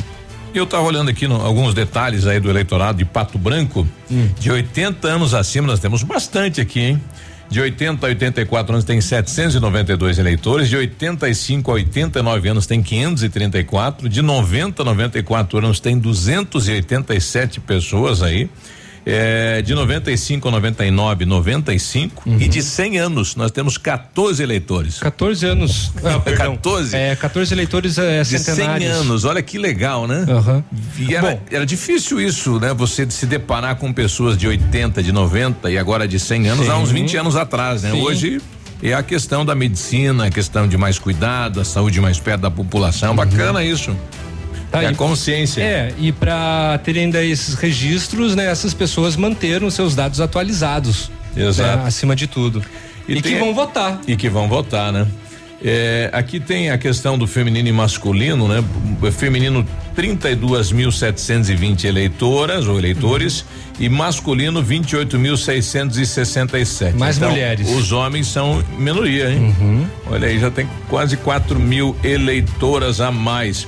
Eu 0.54 0.64
estava 0.64 0.84
olhando 0.84 1.10
aqui 1.10 1.28
no, 1.28 1.36
alguns 1.36 1.74
detalhes 1.74 2.26
aí 2.26 2.40
do 2.40 2.50
eleitorado 2.50 2.98
de 2.98 3.06
Pato 3.06 3.38
Branco. 3.38 3.88
Hum. 4.10 4.30
De 4.40 4.52
80 4.52 5.08
anos 5.08 5.34
acima, 5.34 5.68
nós 5.68 5.80
temos 5.80 6.04
bastante 6.04 6.60
aqui, 6.60 6.80
hein? 6.80 7.02
De 7.50 7.62
80 7.62 8.06
a 8.06 8.10
84 8.10 8.74
anos 8.74 8.86
tem 8.86 9.00
792 9.00 10.20
eleitores, 10.20 10.68
de 10.68 10.76
85 10.76 11.72
a 11.72 11.74
89 11.76 12.50
anos 12.50 12.68
tem 12.68 12.84
534, 12.84 14.10
de 14.10 14.22
90 14.22 14.82
a 14.82 14.86
94 14.86 15.58
anos 15.58 15.80
tem 15.80 15.98
287 15.98 17.62
pessoas 17.62 18.22
aí. 18.22 18.50
É, 19.10 19.62
de 19.62 19.74
95 19.74 20.50
a 20.50 20.52
99, 20.52 21.26
95 21.26 22.30
uhum. 22.30 22.38
e 22.42 22.48
de 22.50 22.62
100 22.62 23.00
anos 23.00 23.36
nós 23.38 23.52
temos 23.52 23.78
14 23.78 24.44
eleitores. 24.44 25.00
14 25.00 25.46
anos. 25.46 25.92
Ah, 26.04 26.20
perdão. 26.20 26.58
14? 26.58 26.94
É, 26.94 27.16
14 27.16 27.54
eleitores 27.54 27.98
é, 27.98 28.22
de 28.22 28.38
centenários. 28.38 28.92
100 28.92 29.02
anos, 29.02 29.24
olha 29.24 29.42
que 29.42 29.58
legal, 29.58 30.08
né? 30.08 30.26
Uhum. 30.28 30.64
E 31.00 31.16
era, 31.16 31.32
Bom, 31.32 31.42
era 31.50 31.66
difícil 31.66 32.20
isso, 32.20 32.60
né? 32.60 32.74
Você 32.74 33.10
se 33.10 33.26
deparar 33.26 33.78
com 33.78 33.94
pessoas 33.94 34.38
de 34.38 34.46
80, 34.46 35.02
de 35.02 35.14
90 35.14 35.72
e 35.72 35.78
agora 35.78 36.06
de 36.06 36.20
100 36.20 36.50
anos, 36.50 36.66
Sim. 36.66 36.72
há 36.72 36.78
uns 36.78 36.92
20 36.92 37.16
anos 37.16 37.38
atrás, 37.38 37.84
né? 37.84 37.92
Sim. 37.92 38.02
Hoje 38.02 38.42
é 38.84 38.94
a 38.94 39.02
questão 39.02 39.46
da 39.46 39.56
medicina, 39.56 40.26
a 40.26 40.30
questão 40.30 40.68
de 40.68 40.78
mais 40.78 41.00
cuidado, 41.00 41.62
a 41.62 41.66
saúde 41.66 42.02
mais 42.02 42.20
perto 42.20 42.42
da 42.42 42.52
população. 42.52 43.12
Uhum. 43.12 43.16
Bacana 43.16 43.64
isso. 43.64 43.96
Tá, 44.72 44.84
é 44.84 44.88
a 44.88 44.94
consciência. 44.94 45.62
É, 45.62 45.94
e 45.98 46.12
para 46.12 46.80
terem 46.84 47.06
ainda 47.06 47.24
esses 47.24 47.56
registros, 47.56 48.36
né, 48.36 48.48
essas 48.48 48.74
pessoas 48.74 49.16
manteram 49.16 49.70
seus 49.70 49.96
dados 49.96 50.20
atualizados. 50.20 51.10
Exato. 51.36 51.78
Né, 51.78 51.88
acima 51.88 52.16
de 52.16 52.28
tudo. 52.28 52.64
E, 53.08 53.14
e 53.14 53.22
tem, 53.22 53.34
que 53.34 53.40
vão 53.40 53.54
votar. 53.54 54.02
E 54.08 54.16
que 54.16 54.30
vão 54.30 54.50
votar, 54.50 54.92
né? 54.92 55.08
É, 55.64 56.10
aqui 56.14 56.40
tem 56.40 56.70
a 56.70 56.78
questão 56.78 57.18
do 57.18 57.26
feminino 57.26 57.68
e 57.68 57.72
masculino, 57.72 58.48
né? 58.48 58.64
Feminino 59.12 59.66
32.720 59.96 61.86
eleitoras 61.86 62.68
ou 62.68 62.78
eleitores 62.78 63.42
uhum. 63.42 63.48
e 63.80 63.90
masculino 63.90 64.64
28.667. 64.64 66.94
Mais 66.94 67.18
então, 67.18 67.32
mulheres. 67.32 67.68
Os 67.72 67.92
homens 67.92 68.28
são 68.28 68.64
minoria, 68.78 69.32
hein? 69.32 69.56
Uhum. 69.60 69.88
Olha 70.12 70.28
aí, 70.28 70.38
já 70.40 70.52
tem 70.52 70.70
quase 70.90 71.18
4 71.18 71.60
mil 71.60 71.98
eleitoras 72.04 73.02
a 73.02 73.12
mais. 73.12 73.68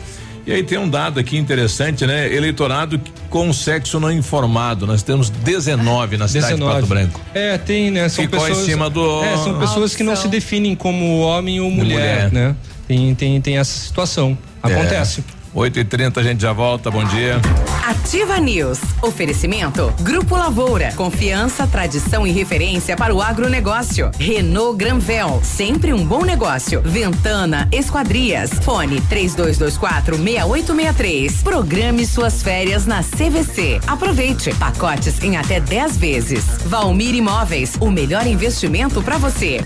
E 0.50 0.54
aí 0.54 0.64
tem 0.64 0.80
um 0.80 0.90
dado 0.90 1.20
aqui 1.20 1.38
interessante, 1.38 2.08
né? 2.08 2.34
Eleitorado 2.34 3.00
com 3.30 3.54
sexo 3.54 4.00
não 4.00 4.12
informado. 4.12 4.88
Nós 4.88 5.04
temos 5.04 5.30
19 5.30 6.18
na 6.18 6.26
19. 6.26 6.28
cidade 6.28 6.56
de 6.56 6.66
Pato 6.66 6.88
Branco. 6.88 7.22
É, 7.36 7.56
tem, 7.60 7.92
né? 7.92 8.10
São 8.10 8.24
Ficou 8.24 8.40
pessoas. 8.40 8.64
em 8.64 8.72
cima 8.72 8.90
do. 8.90 9.24
É, 9.24 9.38
são 9.38 9.60
pessoas 9.60 9.96
que 9.96 10.02
não 10.02 10.16
se 10.16 10.28
definem 10.28 10.74
como 10.74 11.20
homem 11.20 11.60
ou 11.60 11.70
mulher, 11.70 12.30
mulher. 12.30 12.32
né? 12.32 12.56
Tem, 12.88 13.14
tem, 13.14 13.40
tem 13.40 13.58
essa 13.60 13.78
situação. 13.78 14.36
Acontece. 14.64 15.24
É. 15.36 15.39
8 15.54 15.80
e 15.80 15.84
30 15.84 16.20
a 16.20 16.24
gente 16.24 16.42
já 16.42 16.54
volta. 16.54 16.92
Bom 16.92 17.04
dia. 17.06 17.42
Ativa 17.86 18.38
News. 18.40 18.80
Oferecimento. 19.02 19.92
Grupo 20.02 20.36
Lavoura. 20.36 20.94
Confiança, 20.96 21.66
tradição 21.66 22.26
e 22.28 22.32
referência 22.32 22.96
para 22.96 23.14
o 23.14 23.22
agronegócio. 23.22 24.12
Renault 24.20 24.78
Granvel. 24.78 25.42
Sempre 25.44 25.92
um 25.92 26.06
bom 26.06 26.24
negócio. 26.24 26.82
Ventana 26.84 27.68
Esquadrias. 27.72 28.52
Fone 28.64 29.02
3224 29.02 30.18
6863. 30.18 31.42
Programe 31.42 32.06
suas 32.06 32.44
férias 32.44 32.86
na 32.86 33.02
CVC. 33.02 33.80
Aproveite. 33.88 34.54
Pacotes 34.56 35.22
em 35.24 35.38
até 35.38 35.60
10 35.60 35.98
vezes. 35.98 36.46
Valmir 36.66 37.16
Imóveis. 37.16 37.76
O 37.80 37.90
melhor 37.90 38.28
investimento 38.28 39.02
para 39.02 39.18
você. 39.18 39.64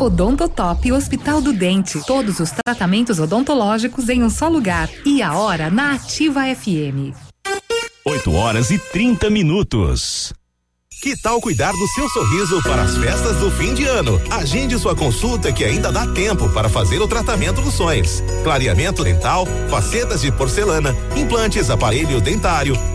Odontotop 0.00 0.92
Hospital 0.92 1.40
do 1.40 1.52
Dente. 1.52 2.00
Todos 2.06 2.40
os 2.40 2.50
tratamentos 2.50 3.18
odontológicos 3.18 4.08
em 4.08 4.22
um 4.22 4.30
só 4.30 4.48
lugar. 4.48 4.88
E 5.04 5.22
a 5.22 5.34
hora 5.34 5.70
na 5.70 5.94
Ativa 5.94 6.42
FM. 6.54 7.14
8 8.04 8.32
horas 8.32 8.70
e 8.70 8.78
30 8.78 9.30
minutos. 9.30 10.32
Que 11.02 11.20
tal 11.20 11.40
cuidar 11.40 11.72
do 11.72 11.86
seu 11.88 12.08
sorriso 12.08 12.62
para 12.62 12.82
as 12.82 12.96
festas 12.96 13.36
do 13.36 13.50
fim 13.50 13.74
de 13.74 13.84
ano? 13.84 14.20
Agende 14.30 14.78
sua 14.78 14.94
consulta 14.94 15.52
que 15.52 15.64
ainda 15.64 15.92
dá 15.92 16.06
tempo 16.06 16.48
para 16.50 16.68
fazer 16.68 16.98
o 17.00 17.08
tratamento 17.08 17.60
dos 17.60 17.74
sonhos. 17.74 18.22
Clareamento 18.42 19.04
dental, 19.04 19.46
facetas 19.68 20.22
de 20.22 20.32
porcelana, 20.32 20.94
implantes, 21.16 21.68
aparelho 21.68 22.20
dentário 22.20 22.74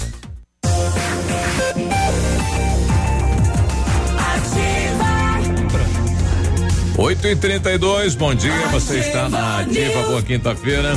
8 7.01 7.27
e 7.29 7.35
32 7.35 8.13
bom 8.13 8.31
dia, 8.35 8.67
você 8.67 8.99
está 8.99 9.27
na 9.27 9.61
Ativa, 9.61 10.03
boa 10.03 10.21
quinta-feira. 10.21 10.93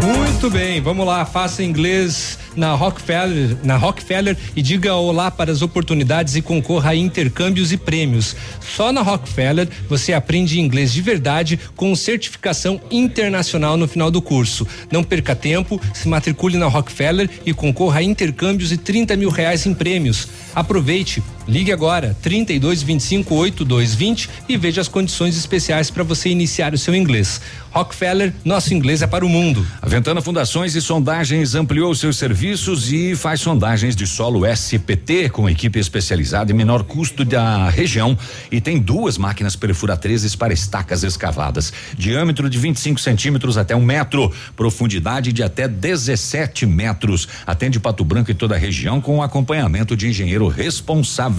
Muito 0.00 0.48
bem, 0.48 0.80
vamos 0.80 1.04
lá, 1.04 1.24
faça 1.24 1.64
inglês 1.64 2.38
na 2.54 2.74
Rockefeller, 2.74 3.56
na 3.64 3.76
Rockefeller 3.76 4.36
e 4.54 4.62
diga 4.62 4.94
olá 4.94 5.32
para 5.32 5.50
as 5.50 5.60
oportunidades 5.60 6.36
e 6.36 6.42
concorra 6.42 6.90
a 6.90 6.96
intercâmbios 6.96 7.72
e 7.72 7.76
prêmios. 7.76 8.36
Só 8.60 8.92
na 8.92 9.02
Rockefeller 9.02 9.68
você 9.88 10.12
aprende 10.12 10.60
inglês 10.60 10.92
de 10.92 11.02
verdade 11.02 11.58
com 11.74 11.92
certificação 11.96 12.80
internacional 12.88 13.76
no 13.76 13.88
final 13.88 14.12
do 14.12 14.22
curso. 14.22 14.64
Não 14.92 15.02
perca 15.02 15.34
tempo, 15.34 15.80
se 15.92 16.06
matricule 16.06 16.56
na 16.56 16.66
Rockefeller 16.66 17.28
e 17.44 17.52
concorra 17.52 17.98
a 17.98 18.02
intercâmbios 18.04 18.70
e 18.70 18.76
30 18.76 19.16
mil 19.16 19.28
reais 19.28 19.66
em 19.66 19.74
prêmios. 19.74 20.28
Aproveite, 20.54 21.20
ligue 21.48 21.72
agora 21.72 22.14
32 22.20 22.82
25 22.82 23.34
8220 23.34 24.28
e 24.48 24.56
veja 24.58 24.82
as 24.82 24.88
condições 24.88 25.36
especiais 25.36 25.90
para 25.90 26.04
você 26.04 26.28
iniciar 26.28 26.74
o 26.74 26.78
seu 26.78 26.94
inglês. 26.94 27.40
Rockefeller, 27.70 28.34
nosso 28.44 28.74
inglês 28.74 29.02
é 29.02 29.06
para 29.06 29.24
o 29.24 29.28
mundo. 29.28 29.66
A 29.80 29.88
Ventana 29.88 30.20
Fundações 30.20 30.74
e 30.74 30.82
Sondagens 30.82 31.54
ampliou 31.54 31.94
seus 31.94 32.18
serviços 32.18 32.92
e 32.92 33.16
faz 33.16 33.40
sondagens 33.40 33.96
de 33.96 34.06
solo 34.06 34.44
SPT 34.46 35.30
com 35.30 35.48
equipe 35.48 35.78
especializada 35.78 36.50
e 36.50 36.54
menor 36.54 36.82
custo 36.82 37.24
da 37.24 37.70
região 37.70 38.16
e 38.50 38.60
tem 38.60 38.78
duas 38.78 39.16
máquinas 39.16 39.56
perfuratrizes 39.56 40.34
para 40.34 40.52
estacas 40.52 41.02
escavadas, 41.02 41.72
diâmetro 41.96 42.50
de 42.50 42.58
25 42.58 43.00
centímetros 43.00 43.56
até 43.56 43.74
um 43.74 43.84
metro, 43.84 44.32
profundidade 44.54 45.32
de 45.32 45.42
até 45.42 45.66
17 45.66 46.66
metros. 46.66 47.28
Atende 47.46 47.80
Pato 47.80 48.04
Branco 48.04 48.30
e 48.30 48.34
toda 48.34 48.54
a 48.54 48.58
região 48.58 49.00
com 49.00 49.22
acompanhamento 49.22 49.96
de 49.96 50.08
engenheiro 50.08 50.48
responsável. 50.48 51.37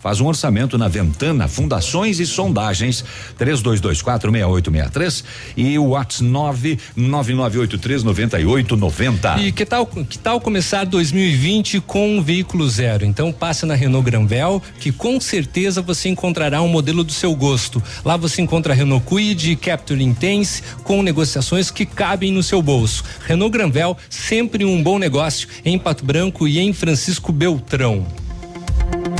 Faz 0.00 0.20
um 0.20 0.26
orçamento 0.26 0.78
na 0.78 0.86
Ventana 0.86 1.48
Fundações 1.48 2.20
e 2.20 2.26
Sondagens 2.26 3.04
3224 3.36 4.30
6863 4.30 5.24
e 5.56 5.78
o 5.78 5.88
WhatsApp 5.88 6.20
99983 6.20 8.02
9890. 8.02 9.40
E 9.40 9.52
que 9.52 9.64
tal 9.64 9.86
que 9.86 10.18
tal 10.18 10.40
começar 10.40 10.84
2020 10.84 11.80
com 11.80 12.18
um 12.18 12.22
veículo 12.22 12.68
zero? 12.68 13.04
Então 13.04 13.32
passe 13.32 13.64
na 13.64 13.74
Renault 13.74 14.04
Granvel, 14.04 14.62
que 14.78 14.90
com 14.90 15.20
certeza 15.20 15.80
você 15.80 16.08
encontrará 16.08 16.60
um 16.62 16.68
modelo 16.68 17.04
do 17.04 17.12
seu 17.12 17.34
gosto. 17.34 17.82
Lá 18.04 18.16
você 18.16 18.42
encontra 18.42 18.74
Renault 18.74 19.06
Kwid, 19.06 19.56
Captur 19.56 20.00
Intense 20.00 20.62
com 20.82 21.02
negociações 21.02 21.70
que 21.70 21.86
cabem 21.86 22.32
no 22.32 22.42
seu 22.42 22.60
bolso. 22.60 23.04
Renault 23.26 23.52
Granvel, 23.52 23.96
sempre 24.08 24.64
um 24.64 24.82
bom 24.82 24.98
negócio 24.98 25.48
em 25.64 25.78
Pato 25.78 26.04
Branco 26.04 26.48
e 26.48 26.58
em 26.58 26.72
Francisco 26.72 27.32
Beltrão. 27.32 28.19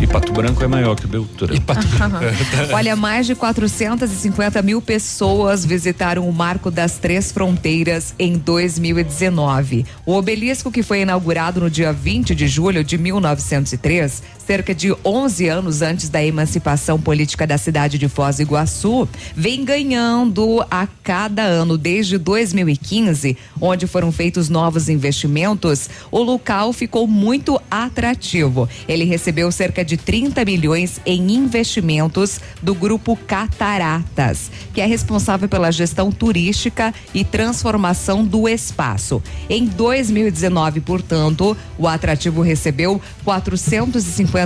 E 0.00 0.06
Pato 0.06 0.32
Branco 0.32 0.64
é 0.64 0.66
maior 0.66 0.96
que 0.96 1.06
Beltrão. 1.06 1.54
E 1.54 1.60
Pato 1.60 1.86
Olha, 2.72 2.96
mais 2.96 3.26
de 3.26 3.34
450 3.34 4.62
mil 4.62 4.80
pessoas 4.80 5.64
visitaram 5.64 6.26
o 6.26 6.32
Marco 6.32 6.70
das 6.70 6.96
Três 6.98 7.30
Fronteiras 7.30 8.14
em 8.18 8.38
2019. 8.38 9.84
O 10.06 10.14
obelisco, 10.14 10.72
que 10.72 10.82
foi 10.82 11.02
inaugurado 11.02 11.60
no 11.60 11.68
dia 11.68 11.92
20 11.92 12.34
de 12.34 12.48
julho 12.48 12.82
de 12.82 12.96
1903, 12.96 14.22
cerca 14.50 14.74
de 14.74 14.92
11 15.04 15.46
anos 15.46 15.80
antes 15.80 16.08
da 16.08 16.20
emancipação 16.24 17.00
política 17.00 17.46
da 17.46 17.56
cidade 17.56 17.96
de 17.96 18.08
Foz 18.08 18.38
do 18.38 18.42
Iguaçu, 18.42 19.08
vem 19.32 19.64
ganhando 19.64 20.60
a 20.68 20.88
cada 21.04 21.42
ano 21.44 21.78
desde 21.78 22.18
2015, 22.18 23.36
onde 23.60 23.86
foram 23.86 24.10
feitos 24.10 24.48
novos 24.48 24.88
investimentos. 24.88 25.88
O 26.10 26.20
local 26.20 26.72
ficou 26.72 27.06
muito 27.06 27.62
atrativo. 27.70 28.68
Ele 28.88 29.04
recebeu 29.04 29.52
cerca 29.52 29.84
de 29.84 29.96
30 29.96 30.44
milhões 30.44 31.00
em 31.06 31.32
investimentos 31.32 32.40
do 32.60 32.74
grupo 32.74 33.14
Cataratas, 33.14 34.50
que 34.74 34.80
é 34.80 34.84
responsável 34.84 35.48
pela 35.48 35.70
gestão 35.70 36.10
turística 36.10 36.92
e 37.14 37.22
transformação 37.22 38.24
do 38.24 38.48
espaço. 38.48 39.22
Em 39.48 39.64
2019, 39.64 40.80
portanto, 40.80 41.56
o 41.78 41.86
atrativo 41.86 42.42
recebeu 42.42 43.00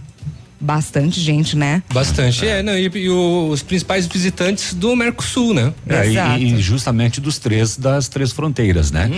Bastante 0.60 1.20
gente, 1.20 1.56
né? 1.56 1.82
Bastante, 1.92 2.46
é, 2.46 2.62
não, 2.62 2.78
e, 2.78 2.88
e 2.94 3.08
o- 3.10 3.48
os 3.50 3.62
principais 3.64 4.06
visitantes 4.06 4.72
do 4.74 4.94
Mercosul, 4.94 5.52
né? 5.52 5.74
É, 5.88 5.94
e- 6.38 6.44
e, 6.54 6.60
justamente 6.62 7.20
dos 7.20 7.36
três 7.38 7.76
das 7.76 8.06
três 8.06 8.30
fronteiras, 8.30 8.92
né? 8.92 9.10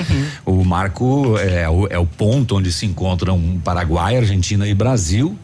O 0.47 0.65
marco 0.65 1.37
é 1.39 1.69
o, 1.69 1.87
é 1.89 1.99
o 1.99 2.07
ponto 2.07 2.57
onde 2.57 2.73
se 2.73 2.87
encontram 2.87 3.61
Paraguai, 3.63 4.17
Argentina 4.17 4.67
e 4.67 4.73
Brasil. 4.73 5.37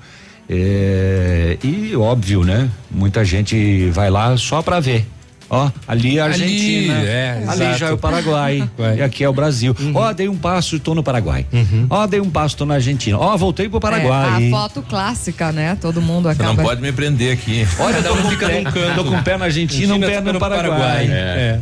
É, 0.48 1.58
e 1.62 1.94
óbvio, 1.94 2.44
né? 2.44 2.70
Muita 2.90 3.24
gente 3.24 3.88
vai 3.90 4.10
lá 4.10 4.36
só 4.36 4.62
para 4.62 4.80
ver. 4.80 5.06
Ó, 5.52 5.68
ali 5.88 6.16
é 6.18 6.20
a 6.22 6.26
Argentina. 6.26 6.96
Ali, 6.98 7.06
é, 7.08 7.44
ali 7.48 7.62
exato. 7.64 7.78
já 7.78 7.88
é 7.88 7.92
o 7.92 7.98
Paraguai. 7.98 8.70
E 8.96 9.02
aqui 9.02 9.24
é 9.24 9.28
o 9.28 9.32
Brasil. 9.32 9.74
Ó, 9.94 10.12
dei 10.12 10.28
um 10.28 10.36
passo, 10.36 10.78
tô 10.78 10.94
no 10.94 11.02
Paraguai. 11.02 11.44
Ó, 11.90 12.06
dei 12.06 12.20
um 12.20 12.30
passo, 12.30 12.56
tô 12.56 12.64
na 12.64 12.74
Argentina. 12.74 13.18
Ó, 13.18 13.36
voltei 13.36 13.68
pro 13.68 13.80
Paraguai. 13.80 14.44
É, 14.44 14.46
a 14.46 14.50
foto 14.50 14.80
clássica, 14.82 15.50
né? 15.50 15.76
Todo 15.80 16.00
mundo 16.00 16.24
Você 16.28 16.34
acaba. 16.40 16.54
não 16.54 16.62
pode 16.62 16.80
me 16.80 16.92
prender 16.92 17.32
aqui. 17.32 17.66
Olha, 17.80 18.00
tô 18.00 18.14
um 18.14 18.22
com, 18.22 18.30
fica 18.30 18.46
pé, 18.46 18.60
num 18.60 18.70
canto. 18.70 18.94
tô 18.94 19.04
com 19.04 19.16
um 19.16 19.22
pé 19.24 19.36
na 19.36 19.46
Argentina, 19.46 19.92
um 19.94 20.00
pé 20.00 20.20
no 20.20 20.32
no 20.34 20.38
Paraguai. 20.38 20.68
Paraguai. 20.70 21.08
É. 21.10 21.60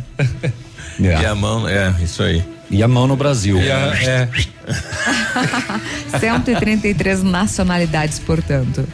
E 0.99 1.25
a 1.25 1.33
mão, 1.33 1.67
é, 1.67 1.91
isso 2.03 2.21
aí. 2.21 2.43
E 2.69 2.83
a 2.83 2.87
mão 2.87 3.07
no 3.07 3.15
Brasil. 3.15 3.59
E 3.59 3.71
a- 3.71 3.93
é. 4.03 4.29
133 6.19 7.23
nacionalidades, 7.23 8.19
portanto. 8.19 8.85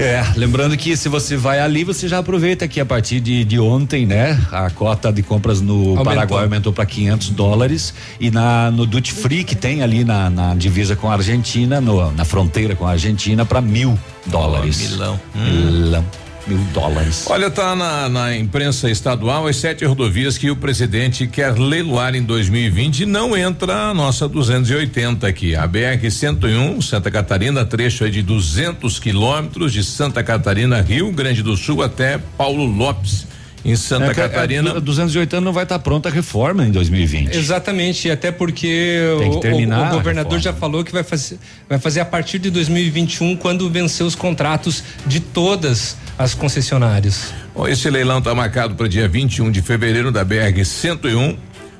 É, 0.00 0.24
lembrando 0.36 0.76
que 0.76 0.96
se 0.96 1.08
você 1.08 1.36
vai 1.36 1.60
ali, 1.60 1.84
você 1.84 2.08
já 2.08 2.18
aproveita 2.18 2.66
que 2.66 2.80
a 2.80 2.86
partir 2.86 3.20
de, 3.20 3.44
de 3.44 3.58
ontem, 3.60 4.06
né, 4.06 4.38
a 4.50 4.70
cota 4.70 5.12
de 5.12 5.22
compras 5.22 5.60
no 5.60 5.90
Aumentou. 5.90 6.04
Paraguai 6.04 6.44
aumentou 6.44 6.72
para 6.72 6.86
500 6.86 7.30
dólares 7.30 7.92
e 8.18 8.30
na 8.30 8.70
no 8.70 8.86
duty 8.86 9.12
free 9.12 9.44
que 9.44 9.54
tem 9.54 9.82
ali 9.82 10.02
na, 10.04 10.30
na 10.30 10.54
divisa 10.54 10.96
com 10.96 11.10
a 11.10 11.14
Argentina, 11.14 11.80
no- 11.80 12.10
na 12.12 12.24
fronteira 12.24 12.74
com 12.74 12.86
a 12.86 12.92
Argentina, 12.92 13.44
para 13.44 13.60
mil 13.60 13.98
dólares. 14.26 14.90
milão. 14.90 15.20
Milão. 15.34 16.04
Mil 16.46 16.58
dólares. 16.72 17.24
Olha, 17.28 17.50
tá 17.50 17.76
na, 17.76 18.08
na 18.08 18.36
imprensa 18.36 18.90
estadual 18.90 19.46
as 19.46 19.56
sete 19.56 19.84
rodovias 19.84 20.36
que 20.38 20.50
o 20.50 20.56
presidente 20.56 21.26
quer 21.26 21.52
leiloar 21.56 22.14
em 22.16 22.22
2020 22.22 23.00
e 23.00 23.06
não 23.06 23.36
entra 23.36 23.90
a 23.90 23.94
nossa 23.94 24.26
280 24.26 25.26
aqui. 25.26 25.54
A 25.54 25.66
BR 25.66 26.10
101, 26.10 26.80
Santa 26.80 27.10
Catarina, 27.10 27.64
trecho 27.64 28.04
aí 28.04 28.10
de 28.10 28.22
200 28.22 28.98
quilômetros 28.98 29.72
de 29.72 29.84
Santa 29.84 30.22
Catarina, 30.22 30.80
Rio 30.80 31.12
Grande 31.12 31.42
do 31.42 31.56
Sul 31.56 31.82
até 31.82 32.18
Paulo 32.18 32.64
Lopes, 32.64 33.26
em 33.62 33.76
Santa 33.76 34.06
É 34.06 34.10
é, 34.10 34.14
Catarina. 34.14 34.72
du- 34.74 34.80
280 34.80 35.40
não 35.42 35.52
vai 35.52 35.64
estar 35.64 35.78
pronta 35.78 36.08
a 36.08 36.12
reforma 36.12 36.64
em 36.66 36.70
2020. 36.70 37.36
Exatamente, 37.36 38.10
até 38.10 38.32
porque 38.32 38.98
o- 39.18 39.36
o, 39.38 39.90
governador 39.92 40.40
já 40.40 40.52
falou 40.54 40.82
que 40.82 40.90
vai 40.90 41.02
fazer, 41.04 41.38
vai 41.68 41.78
fazer 41.78 42.00
a 42.00 42.04
partir 42.06 42.38
de 42.38 42.48
2021, 42.50 43.36
quando 43.36 43.68
vencer 43.68 44.04
os 44.06 44.14
contratos 44.14 44.82
de 45.06 45.20
todas 45.20 45.96
as 46.20 46.34
concessionárias. 46.34 47.32
Bom, 47.54 47.66
esse 47.66 47.88
leilão 47.88 48.18
está 48.18 48.34
marcado 48.34 48.74
para 48.74 48.86
dia 48.86 49.08
21 49.08 49.50
de 49.50 49.62
fevereiro 49.62 50.12
da 50.12 50.22
BR 50.22 50.62
101. 50.62 51.34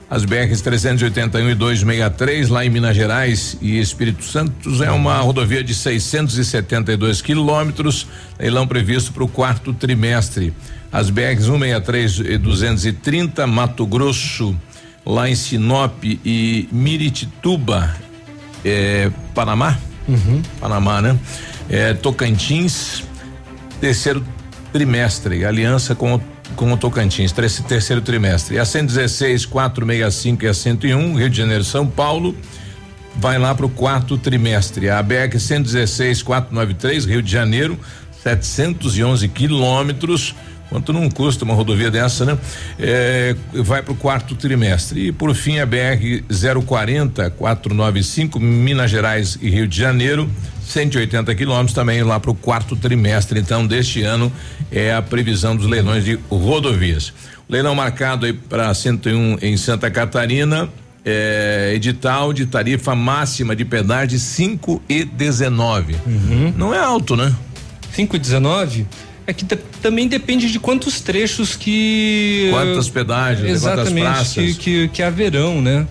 As 0.08 0.24
BRs 0.24 0.62
381 0.62 1.50
e 1.50 1.54
263 1.54 2.48
lá 2.48 2.64
em 2.64 2.70
Minas 2.70 2.96
Gerais 2.96 3.58
e 3.60 3.78
Espírito 3.78 4.24
Santo 4.24 4.82
é 4.82 4.90
uma 4.90 5.18
rodovia 5.18 5.62
de 5.62 5.74
672 5.74 7.20
quilômetros, 7.20 8.06
leilão 8.38 8.66
previsto 8.66 9.12
para 9.12 9.22
o 9.22 9.28
quarto 9.28 9.74
trimestre. 9.74 10.54
As 10.90 11.10
BRs 11.10 11.44
163 11.44 12.20
e 12.20 12.38
230 12.38 13.46
Mato 13.46 13.86
Grosso, 13.86 14.56
lá 15.04 15.28
em 15.28 15.34
Sinop 15.34 16.02
e 16.02 16.66
Miritituba, 16.72 17.94
é, 18.64 19.10
Panamá, 19.34 19.78
Panamá, 20.58 21.02
né? 21.02 21.18
É, 21.68 21.92
Tocantins, 21.94 23.04
terceiro 23.81 24.24
trimestre, 24.73 25.44
aliança 25.44 25.94
com 25.94 26.15
o, 26.15 26.23
com 26.55 26.73
o 26.73 26.77
Tocantins, 26.77 27.32
terceiro 27.32 28.02
trimestre. 28.02 28.59
A 28.59 28.65
116, 28.65 29.47
465 29.47 30.44
e 30.44 30.48
a 30.48 30.55
101, 30.55 31.15
Rio 31.15 31.31
de 31.31 31.36
Janeiro, 31.36 31.65
São 31.65 31.86
Paulo, 31.86 32.36
vai 33.16 33.39
lá 33.39 33.55
para 33.55 33.66
o 33.66 33.69
quarto 33.69 34.16
trimestre. 34.16 34.90
A 34.90 35.02
BR 35.02 35.39
116, 35.39 36.23
493, 36.23 37.05
Rio 37.07 37.23
de 37.23 37.31
Janeiro, 37.31 37.78
711 38.23 39.28
quilômetros. 39.28 40.35
Quanto 40.69 40.93
não 40.93 41.11
custa 41.11 41.44
uma 41.44 41.52
rodovia 41.52 41.90
dessa, 41.90 42.24
né? 42.24 42.39
É, 42.78 43.35
vai 43.52 43.82
para 43.82 43.93
o 43.93 43.97
quarto 43.97 44.36
trimestre. 44.36 45.09
E 45.09 45.12
por 45.12 45.35
fim 45.35 45.59
a 45.59 45.66
BR 45.66 46.23
040 46.65 47.28
495 47.31 48.39
Minas 48.39 48.89
Gerais 48.89 49.36
e 49.43 49.51
Rio 49.51 49.66
de 49.66 49.77
Janeiro, 49.77 50.31
180 50.70 51.34
quilômetros 51.34 51.72
também 51.72 52.02
lá 52.02 52.18
para 52.20 52.30
o 52.30 52.34
quarto 52.34 52.76
trimestre. 52.76 53.40
Então 53.40 53.66
deste 53.66 54.02
ano 54.02 54.32
é 54.70 54.94
a 54.94 55.02
previsão 55.02 55.56
dos 55.56 55.66
leilões 55.66 56.05
de 56.05 56.18
rodovias. 56.28 57.12
Leilão 57.48 57.74
marcado 57.74 58.26
aí 58.26 58.32
para 58.32 58.72
101 58.72 59.38
em 59.42 59.56
Santa 59.56 59.90
Catarina. 59.90 60.68
É, 61.02 61.72
edital 61.74 62.30
de 62.30 62.44
tarifa 62.44 62.94
máxima 62.94 63.56
de 63.56 63.64
pedágio 63.64 64.09
de 64.09 64.18
5 64.18 64.82
e 64.86 65.02
19. 65.02 65.97
Não 66.56 66.74
é 66.74 66.78
alto, 66.78 67.16
né? 67.16 67.34
5 67.94 68.16
e 68.16 68.18
19 68.18 68.86
é 69.30 69.32
que 69.32 69.44
também 69.44 70.09
depende 70.09 70.51
de 70.51 70.59
quantos 70.59 71.01
trechos 71.01 71.56
que. 71.56 72.48
Quantas 72.51 72.88
pedágios, 72.88 73.62
quantas 73.62 73.92
praças. 73.92 74.32
que, 74.32 74.55
que, 74.55 74.88
que 74.88 75.02
haverão, 75.02 75.62
né? 75.62 75.86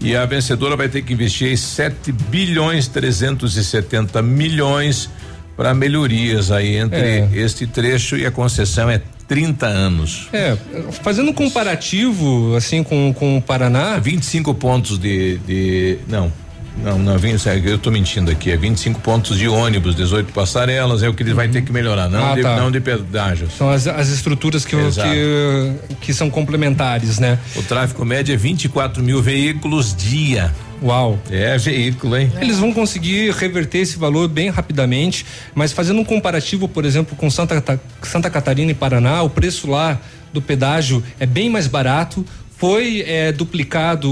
E 0.00 0.14
a 0.16 0.24
vencedora 0.26 0.76
vai 0.76 0.88
ter 0.88 1.02
que 1.02 1.12
investir 1.12 1.56
7 1.58 2.12
bilhões 2.12 2.86
370 2.86 4.22
milhões 4.22 5.10
para 5.56 5.74
melhorias 5.74 6.50
aí 6.52 6.76
entre 6.76 7.00
É. 7.00 7.28
este 7.34 7.66
trecho 7.66 8.16
e 8.16 8.24
a 8.24 8.30
concessão 8.30 8.88
é 8.88 9.02
30 9.26 9.66
anos. 9.66 10.28
É, 10.32 10.56
fazendo 11.02 11.30
um 11.30 11.34
comparativo, 11.34 12.54
assim, 12.56 12.82
com, 12.82 13.12
com 13.12 13.36
o 13.36 13.42
Paraná. 13.42 13.98
25 13.98 14.54
pontos 14.54 14.98
de. 14.98 15.38
de 15.38 15.98
não. 16.08 16.32
Não, 16.82 16.98
não, 16.98 17.18
20, 17.18 17.44
eu 17.64 17.78
tô 17.78 17.90
mentindo 17.90 18.30
aqui, 18.30 18.50
é 18.50 18.56
25 18.56 19.00
pontos 19.00 19.36
de 19.36 19.48
ônibus, 19.48 19.94
18 19.94 20.32
passarelas, 20.32 21.02
é 21.02 21.08
o 21.08 21.14
que 21.14 21.22
ele 21.22 21.34
vai 21.34 21.48
ter 21.48 21.62
que 21.62 21.72
melhorar, 21.72 22.08
não, 22.08 22.32
Ah, 22.32 22.34
de, 22.34 22.42
tá. 22.42 22.56
não 22.56 22.70
de 22.70 22.80
pedágios. 22.80 23.52
São 23.56 23.68
as, 23.68 23.86
as 23.86 24.08
estruturas 24.08 24.64
que, 24.64 24.76
que, 24.76 25.96
que 26.00 26.14
são 26.14 26.30
complementares, 26.30 27.18
né? 27.18 27.38
O 27.56 27.62
tráfego 27.62 28.04
médio 28.04 28.32
é 28.32 28.36
24 28.36 29.02
mil 29.02 29.20
veículos 29.20 29.94
dia. 29.94 30.54
Uau. 30.82 31.18
É 31.30 31.58
veículo, 31.58 32.16
hein? 32.16 32.30
Eles 32.40 32.58
vão 32.58 32.72
conseguir 32.72 33.32
reverter 33.32 33.78
esse 33.78 33.98
valor 33.98 34.28
bem 34.28 34.48
rapidamente, 34.48 35.26
mas 35.54 35.72
fazendo 35.72 36.00
um 36.00 36.04
comparativo, 36.04 36.68
por 36.68 36.84
exemplo, 36.84 37.16
com 37.16 37.28
Santa, 37.28 37.80
Santa 38.02 38.30
Catarina 38.30 38.70
e 38.70 38.74
Paraná, 38.74 39.22
o 39.22 39.30
preço 39.30 39.68
lá 39.68 39.98
do 40.32 40.40
pedágio 40.40 41.02
é 41.18 41.26
bem 41.26 41.50
mais 41.50 41.66
barato. 41.66 42.24
Foi 42.56 43.04
é, 43.06 43.30
duplicado 43.30 44.08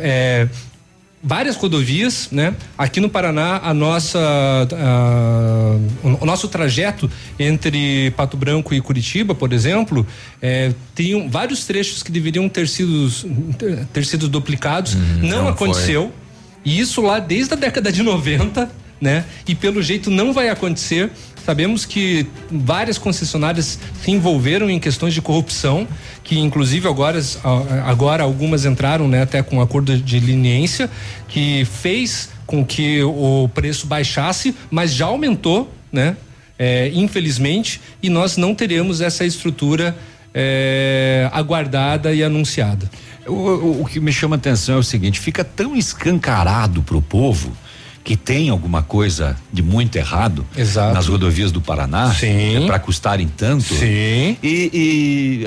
é, 0.00 0.48
várias 1.22 1.56
rodovias, 1.56 2.28
né? 2.30 2.54
Aqui 2.76 3.00
no 3.00 3.08
Paraná, 3.08 3.60
a 3.62 3.74
nossa, 3.74 4.18
a- 4.72 5.76
o 6.20 6.24
nosso 6.24 6.48
trajeto 6.48 7.10
entre 7.38 8.10
Pato 8.16 8.36
Branco 8.36 8.74
e 8.74 8.80
Curitiba, 8.80 9.34
por 9.34 9.52
exemplo, 9.52 10.06
é, 10.40 10.72
tem 10.94 11.28
vários 11.28 11.64
trechos 11.64 12.02
que 12.02 12.10
deveriam 12.12 12.48
ter 12.48 12.68
sido 12.68 13.08
ter, 13.92 14.04
sido 14.04 14.28
duplicados, 14.28 14.94
não, 14.94 15.28
não 15.44 15.48
aconteceu. 15.48 16.12
E 16.64 16.78
isso 16.78 17.00
lá 17.00 17.18
desde 17.18 17.54
a 17.54 17.56
década 17.56 17.90
de 17.90 18.02
90, 18.02 18.70
né? 19.00 19.24
E 19.46 19.54
pelo 19.54 19.82
jeito 19.82 20.10
não 20.10 20.32
vai 20.32 20.48
acontecer. 20.48 21.10
Sabemos 21.48 21.86
que 21.86 22.26
várias 22.50 22.98
concessionárias 22.98 23.78
se 24.02 24.10
envolveram 24.10 24.68
em 24.68 24.78
questões 24.78 25.14
de 25.14 25.22
corrupção, 25.22 25.88
que 26.22 26.38
inclusive 26.38 26.86
agora, 26.86 27.18
agora 27.86 28.22
algumas 28.22 28.66
entraram 28.66 29.08
né, 29.08 29.22
até 29.22 29.42
com 29.42 29.58
acordo 29.58 29.96
de 29.96 30.20
leniência, 30.20 30.90
que 31.26 31.64
fez 31.80 32.28
com 32.46 32.62
que 32.62 33.02
o 33.02 33.48
preço 33.54 33.86
baixasse, 33.86 34.54
mas 34.70 34.92
já 34.92 35.06
aumentou, 35.06 35.72
né? 35.90 36.18
É, 36.58 36.90
infelizmente, 36.92 37.80
e 38.02 38.10
nós 38.10 38.36
não 38.36 38.54
teremos 38.54 39.00
essa 39.00 39.24
estrutura 39.24 39.96
é, 40.34 41.30
aguardada 41.32 42.12
e 42.12 42.22
anunciada. 42.22 42.90
O, 43.26 43.32
o- 43.32 43.82
o 43.82 43.86
que 43.86 44.00
me 44.00 44.12
chama 44.12 44.36
a 44.36 44.38
atenção 44.38 44.74
é 44.74 44.78
o 44.78 44.82
seguinte: 44.82 45.18
fica 45.18 45.42
tão 45.42 45.74
escancarado 45.74 46.82
pro 46.82 47.00
povo 47.00 47.56
que 48.08 48.16
tem 48.16 48.48
alguma 48.48 48.82
coisa 48.82 49.36
de 49.52 49.62
muito 49.62 49.96
errado 49.96 50.42
Exato. 50.56 50.94
nas 50.94 51.06
rodovias 51.08 51.52
do 51.52 51.60
Paraná 51.60 52.10
Sim. 52.14 52.64
para 52.66 52.78
custarem 52.78 53.28
tanto. 53.28 53.64
Sim. 53.74 54.34
E, 54.42 55.42
e, 55.42 55.44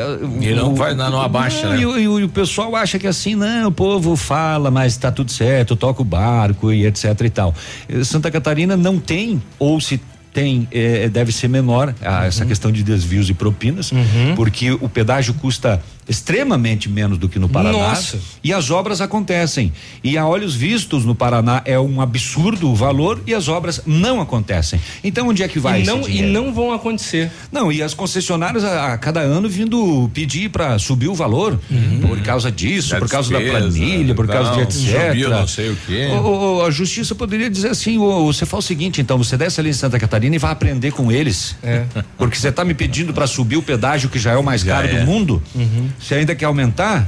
E 0.47 0.53
não 0.53 0.71
o- 0.71 0.75
vai- 0.75 0.93
não- 0.93 1.09
não 1.09 1.21
abaixa, 1.23 1.63
não, 1.69 1.71
né? 1.73 1.81
E, 1.81 1.85
o- 1.87 2.19
e 2.19 2.23
o- 2.23 2.29
pessoal 2.29 2.75
acha 2.75 2.99
que 2.99 3.07
assim, 3.07 3.33
não, 3.33 3.69
o 3.69 3.71
povo 3.71 4.15
fala, 4.15 4.69
mas 4.69 4.95
tá 4.95 5.11
tudo 5.11 5.31
certo, 5.31 5.75
toca 5.75 6.03
o 6.03 6.05
barco 6.05 6.71
e 6.71 6.85
etc 6.85 7.19
e 7.25 7.29
tal. 7.31 7.55
Eh, 7.89 8.03
Santa 8.03 8.29
Catarina 8.29 8.77
não 8.77 8.99
tem, 8.99 9.41
ou 9.57 9.81
se 9.81 9.99
tem, 10.31 10.67
eh, 10.71 11.09
deve 11.09 11.31
ser 11.31 11.47
menor 11.47 11.95
a- 11.99 12.19
Uhum. 12.19 12.23
essa 12.25 12.45
questão 12.45 12.71
de 12.71 12.83
desvios 12.83 13.27
e 13.27 13.33
propinas, 13.33 13.91
porque 14.35 14.71
o 14.71 14.87
pedágio 14.87 15.33
custa 15.33 15.81
extremamente 16.07 16.89
menos 16.89 17.17
do 17.17 17.27
que 17.29 17.39
no 17.39 17.47
Paraná. 17.49 17.77
Nossa. 17.77 18.19
E 18.43 18.51
as 18.53 18.69
obras 18.69 19.01
acontecem. 19.01 19.71
E 20.03 20.17
a 20.17 20.25
olhos 20.27 20.55
vistos 20.55 21.05
no 21.05 21.15
Paraná 21.15 21.61
é 21.65 21.79
um 21.79 22.01
absurdo 22.01 22.69
o 22.69 22.75
valor 22.75 23.21
e 23.25 23.33
as 23.33 23.47
obras 23.47 23.81
não 23.85 24.19
acontecem. 24.21 24.79
Então 25.03 25.27
onde 25.29 25.43
é 25.43 25.47
que 25.47 25.59
vai 25.59 25.81
e 25.81 25.85
não, 25.85 26.01
esse 26.01 26.11
e 26.11 26.21
não 26.21 26.53
vão 26.53 26.73
acontecer. 26.73 27.31
Não, 27.51 27.71
e 27.71 27.81
as 27.81 27.93
concessionárias 27.93 28.63
a, 28.63 28.93
a 28.93 28.97
cada 28.97 29.19
ano 29.21 29.47
vindo 29.49 30.09
pedir 30.13 30.49
para 30.49 30.77
subir 30.79 31.07
o 31.07 31.13
valor 31.15 31.59
por 32.01 32.19
causa 32.21 32.51
disso, 32.51 32.89
Da 32.91 32.99
por 32.99 33.09
causa 33.09 33.31
da 33.31 33.39
planilha, 33.41 34.13
por 34.15 34.27
causa 34.27 34.51
de 34.53 34.61
etc. 34.61 35.07
subiu 35.07 35.29
não 35.29 35.47
sei 35.47 35.69
o 35.69 35.77
quê. 35.87 36.07
O- 36.11 36.57
o- 36.57 36.65
a 36.65 36.71
justiça 36.71 37.15
poderia 37.15 37.49
dizer 37.49 37.69
assim: 37.69 37.97
ô, 37.97 38.25
você 38.25 38.45
faz 38.45 38.63
o 38.65 38.67
seguinte, 38.67 39.01
então, 39.01 39.17
você 39.17 39.37
desce 39.37 39.59
ali 39.59 39.69
em 39.69 39.73
Santa 39.73 39.97
Catarina 39.99 40.35
e 40.35 40.39
vai 40.39 40.51
aprender 40.51 40.91
com 40.91 41.11
eles. 41.11 41.55
É. 41.63 41.83
Porque 42.17 42.37
você 42.37 42.49
está 42.49 42.63
me 42.65 42.73
pedindo 42.73 43.13
para 43.13 43.27
subir 43.27 43.57
o 43.57 43.61
pedágio 43.61 44.09
que 44.09 44.19
já 44.19 44.31
é 44.31 44.37
o 44.37 44.43
mais 44.43 44.63
caro 44.63 44.87
é. 44.87 44.99
do 44.99 45.05
mundo. 45.05 45.41
Uhum. 45.55 45.89
Você 45.99 46.15
ainda 46.15 46.35
quer 46.35 46.45
aumentar? 46.45 47.07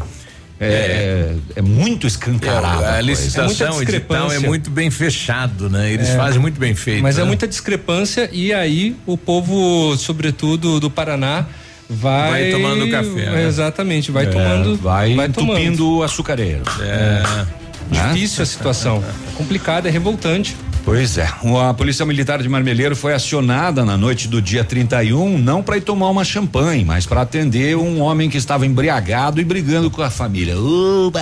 É, 0.60 1.36
é, 1.58 1.62
muito 1.62 2.08
escancarado. 2.08 2.84
a 2.84 2.88
coisa. 2.88 3.02
licitação 3.02 3.80
É 3.80 3.84
edital 3.84 4.32
é 4.32 4.40
muito 4.40 4.70
bem 4.70 4.90
fechado, 4.90 5.70
né? 5.70 5.92
Eles 5.92 6.10
É. 6.10 6.16
fazem 6.16 6.40
muito 6.40 6.58
bem 6.60 6.74
feito. 6.74 7.02
Mas 7.04 7.18
é 7.18 7.22
né? 7.22 7.28
muita 7.28 7.48
discrepância 7.48 8.30
e 8.32 8.54
aí 8.54 8.96
o 9.06 9.18
povo, 9.18 9.98
sobretudo 9.98 10.80
do 10.80 10.90
Paraná, 10.90 11.46
vai. 11.90 12.44
Vai 12.44 12.52
tomando 12.52 12.90
café, 12.90 13.30
né? 13.32 13.46
Exatamente, 13.46 14.10
vai 14.12 14.26
É, 14.26 14.30
tomando. 14.30 14.78
vai, 14.78 15.10
tomando. 15.30 15.60
entupindo 15.60 15.98
o 15.98 16.04
açucareiro. 16.04 16.64
É. 16.82 17.46
Difícil 17.92 18.44
a 18.44 18.46
situação. 18.46 19.04
É 19.34 19.36
complicada, 19.36 19.90
é 19.90 19.92
revoltante. 19.92 20.56
Pois 20.84 21.18
é. 21.18 21.28
A 21.68 21.74
Polícia 21.74 22.06
Militar 22.06 22.42
de 22.42 22.50
Marmeleiro 22.50 22.96
foi 22.96 23.14
acionada 23.14 23.86
na 23.86 23.98
noite 23.98 24.28
do 24.28 24.42
dia 24.42 24.64
31, 24.64 25.38
não 25.38 25.64
para 25.64 25.78
ir 25.78 25.82
tomar 25.82 26.10
uma 26.10 26.26
champanhe, 26.26 26.84
mas 26.84 27.06
para 27.06 27.22
atender 27.22 27.78
um 27.78 28.02
homem 28.02 28.30
que 28.30 28.38
estava 28.38 28.66
embriagado 28.66 29.40
e 29.40 29.46
brigando 29.46 29.90
com 29.90 30.02
a 30.02 30.10
família. 30.10 30.60
Oba! 30.60 31.22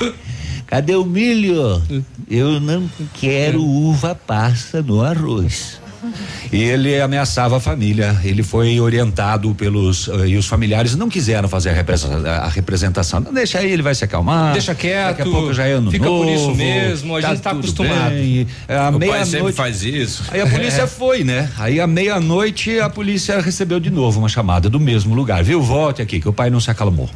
Cadê 0.66 0.96
o 0.96 1.04
milho? 1.04 1.80
Eu 2.28 2.58
não 2.58 2.90
quero 3.14 3.62
uva 3.62 4.14
passa 4.14 4.82
no 4.82 5.04
arroz. 5.04 5.78
E 6.52 6.62
ele 6.62 7.00
ameaçava 7.00 7.56
a 7.56 7.60
família. 7.60 8.16
Ele 8.24 8.42
foi 8.42 8.78
orientado 8.80 9.54
pelos 9.54 10.08
eh, 10.08 10.28
e 10.28 10.36
os 10.36 10.46
familiares 10.46 10.94
não 10.94 11.08
quiseram 11.08 11.48
fazer 11.48 11.70
a, 11.70 12.30
a 12.44 12.48
representação. 12.48 13.20
Não, 13.20 13.32
deixa 13.32 13.58
aí, 13.58 13.70
ele 13.70 13.82
vai 13.82 13.94
se 13.94 14.04
acalmar. 14.04 14.52
Deixa 14.52 14.74
quieto, 14.74 15.18
Daqui 15.18 15.22
a 15.22 15.32
pouco 15.32 15.52
já 15.54 15.66
é 15.66 15.72
ano 15.72 15.90
fica 15.90 16.04
por 16.04 16.26
novo, 16.26 16.30
isso 16.30 16.54
mesmo, 16.54 17.16
a 17.16 17.20
gente 17.20 17.40
tá 17.40 17.50
acostumado. 17.50 18.10
bem. 18.10 18.46
É, 18.68 18.76
à 18.76 18.88
O 18.90 18.98
pai 18.98 19.08
sempre 19.08 19.30
meia-noite- 19.30 19.56
faz 19.56 19.82
isso. 19.82 20.24
Aí 20.30 20.40
a 20.40 20.46
polícia 20.46 20.86
foi, 20.86 21.24
né? 21.24 21.50
Aí 21.58 21.80
à 21.80 21.86
meia-noite 21.86 22.78
a 22.80 22.88
polícia 22.88 23.40
recebeu 23.40 23.80
de 23.80 23.90
novo 23.90 24.18
uma 24.18 24.28
chamada 24.28 24.68
do 24.68 24.78
mesmo 24.80 25.14
lugar. 25.14 25.42
Viu? 25.42 25.60
Volte 25.62 26.02
aqui, 26.02 26.20
que 26.20 26.28
o 26.28 26.32
pai 26.32 26.50
não 26.50 26.60
se 26.60 26.70
acalmou. 26.70 27.08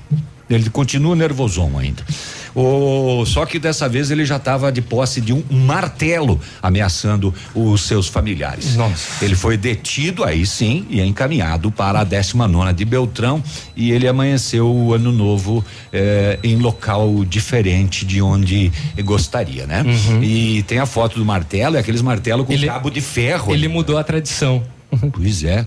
Ele 0.48 0.69
continua 0.70 1.15
nervosão 1.15 1.78
ainda. 1.78 2.02
O, 2.55 3.24
só 3.27 3.47
que 3.47 3.59
dessa 3.59 3.89
vez 3.89 4.10
ele 4.10 4.24
já 4.24 4.36
estava 4.36 4.70
de 4.72 4.82
posse 4.82 5.20
de 5.20 5.32
um 5.32 5.43
martelo 5.51 6.40
ameaçando 6.62 7.32
os 7.55 7.82
seus 7.82 8.06
familiares. 8.09 8.74
Nossa. 8.77 9.24
Ele 9.24 9.35
foi 9.35 9.56
detido 9.56 10.24
aí 10.24 10.44
sim 10.44 10.86
e 10.90 11.01
é 11.01 11.06
encaminhado 11.06 11.70
para 11.70 12.01
a 12.01 12.05
19 12.05 12.51
nona 12.52 12.72
de 12.72 12.85
Beltrão 12.85 13.43
e 13.77 13.93
ele 13.93 14.09
amanheceu 14.09 14.66
o 14.66 14.93
ano 14.94 15.12
novo 15.12 15.64
eh, 15.93 16.39
em 16.43 16.56
local 16.56 17.24
diferente 17.24 18.05
de 18.05 18.20
onde 18.20 18.72
gostaria, 19.05 19.66
né? 19.66 19.85
E 20.22 20.62
tem 20.64 20.78
a 20.78 20.86
foto 20.86 21.18
do 21.18 21.24
martelo, 21.24 21.77
é 21.77 21.81
aqueles 21.81 22.02
martelos 22.02 22.47
com 22.47 22.52
Ele- 22.52 22.66
cabo 22.66 22.90
de 22.90 23.01
ferro. 23.01 23.52
Ele 23.52 23.68
mudou 23.68 23.97
a 23.98 24.05
tradição. 24.05 24.62
Pois 25.12 25.44
é. 25.44 25.64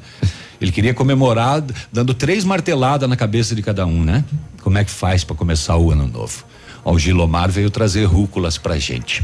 Ele 0.59 0.71
queria 0.71 0.93
comemorar 0.93 1.63
dando 1.91 2.13
três 2.13 2.43
marteladas 2.43 3.09
na 3.09 3.15
cabeça 3.15 3.55
de 3.55 3.61
cada 3.61 3.85
um, 3.85 4.03
né? 4.03 4.23
Como 4.61 4.77
é 4.77 4.83
que 4.83 4.91
faz 4.91 5.23
para 5.23 5.35
começar 5.35 5.75
o 5.77 5.91
ano 5.91 6.07
novo? 6.07 6.43
O 6.85 6.99
Gilomar 6.99 7.49
veio 7.49 7.69
trazer 7.69 8.03
rúculas 8.03 8.57
pra 8.57 8.77
gente. 8.77 9.23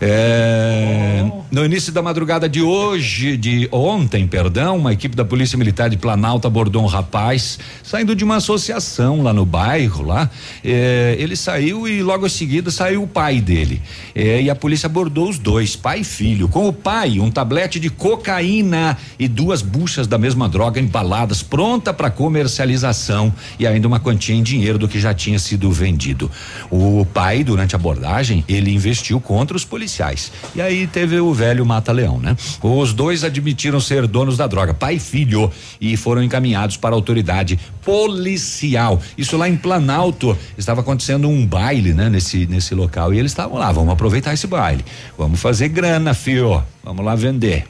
É, 0.00 1.28
no 1.50 1.64
início 1.64 1.92
da 1.92 2.00
madrugada 2.00 2.48
de 2.48 2.62
hoje, 2.62 3.36
de 3.36 3.68
ontem, 3.72 4.26
perdão, 4.26 4.76
uma 4.76 4.92
equipe 4.92 5.16
da 5.16 5.24
Polícia 5.24 5.58
Militar 5.58 5.90
de 5.90 5.96
Planalto 5.96 6.46
abordou 6.46 6.82
um 6.82 6.86
rapaz 6.86 7.58
saindo 7.82 8.14
de 8.14 8.22
uma 8.22 8.36
associação 8.36 9.22
lá 9.22 9.32
no 9.32 9.44
bairro, 9.44 10.04
lá. 10.04 10.30
É, 10.64 11.16
ele 11.18 11.34
saiu 11.34 11.88
e 11.88 12.00
logo 12.00 12.26
em 12.26 12.30
seguida 12.30 12.70
saiu 12.70 13.02
o 13.02 13.08
pai 13.08 13.40
dele. 13.40 13.82
É, 14.14 14.40
e 14.42 14.48
a 14.48 14.54
polícia 14.54 14.86
abordou 14.86 15.28
os 15.28 15.38
dois, 15.38 15.74
pai 15.74 16.00
e 16.00 16.04
filho. 16.04 16.48
Com 16.48 16.68
o 16.68 16.72
pai, 16.72 17.18
um 17.18 17.30
tablete 17.30 17.80
de 17.80 17.90
cocaína 17.90 18.96
e 19.18 19.26
duas 19.26 19.62
buchas 19.62 20.06
da 20.06 20.16
mesma 20.16 20.48
droga 20.48 20.80
embaladas, 20.80 21.42
pronta 21.42 21.92
para 21.92 22.08
comercialização 22.08 23.32
e 23.58 23.66
ainda 23.66 23.88
uma 23.88 23.98
quantia 23.98 24.34
em 24.34 24.42
dinheiro 24.42 24.78
do 24.78 24.86
que 24.86 25.00
já 25.00 25.12
tinha 25.12 25.38
sido 25.38 25.70
vendido. 25.72 26.30
O 26.70 26.99
pai, 27.04 27.44
durante 27.44 27.74
a 27.74 27.78
abordagem, 27.78 28.44
ele 28.48 28.72
investiu 28.72 29.20
contra 29.20 29.56
os 29.56 29.64
policiais. 29.64 30.32
E 30.54 30.60
aí 30.60 30.86
teve 30.86 31.18
o 31.20 31.32
velho 31.32 31.64
mata-leão, 31.64 32.18
né? 32.18 32.36
Os 32.62 32.92
dois 32.92 33.24
admitiram 33.24 33.80
ser 33.80 34.06
donos 34.06 34.36
da 34.36 34.46
droga, 34.46 34.74
pai 34.74 34.96
e 34.96 35.00
filho, 35.00 35.50
e 35.80 35.96
foram 35.96 36.22
encaminhados 36.22 36.76
para 36.76 36.94
a 36.94 36.98
autoridade 36.98 37.58
policial. 37.84 39.00
Isso 39.16 39.36
lá 39.36 39.48
em 39.48 39.56
Planalto. 39.56 40.36
Estava 40.56 40.80
acontecendo 40.80 41.28
um 41.28 41.46
baile, 41.46 41.92
né? 41.92 42.08
Nesse, 42.08 42.46
nesse 42.46 42.74
local. 42.74 43.12
E 43.14 43.18
eles 43.18 43.32
estavam 43.32 43.58
lá, 43.58 43.70
vamos 43.72 43.92
aproveitar 43.92 44.32
esse 44.32 44.46
baile. 44.46 44.84
Vamos 45.16 45.40
fazer 45.40 45.68
grana, 45.68 46.14
fio. 46.14 46.62
Vamos 46.82 47.04
lá 47.04 47.14
vender. 47.14 47.66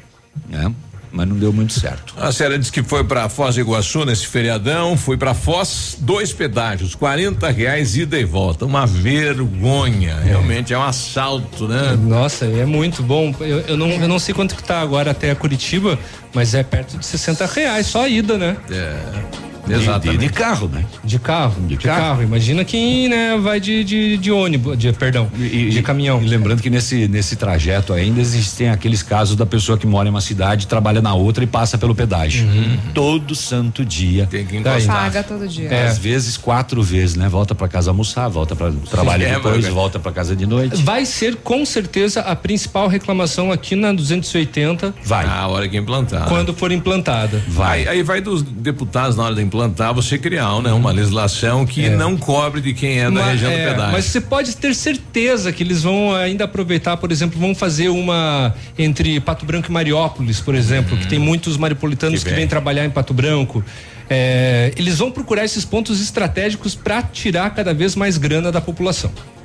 Né? 0.48 0.73
Mas 1.12 1.28
não 1.28 1.37
deu 1.37 1.53
muito 1.53 1.73
certo. 1.73 2.15
A 2.16 2.31
senhora 2.31 2.59
disse 2.59 2.70
que 2.70 2.82
foi 2.82 3.03
para 3.03 3.28
Foz 3.28 3.57
do 3.57 3.61
Iguaçu 3.61 4.05
nesse 4.05 4.27
feriadão, 4.27 4.97
fui 4.97 5.16
para 5.16 5.35
Foz, 5.35 5.97
dois 5.99 6.32
pedágios, 6.32 6.95
40 6.95 7.51
reais 7.51 7.97
ida 7.97 8.19
e 8.19 8.24
volta. 8.24 8.65
Uma 8.65 8.87
vergonha. 8.87 10.16
Realmente 10.20 10.73
é 10.73 10.78
um 10.78 10.82
assalto, 10.82 11.66
né? 11.66 11.99
Nossa, 12.01 12.45
é 12.45 12.65
muito 12.65 13.03
bom. 13.03 13.35
Eu, 13.41 13.61
eu 13.61 13.77
não, 13.77 13.89
eu 13.89 14.09
não 14.09 14.19
sei 14.19 14.35
quanto 14.35 14.55
que 14.55 14.62
tá 14.62 14.81
agora 14.81 15.11
até 15.11 15.35
Curitiba, 15.35 15.99
mas 16.32 16.55
é 16.55 16.62
perto 16.62 16.97
de 16.97 17.05
60 17.05 17.47
reais, 17.47 17.87
só 17.87 18.05
a 18.05 18.09
ida, 18.09 18.39
né? 18.39 18.57
É. 18.70 19.49
De, 19.66 19.74
Exatamente. 19.74 20.19
de 20.19 20.28
carro, 20.31 20.69
né? 20.69 20.85
De 21.05 21.19
carro, 21.19 21.55
de, 21.66 21.77
carro. 21.77 22.01
carro. 22.01 22.23
Imagina 22.23 22.65
quem, 22.65 23.09
né, 23.09 23.37
vai 23.41 23.61
de, 23.61 23.85
de, 23.85 24.16
de 24.16 24.31
ônibus, 24.32 24.77
de, 24.78 24.93
perdão, 24.93 25.28
de 25.37 25.82
caminhão. 25.82 26.20
E 26.23 26.27
lembrando 26.27 26.61
que 26.62 26.70
nesse, 26.70 27.07
nesse 27.09 27.37
trajeto 27.37 27.93
ainda 27.93 28.20
existem 28.20 28.69
aqueles 28.70 29.03
casos 29.03 29.37
da 29.37 29.47
pessoa 29.47 29.77
que 29.78 29.87
mora 29.87 30.09
em 30.09 30.11
uma 30.11 30.20
cidade, 30.20 30.66
trabalha 30.66 31.01
na 31.01 31.15
outra 31.15 31.45
e 31.45 31.47
passa 31.47 31.77
pelo 31.78 31.95
pedágio. 31.95 32.47
Todo 32.95 33.35
santo 33.35 33.85
dia. 33.85 34.27
Tem 34.27 34.45
que 34.45 34.59
Daí. 34.61 34.74
encostar. 34.82 34.97
Paga 34.97 35.23
todo 35.23 35.47
dia. 35.49 35.69
É. 35.69 35.87
Às 35.89 35.99
vezes 35.99 36.37
quatro 36.37 36.82
vezes, 36.82 37.15
né? 37.16 37.28
Volta 37.28 37.55
pra 37.55 37.69
casa 37.69 37.91
almoçar, 37.91 38.28
volta 38.28 38.57
para 38.57 38.73
trabalhar 38.91 39.28
É, 39.28 39.35
depois, 39.35 39.65
mas- 39.65 39.73
volta 39.74 39.99
pra 39.99 40.12
casa 40.12 40.35
de 40.35 40.47
noite. 40.47 40.82
Vai 40.82 41.05
ser 41.05 41.37
com 41.37 41.65
certeza 41.65 42.20
a 42.20 42.35
principal 42.35 42.89
reclamação 42.89 43.53
aqui 43.53 43.77
na 43.77 43.93
280 43.93 44.95
Vai. 45.05 45.27
A 45.27 45.47
hora 45.47 45.69
que 45.69 45.77
implantar. 45.77 46.28
quando 46.28 46.53
for 46.55 46.73
implantada. 46.73 47.43
Vai. 47.49 47.87
Aí 47.87 48.03
vai 48.03 48.20
dos 48.20 48.43
deputados 48.43 49.16
na 49.16 49.24
hora 49.24 49.35
de 49.35 49.43
implantar, 49.51 49.93
você 49.93 50.16
criar 50.16 50.62
né, 50.62 50.72
uma 50.72 50.93
legislação 50.93 51.66
que 51.66 51.90
não 51.90 52.16
cobre 52.16 52.60
de 52.60 52.72
quem 52.72 53.01
é 53.01 53.05
da 53.05 53.10
Mas, 53.10 53.27
região 53.32 53.51
é, 53.51 53.56
do 53.56 53.70
pedágio. 53.70 53.93
mas 53.93 54.05
você 54.05 54.20
pode 54.20 54.56
ter 54.56 54.74
certeza 54.74 55.52
que 55.52 55.62
eles 55.64 55.82
vão 55.82 56.14
ainda 56.14 56.44
aproveitar, 56.44 56.97
por 56.97 57.10
exemplo, 57.10 57.39
vão 57.39 57.55
fazer 57.55 57.89
uma 57.89 58.55
entre 58.78 59.18
Pato 59.18 59.44
Branco 59.44 59.68
e 59.68 59.72
Mariópolis, 59.72 60.40
por 60.40 60.55
exemplo, 60.55 60.97
que 60.97 61.09
tem 61.09 61.18
muitos 61.18 61.56
maripolitanos 61.56 62.22
Que 62.22 62.31
que, 62.31 62.36
vêm 62.36 62.47
trabalhar 62.47 62.85
em 62.85 62.90
Pato 62.90 63.12
Branco. 63.12 63.64
É, 64.09 64.72
eles 64.77 64.98
vão 64.98 65.10
procurar 65.10 65.44
esses 65.44 65.64
pontos 65.64 66.01
estratégicos 66.01 66.74
para 66.74 67.02
tirar 67.02 67.51
cada 67.51 67.74
vez 67.74 67.97
mais 67.97 68.16
grana 68.16 68.52
da 68.52 68.60
população. 68.60 69.10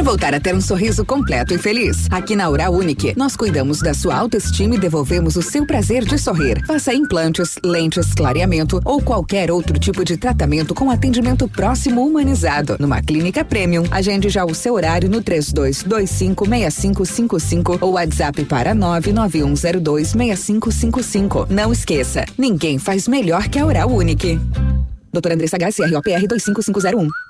Quer 0.00 0.04
voltar 0.04 0.32
a 0.32 0.40
ter 0.40 0.54
um 0.54 0.62
sorriso 0.62 1.04
completo 1.04 1.52
e 1.52 1.58
feliz? 1.58 2.06
Aqui 2.10 2.34
na 2.34 2.48
Oral 2.48 2.72
Unique, 2.72 3.12
nós 3.18 3.36
cuidamos 3.36 3.80
da 3.80 3.92
sua 3.92 4.16
autoestima 4.16 4.76
e 4.76 4.78
devolvemos 4.78 5.36
o 5.36 5.42
seu 5.42 5.66
prazer 5.66 6.06
de 6.06 6.16
sorrir. 6.16 6.64
Faça 6.66 6.94
implantes, 6.94 7.58
lentes, 7.62 8.14
clareamento 8.14 8.80
ou 8.82 9.02
qualquer 9.02 9.50
outro 9.50 9.78
tipo 9.78 10.02
de 10.02 10.16
tratamento 10.16 10.74
com 10.74 10.90
atendimento 10.90 11.46
próximo 11.46 12.02
humanizado. 12.02 12.78
Numa 12.80 13.02
clínica 13.02 13.44
premium, 13.44 13.84
agende 13.90 14.30
já 14.30 14.42
o 14.42 14.54
seu 14.54 14.72
horário 14.72 15.10
no 15.10 15.20
32256555 15.20 17.76
ou 17.82 17.92
WhatsApp 17.92 18.42
para 18.46 18.74
991026555. 18.74 21.46
Não 21.50 21.70
esqueça, 21.70 22.24
ninguém 22.38 22.78
faz 22.78 23.06
melhor 23.06 23.50
que 23.50 23.58
a 23.58 23.66
Oral 23.66 23.90
Unique. 23.90 24.40
Doutora 25.12 25.34
Andressa 25.34 25.56
H, 25.56 25.72
CROPR 25.72 26.26
25501. 26.26 27.29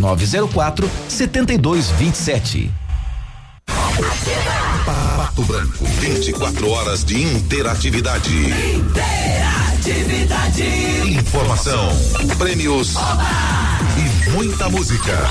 9904 0.00 0.90
7227. 1.08 2.70
Pato 5.16 5.44
Branco, 5.44 5.84
24 5.84 6.70
horas 6.70 7.04
de 7.04 7.22
interatividade. 7.22 8.30
Interatividade. 8.74 10.64
Informação, 11.06 11.88
prêmios 12.38 12.96
Oba! 12.96 13.28
e 13.98 14.30
muita 14.30 14.68
música. 14.68 15.30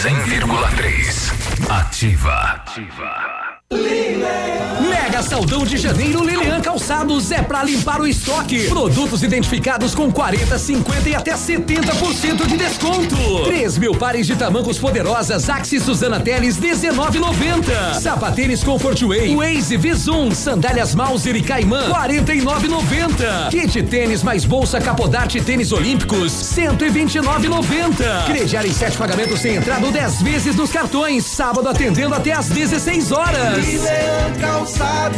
100,3. 0.00 1.32
Ativa. 1.68 2.62
Ativa. 2.62 3.60
Mega 3.72 4.87
Saldão 5.28 5.62
de 5.62 5.76
Janeiro 5.76 6.24
Lilian 6.24 6.58
Calçados 6.62 7.30
é 7.30 7.42
para 7.42 7.62
limpar 7.62 8.00
o 8.00 8.06
estoque. 8.06 8.66
Produtos 8.68 9.22
identificados 9.22 9.94
com 9.94 10.10
40, 10.10 10.58
50 10.58 11.06
e 11.06 11.14
até 11.14 11.34
70% 11.34 12.46
de 12.46 12.56
desconto. 12.56 13.44
3 13.44 13.76
mil 13.76 13.94
pares 13.94 14.26
de 14.26 14.34
tamancos 14.34 14.78
poderosas 14.78 15.50
Axis 15.50 15.82
Suzana 15.82 16.18
Teles 16.18 16.56
19,90. 16.58 18.00
Sapatênis 18.00 18.64
Comfort 18.64 19.02
Way, 19.02 19.36
Waze 19.36 19.76
Visum, 19.76 20.30
sandálias 20.30 20.94
Mauser 20.94 21.36
e 21.36 21.42
Caimã 21.42 21.90
49,90. 21.90 23.50
Kit 23.50 23.82
tênis 23.82 24.22
mais 24.22 24.46
bolsa 24.46 24.80
Capodarte 24.80 25.42
tênis 25.42 25.72
olímpicos 25.72 26.32
129,90. 26.32 28.24
Crediar 28.24 28.64
em 28.64 28.72
sete 28.72 28.96
pagamentos 28.96 29.40
sem 29.40 29.56
entrada 29.56 29.84
ou 29.84 29.92
10 29.92 30.22
vezes 30.22 30.56
nos 30.56 30.70
cartões. 30.70 31.26
Sábado 31.26 31.68
atendendo 31.68 32.14
até 32.14 32.32
às 32.32 32.48
16 32.48 33.12
horas. 33.12 33.66
Calçados. 34.40 35.17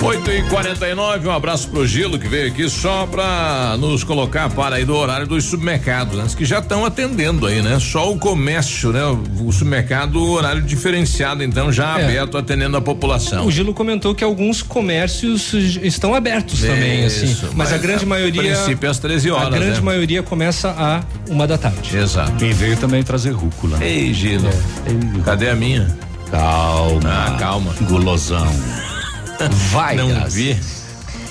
8 0.00 0.30
e 0.30 0.42
49 0.44 1.26
um 1.26 1.32
abraço 1.32 1.68
pro 1.68 1.84
Gilo 1.84 2.18
que 2.20 2.28
veio 2.28 2.48
aqui 2.48 2.70
só 2.70 3.04
pra 3.04 3.76
nos 3.78 4.04
colocar 4.04 4.48
para 4.48 4.76
aí 4.76 4.84
do 4.84 4.94
horário 4.94 5.26
dos 5.26 5.44
supermercados, 5.44 6.16
né? 6.16 6.26
que 6.36 6.44
já 6.44 6.60
estão 6.60 6.84
atendendo 6.84 7.46
aí, 7.46 7.60
né? 7.60 7.78
Só 7.80 8.12
o 8.12 8.18
comércio, 8.18 8.92
né? 8.92 9.02
O 9.40 9.50
supermercado, 9.50 10.22
horário 10.22 10.62
diferenciado, 10.62 11.42
então 11.42 11.72
já 11.72 11.98
é. 11.98 12.04
aberto 12.04 12.38
atendendo 12.38 12.76
a 12.76 12.80
população. 12.80 13.44
O 13.44 13.50
Gilo 13.50 13.74
comentou 13.74 14.14
que 14.14 14.22
alguns 14.22 14.62
comércios 14.62 15.52
estão 15.52 16.14
abertos 16.14 16.60
Isso, 16.60 16.68
também, 16.68 17.04
assim. 17.04 17.36
Mas, 17.42 17.54
mas 17.54 17.72
a 17.72 17.78
grande 17.78 18.04
a 18.04 18.08
maioria. 18.08 18.42
princípio 18.42 18.88
às 18.88 18.98
13 19.00 19.30
horas. 19.32 19.48
A 19.48 19.50
grande 19.50 19.78
né? 19.78 19.80
maioria 19.80 20.22
começa 20.22 20.70
a 20.70 21.02
uma 21.28 21.46
da 21.46 21.58
tarde. 21.58 21.96
Exato. 21.96 22.32
Quem 22.36 22.52
veio 22.52 22.76
também 22.76 23.02
trazer 23.02 23.32
rúcula. 23.32 23.82
Ei, 23.82 24.14
Gilo. 24.14 24.48
É. 24.48 25.22
Cadê 25.24 25.50
a 25.50 25.56
minha? 25.56 25.88
Calma. 26.30 27.00
Ah, 27.04 27.36
calma. 27.38 27.74
Gulosão. 27.82 28.46
Vai, 29.70 29.96
Não 29.96 30.28
vi. 30.28 30.58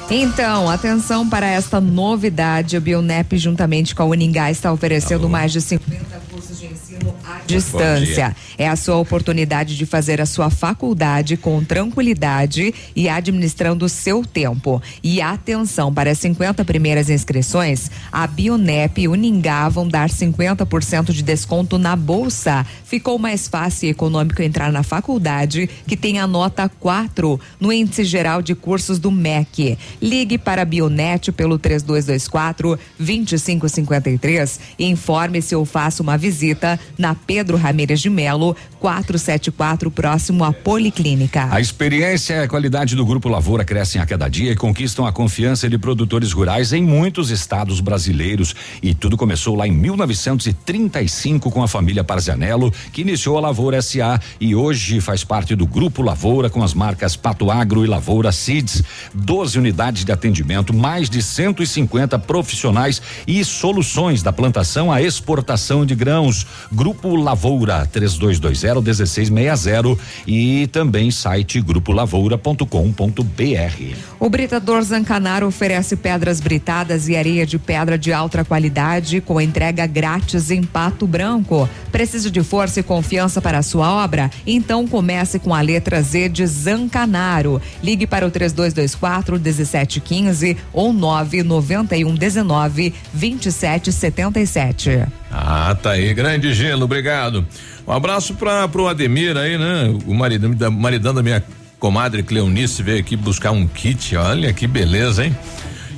Então, 0.09 0.69
atenção 0.69 1.27
para 1.27 1.45
esta 1.47 1.81
novidade. 1.81 2.77
O 2.77 2.81
Bionep, 2.81 3.37
juntamente 3.37 3.93
com 3.93 4.03
a 4.03 4.05
Uningá, 4.05 4.49
está 4.49 4.71
oferecendo 4.71 5.27
mais 5.27 5.51
de 5.51 5.59
50 5.59 6.21
cursos 6.31 6.57
de 6.57 6.65
ensino 6.65 7.13
à 7.25 7.41
distância. 7.45 8.33
É 8.57 8.69
a 8.69 8.77
sua 8.77 8.95
oportunidade 8.95 9.75
de 9.75 9.85
fazer 9.85 10.21
a 10.21 10.25
sua 10.25 10.49
faculdade 10.49 11.35
com 11.35 11.61
tranquilidade 11.61 12.73
e 12.95 13.09
administrando 13.09 13.83
o 13.83 13.89
seu 13.89 14.23
tempo. 14.23 14.81
E 15.03 15.21
atenção, 15.21 15.93
para 15.93 16.11
as 16.11 16.19
50 16.19 16.63
primeiras 16.63 17.09
inscrições, 17.09 17.91
a 18.09 18.25
Bionep 18.25 19.01
e 19.01 19.09
Uningá 19.09 19.67
vão 19.67 19.89
dar 19.89 20.09
50% 20.09 21.11
de 21.11 21.21
desconto 21.21 21.77
na 21.77 21.97
bolsa. 21.97 22.65
Ficou 22.85 23.19
mais 23.19 23.49
fácil 23.49 23.87
e 23.87 23.91
econômico 23.91 24.41
entrar 24.41 24.71
na 24.71 24.83
faculdade, 24.83 25.69
que 25.85 25.97
tem 25.97 26.17
a 26.17 26.25
nota 26.25 26.69
4 26.79 27.37
no 27.59 27.73
índice 27.73 28.05
geral 28.05 28.41
de 28.41 28.55
cursos 28.55 28.99
do 28.99 29.11
MEC. 29.11 29.77
Ligue 30.01 30.37
para 30.37 30.61
a 30.61 30.65
Bionet 30.65 31.31
pelo 31.31 31.57
3224 31.57 32.79
2553 32.99 34.59
e 34.77 34.85
informe-se 34.85 35.55
ou 35.55 35.65
faça 35.65 36.03
uma 36.03 36.17
visita 36.17 36.79
na 36.97 37.15
Pedro 37.15 37.57
Ramírez 37.57 37.99
de 37.99 38.09
Melo, 38.09 38.55
474, 38.79 39.89
próximo 39.89 40.43
à 40.43 40.53
Policlínica. 40.53 41.47
A 41.51 41.59
experiência 41.59 42.35
e 42.35 42.39
a 42.43 42.47
qualidade 42.47 42.95
do 42.95 43.05
Grupo 43.05 43.27
Lavoura 43.27 43.65
crescem 43.65 43.99
a 43.99 44.05
cada 44.05 44.27
dia 44.27 44.51
e 44.51 44.55
conquistam 44.55 45.05
a 45.05 45.11
confiança 45.11 45.69
de 45.69 45.77
produtores 45.77 46.31
rurais 46.31 46.73
em 46.73 46.83
muitos 46.83 47.31
estados 47.31 47.79
brasileiros. 47.79 48.55
E 48.81 48.93
tudo 48.93 49.17
começou 49.17 49.55
lá 49.55 49.67
em 49.67 49.71
1935 49.71 51.49
com 51.49 51.63
a 51.63 51.67
família 51.67 52.03
Parzianello, 52.03 52.71
que 52.91 53.01
iniciou 53.01 53.37
a 53.37 53.41
Lavoura 53.41 53.81
SA 53.81 54.19
e 54.39 54.55
hoje 54.55 55.01
faz 55.01 55.23
parte 55.23 55.55
do 55.55 55.65
Grupo 55.65 56.01
Lavoura 56.01 56.49
com 56.49 56.63
as 56.63 56.73
marcas 56.73 57.15
Pato 57.15 57.49
Agro 57.49 57.83
e 57.83 57.87
Lavoura 57.87 58.31
Seeds. 58.31 58.83
12 59.13 59.57
unidades 59.57 59.86
de 59.91 60.11
atendimento, 60.11 60.73
mais 60.73 61.09
de 61.09 61.21
150 61.21 62.17
profissionais 62.19 63.01
e 63.27 63.43
soluções 63.43 64.23
da 64.23 64.33
plantação 64.33 64.91
à 64.91 65.01
exportação 65.01 65.85
de 65.85 65.95
grãos. 65.95 66.45
Grupo 66.71 67.15
Lavoura 67.15 67.85
3220 67.85 68.81
1660 68.81 69.97
e 70.25 70.67
também 70.67 71.11
site 71.11 71.61
grupolavoura.com.br. 71.61 73.95
O 74.19 74.29
Britador 74.29 74.81
Zancanaro 74.81 75.47
oferece 75.47 75.95
pedras 75.95 76.39
britadas 76.39 77.07
e 77.07 77.15
areia 77.15 77.45
de 77.45 77.59
pedra 77.59 77.97
de 77.97 78.11
alta 78.11 78.43
qualidade 78.43 79.21
com 79.21 79.39
entrega 79.39 79.85
grátis 79.85 80.51
em 80.51 80.63
Pato 80.63 81.05
Branco. 81.05 81.69
Precisa 81.91 82.29
de 82.29 82.43
força 82.43 82.79
e 82.79 82.83
confiança 82.83 83.41
para 83.41 83.59
a 83.59 83.63
sua 83.63 84.03
obra? 84.03 84.29
Então 84.45 84.87
comece 84.87 85.39
com 85.39 85.53
a 85.53 85.61
letra 85.61 86.01
Z 86.01 86.29
de 86.29 86.45
Zancanaro. 86.45 87.61
Ligue 87.81 88.05
para 88.05 88.25
o 88.25 88.31
3224 88.31 89.39
1715 89.77 90.57
ou 90.73 90.91
991 90.93 92.15
19 92.15 92.93
2777. 93.13 95.07
Ah, 95.31 95.75
tá 95.81 95.91
aí, 95.91 96.13
grande 96.13 96.53
gelo, 96.53 96.85
obrigado. 96.85 97.45
Um 97.87 97.91
abraço 97.91 98.33
para 98.33 98.67
pro 98.67 98.87
Ademir 98.87 99.37
aí, 99.37 99.57
né? 99.57 99.95
O 100.05 100.13
maridão 100.13 100.51
da, 100.51 100.69
maridão 100.69 101.13
da 101.13 101.21
minha 101.21 101.43
comadre 101.79 102.23
Cleonice 102.23 102.81
veio 102.81 102.99
aqui 102.99 103.15
buscar 103.15 103.51
um 103.51 103.67
kit, 103.67 104.15
olha 104.15 104.51
que 104.51 104.65
beleza, 104.67 105.25
hein? 105.25 105.35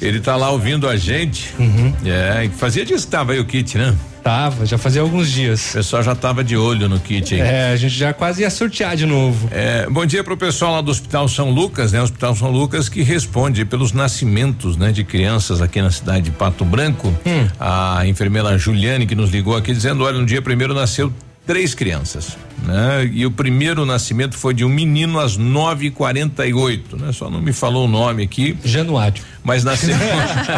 Ele 0.01 0.19
tá 0.19 0.35
lá 0.35 0.49
ouvindo 0.49 0.87
a 0.87 0.95
gente. 0.95 1.53
Uhum. 1.59 1.93
É, 2.05 2.49
fazia 2.57 2.85
dias 2.85 3.05
que 3.05 3.11
tava 3.11 3.33
aí 3.33 3.39
o 3.39 3.45
kit, 3.45 3.77
né? 3.77 3.95
Tava, 4.23 4.65
já 4.65 4.77
fazia 4.77 5.01
alguns 5.01 5.31
dias. 5.31 5.71
O 5.71 5.73
pessoal 5.73 6.03
já 6.03 6.15
tava 6.15 6.43
de 6.43 6.55
olho 6.57 6.89
no 6.89 6.99
kit 6.99 7.35
aí. 7.35 7.41
É, 7.41 7.71
a 7.71 7.75
gente 7.75 7.95
já 7.95 8.13
quase 8.13 8.41
ia 8.41 8.49
sortear 8.49 8.95
de 8.95 9.05
novo. 9.05 9.47
É, 9.51 9.87
bom 9.89 10.05
dia 10.05 10.23
pro 10.23 10.35
pessoal 10.35 10.73
lá 10.73 10.81
do 10.81 10.91
Hospital 10.91 11.27
São 11.27 11.49
Lucas, 11.49 11.91
né? 11.91 12.01
Hospital 12.01 12.35
São 12.35 12.51
Lucas 12.51 12.89
que 12.89 13.01
responde 13.01 13.65
pelos 13.65 13.91
nascimentos, 13.91 14.77
né? 14.77 14.91
De 14.91 15.03
crianças 15.03 15.61
aqui 15.61 15.81
na 15.81 15.91
cidade 15.91 16.25
de 16.25 16.31
Pato 16.31 16.65
Branco. 16.65 17.07
Hum. 17.25 17.47
A 17.59 18.05
enfermeira 18.05 18.57
Juliane 18.57 19.05
que 19.05 19.15
nos 19.15 19.29
ligou 19.29 19.55
aqui 19.55 19.73
dizendo, 19.73 20.03
olha, 20.03 20.19
no 20.19 20.25
dia 20.25 20.41
primeiro 20.41 20.73
nasceu 20.73 21.11
três 21.45 21.73
crianças, 21.73 22.37
né? 22.65 23.09
E 23.11 23.25
o 23.25 23.31
primeiro 23.31 23.85
nascimento 23.85 24.35
foi 24.37 24.53
de 24.53 24.63
um 24.65 24.69
menino 24.69 25.19
às 25.19 25.37
9h48, 25.37 26.99
né? 26.99 27.11
Só 27.11 27.29
não 27.29 27.41
me 27.41 27.53
falou 27.53 27.85
o 27.85 27.87
nome 27.87 28.23
aqui. 28.23 28.57
Januário. 28.63 29.21
Mas 29.43 29.63
nasceu 29.63 29.95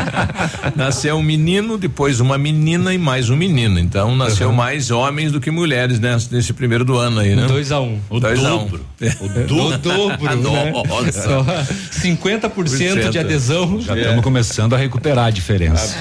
nasceu 0.76 1.16
um 1.16 1.22
menino, 1.24 1.78
depois 1.78 2.20
uma 2.20 2.38
menina 2.38 2.94
e 2.94 2.98
mais 2.98 3.30
um 3.30 3.36
menino. 3.36 3.80
Então 3.80 4.16
nasceu 4.16 4.50
Uhum. 4.50 4.56
mais 4.56 4.90
homens 4.92 5.32
do 5.32 5.40
que 5.40 5.52
mulheres 5.52 6.00
né? 6.00 6.18
nesse 6.32 6.52
primeiro 6.52 6.84
do 6.84 6.98
ano 6.98 7.20
aí, 7.20 7.36
né? 7.36 7.46
2 7.46 7.72
a 7.72 7.80
1 7.80 7.84
um. 7.84 8.00
O 8.10 8.20
dois 8.20 8.44
a 8.44 8.56
um. 8.56 8.58
dobro. 8.58 8.86
O 9.20 9.78
dobro. 9.78 10.52
né? 10.52 10.72
Nossa. 10.88 11.22
Só 11.22 11.46
50% 12.02 13.10
de 13.10 13.20
adesão. 13.20 13.80
Já 13.82 13.96
estamos 13.98 14.24
começando 14.24 14.74
a 14.74 14.78
recuperar 14.78 15.26
a 15.26 15.30
diferença. 15.30 15.98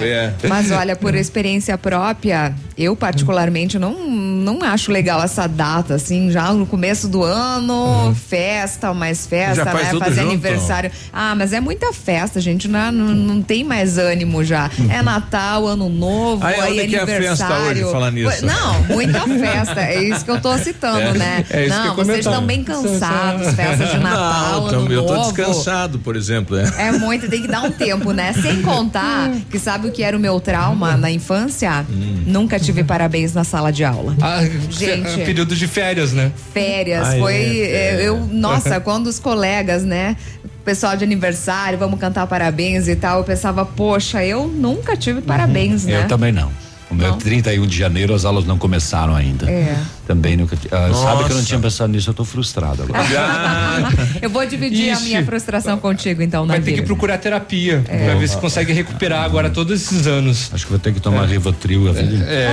Mas 0.48 0.70
olha, 0.70 0.96
por 0.96 1.14
experiência 1.14 1.76
própria, 1.78 2.54
eu 2.76 2.96
particularmente 2.96 3.78
não, 3.78 4.08
não 4.10 4.62
acho 4.62 4.90
legal 4.90 5.22
essa 5.22 5.46
data, 5.46 5.89
assim, 5.94 6.30
já 6.30 6.52
no 6.52 6.66
começo 6.66 7.08
do 7.08 7.22
ano, 7.22 8.14
festa, 8.28 8.92
mais 8.94 9.26
festa, 9.26 9.56
Já 9.64 9.66
faz 9.66 9.92
né? 9.92 9.98
Fazer 9.98 10.20
junto. 10.22 10.28
aniversário. 10.32 10.90
Ah, 11.12 11.34
mas 11.34 11.52
é 11.52 11.60
muita 11.60 11.92
festa, 11.92 12.40
gente, 12.40 12.68
não, 12.68 12.90
não, 12.92 13.14
não 13.14 13.42
tem 13.42 13.64
mais 13.64 13.98
ânimo 13.98 14.42
já. 14.44 14.70
É 14.88 15.02
Natal, 15.02 15.66
Ano 15.66 15.88
Novo, 15.88 16.44
aí 16.46 16.88
que 16.88 16.96
é 16.96 17.06
festa 17.06 17.44
aniversário. 17.46 17.82
hoje, 17.84 17.92
falar 17.92 18.10
nisso? 18.10 18.46
Não, 18.46 18.82
muita 18.84 19.20
festa, 19.26 19.80
é 19.80 20.02
isso 20.02 20.24
que 20.24 20.30
eu 20.30 20.40
tô 20.40 20.56
citando, 20.58 20.98
É, 21.00 21.12
né? 21.14 21.44
é 21.50 21.66
isso 21.66 21.80
que 21.80 21.86
eu 21.86 21.88
não, 21.88 21.94
vocês 21.94 22.06
comentava. 22.06 22.18
estão 22.18 22.46
bem 22.46 22.64
cansados, 22.64 23.54
festas 23.54 23.90
de 23.90 23.98
Natal, 24.00 24.60
Não, 24.72 24.78
Ano 24.80 24.92
eu 24.92 25.06
tô 25.06 25.14
Novo. 25.14 25.32
descansado, 25.32 25.98
por 25.98 26.16
exemplo, 26.16 26.56
é. 26.56 26.88
É 26.88 26.92
muito, 26.92 27.28
tem 27.28 27.42
que 27.42 27.48
dar 27.48 27.62
um 27.62 27.70
tempo, 27.70 28.12
né? 28.12 28.32
Sem 28.32 28.62
contar 28.62 29.30
que 29.50 29.58
sabe 29.58 29.88
o 29.88 29.92
que 29.92 30.02
era 30.02 30.16
o 30.16 30.20
meu 30.20 30.40
trauma 30.40 30.96
na 30.96 31.10
infância? 31.10 31.84
Hum. 31.90 32.22
Nunca 32.26 32.58
tive 32.58 32.82
parabéns 32.84 33.34
na 33.34 33.44
sala 33.44 33.72
de 33.72 33.84
aula. 33.84 34.16
Ah, 34.20 34.40
Gente. 34.70 35.24
período 35.24 35.54
de 35.54 35.66
férias, 35.66 35.79
né? 36.12 36.32
Férias, 36.52 37.08
Ah, 37.08 37.16
é, 37.16 37.18
foi. 37.20 37.32
férias. 37.34 37.68
eh, 37.72 37.98
Eu, 38.08 38.26
nossa, 38.32 38.80
quando 38.80 39.06
os 39.06 39.18
colegas, 39.18 39.82
né? 39.84 40.16
Pessoal 40.64 40.96
de 40.96 41.04
aniversário, 41.04 41.78
vamos 41.78 41.98
cantar 41.98 42.26
parabéns 42.26 42.86
e 42.86 42.94
tal. 42.94 43.18
Eu 43.18 43.24
pensava, 43.24 43.64
poxa, 43.64 44.24
eu 44.24 44.46
nunca 44.46 44.96
tive 44.96 45.20
parabéns, 45.22 45.84
né? 45.86 46.04
Eu 46.04 46.08
também 46.08 46.32
não. 46.32 46.50
O 46.90 46.94
meu 46.94 47.14
31 47.14 47.66
de 47.66 47.76
janeiro 47.78 48.12
as 48.14 48.24
aulas 48.24 48.44
não 48.44 48.58
começaram 48.58 49.14
ainda. 49.14 49.48
É. 49.48 49.76
Também 50.06 50.36
nunca. 50.36 50.56
ah, 50.72 50.90
sabe 50.92 51.24
que 51.24 51.30
eu 51.32 51.36
não 51.36 51.44
tinha 51.44 51.60
pensado 51.60 51.92
nisso, 51.92 52.10
eu 52.10 52.14
tô 52.14 52.24
frustrado 52.24 52.82
agora. 52.82 53.00
Eu 54.20 54.28
vou 54.28 54.44
dividir 54.44 54.90
a 54.90 54.94
Ixi. 54.94 55.04
minha 55.04 55.24
frustração 55.24 55.78
contigo, 55.78 56.20
então, 56.20 56.44
na 56.44 56.54
Vai 56.54 56.62
ter 56.62 56.72
que 56.72 56.82
procurar 56.82 57.16
terapia 57.18 57.82
É. 57.88 58.06
pra 58.06 58.14
ver 58.16 58.28
se 58.28 58.36
consegue 58.36 58.72
recuperar 58.72 59.22
agora 59.24 59.48
todos 59.48 59.80
esses 59.80 60.06
anos. 60.06 60.50
Acho 60.52 60.64
que 60.64 60.70
vou 60.70 60.80
ter 60.80 60.92
que 60.92 61.00
tomar 61.00 61.26
Rivotril 61.26 61.88
a 61.88 61.92
vida 61.92 62.24
É. 62.24 62.50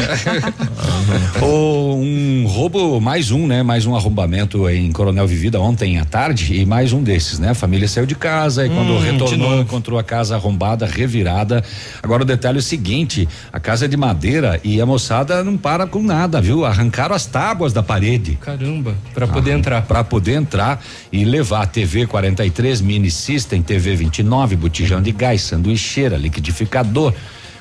Ou 1.41 1.97
um 1.99 2.45
roubo, 2.47 3.01
mais 3.01 3.31
um, 3.31 3.47
né? 3.47 3.63
Mais 3.63 3.85
um 3.87 3.95
arrombamento 3.95 4.69
em 4.69 4.91
Coronel 4.91 5.25
Vivida 5.27 5.59
ontem 5.59 5.97
à 5.97 6.05
tarde 6.05 6.53
e 6.53 6.65
mais 6.65 6.93
um 6.93 7.01
desses, 7.01 7.39
né? 7.39 7.49
A 7.49 7.55
família 7.55 7.87
saiu 7.87 8.05
de 8.05 8.15
casa 8.15 8.65
e 8.65 8.69
quando 8.69 8.93
Hum, 8.93 8.99
de 9.01 9.11
retornou 9.11 9.59
encontrou 9.61 9.97
a 9.99 10.03
casa 10.03 10.35
arrombada, 10.35 10.85
revirada. 10.85 11.63
Agora 12.03 12.21
o 12.21 12.25
detalhe 12.25 12.57
é 12.57 12.59
o 12.59 12.63
seguinte: 12.63 13.27
a 13.51 13.59
casa 13.59 13.85
é 13.85 13.87
de 13.87 13.97
madeira 13.97 14.26
e 14.63 14.81
a 14.81 14.85
moçada 14.85 15.43
não 15.43 15.55
para 15.57 15.87
com 15.87 16.01
nada, 16.03 16.41
viu? 16.41 16.65
Arrancaram 16.65 17.15
as 17.15 17.25
tábuas 17.25 17.71
da 17.73 17.81
parede. 17.81 18.37
Caramba, 18.41 18.95
pra 19.13 19.27
poder 19.27 19.51
Ah, 19.53 19.57
entrar. 19.57 19.81
Pra 19.83 20.03
poder 20.03 20.33
entrar 20.33 20.83
e 21.11 21.23
levar 21.23 21.65
TV 21.67 22.05
43, 22.05 22.81
mini 22.81 23.09
system, 23.09 23.61
TV 23.61 23.95
29, 23.95 24.55
botijão 24.55 25.01
de 25.01 25.11
gás, 25.11 25.41
sanduicheira, 25.43 26.17
liquidificador, 26.17 27.13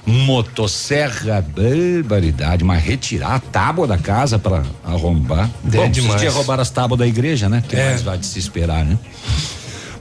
motosserra, 0.06 1.44
barbaridade, 1.54 2.64
mas 2.64 2.82
retirar 2.82 3.34
a 3.34 3.40
tábua 3.40 3.86
da 3.86 3.98
casa 3.98 4.38
pra 4.38 4.62
arrombar. 4.84 5.48
É 5.72 5.76
Bom, 5.76 5.90
demais. 5.90 6.20
se 6.20 6.26
roubar 6.28 6.60
as 6.60 6.70
tábuas 6.70 6.98
da 6.98 7.06
igreja, 7.06 7.48
né? 7.48 7.62
Que 7.66 7.76
É. 7.76 7.86
mais 7.90 8.02
vai 8.02 8.18
de 8.18 8.26
se 8.26 8.38
esperar, 8.38 8.84
né? 8.84 8.98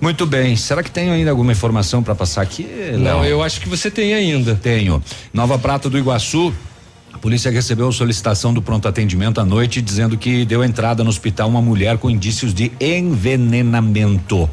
Muito 0.01 0.25
bem. 0.25 0.55
Será 0.55 0.83
que 0.83 0.91
tem 0.91 1.09
ainda 1.09 1.29
alguma 1.31 1.51
informação 1.51 2.03
pra 2.03 2.13
passar 2.13 2.41
aqui? 2.41 2.67
Não, 2.93 3.21
Léo? 3.21 3.31
eu 3.31 3.43
acho 3.43 3.61
que 3.61 3.69
você 3.69 3.89
tem 3.89 4.13
ainda. 4.13 4.55
Tenho. 4.55 5.01
Nova 5.33 5.57
Prata 5.57 5.89
do 5.89 5.97
Iguaçu. 5.97 6.53
A 7.13 7.17
polícia 7.17 7.49
recebeu 7.49 7.91
solicitação 7.91 8.53
do 8.53 8.61
pronto 8.61 8.87
atendimento 8.87 9.39
à 9.39 9.45
noite 9.45 9.81
dizendo 9.81 10.17
que 10.17 10.43
deu 10.45 10.63
entrada 10.63 11.03
no 11.03 11.09
hospital 11.09 11.47
uma 11.47 11.61
mulher 11.61 11.97
com 11.97 12.09
indícios 12.09 12.53
de 12.53 12.71
envenenamento. 12.79 14.49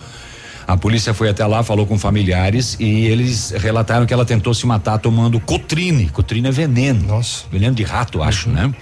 A 0.66 0.76
polícia 0.76 1.12
foi 1.12 1.28
até 1.28 1.44
lá, 1.44 1.62
falou 1.62 1.86
com 1.86 1.98
familiares 1.98 2.76
e 2.78 3.06
eles 3.06 3.50
relataram 3.50 4.06
que 4.06 4.14
ela 4.14 4.24
tentou 4.24 4.54
se 4.54 4.64
matar 4.64 4.98
tomando 4.98 5.40
cotrine. 5.40 6.08
Cotrine 6.08 6.48
é 6.48 6.50
veneno. 6.52 7.02
Nossa. 7.06 7.44
Veneno 7.50 7.74
de 7.74 7.82
rato, 7.82 8.22
acho, 8.22 8.48
né? 8.48 8.72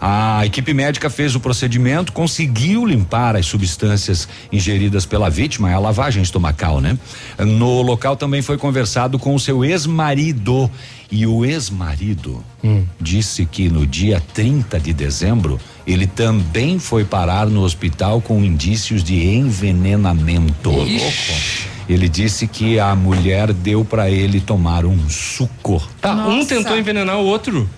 A 0.00 0.44
equipe 0.46 0.72
médica 0.72 1.10
fez 1.10 1.34
o 1.34 1.40
procedimento, 1.40 2.12
conseguiu 2.12 2.86
limpar 2.86 3.36
as 3.36 3.46
substâncias 3.46 4.28
ingeridas 4.52 5.04
pela 5.04 5.28
vítima, 5.28 5.70
é 5.70 5.74
a 5.74 5.78
lavagem 5.78 6.22
estomacal, 6.22 6.80
né? 6.80 6.96
No 7.38 7.82
local 7.82 8.16
também 8.16 8.42
foi 8.42 8.56
conversado 8.56 9.18
com 9.18 9.34
o 9.34 9.40
seu 9.40 9.64
ex-marido. 9.64 10.70
E 11.10 11.26
o 11.26 11.42
ex-marido 11.44 12.44
disse 13.00 13.46
que 13.46 13.68
no 13.70 13.86
dia 13.86 14.22
30 14.34 14.78
de 14.78 14.92
dezembro 14.92 15.58
ele 15.86 16.06
também 16.06 16.78
foi 16.78 17.02
parar 17.02 17.46
no 17.46 17.62
hospital 17.62 18.20
com 18.20 18.44
indícios 18.44 19.02
de 19.02 19.26
envenenamento. 19.26 20.70
Ixi. 20.70 21.66
Ele 21.88 22.06
disse 22.06 22.46
que 22.46 22.78
a 22.78 22.94
mulher 22.94 23.54
deu 23.54 23.82
para 23.82 24.10
ele 24.10 24.40
tomar 24.40 24.84
um 24.84 25.08
suco. 25.08 25.82
Tá, 26.02 26.14
um 26.28 26.44
tentou 26.44 26.76
envenenar 26.76 27.16
o 27.16 27.24
outro. 27.24 27.68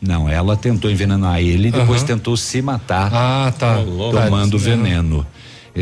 Não, 0.00 0.28
ela 0.28 0.56
tentou 0.56 0.90
envenenar 0.90 1.40
ele 1.40 1.68
e 1.68 1.70
depois 1.70 1.98
Aham. 2.00 2.06
tentou 2.06 2.36
se 2.36 2.62
matar. 2.62 3.10
Ah, 3.12 3.52
tá. 3.58 3.76
Tomando 3.76 4.58
Tadinho. 4.58 4.58
veneno. 4.58 5.26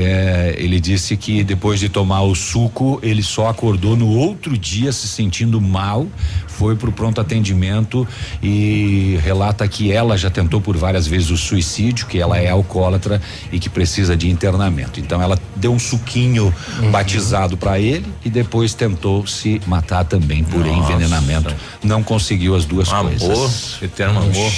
É, 0.01 0.55
ele 0.59 0.79
disse 0.81 1.17
que 1.17 1.43
depois 1.43 1.81
de 1.81 1.89
tomar 1.89 2.23
o 2.23 2.35
suco, 2.35 2.99
ele 3.03 3.23
só 3.23 3.49
acordou 3.49 3.97
no 3.97 4.09
outro 4.09 4.57
dia 4.57 4.93
se 4.93 5.09
sentindo 5.09 5.61
mal, 5.61 6.07
foi 6.47 6.77
pro 6.77 6.91
pronto 6.93 7.21
atendimento 7.21 8.07
e 8.43 9.19
relata 9.25 9.67
que 9.67 9.91
ela 9.93 10.17
já 10.17 10.31
tentou 10.31 10.61
por 10.61 10.77
várias 10.77 11.07
vezes 11.07 11.31
o 11.31 11.37
suicídio, 11.37 12.07
que 12.07 12.19
ela 12.19 12.39
é 12.39 12.49
alcoólatra 12.49 13.21
e 13.53 13.59
que 13.59 13.69
precisa 13.69 14.17
de 14.17 14.29
internamento. 14.31 15.01
Então 15.01 15.21
ela 15.23 15.39
deu 15.57 15.73
um 15.73 15.79
suquinho 15.79 16.53
Uhum. 16.81 16.91
batizado 16.91 17.57
para 17.57 17.79
ele 17.79 18.07
e 18.25 18.31
depois 18.31 18.75
tentou 18.75 19.27
se 19.27 19.61
matar 19.67 20.05
também 20.05 20.45
por 20.45 20.65
Nossa. 20.65 20.93
envenenamento. 20.93 21.55
Não 21.83 22.03
conseguiu 22.03 22.55
as 22.55 22.65
duas 22.65 22.89
Amor, 22.93 23.11
coisas. 23.19 23.79
eterno 23.83 24.21
amor. 24.21 24.53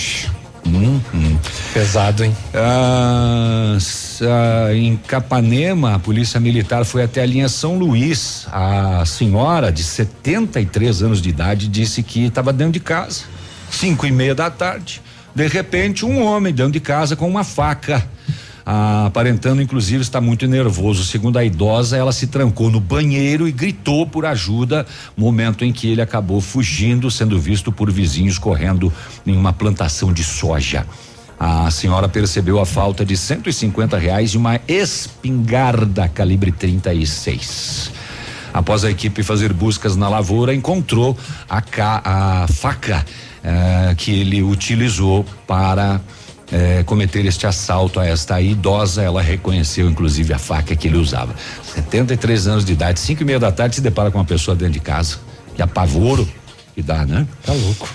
Hum, 0.66 1.00
hum. 1.14 1.38
Pesado, 1.72 2.24
hein? 2.24 2.36
Ah, 2.54 3.78
ah, 4.22 4.74
em 4.74 4.96
Capanema, 4.96 5.94
a 5.94 5.98
polícia 5.98 6.38
militar 6.38 6.84
foi 6.84 7.02
até 7.02 7.22
a 7.22 7.26
linha 7.26 7.48
São 7.48 7.78
Luís. 7.78 8.46
A 8.52 9.04
senhora 9.06 9.72
de 9.72 9.82
73 9.82 11.02
anos 11.02 11.22
de 11.22 11.28
idade 11.30 11.68
disse 11.68 12.02
que 12.02 12.26
estava 12.26 12.52
dentro 12.52 12.72
de 12.72 12.80
casa, 12.80 13.22
cinco 13.70 14.06
e 14.06 14.10
meia 14.10 14.34
da 14.34 14.50
tarde. 14.50 15.00
De 15.34 15.46
repente, 15.46 16.04
um 16.04 16.22
homem 16.22 16.52
dentro 16.52 16.72
de 16.72 16.80
casa 16.80 17.16
com 17.16 17.28
uma 17.28 17.44
faca. 17.44 18.04
Ah, 18.72 19.06
aparentando, 19.06 19.60
inclusive, 19.60 20.00
estar 20.00 20.20
muito 20.20 20.46
nervoso. 20.46 21.02
Segundo 21.04 21.36
a 21.36 21.44
idosa, 21.44 21.96
ela 21.96 22.12
se 22.12 22.28
trancou 22.28 22.70
no 22.70 22.78
banheiro 22.78 23.48
e 23.48 23.50
gritou 23.50 24.06
por 24.06 24.24
ajuda, 24.24 24.86
momento 25.16 25.64
em 25.64 25.72
que 25.72 25.88
ele 25.88 26.00
acabou 26.00 26.40
fugindo, 26.40 27.10
sendo 27.10 27.36
visto 27.36 27.72
por 27.72 27.90
vizinhos 27.90 28.38
correndo 28.38 28.92
em 29.26 29.36
uma 29.36 29.52
plantação 29.52 30.12
de 30.12 30.22
soja. 30.22 30.86
A 31.36 31.68
senhora 31.72 32.08
percebeu 32.08 32.60
a 32.60 32.64
falta 32.66 33.04
de 33.04 33.16
150 33.16 33.98
reais 33.98 34.34
e 34.34 34.36
uma 34.36 34.60
espingarda 34.68 36.06
calibre 36.06 36.52
36. 36.52 37.90
Após 38.54 38.84
a 38.84 38.90
equipe 38.92 39.24
fazer 39.24 39.52
buscas 39.52 39.96
na 39.96 40.08
lavoura, 40.08 40.54
encontrou 40.54 41.18
a, 41.48 41.60
ca- 41.60 42.02
a 42.04 42.46
faca 42.46 43.04
eh, 43.42 43.94
que 43.96 44.12
ele 44.12 44.44
utilizou 44.44 45.26
para 45.44 46.00
eh, 46.52 46.82
cometer 46.84 47.24
este 47.26 47.46
assalto 47.46 48.00
a 48.00 48.06
esta 48.06 48.40
idosa. 48.40 49.02
Ela 49.02 49.22
reconheceu, 49.22 49.88
inclusive, 49.88 50.32
a 50.32 50.38
faca 50.38 50.74
que 50.74 50.88
ele 50.88 50.96
usava. 50.96 51.34
73 51.74 52.46
anos 52.46 52.64
de 52.64 52.72
idade, 52.72 53.00
cinco 53.00 53.22
e 53.22 53.24
meia 53.24 53.38
da 53.38 53.52
tarde, 53.52 53.76
se 53.76 53.80
depara 53.80 54.10
com 54.10 54.18
uma 54.18 54.24
pessoa 54.24 54.56
dentro 54.56 54.74
de 54.74 54.80
casa. 54.80 55.18
Que 55.54 55.62
apavoro 55.62 56.28
que 56.74 56.82
dá, 56.82 57.04
né? 57.04 57.26
Tá 57.44 57.52
louco. 57.52 57.88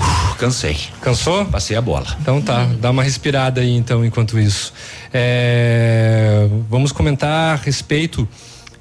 Uf, 0.00 0.36
cansei. 0.36 0.76
Cansou? 1.00 1.44
Passei 1.46 1.76
a 1.76 1.80
bola. 1.80 2.06
Então 2.20 2.40
tá, 2.40 2.66
dá 2.80 2.90
uma 2.90 3.02
respirada 3.02 3.60
aí 3.60 3.76
então 3.76 4.04
enquanto 4.04 4.38
isso. 4.38 4.72
É, 5.12 6.48
vamos 6.68 6.92
comentar 6.92 7.54
a 7.54 7.56
respeito 7.56 8.28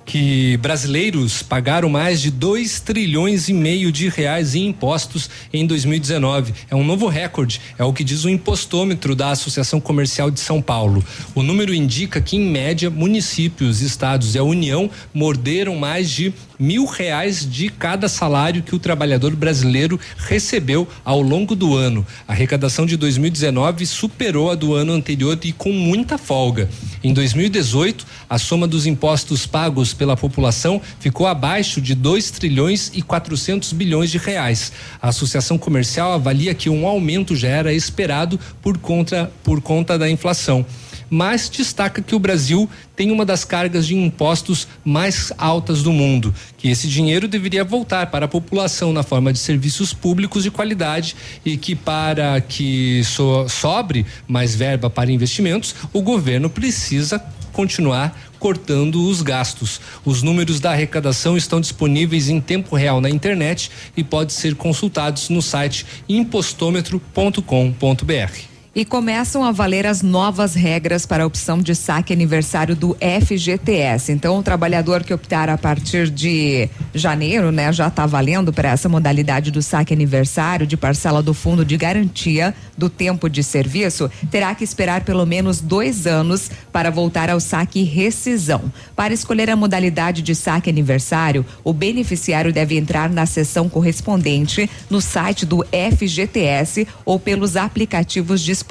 que 0.10 0.57
brasileiros 0.57 1.44
pagaram 1.44 1.88
mais 1.88 2.19
de 2.19 2.31
2 2.31 2.80
trilhões 2.80 3.48
e 3.48 3.53
meio 3.53 3.91
de 3.91 4.10
reais 4.10 4.56
em 4.56 4.65
impostos 4.65 5.30
em 5.53 5.68
2019. 5.68 6.52
É 6.68 6.76
um 6.76 6.84
novo 6.84 7.06
recorde, 7.06 7.61
é 7.77 7.84
o 7.84 7.94
que 7.94 8.03
diz 8.03 8.26
o 8.26 8.30
impostômetro 8.30 9.15
da 9.15 9.30
Associação 9.30 9.80
Comercial 9.80 10.31
de 10.31 10.40
São 10.40 10.64
Paulo. 10.64 11.06
O 11.36 11.44
número 11.44 11.76
indica 11.76 12.19
que, 12.19 12.38
em 12.38 12.49
média, 12.49 12.90
municípios, 12.90 13.81
estados 13.81 14.34
e 14.34 14.40
a 14.40 14.44
União 14.44 14.90
morderam 15.14 15.76
mais 15.76 16.10
de 16.10 16.34
mil 16.60 16.86
reais 16.86 17.49
de 17.49 17.69
cada 17.69 18.10
salário 18.10 18.61
que 18.61 18.76
o 18.76 18.80
trabalhador 18.80 19.34
brasileiro 19.36 19.98
recebeu 20.18 20.86
ao 21.06 21.22
longo 21.22 21.56
do 21.56 21.76
ano. 21.76 22.06
A 22.27 22.34
arrecadação 22.34 22.86
de 22.86 22.98
2019 22.98 23.86
superou 23.86 24.52
a 24.52 24.56
do 24.56 24.73
ano 24.73 24.91
anterior 24.91 25.40
e 25.44 25.53
com 25.53 25.72
muita 25.72 26.18
folga. 26.18 26.69
Em 27.02 27.14
2018, 27.14 28.06
a 28.30 28.38
soma 28.38 28.68
dos 28.68 28.86
impostos 28.86 29.45
pagos 29.45 29.94
pela 29.94 30.18
população 30.18 30.81
ficou 30.99 31.27
abaixo 31.27 31.80
de 31.80 31.95
2 31.95 32.31
trilhões 32.31 32.91
e 32.94 33.02
400 33.02 33.72
bilhões 33.72 34.11
de 34.11 34.18
reais. 34.18 34.73
A 35.02 35.10
Associação 35.10 35.57
Comercial 35.57 36.11
avalia 36.11 36.53
que 36.53 36.69
um 36.69 36.86
aumento 36.86 37.36
já 37.36 37.48
era 37.48 37.73
esperado 37.73 38.40
por 38.61 38.77
conta, 38.77 39.31
por 39.44 39.61
conta 39.61 39.98
da 39.98 40.10
inflação 40.10 40.65
mas 41.10 41.49
destaca 41.49 42.02
que 42.02 42.15
o 42.15 42.19
Brasil 42.19 42.69
tem 42.95 43.11
uma 43.11 43.26
das 43.26 43.44
cargas 43.44 43.88
de 43.88 43.95
impostos 43.95 44.68
mais 44.84 45.31
altas 45.38 45.81
do 45.81 45.91
mundo, 45.91 46.34
que 46.57 46.69
esse 46.69 46.88
dinheiro 46.88 47.27
deveria 47.27 47.64
voltar 47.64 48.07
para 48.07 48.26
a 48.26 48.27
população 48.27 48.91
na 48.91 49.03
forma 49.03 49.31
de 49.31 49.40
serviços 49.40 49.94
públicos 49.94 50.44
de 50.44 50.52
qualidade 50.52 51.15
e 51.45 51.57
que 51.57 51.76
para 51.76 52.40
que 52.41 53.03
so, 53.03 53.48
sobre 53.48 54.06
mais 54.27 54.56
verba 54.56 54.90
para 54.90 55.11
investimentos, 55.11 55.76
o 55.94 56.02
governo 56.02 56.49
precisa 56.49 57.23
continuar 57.52 58.18
cortando 58.40 59.06
os 59.06 59.22
gastos. 59.22 59.81
Os 60.06 60.23
números 60.23 60.60
da 60.60 60.72
arrecadação 60.72 61.36
estão 61.36 61.60
disponíveis 61.60 62.30
em 62.30 62.40
tempo 62.40 62.76
real 62.76 63.02
na 63.02 63.10
internet 63.10 63.69
e 63.98 64.03
podem 64.03 64.34
ser 64.34 64.56
consultados 64.56 65.30
no 65.30 65.41
site 65.41 65.86
impostômetro.com.br. 66.07 68.49
E 68.80 68.85
começam 68.85 69.43
a 69.43 69.51
valer 69.51 69.85
as 69.85 70.01
novas 70.01 70.56
regras 70.56 71.06
para 71.06 71.26
a 71.26 71.27
opção 71.27 71.61
de 71.61 71.76
saque 71.76 72.14
aniversário 72.14 72.77
do 72.77 72.95
FGTS. 73.01 74.10
Então, 74.14 74.39
o 74.39 74.41
trabalhador 74.41 75.03
que 75.03 75.14
optar 75.14 75.49
a 75.49 75.57
partir 75.57 76.10
de 76.10 76.69
janeiro, 76.93 77.51
né, 77.51 77.73
já 77.73 77.89
está 77.89 78.06
valendo 78.06 78.53
para 78.53 78.69
essa 78.69 78.88
modalidade 78.88 79.51
do 79.51 79.61
saque 79.61 79.93
aniversário 79.93 80.65
de 80.65 80.77
parcela 80.77 81.22
do 81.22 81.34
fundo 81.34 81.65
de 81.65 81.76
garantia 81.76 82.56
do 82.77 82.89
tempo 82.89 83.30
de 83.30 83.43
serviço, 83.43 84.10
terá 84.31 84.56
que 84.56 84.64
esperar 84.64 85.03
pelo 85.03 85.26
menos 85.26 85.60
dois 85.60 86.07
anos 86.07 86.49
para 86.72 86.89
voltar 86.89 87.30
ao 87.30 87.41
saque 87.41 87.84
rescisão. 87.84 88.72
Para 88.95 89.14
escolher 89.14 89.49
a 89.49 89.57
modalidade 89.57 90.22
de 90.22 90.34
saque 90.34 90.69
aniversário, 90.69 91.45
o 91.65 91.73
beneficiário 91.73 92.53
deve 92.53 92.77
entrar 92.77 93.10
na 93.10 93.26
seção 93.26 93.68
correspondente 93.68 94.69
no 94.89 95.01
site 95.01 95.45
do 95.45 95.65
FGTS 95.65 96.88
ou 97.03 97.19
pelos 97.19 97.57
aplicativos 97.57 98.39
disponíveis. 98.39 98.69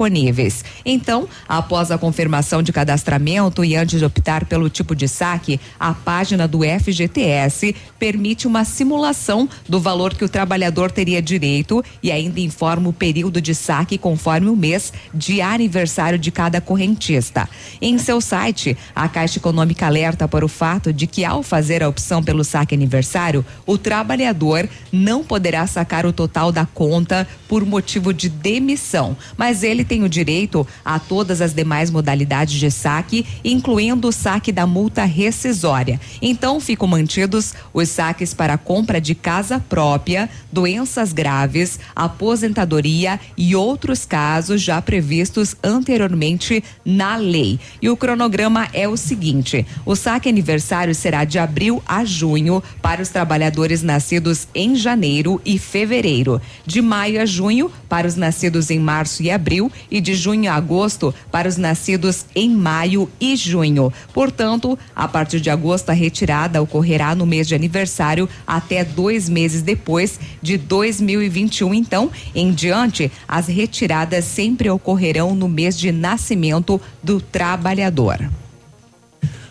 Então, 0.85 1.29
após 1.49 1.91
a 1.91 1.99
confirmação 1.99 2.63
de 2.63 2.73
cadastramento 2.73 3.65
e 3.65 3.75
antes 3.75 3.99
de 3.99 4.05
optar 4.05 4.45
pelo 4.45 4.71
tipo 4.71 4.95
de 4.95 5.09
saque, 5.09 5.61
a 5.79 5.93
página 5.93 6.47
do 6.47 6.61
FGTS 6.63 7.75
permite 7.99 8.47
uma 8.47 8.65
simulação 8.65 9.49
do 9.69 9.81
valor 9.81 10.15
que 10.15 10.25
o 10.25 10.29
trabalhador 10.29 10.91
teria 10.91 11.21
direito 11.21 11.83
e 12.03 12.13
ainda 12.13 12.41
informa 12.41 12.89
o 12.89 12.93
período 12.93 13.41
de 13.41 13.55
saque 13.55 13.99
conforme 13.99 14.49
o 14.49 14.57
mês 14.57 14.93
de 15.13 15.41
aniversário 15.41 16.19
de 16.19 16.31
cada 16.31 16.61
correntista. 16.61 17.49
Em 17.81 17.99
seu 17.99 18.21
site, 18.21 18.77
a 18.95 19.09
Caixa 19.09 19.39
Econômica 19.39 19.87
alerta 19.87 20.29
para 20.29 20.45
o 20.45 20.49
fato 20.49 20.93
de 20.93 21.07
que, 21.07 21.25
ao 21.25 21.43
fazer 21.43 21.83
a 21.83 21.89
opção 21.89 22.23
pelo 22.23 22.45
saque 22.45 22.75
aniversário, 22.75 23.45
o 23.67 23.77
trabalhador 23.77 24.69
não 24.93 25.25
poderá 25.25 25.67
sacar 25.67 26.07
o 26.07 26.13
total 26.13 26.53
da 26.53 26.67
conta 26.67 27.27
por 27.49 27.65
motivo 27.65 28.13
de 28.13 28.29
demissão, 28.29 29.17
mas 29.37 29.63
ele 29.63 29.78
tem 29.85 30.05
o 30.05 30.09
direito 30.09 30.67
a 30.85 30.99
todas 30.99 31.41
as 31.41 31.55
demais 31.55 31.91
modalidades 31.91 32.59
de 32.59 32.71
saque, 32.71 33.27
incluindo 33.45 34.09
o 34.09 34.13
saque 34.13 34.53
da 34.53 34.67
multa 34.67 35.05
rescisória. 35.05 36.01
Então, 36.21 36.61
ficam 36.61 36.89
mantidos 36.89 37.55
os 37.73 37.89
saques 37.89 38.35
para 38.35 38.59
compra 38.59 39.01
de 39.01 39.15
casa 39.15 39.59
própria, 39.59 40.29
doenças 40.53 41.13
graves, 41.13 41.79
aposentadoria 41.95 43.21
e 43.37 43.55
outros 43.55 44.05
casos 44.05 44.63
já 44.63 44.81
previstos 44.81 45.57
anteriormente 45.63 46.63
na 46.85 47.17
lei. 47.17 47.59
E 47.81 47.89
o 47.89 47.97
cronograma 47.97 48.69
é 48.73 48.89
o 48.89 48.97
seguinte: 48.97 49.67
o 49.85 49.95
saque 49.95 50.29
aniversário 50.29 50.95
será 50.95 51.25
de 51.25 51.39
abril 51.39 51.83
a 51.87 52.05
junho 52.05 52.63
para 52.83 53.03
os 53.03 53.09
trabalhadores 53.09 53.83
nascidos 53.83 54.49
em 54.55 54.75
janeiro 54.75 55.41
e 55.45 55.59
fevereiro, 55.59 56.41
de 56.67 56.81
maio 56.81 57.21
a 57.21 57.27
junho 57.27 57.71
para 57.89 58.07
os 58.07 58.17
nascidos 58.17 58.71
em 58.71 58.79
março 58.79 59.23
e 59.23 59.31
abril 59.31 59.68
e 59.91 60.01
de 60.01 60.15
junho 60.15 60.51
a 60.51 60.55
agosto 60.55 61.15
para 61.31 61.49
os 61.49 61.57
nascidos 61.57 62.27
em 62.35 62.51
maio 62.51 63.11
e 63.21 63.37
junho. 63.37 63.93
Portanto, 64.13 64.79
a 64.95 65.07
partir 65.07 65.41
de 65.41 65.51
agosto, 65.51 65.91
a 65.91 65.93
retirada 65.93 66.63
ocorrerá 66.63 67.15
no 67.15 67.27
mês 67.27 67.47
de 67.47 67.55
aniversário 67.55 68.29
até 68.47 68.85
dois 68.85 69.29
meses 69.29 69.63
depois 69.63 70.19
de 70.43 70.57
2021. 70.57 71.75
Então, 71.75 72.11
em 72.35 72.53
diante, 72.53 73.11
as 73.27 73.47
retiradas 73.47 74.25
sempre 74.25 74.71
ocorrerão 74.71 75.35
no 75.35 75.49
mês 75.49 75.79
de 75.79 75.93
nascimento 75.93 76.81
do 77.03 77.21
trabalhador. 77.21 78.29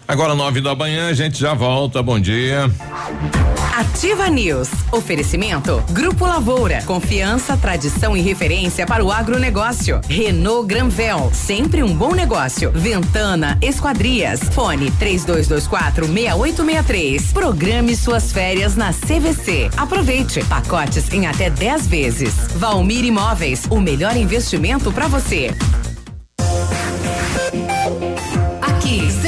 Agora 0.07 0.33
nove 0.33 0.61
da 0.61 0.73
manhã, 0.73 1.09
a 1.09 1.13
gente 1.13 1.37
já 1.37 1.53
volta. 1.53 2.01
Bom 2.01 2.17
dia. 2.19 2.71
Ativa 3.77 4.29
News. 4.29 4.69
Oferecimento 4.91 5.83
Grupo 5.91 6.25
Lavoura. 6.25 6.81
Confiança, 6.83 7.57
tradição 7.57 8.15
e 8.15 8.21
referência 8.21 8.85
para 8.85 9.03
o 9.03 9.11
agronegócio. 9.11 9.99
Renault 10.07 10.65
Granvel. 10.65 11.29
Sempre 11.33 11.83
um 11.83 11.93
bom 11.93 12.15
negócio. 12.15 12.71
Ventana 12.71 13.57
Esquadrias. 13.61 14.39
Fone 14.51 14.89
3224 14.91 16.07
6863. 16.07 17.33
Programe 17.33 17.95
suas 17.95 18.31
férias 18.31 18.75
na 18.75 18.93
CVC. 18.93 19.69
Aproveite. 19.75 20.43
Pacotes 20.45 21.11
em 21.13 21.27
até 21.27 21.49
10 21.49 21.87
vezes. 21.87 22.33
Valmir 22.55 23.03
Imóveis. 23.03 23.65
O 23.69 23.79
melhor 23.79 24.15
investimento 24.15 24.91
para 24.91 25.07
você. 25.07 25.53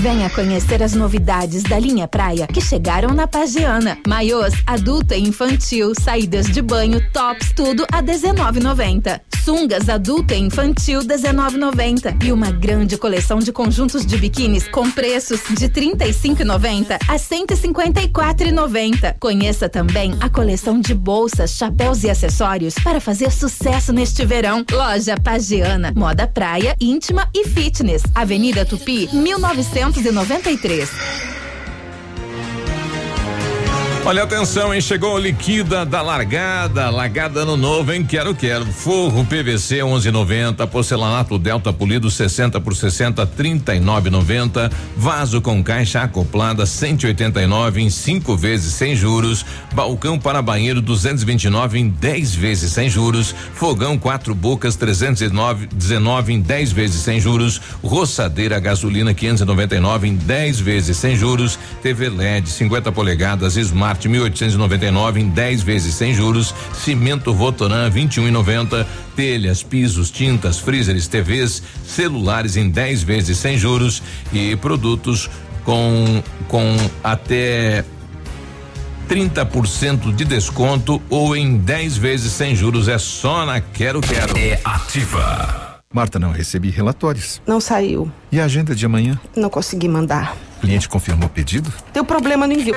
Venha 0.00 0.30
conhecer 0.30 0.82
as 0.82 0.94
novidades 0.94 1.62
da 1.62 1.78
linha 1.78 2.08
praia 2.08 2.46
que 2.46 2.58
chegaram 2.58 3.10
na 3.10 3.26
Pagiana. 3.26 3.98
Maiôs, 4.08 4.54
adulto 4.66 5.12
e 5.12 5.20
infantil, 5.20 5.92
saídas 5.94 6.46
de 6.46 6.62
banho, 6.62 7.06
tops, 7.12 7.52
tudo 7.54 7.84
a 7.92 8.02
19,90. 8.02 9.20
Sungas 9.44 9.90
adulto 9.90 10.32
e 10.32 10.38
infantil 10.38 11.00
19,90 11.00 12.24
e 12.24 12.32
uma 12.32 12.50
grande 12.50 12.96
coleção 12.96 13.40
de 13.40 13.52
conjuntos 13.52 14.06
de 14.06 14.16
biquínis 14.16 14.66
com 14.68 14.90
preços 14.90 15.40
de 15.50 15.68
35,90 15.68 16.98
a 17.06 17.16
154,90. 17.16 19.16
Conheça 19.18 19.68
também 19.68 20.16
a 20.20 20.30
coleção 20.30 20.80
de 20.80 20.94
bolsas, 20.94 21.52
chapéus 21.52 22.04
e 22.04 22.10
acessórios 22.10 22.74
para 22.82 23.00
fazer 23.00 23.30
sucesso 23.30 23.92
neste 23.92 24.24
verão. 24.24 24.64
Loja 24.70 25.16
Pagiana, 25.22 25.92
moda 25.94 26.26
praia, 26.26 26.74
íntima 26.80 27.28
e 27.34 27.46
fitness. 27.46 28.02
Avenida 28.14 28.64
Tupi, 28.64 29.10
1993. 29.92 31.39
Olha, 34.02 34.22
atenção, 34.22 34.72
hein? 34.74 34.80
Chegou 34.80 35.18
a 35.18 35.20
liquida 35.20 35.84
da 35.84 36.00
largada, 36.00 36.88
largada 36.88 37.44
no 37.44 37.54
novo, 37.54 37.92
hein? 37.92 38.02
Quero, 38.02 38.34
quero. 38.34 38.64
Forro 38.64 39.26
PVC 39.26 39.80
11,90, 39.80 40.66
porcelanato 40.68 41.38
Delta 41.38 41.70
polido 41.70 42.10
60 42.10 42.58
por 42.62 42.74
60, 42.74 43.26
39,90. 43.26 44.72
Vaso 44.96 45.42
com 45.42 45.62
caixa 45.62 46.00
acoplada 46.00 46.64
189 46.64 47.82
em 47.82 47.90
5 47.90 48.36
vezes 48.38 48.72
sem 48.72 48.96
juros. 48.96 49.44
Balcão 49.74 50.18
para 50.18 50.40
banheiro 50.40 50.80
229 50.80 51.78
em 51.78 51.88
10 51.90 52.34
vezes 52.34 52.72
sem 52.72 52.88
juros. 52.88 53.34
Fogão 53.54 53.98
quatro 53.98 54.34
bocas 54.34 54.76
319 54.76 55.66
19 55.66 56.32
em 56.32 56.40
10 56.40 56.72
vezes 56.72 57.02
sem 57.02 57.20
juros. 57.20 57.60
Roçadeira 57.84 58.58
gasolina 58.58 59.12
599 59.12 60.08
em 60.08 60.16
10 60.16 60.58
vezes 60.58 60.96
sem 60.96 61.14
juros. 61.14 61.58
TV 61.82 62.08
LED 62.08 62.48
50 62.48 62.90
polegadas 62.90 63.56
Smart 63.56 63.89
Smart 63.90 64.08
1899 64.08 65.20
em 65.20 65.28
10 65.28 65.62
vezes 65.62 65.94
sem 65.94 66.14
juros, 66.14 66.54
cimento 66.72 67.34
Votoran 67.34 67.90
21,90, 67.90 68.86
telhas, 69.16 69.62
pisos, 69.62 70.10
tintas, 70.10 70.60
freezers, 70.60 71.08
TVs, 71.08 71.62
celulares 71.84 72.56
em 72.56 72.70
10 72.70 73.02
vezes 73.02 73.38
sem 73.38 73.58
juros 73.58 74.00
e 74.32 74.54
produtos 74.56 75.28
com 75.64 76.22
com 76.46 76.76
até 77.02 77.84
30% 79.08 80.14
de 80.14 80.24
desconto 80.24 81.02
ou 81.10 81.34
em 81.34 81.56
10 81.56 81.96
vezes 81.96 82.32
sem 82.32 82.54
juros 82.54 82.86
é 82.86 82.98
só 82.98 83.44
na 83.44 83.60
Quero 83.60 84.00
Quero. 84.00 84.38
É 84.38 84.60
ativa. 84.64 85.80
Marta, 85.92 86.20
não 86.20 86.30
recebi 86.30 86.70
relatórios. 86.70 87.42
Não 87.44 87.60
saiu. 87.60 88.10
E 88.30 88.38
a 88.38 88.44
agenda 88.44 88.72
de 88.72 88.86
amanhã? 88.86 89.18
Não 89.34 89.50
consegui 89.50 89.88
mandar. 89.88 90.36
O 90.58 90.60
cliente 90.60 90.88
confirmou 90.88 91.26
o 91.26 91.30
pedido? 91.30 91.72
Teu 91.92 92.04
problema 92.04 92.46
no 92.46 92.52
envio. 92.52 92.76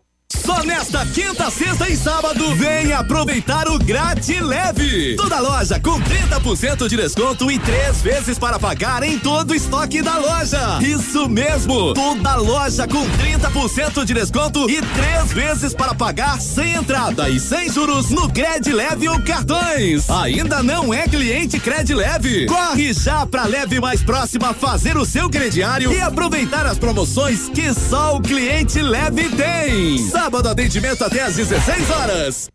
Só 0.31 0.63
nesta 0.63 1.05
quinta, 1.07 1.51
sexta 1.51 1.89
e 1.89 1.97
sábado, 1.97 2.55
vem 2.55 2.93
aproveitar 2.93 3.67
o 3.67 3.77
Grátis 3.77 4.39
Leve. 4.39 5.15
Toda 5.17 5.39
loja 5.39 5.77
com 5.79 5.99
30% 5.99 6.87
de 6.87 6.95
desconto 6.95 7.51
e 7.51 7.59
três 7.59 8.01
vezes 8.01 8.39
para 8.39 8.57
pagar 8.57 9.03
em 9.03 9.19
todo 9.19 9.51
o 9.51 9.55
estoque 9.55 10.01
da 10.01 10.17
loja. 10.17 10.79
Isso 10.81 11.27
mesmo, 11.27 11.93
toda 11.93 12.35
loja 12.37 12.87
com 12.87 13.05
30% 13.09 14.05
de 14.05 14.13
desconto 14.13 14.69
e 14.69 14.81
três 14.81 15.33
vezes 15.33 15.73
para 15.73 15.93
pagar 15.93 16.39
sem 16.39 16.75
entrada 16.75 17.27
e 17.29 17.37
sem 17.37 17.69
juros 17.69 18.09
no 18.09 18.31
Cred 18.31 18.71
Leve 18.71 19.09
ou 19.09 19.19
cartões. 19.21 20.09
Ainda 20.09 20.63
não 20.63 20.93
é 20.93 21.07
cliente 21.09 21.59
Cred 21.59 21.93
Leve? 21.93 22.45
Corre 22.45 22.93
já 22.93 23.25
pra 23.25 23.45
Leve 23.45 23.81
mais 23.81 24.01
próxima 24.01 24.53
fazer 24.53 24.95
o 24.97 25.05
seu 25.05 25.29
crediário 25.29 25.91
e 25.91 26.01
aproveitar 26.01 26.65
as 26.65 26.77
promoções 26.77 27.49
que 27.49 27.73
só 27.73 28.15
o 28.15 28.21
cliente 28.21 28.81
Leve 28.81 29.27
tem. 29.29 29.97
Sábado 30.21 30.49
atendimento 30.49 31.03
até 31.03 31.23
às 31.23 31.35
16 31.35 31.89
horas. 31.89 32.47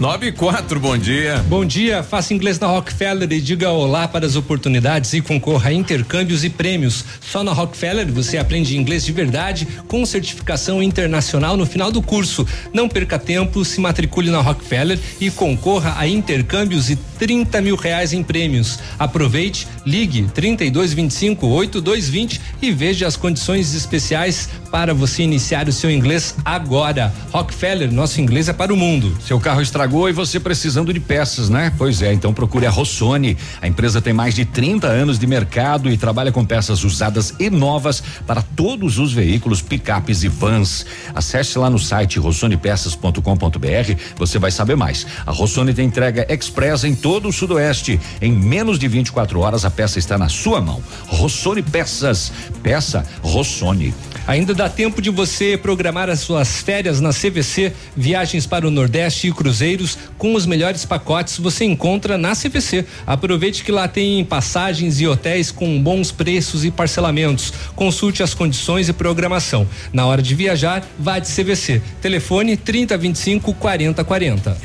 9 0.00 0.28
e 0.28 0.32
4, 0.32 0.78
bom 0.78 0.96
dia. 0.96 1.44
Bom 1.48 1.64
dia, 1.64 2.04
faça 2.04 2.32
inglês 2.32 2.56
na 2.60 2.68
Rockefeller 2.68 3.32
e 3.32 3.40
diga 3.40 3.72
olá 3.72 4.06
para 4.06 4.24
as 4.24 4.36
oportunidades 4.36 5.12
e 5.12 5.20
concorra 5.20 5.70
a 5.70 5.72
intercâmbios 5.72 6.44
e 6.44 6.50
prêmios. 6.50 7.04
Só 7.20 7.42
na 7.42 7.52
Rockefeller 7.52 8.06
você 8.06 8.38
aprende 8.38 8.76
inglês 8.76 9.04
de 9.04 9.10
verdade 9.10 9.66
com 9.88 10.06
certificação 10.06 10.80
internacional 10.80 11.56
no 11.56 11.66
final 11.66 11.90
do 11.90 12.00
curso. 12.00 12.46
Não 12.72 12.88
perca 12.88 13.18
tempo, 13.18 13.64
se 13.64 13.80
matricule 13.80 14.30
na 14.30 14.40
Rockefeller 14.40 15.00
e 15.20 15.32
concorra 15.32 15.96
a 15.98 16.06
intercâmbios 16.06 16.90
e 16.90 16.96
30 17.18 17.60
mil 17.60 17.74
reais 17.74 18.12
em 18.12 18.22
prêmios. 18.22 18.78
Aproveite, 19.00 19.66
ligue 19.84 20.28
3225 20.32 21.44
8220 21.44 22.40
e 22.62 22.70
veja 22.70 23.04
as 23.08 23.16
condições 23.16 23.74
especiais 23.74 24.48
para 24.70 24.94
você 24.94 25.24
iniciar 25.24 25.68
o 25.68 25.72
seu 25.72 25.90
inglês 25.90 26.36
agora. 26.44 27.12
Rockefeller, 27.32 27.92
nosso 27.92 28.20
inglês 28.20 28.48
é 28.48 28.52
para 28.52 28.72
o 28.72 28.76
mundo. 28.76 29.16
Seu 29.26 29.40
carro 29.40 29.60
estragou 29.60 29.87
e 29.88 30.12
você 30.12 30.38
precisando 30.38 30.92
de 30.92 31.00
peças, 31.00 31.48
né? 31.48 31.72
Pois 31.78 32.02
é, 32.02 32.12
então 32.12 32.34
procure 32.34 32.66
a 32.66 32.70
Rossoni. 32.70 33.36
A 33.60 33.66
empresa 33.66 34.02
tem 34.02 34.12
mais 34.12 34.34
de 34.34 34.44
30 34.44 34.86
anos 34.86 35.18
de 35.18 35.26
mercado 35.26 35.90
e 35.90 35.96
trabalha 35.96 36.30
com 36.30 36.44
peças 36.44 36.84
usadas 36.84 37.34
e 37.38 37.48
novas 37.48 38.02
para 38.26 38.42
todos 38.42 38.98
os 38.98 39.12
veículos, 39.12 39.62
picapes 39.62 40.22
e 40.22 40.28
vans. 40.28 40.84
Acesse 41.14 41.58
lá 41.58 41.70
no 41.70 41.78
site 41.78 42.18
rossonepeças.com.br, 42.18 44.02
você 44.16 44.38
vai 44.38 44.50
saber 44.50 44.76
mais. 44.76 45.06
A 45.26 45.32
Rossoni 45.32 45.72
tem 45.72 45.86
entrega 45.86 46.26
express 46.32 46.84
em 46.84 46.94
todo 46.94 47.28
o 47.28 47.32
sudoeste. 47.32 47.98
Em 48.20 48.30
menos 48.32 48.78
de 48.78 48.86
24 48.88 49.40
horas 49.40 49.64
a 49.64 49.70
peça 49.70 49.98
está 49.98 50.18
na 50.18 50.28
sua 50.28 50.60
mão. 50.60 50.82
Rossoni 51.06 51.62
Peças. 51.62 52.30
Peça 52.62 53.06
Rossoni. 53.22 53.94
Ainda 54.28 54.54
dá 54.54 54.68
tempo 54.68 55.00
de 55.00 55.08
você 55.08 55.56
programar 55.56 56.10
as 56.10 56.20
suas 56.20 56.60
férias 56.60 57.00
na 57.00 57.14
CVC, 57.14 57.72
viagens 57.96 58.46
para 58.46 58.68
o 58.68 58.70
Nordeste 58.70 59.28
e 59.28 59.32
cruzeiros 59.78 59.98
com 60.18 60.34
os 60.34 60.44
melhores 60.44 60.84
pacotes 60.84 61.38
você 61.38 61.64
encontra 61.64 62.18
na 62.18 62.34
CVC. 62.34 62.84
Aproveite 63.06 63.62
que 63.62 63.70
lá 63.70 63.86
tem 63.86 64.24
passagens 64.24 65.00
e 65.00 65.06
hotéis 65.06 65.50
com 65.52 65.80
bons 65.80 66.10
preços 66.10 66.64
e 66.64 66.70
parcelamentos. 66.70 67.52
Consulte 67.76 68.22
as 68.22 68.34
condições 68.34 68.88
e 68.88 68.92
programação. 68.92 69.66
Na 69.92 70.06
hora 70.06 70.20
de 70.20 70.34
viajar, 70.34 70.84
vá 70.98 71.18
de 71.18 71.28
CVC. 71.28 71.80
Telefone 72.00 72.56
3025 72.56 73.54
4040. 73.54 74.56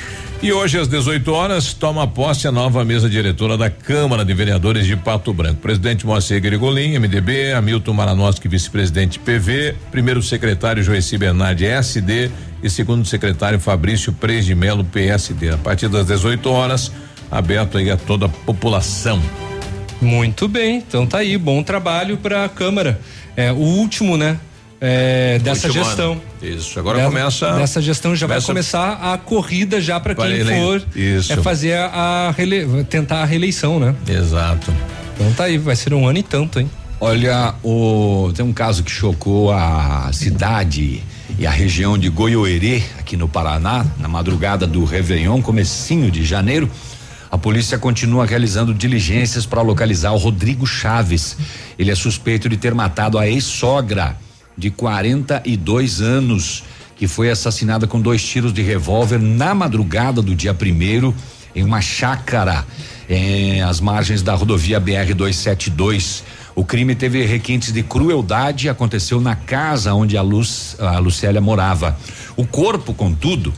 E 0.41 0.51
hoje, 0.51 0.77
às 0.77 0.89
18 0.89 1.31
horas, 1.31 1.73
toma 1.73 2.05
posse 2.05 2.49
a 2.49 2.51
nova 2.51 2.83
mesa 2.83 3.09
diretora 3.09 3.57
da 3.57 3.69
Câmara 3.69 4.25
de 4.25 4.33
Vereadores 4.33 4.85
de 4.85 4.97
Pato 4.97 5.33
Branco. 5.33 5.61
Presidente 5.61 6.05
Moacir 6.05 6.41
Gregolin, 6.41 6.99
MDB, 6.99 7.53
Hamilton 7.53 7.93
Maranoski, 7.93 8.49
vice-presidente 8.49 9.19
PV, 9.19 9.73
primeiro 9.89 10.21
secretário 10.21 10.83
Joeci 10.83 11.17
Bernardi, 11.17 11.65
SD 11.65 12.29
e 12.63 12.69
segundo 12.69 13.05
secretário 13.05 13.59
Fabrício 13.59 14.13
Preis 14.13 14.45
de 14.45 14.55
Melo, 14.55 14.83
PSD. 14.85 15.49
A 15.49 15.57
partir 15.57 15.87
das 15.89 16.05
18 16.07 16.49
horas, 16.49 16.91
aberto 17.29 17.77
aí 17.77 17.91
a 17.91 17.97
toda 17.97 18.25
a 18.27 18.29
população. 18.29 19.21
Muito 20.01 20.47
bem, 20.47 20.77
então 20.77 21.05
tá 21.05 21.19
aí, 21.19 21.37
bom 21.37 21.61
trabalho 21.63 22.17
para 22.17 22.45
a 22.45 22.49
Câmara. 22.49 22.99
É 23.35 23.51
o 23.51 23.55
último, 23.57 24.17
né? 24.17 24.37
É, 24.85 25.39
dessa 25.39 25.71
gestão. 25.71 26.11
ano. 26.13 26.21
Isso, 26.41 26.77
agora 26.77 26.97
Dessa- 26.97 27.09
começa. 27.09 27.51
Dessa 27.53 27.81
gestão 27.81 28.13
já 28.15 28.27
começa- 28.27 28.47
vai 28.47 28.53
começar 28.55 29.13
a 29.13 29.17
corrida 29.17 29.79
já 29.79 29.97
para 29.97 30.13
Para 30.13 30.25
quem 30.27 30.35
ele- 30.39 30.55
for 30.55 30.83
Isso. 30.93 31.31
é 31.31 31.37
fazer 31.37 31.73
a, 31.77 31.85
a 32.27 32.31
rele- 32.31 32.83
tentar 32.89 33.21
a 33.21 33.25
reeleição, 33.25 33.79
né? 33.79 33.95
Exato. 34.07 34.73
Então 35.15 35.31
tá 35.33 35.45
aí, 35.45 35.57
vai 35.57 35.75
ser 35.77 35.93
um 35.93 36.05
ano 36.05 36.19
e 36.19 36.23
tanto, 36.23 36.59
hein? 36.59 36.69
Olha, 36.99 37.53
o, 37.63 38.31
tem 38.35 38.43
um 38.45 38.51
caso 38.51 38.83
que 38.83 38.91
chocou 38.91 39.51
a 39.53 40.09
cidade 40.11 41.01
e 41.37 41.47
a 41.47 41.51
região 41.51 41.97
de 41.97 42.09
Goiôerê, 42.09 42.83
aqui 42.99 43.17
no 43.17 43.27
Paraná, 43.27 43.85
na 43.99 44.07
madrugada 44.07 44.67
do 44.67 44.83
Réveillon, 44.83 45.41
comecinho 45.41 46.11
de 46.11 46.23
janeiro. 46.23 46.69
A 47.31 47.37
polícia 47.37 47.77
continua 47.77 48.25
realizando 48.25 48.73
diligências 48.73 49.45
para 49.45 49.61
localizar 49.61 50.11
o 50.11 50.17
Rodrigo 50.17 50.67
Chaves. 50.67 51.35
Ele 51.79 51.89
é 51.89 51.95
suspeito 51.95 52.47
de 52.47 52.57
ter 52.57 52.75
matado 52.75 53.17
a 53.17 53.27
ex-sogra 53.27 54.15
de 54.57 54.69
42 54.69 56.01
anos, 56.01 56.63
que 56.95 57.07
foi 57.07 57.31
assassinada 57.31 57.87
com 57.87 57.99
dois 57.99 58.23
tiros 58.23 58.53
de 58.53 58.61
revólver 58.61 59.19
na 59.19 59.55
madrugada 59.55 60.21
do 60.21 60.35
dia 60.35 60.53
primeiro 60.53 61.13
em 61.55 61.63
uma 61.63 61.81
chácara 61.81 62.65
em 63.09 63.61
as 63.61 63.79
margens 63.79 64.21
da 64.21 64.33
rodovia 64.33 64.79
BR 64.79 65.13
272. 65.15 66.23
O 66.55 66.63
crime 66.63 66.93
teve 66.95 67.25
requintes 67.25 67.71
de 67.71 67.81
crueldade 67.81 68.67
e 68.67 68.69
aconteceu 68.69 69.19
na 69.19 69.35
casa 69.35 69.93
onde 69.93 70.17
a, 70.17 70.21
Luz, 70.21 70.75
a 70.79 70.99
Lucélia 70.99 71.41
morava. 71.41 71.97
O 72.35 72.45
corpo, 72.45 72.93
contudo, 72.93 73.53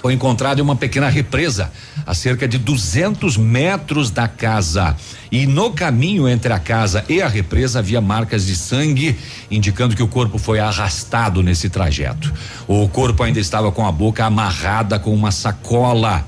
foi 0.00 0.14
encontrado 0.14 0.58
em 0.58 0.62
uma 0.62 0.76
pequena 0.76 1.08
represa 1.08 1.70
a 2.06 2.14
cerca 2.14 2.48
de 2.48 2.56
200 2.58 3.36
metros 3.36 4.10
da 4.10 4.26
casa. 4.26 4.96
E 5.30 5.46
no 5.46 5.72
caminho 5.72 6.28
entre 6.28 6.52
a 6.52 6.58
casa 6.58 7.04
e 7.08 7.20
a 7.20 7.28
represa 7.28 7.80
havia 7.80 8.00
marcas 8.00 8.46
de 8.46 8.56
sangue, 8.56 9.16
indicando 9.50 9.94
que 9.94 10.02
o 10.02 10.08
corpo 10.08 10.38
foi 10.38 10.58
arrastado 10.58 11.42
nesse 11.42 11.68
trajeto. 11.68 12.32
O 12.66 12.88
corpo 12.88 13.22
ainda 13.22 13.38
estava 13.38 13.70
com 13.70 13.86
a 13.86 13.92
boca 13.92 14.24
amarrada 14.24 14.98
com 14.98 15.14
uma 15.14 15.30
sacola. 15.30 16.26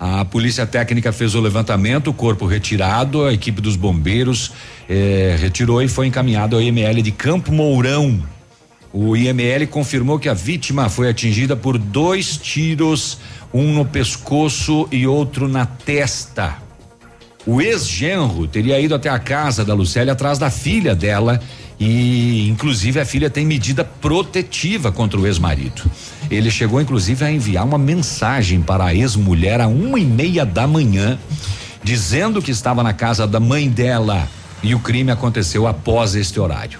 A 0.00 0.24
polícia 0.24 0.64
técnica 0.64 1.12
fez 1.12 1.34
o 1.34 1.40
levantamento, 1.42 2.08
o 2.08 2.14
corpo 2.14 2.46
retirado, 2.46 3.26
a 3.26 3.34
equipe 3.34 3.60
dos 3.60 3.76
bombeiros 3.76 4.50
eh, 4.88 5.36
retirou 5.38 5.82
e 5.82 5.88
foi 5.88 6.06
encaminhado 6.06 6.56
ao 6.56 6.62
IML 6.62 7.02
de 7.02 7.12
Campo 7.12 7.52
Mourão. 7.52 8.18
O 8.94 9.14
IML 9.14 9.66
confirmou 9.68 10.18
que 10.18 10.30
a 10.30 10.32
vítima 10.32 10.88
foi 10.88 11.10
atingida 11.10 11.54
por 11.54 11.76
dois 11.76 12.38
tiros, 12.38 13.18
um 13.52 13.74
no 13.74 13.84
pescoço 13.84 14.88
e 14.90 15.06
outro 15.06 15.46
na 15.46 15.66
testa. 15.66 16.56
O 17.46 17.60
ex-genro 17.60 18.46
teria 18.46 18.80
ido 18.80 18.94
até 18.94 19.10
a 19.10 19.18
casa 19.18 19.66
da 19.66 19.74
Lucélia 19.74 20.14
atrás 20.14 20.38
da 20.38 20.48
filha 20.48 20.94
dela 20.94 21.42
e, 21.80 22.46
inclusive, 22.50 23.00
a 23.00 23.06
filha 23.06 23.30
tem 23.30 23.46
medida 23.46 23.82
protetiva 23.82 24.92
contra 24.92 25.18
o 25.18 25.26
ex-marido. 25.26 25.90
Ele 26.30 26.50
chegou, 26.50 26.78
inclusive, 26.78 27.24
a 27.24 27.32
enviar 27.32 27.64
uma 27.64 27.78
mensagem 27.78 28.60
para 28.60 28.84
a 28.84 28.94
ex-mulher 28.94 29.62
a 29.62 29.66
uma 29.66 29.98
e 29.98 30.04
meia 30.04 30.44
da 30.44 30.66
manhã, 30.66 31.18
dizendo 31.82 32.42
que 32.42 32.50
estava 32.50 32.82
na 32.82 32.92
casa 32.92 33.26
da 33.26 33.40
mãe 33.40 33.66
dela 33.66 34.28
e 34.62 34.74
o 34.74 34.78
crime 34.78 35.10
aconteceu 35.10 35.66
após 35.66 36.14
este 36.14 36.38
horário. 36.38 36.78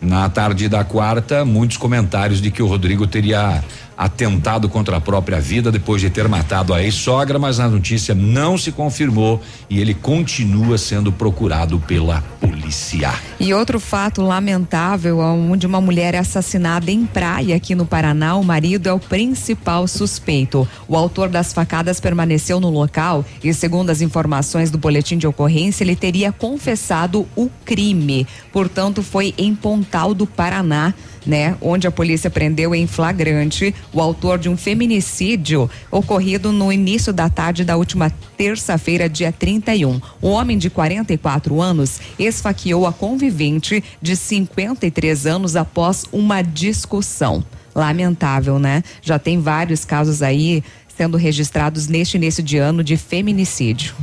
Na 0.00 0.28
tarde 0.28 0.68
da 0.68 0.84
quarta, 0.84 1.44
muitos 1.44 1.76
comentários 1.76 2.40
de 2.40 2.52
que 2.52 2.62
o 2.62 2.68
Rodrigo 2.68 3.08
teria 3.08 3.64
atentado 3.98 4.68
contra 4.68 4.98
a 4.98 5.00
própria 5.00 5.40
vida 5.40 5.72
depois 5.72 6.00
de 6.00 6.08
ter 6.08 6.28
matado 6.28 6.72
a 6.72 6.80
ex-sogra, 6.80 7.36
mas 7.36 7.58
a 7.58 7.68
notícia 7.68 8.14
não 8.14 8.56
se 8.56 8.70
confirmou 8.70 9.42
e 9.68 9.80
ele 9.80 9.92
continua 9.92 10.78
sendo 10.78 11.10
procurado 11.10 11.80
pela 11.80 12.22
polícia. 12.40 13.12
E 13.40 13.52
outro 13.52 13.80
fato 13.80 14.22
lamentável, 14.22 15.18
onde 15.18 15.66
uma 15.66 15.80
mulher 15.80 16.14
é 16.14 16.18
assassinada 16.18 16.92
em 16.92 17.04
praia 17.04 17.56
aqui 17.56 17.74
no 17.74 17.84
Paraná, 17.84 18.36
o 18.36 18.44
marido 18.44 18.88
é 18.88 18.92
o 18.92 19.00
principal 19.00 19.88
suspeito. 19.88 20.68
O 20.86 20.96
autor 20.96 21.28
das 21.28 21.52
facadas 21.52 21.98
permaneceu 21.98 22.60
no 22.60 22.70
local 22.70 23.24
e, 23.42 23.52
segundo 23.52 23.90
as 23.90 24.00
informações 24.00 24.70
do 24.70 24.78
boletim 24.78 25.18
de 25.18 25.26
ocorrência, 25.26 25.82
ele 25.82 25.96
teria 25.96 26.30
confessado 26.30 27.26
o 27.34 27.50
crime. 27.64 28.26
Portanto, 28.52 29.02
foi 29.02 29.34
em 29.36 29.54
Pontal 29.56 30.14
do 30.14 30.26
Paraná. 30.26 30.94
Né, 31.26 31.56
onde 31.60 31.86
a 31.86 31.90
polícia 31.90 32.30
prendeu 32.30 32.74
em 32.74 32.86
flagrante 32.86 33.74
o 33.92 34.00
autor 34.00 34.38
de 34.38 34.48
um 34.48 34.56
feminicídio 34.56 35.68
ocorrido 35.90 36.52
no 36.52 36.72
início 36.72 37.12
da 37.12 37.28
tarde 37.28 37.64
da 37.64 37.76
última 37.76 38.10
terça-feira, 38.36 39.08
dia 39.08 39.32
31. 39.32 40.00
O 40.22 40.28
homem 40.28 40.56
de 40.56 40.70
44 40.70 41.60
anos 41.60 42.00
esfaqueou 42.18 42.86
a 42.86 42.92
convivente 42.92 43.82
de 44.00 44.16
53 44.16 45.26
anos 45.26 45.56
após 45.56 46.04
uma 46.12 46.40
discussão. 46.40 47.44
Lamentável, 47.74 48.58
né? 48.58 48.82
Já 49.02 49.18
tem 49.18 49.40
vários 49.40 49.84
casos 49.84 50.22
aí 50.22 50.62
sendo 50.96 51.16
registrados 51.16 51.86
neste 51.86 52.16
início 52.16 52.42
de 52.42 52.58
ano 52.58 52.82
de 52.82 52.96
feminicídio. 52.96 53.94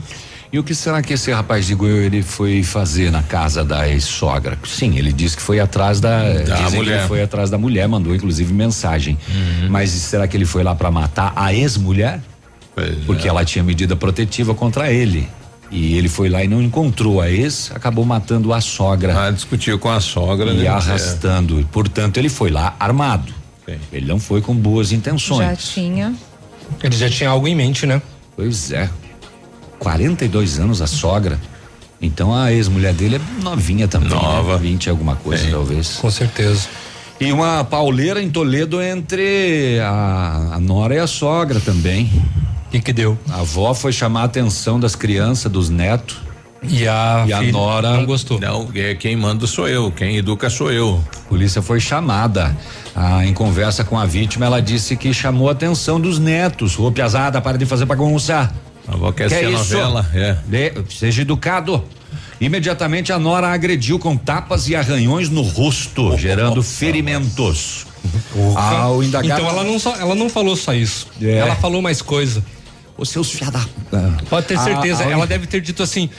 E 0.56 0.60
o 0.60 0.64
que 0.64 0.74
será 0.74 1.02
que 1.02 1.12
esse 1.12 1.34
rapaz 1.34 1.68
de 1.68 1.76
Goiânia 1.76 2.06
ele 2.06 2.24
foi 2.24 2.64
fazer 2.64 3.12
na 3.12 3.22
casa 3.22 3.62
da 3.62 3.90
ex-sogra? 3.90 4.58
Sim, 4.64 4.98
ele 4.98 5.12
disse 5.12 5.36
que 5.36 5.42
foi 5.42 5.60
atrás 5.60 6.00
da, 6.00 6.22
que 6.46 6.76
mulher. 6.78 7.00
ele 7.00 7.08
foi 7.10 7.22
atrás 7.22 7.50
da 7.50 7.58
mulher, 7.58 7.86
mandou 7.90 8.16
inclusive 8.16 8.54
mensagem. 8.54 9.18
Mas 9.70 9.90
será 9.90 10.26
que 10.30 10.38
ele 10.38 10.46
foi 10.46 10.64
lá 10.64 10.74
para 10.74 10.90
matar 10.90 11.34
a 11.36 11.54
ex-mulher? 11.54 12.22
Porque 13.06 13.28
ela 13.28 13.44
tinha 13.44 13.66
medida 13.66 13.98
protetiva 13.98 14.56
contra 14.56 14.90
ele. 14.90 15.28
E 15.70 15.98
ele 15.98 16.08
foi 16.08 16.30
lá 16.30 16.42
e 16.42 16.48
não 16.48 16.62
encontrou 16.62 17.20
a 17.20 17.30
ex, 17.30 17.70
acabou 17.76 18.06
matando 18.06 18.54
a 18.54 18.62
sogra. 18.62 19.28
Ah, 19.28 19.32
discutiu 19.32 19.78
com 19.78 19.90
a 19.90 20.00
sogra. 20.00 20.52
E 20.52 20.60
né? 20.60 20.68
arrastando. 20.70 21.68
Portanto, 21.70 22.16
ele 22.16 22.30
foi 22.30 22.50
lá 22.50 22.78
armado. 22.80 23.34
Ele 23.92 24.06
não 24.06 24.22
foi 24.22 24.40
com 24.40 24.56
boas 24.56 24.94
intenções. 24.94 25.50
Já 25.50 25.56
tinha. 25.58 26.16
Ele 26.82 26.96
já 26.96 27.10
tinha 27.10 27.30
algo 27.30 27.46
em 27.46 27.56
mente, 27.56 27.86
né? 27.86 28.02
Pois 28.38 28.72
é. 28.72 28.90
42 29.80 30.60
anos 30.60 30.82
a 30.82 30.88
sogra. 30.88 31.40
Então 32.02 32.36
a 32.36 32.52
ex-mulher 32.52 32.94
dele 32.94 33.16
é 33.16 33.44
novinha 33.44 33.88
também. 33.88 34.10
Nova. 34.10 34.58
20 34.58 34.90
alguma 34.90 35.16
coisa, 35.16 35.50
talvez. 35.50 35.98
Com 35.98 36.12
certeza. 36.12 36.68
E 37.20 37.32
uma 37.32 37.64
pauleira 37.64 38.22
em 38.22 38.30
Toledo 38.30 38.82
entre 38.82 39.80
a, 39.80 40.56
a 40.56 40.60
nora 40.60 40.96
e 40.96 41.00
a 41.00 41.08
sogra 41.08 41.60
também. 41.60 42.12
O 42.68 42.72
que, 42.72 42.82
que 42.82 42.92
deu? 42.92 43.18
A 43.30 43.40
avó 43.40 43.74
foi 43.74 43.94
chamar 43.94 44.22
a 44.22 44.26
atenção 44.26 44.80
das 44.80 44.96
crianças, 44.96 45.50
dos 45.50 45.70
netos. 45.70 46.18
E 46.68 46.88
a, 46.88 47.26
e 47.28 47.32
a 47.32 47.42
nora 47.44 47.94
não 47.94 48.06
gostou. 48.06 48.40
Não, 48.40 48.68
é, 48.76 48.96
quem 48.96 49.16
manda 49.16 49.46
sou 49.48 49.68
eu, 49.68 49.92
quem 49.92 50.18
educa 50.18 50.50
sou 50.50 50.72
eu. 50.72 51.02
A 51.16 51.30
polícia 51.30 51.62
foi 51.62 51.80
chamada. 51.80 52.56
Ah, 52.94 53.26
em 53.26 53.34
conversa 53.34 53.84
com 53.84 53.98
a 53.98 54.06
vítima, 54.06 54.46
ela 54.46 54.62
disse 54.62 54.98
que 54.98 55.14
chamou 55.14 55.48
a 55.48 55.52
atenção 55.52 56.02
dos 56.02 56.20
netos. 56.20 56.78
Ô, 56.78 56.92
piazada, 56.92 57.40
para 57.40 57.58
de 57.58 57.66
fazer 57.66 57.86
bagunça. 57.86 58.52
A 58.88 58.94
avó 58.94 59.12
quer 59.12 59.30
Que 59.30 59.36
ser 59.36 59.46
é 59.46 59.50
isso? 59.50 59.74
novela, 59.74 60.10
é. 60.14 60.38
De- 60.46 60.94
seja 60.94 61.22
educado. 61.22 61.84
Imediatamente 62.40 63.12
a 63.14 63.18
Nora 63.20 63.48
agrediu 63.48 63.98
com 63.98 64.16
tapas 64.18 64.68
e 64.68 64.76
arranhões 64.76 65.30
no 65.30 65.42
rosto, 65.42 66.18
gerando 66.18 66.62
ferimentos. 66.62 67.86
Ao 68.56 69.02
indagar. 69.02 69.40
Então 69.40 69.50
ela 69.50 69.64
não 69.64 69.80
só, 69.80 69.96
ela 69.96 70.14
não 70.14 70.30
falou 70.30 70.56
só 70.56 70.74
isso. 70.74 71.08
É. 71.22 71.38
Ela 71.38 71.56
falou 71.56 71.82
mais 71.82 72.02
coisa. 72.02 72.44
Os 72.98 73.10
seus 73.10 73.30
fiada. 73.32 73.60
Pode 74.30 74.48
ter 74.48 74.58
Ah, 74.58 74.64
certeza. 74.64 75.04
ao- 75.04 75.12
ela 75.12 75.28
deve 75.28 75.48
ter 75.48 75.60
dito 75.62 75.82
assim: 75.84 76.10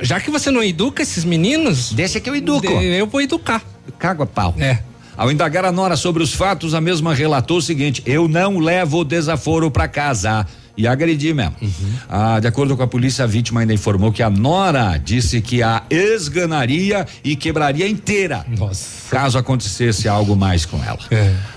já 0.00 0.20
que 0.20 0.30
você 0.30 0.50
não 0.50 0.62
educa 0.62 1.02
esses 1.02 1.24
meninos. 1.24 1.92
Deixa 1.92 2.20
que 2.20 2.28
eu 2.30 2.36
educo. 2.36 2.66
Eu 2.66 3.06
vou 3.06 3.20
educar. 3.20 3.62
Cago 3.98 4.22
a 4.22 4.26
pau. 4.26 4.54
É. 4.58 4.78
Ao 5.16 5.30
indagar 5.30 5.64
a 5.64 5.72
Nora 5.72 5.96
sobre 5.96 6.22
os 6.22 6.32
fatos, 6.32 6.72
a 6.74 6.80
mesma 6.80 7.14
relatou 7.14 7.56
o 7.58 7.62
seguinte: 7.62 8.02
eu 8.06 8.28
não 8.28 8.58
levo 8.58 9.04
desaforo 9.04 9.70
para 9.70 9.88
casa. 9.88 10.46
E 10.80 10.86
agredi 10.86 11.34
mesmo. 11.34 11.56
Ah, 12.08 12.40
de 12.40 12.46
acordo 12.48 12.74
com 12.74 12.82
a 12.82 12.86
polícia, 12.86 13.22
a 13.24 13.26
vítima 13.26 13.60
ainda 13.60 13.74
informou 13.74 14.10
que 14.10 14.22
a 14.22 14.30
Nora 14.30 14.96
disse 14.96 15.42
que 15.42 15.62
a 15.62 15.82
esganaria 15.90 17.06
e 17.22 17.36
quebraria 17.36 17.86
inteira. 17.86 18.46
Caso 19.10 19.36
acontecesse 19.36 20.08
algo 20.08 20.34
mais 20.34 20.64
com 20.64 20.82
ela. 20.82 20.98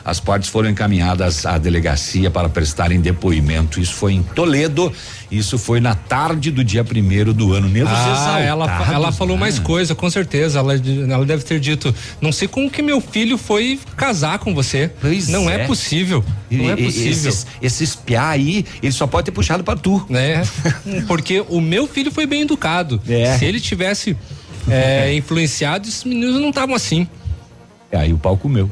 As 0.04 0.20
partes 0.20 0.50
foram 0.50 0.70
encaminhadas 0.70 1.46
à 1.46 1.58
delegacia 1.58 2.30
para 2.30 2.50
prestarem 2.50 3.00
depoimento. 3.00 3.80
Isso 3.80 3.94
foi 3.94 4.12
em 4.12 4.24
Toledo. 4.24 4.92
Isso 5.34 5.58
foi 5.58 5.80
na 5.80 5.96
tarde 5.96 6.52
do 6.52 6.64
dia 6.64 6.84
primeiro 6.84 7.34
do 7.34 7.54
ano. 7.54 7.68
Nervos 7.68 7.92
Ah, 7.94 8.40
ela, 8.40 8.94
ela 8.94 9.12
falou 9.12 9.36
mais 9.36 9.58
coisa, 9.58 9.96
com 9.96 10.10
certeza. 10.10 10.60
Ela, 10.60 10.74
ela 10.76 11.26
deve 11.26 11.44
ter 11.44 11.60
dito: 11.60 11.94
não 12.22 12.32
sei 12.32 12.48
como 12.48 12.70
que 12.70 12.82
meu 12.82 13.02
filho 13.02 13.38
foi 13.38 13.80
casar 13.98 14.38
com 14.40 14.54
você. 14.54 14.92
não 15.30 15.50
é, 15.50 15.62
é. 15.62 15.66
possível. 15.66 16.24
Não 16.52 16.70
é 16.70 16.76
E- 16.76 16.82
e- 16.82 16.86
possível. 16.86 17.12
Esses, 17.30 17.48
esses 17.62 17.96
piá 17.96 18.30
aí, 18.30 18.64
ele 18.82 18.92
só 18.92 19.08
pode 19.08 19.26
ter 19.26 19.32
puxado 19.32 19.64
pra 19.64 19.76
tu. 19.76 20.06
né? 20.10 20.44
Porque 21.08 21.44
o 21.50 21.60
meu 21.60 21.88
filho 21.88 22.12
foi 22.12 22.26
bem 22.28 22.42
educado. 22.44 23.02
É. 23.08 23.38
Se 23.38 23.46
ele 23.46 23.60
tivesse 23.60 24.16
é, 24.70 25.14
influenciado, 25.18 25.88
esses 25.88 26.04
meninos 26.04 26.40
não 26.40 26.50
estavam 26.50 26.76
assim. 26.76 27.08
É, 27.92 27.98
aí 27.98 28.14
o 28.14 28.18
pau 28.18 28.38
comeu. 28.38 28.70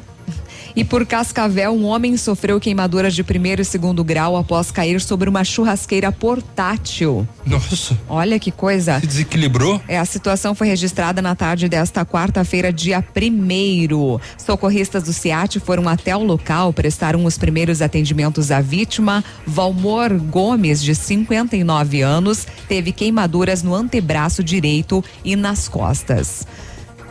E 0.76 0.84
por 0.84 1.06
Cascavel, 1.06 1.74
um 1.74 1.86
homem 1.86 2.16
sofreu 2.18 2.60
queimaduras 2.60 3.14
de 3.14 3.24
primeiro 3.24 3.62
e 3.62 3.66
segundo 3.66 4.04
grau 4.04 4.38
após 4.38 4.72
cair 4.72 5.02
sobre 5.02 5.30
uma 5.30 5.44
churrasqueira 5.44 6.12
portátil. 6.12 7.28
Nossa. 7.46 7.98
Olha 8.08 8.40
que 8.40 8.52
coisa. 8.52 9.00
Se 9.00 9.08
desequilibrou? 9.08 9.82
É, 9.88 9.98
a 9.98 10.06
situação 10.06 10.56
foi 10.56 10.68
registrada 10.68 11.22
na 11.22 11.36
tarde 11.36 11.68
desta 11.68 12.06
quarta-feira, 12.06 12.72
dia 12.72 13.02
primeiro. 13.02 14.20
Socorristas 14.38 15.04
do 15.04 15.14
CIAT 15.14 15.60
foram 15.60 15.90
até 15.90 16.16
o 16.16 16.24
local, 16.24 16.72
prestaram 16.72 17.26
os 17.26 17.38
primeiros 17.38 17.82
atendimentos 17.82 18.52
à 18.52 18.62
vítima. 18.62 19.24
Valmor 19.46 20.14
Gomes, 20.14 20.82
de 20.82 20.96
59 20.96 22.02
anos, 22.02 22.48
teve 22.68 22.92
queimaduras 22.92 23.64
no 23.64 23.76
antebraço 23.76 24.44
direito 24.44 25.04
e 25.24 25.36
nas 25.36 25.68
costas. 25.68 26.46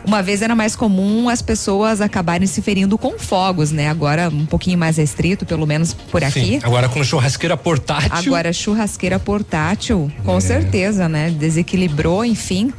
Uma 0.05 0.21
vez 0.23 0.41
era 0.41 0.55
mais 0.55 0.75
comum 0.75 1.29
as 1.29 1.41
pessoas 1.41 2.01
acabarem 2.01 2.47
se 2.47 2.61
ferindo 2.61 2.97
com 2.97 3.17
fogos, 3.19 3.71
né? 3.71 3.87
Agora 3.89 4.29
um 4.29 4.45
pouquinho 4.45 4.77
mais 4.77 4.97
restrito, 4.97 5.45
pelo 5.45 5.65
menos 5.67 5.93
por 5.93 6.23
aqui. 6.23 6.39
Sim, 6.41 6.59
agora 6.63 6.89
com 6.89 7.03
churrasqueira 7.03 7.55
portátil. 7.55 8.11
Agora 8.33 8.51
churrasqueira 8.51 9.19
portátil, 9.19 10.11
com 10.25 10.37
É. 10.37 10.39
certeza, 10.41 11.07
né? 11.07 11.29
Desequilibrou, 11.29 12.25
enfim. 12.25 12.73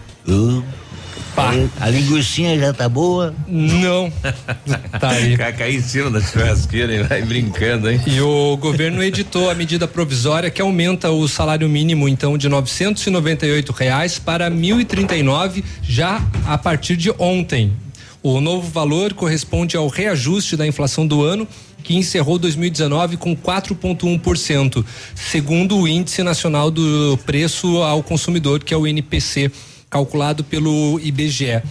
A 1.80 1.88
linguiçinha 1.88 2.58
já 2.58 2.72
tá 2.72 2.88
boa? 2.88 3.34
Não. 3.46 4.12
Tá 5.00 5.10
aí. 5.10 5.36
Cair 5.36 5.76
em 5.76 5.82
cima 5.82 6.10
da 6.10 6.20
churrasqueira 6.20 6.94
e 6.94 7.02
vai 7.02 7.22
brincando, 7.22 7.90
hein? 7.90 8.00
E 8.06 8.20
o 8.20 8.56
governo 8.56 9.02
editou 9.02 9.50
a 9.50 9.54
medida 9.54 9.88
provisória 9.88 10.50
que 10.50 10.62
aumenta 10.62 11.10
o 11.10 11.26
salário 11.28 11.68
mínimo 11.68 12.08
então 12.08 12.38
de 12.38 12.48
998 12.48 13.72
reais 13.72 14.18
para 14.18 14.48
R$ 14.48 14.54
1.039 14.54 15.64
já 15.82 16.20
a 16.46 16.56
partir 16.56 16.96
de 16.96 17.10
ontem. 17.18 17.72
O 18.22 18.40
novo 18.40 18.68
valor 18.70 19.14
corresponde 19.14 19.76
ao 19.76 19.88
reajuste 19.88 20.56
da 20.56 20.66
inflação 20.66 21.06
do 21.06 21.22
ano 21.22 21.46
que 21.82 21.96
encerrou 21.96 22.38
2019 22.38 23.16
com 23.16 23.36
4,1%, 23.36 24.84
segundo 25.14 25.76
o 25.76 25.88
Índice 25.88 26.22
Nacional 26.22 26.70
do 26.70 27.18
Preço 27.26 27.82
ao 27.82 28.02
Consumidor, 28.02 28.62
que 28.62 28.72
é 28.72 28.76
o 28.76 28.86
NPC, 28.86 29.50
calculado 29.92 30.42
pelo 30.42 30.98
IBGE. 31.00 31.62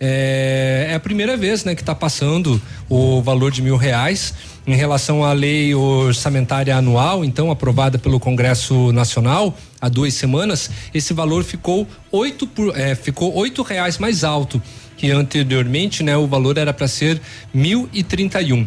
É, 0.00 0.86
é 0.90 0.94
a 0.94 1.00
primeira 1.00 1.36
vez, 1.36 1.64
né, 1.64 1.74
que 1.74 1.82
está 1.82 1.94
passando 1.94 2.60
o 2.88 3.20
valor 3.20 3.50
de 3.50 3.60
mil 3.60 3.76
reais 3.76 4.32
em 4.66 4.74
relação 4.74 5.22
à 5.22 5.34
lei 5.34 5.74
orçamentária 5.74 6.74
anual, 6.74 7.22
então 7.24 7.50
aprovada 7.50 7.98
pelo 7.98 8.18
Congresso 8.18 8.90
Nacional 8.92 9.54
há 9.78 9.88
duas 9.90 10.14
semanas. 10.14 10.70
Esse 10.94 11.12
valor 11.12 11.44
ficou 11.44 11.86
oito 12.10 12.46
por, 12.46 12.74
é, 12.74 12.94
ficou 12.94 13.34
oito 13.36 13.62
reais 13.62 13.98
mais 13.98 14.24
alto 14.24 14.62
que 14.96 15.10
anteriormente, 15.10 16.02
né, 16.02 16.16
o 16.16 16.26
valor 16.26 16.56
era 16.58 16.72
para 16.72 16.88
ser 16.88 17.20
mil 17.52 17.88
e 17.92 18.02
trinta 18.02 18.40
e 18.40 18.52
um. 18.52 18.66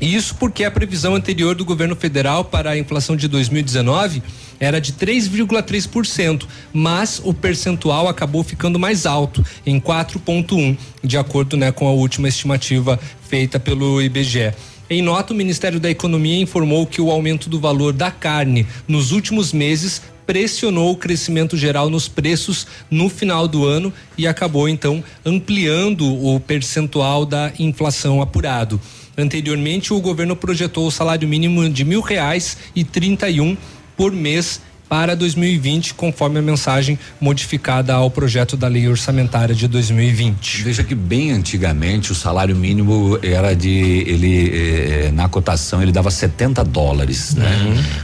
Isso 0.00 0.34
porque 0.36 0.64
a 0.64 0.70
previsão 0.70 1.14
anterior 1.14 1.54
do 1.54 1.64
governo 1.64 1.94
federal 1.94 2.42
para 2.44 2.70
a 2.70 2.78
inflação 2.78 3.14
de 3.14 3.28
2019 3.28 4.22
era 4.58 4.80
de 4.80 4.94
3,3%, 4.94 6.46
mas 6.72 7.20
o 7.22 7.34
percentual 7.34 8.08
acabou 8.08 8.42
ficando 8.42 8.78
mais 8.78 9.04
alto, 9.04 9.44
em 9.66 9.78
4,1%, 9.78 10.76
de 11.04 11.18
acordo 11.18 11.56
né, 11.56 11.70
com 11.70 11.86
a 11.86 11.92
última 11.92 12.28
estimativa 12.28 12.98
feita 13.28 13.60
pelo 13.60 14.00
IBGE. 14.00 14.54
Em 14.88 15.02
nota, 15.02 15.32
o 15.32 15.36
Ministério 15.36 15.78
da 15.78 15.88
Economia 15.88 16.40
informou 16.40 16.86
que 16.86 17.00
o 17.00 17.10
aumento 17.10 17.48
do 17.48 17.60
valor 17.60 17.92
da 17.92 18.10
carne 18.10 18.66
nos 18.88 19.12
últimos 19.12 19.52
meses 19.52 20.02
pressionou 20.26 20.92
o 20.92 20.96
crescimento 20.96 21.56
geral 21.56 21.90
nos 21.90 22.08
preços 22.08 22.66
no 22.90 23.08
final 23.08 23.46
do 23.46 23.64
ano 23.64 23.92
e 24.16 24.26
acabou 24.26 24.68
então 24.68 25.02
ampliando 25.24 26.06
o 26.06 26.38
percentual 26.40 27.24
da 27.24 27.52
inflação 27.58 28.20
apurado. 28.20 28.80
Anteriormente, 29.16 29.92
o 29.92 30.00
governo 30.00 30.36
projetou 30.36 30.86
o 30.86 30.90
salário 30.90 31.28
mínimo 31.28 31.68
de 31.68 31.84
mil 31.84 32.00
reais 32.00 32.56
e 32.74 32.84
trinta 32.84 33.28
e 33.28 33.40
um 33.40 33.56
por 33.96 34.12
mês 34.12 34.60
para 34.90 35.14
2020, 35.14 35.94
conforme 35.94 36.40
a 36.40 36.42
mensagem 36.42 36.98
modificada 37.20 37.94
ao 37.94 38.10
projeto 38.10 38.56
da 38.56 38.66
lei 38.66 38.88
orçamentária 38.88 39.54
de 39.54 39.68
2020. 39.68 40.64
Veja 40.64 40.82
que 40.82 40.96
bem 40.96 41.30
antigamente 41.30 42.10
o 42.10 42.14
salário 42.14 42.56
mínimo 42.56 43.16
era 43.22 43.54
de 43.54 43.70
ele 43.70 44.50
eh, 44.52 45.10
na 45.12 45.28
cotação 45.28 45.80
ele 45.80 45.92
dava 45.92 46.10
70 46.10 46.64
dólares, 46.64 47.36
né? 47.36 47.48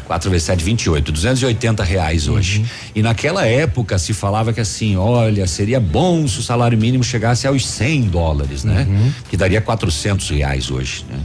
4 0.05 0.31
vezes 0.31 0.47
7, 0.47 0.63
28, 0.63 1.11
280 1.11 1.83
reais 1.83 2.29
hoje. 2.29 2.65
E 2.95 3.03
naquela 3.03 3.45
época 3.45 3.99
se 3.99 4.13
falava 4.13 4.53
que 4.53 4.61
assim, 4.61 4.95
olha, 4.95 5.45
seria 5.49 5.81
bom 5.81 6.29
se 6.29 6.39
o 6.39 6.43
salário 6.43 6.79
mínimo 6.79 7.03
chegasse 7.03 7.49
aos 7.49 7.67
100 7.67 8.03
dólares, 8.03 8.63
né? 8.63 8.87
Que 9.29 9.37
daria 9.37 9.61
400 9.61 10.31
reais 10.31 10.71
hoje, 10.71 11.05
né? 11.11 11.19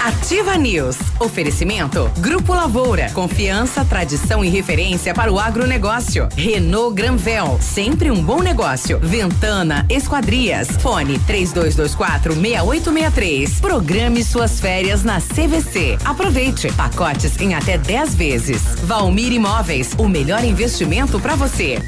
Ativa 0.04 0.56
News. 0.56 0.96
Oferecimento. 1.20 2.10
Grupo 2.18 2.54
Lavoura. 2.54 3.10
Confiança, 3.12 3.84
tradição 3.84 4.44
e 4.44 4.48
referência 4.48 5.12
para 5.14 5.32
o 5.32 5.38
agronegócio. 5.38 6.28
Renault 6.36 6.94
Granvel. 6.94 7.58
Sempre 7.60 8.10
um 8.10 8.22
bom 8.22 8.40
negócio. 8.42 8.98
Ventana 9.00 9.84
Esquadrias. 9.88 10.68
Fone 10.80 11.18
3224 11.20 12.34
6863. 12.34 13.60
Programe 13.60 14.22
suas 14.22 14.60
férias 14.60 15.02
na 15.02 15.20
CVC. 15.20 15.98
Aproveite. 16.04 16.70
Pacotes 16.72 17.40
em 17.40 17.54
até 17.54 17.76
10 17.78 18.14
vezes. 18.14 18.62
Valmir 18.84 19.32
Imóveis. 19.32 19.90
O 19.98 20.08
melhor 20.08 20.44
investimento 20.44 21.18
para 21.18 21.34
você. 21.34 21.78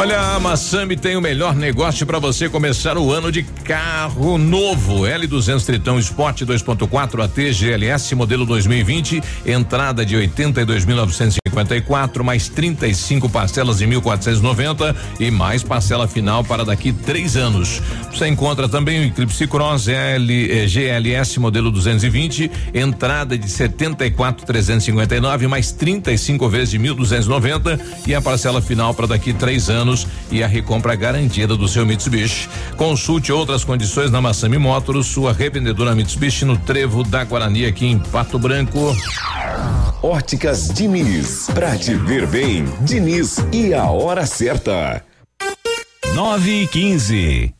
Olha, 0.00 0.18
a 0.18 0.40
Massami 0.40 0.96
tem 0.96 1.14
o 1.14 1.20
melhor 1.20 1.54
negócio 1.54 2.06
para 2.06 2.18
você 2.18 2.48
começar 2.48 2.96
o 2.96 3.12
ano 3.12 3.30
de 3.30 3.42
carro 3.42 4.38
novo. 4.38 5.02
L200 5.02 5.62
Tritão 5.62 5.98
Sport 5.98 6.40
2.4 6.40 7.22
AT 7.22 7.52
GLS 7.52 8.14
modelo 8.14 8.46
2020, 8.46 9.22
entrada 9.44 10.02
de 10.02 10.16
82.954 10.16 12.22
mais 12.22 12.48
35 12.48 13.28
parcelas 13.28 13.76
de 13.76 13.86
1.490 13.86 14.96
e 15.20 15.30
mais 15.30 15.62
parcela 15.62 16.08
final 16.08 16.42
para 16.44 16.64
daqui 16.64 16.94
três 16.94 17.36
anos. 17.36 17.82
Você 18.10 18.26
encontra 18.26 18.70
também 18.70 19.00
o 19.00 19.04
Eclipse 19.04 19.46
Cross 19.46 19.88
L, 19.88 20.50
eh, 20.50 20.66
GLS 20.66 21.38
modelo 21.38 21.70
220, 21.70 22.50
entrada 22.72 23.36
de 23.36 23.46
74.359 23.46 25.46
mais 25.46 25.72
35 25.72 26.48
vezes 26.48 26.70
de 26.70 26.78
1.290 26.78 27.78
e 28.06 28.14
a 28.14 28.22
parcela 28.22 28.62
final 28.62 28.94
para 28.94 29.06
daqui 29.06 29.34
três 29.34 29.68
anos 29.68 29.89
e 30.30 30.42
a 30.42 30.46
recompra 30.46 30.94
garantida 30.94 31.56
do 31.56 31.68
seu 31.68 31.84
Mitsubishi. 31.86 32.48
Consulte 32.76 33.32
outras 33.32 33.64
condições 33.64 34.10
na 34.10 34.20
Massami 34.20 34.58
Motors, 34.58 35.06
sua 35.06 35.32
revendedora 35.32 35.94
Mitsubishi 35.94 36.44
no 36.44 36.56
Trevo 36.56 37.02
da 37.02 37.24
Guarani 37.24 37.66
aqui 37.66 37.86
em 37.86 37.98
Pato 37.98 38.38
Branco. 38.38 38.94
Óticas 40.02 40.68
Diniz, 40.68 41.48
pra 41.52 41.76
te 41.76 41.94
ver 41.94 42.26
bem, 42.26 42.64
Diniz 42.80 43.36
e 43.52 43.74
a 43.74 43.90
hora 43.90 44.24
certa. 44.24 45.04
9 46.14 46.62
e 46.62 46.66
15. 46.66 47.59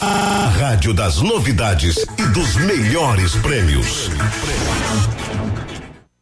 A 0.00 0.52
rádio 0.58 0.94
das 0.94 1.20
novidades 1.20 1.96
e 2.18 2.22
dos 2.28 2.56
melhores 2.56 3.36
prêmios. 3.36 4.10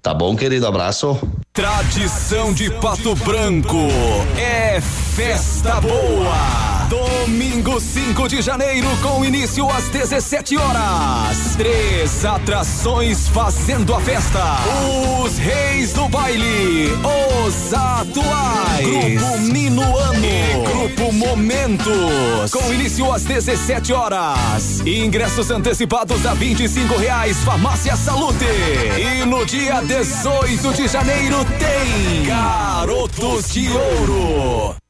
Tá 0.00 0.12
bom, 0.14 0.36
querido? 0.36 0.66
Abraço. 0.66 1.18
Tradição 1.52 2.52
de 2.52 2.70
Pato 2.70 3.14
Branco 3.16 3.86
é 4.36 4.80
festa 4.80 5.80
boa. 5.80 6.81
Domingo 6.92 7.80
5 7.80 8.28
de 8.28 8.42
janeiro, 8.42 8.86
com 9.00 9.24
início 9.24 9.66
às 9.66 9.88
17 9.88 10.58
horas. 10.58 11.56
Três 11.56 12.22
atrações 12.22 13.28
fazendo 13.28 13.94
a 13.94 14.00
festa. 14.02 14.58
Os 15.24 15.38
Reis 15.38 15.94
do 15.94 16.06
Baile, 16.10 16.90
os 17.46 17.72
atuais. 17.72 19.22
Grupo 19.22 19.38
Minuano. 19.38 20.22
E 20.22 20.70
Grupo 20.70 21.12
Momentos. 21.14 22.50
Com 22.50 22.70
início 22.70 23.10
às 23.10 23.24
17 23.24 23.94
horas. 23.94 24.80
Ingressos 24.80 25.50
antecipados 25.50 26.26
a 26.26 26.34
25 26.34 26.98
reais. 26.98 27.38
Farmácia 27.38 27.96
Salute. 27.96 28.44
E 28.44 29.24
no 29.24 29.46
dia 29.46 29.80
18 29.80 30.74
de 30.74 30.88
janeiro 30.88 31.38
tem 31.58 32.26
Garotos 32.26 33.50
de 33.50 33.70
Ouro. 33.70 34.81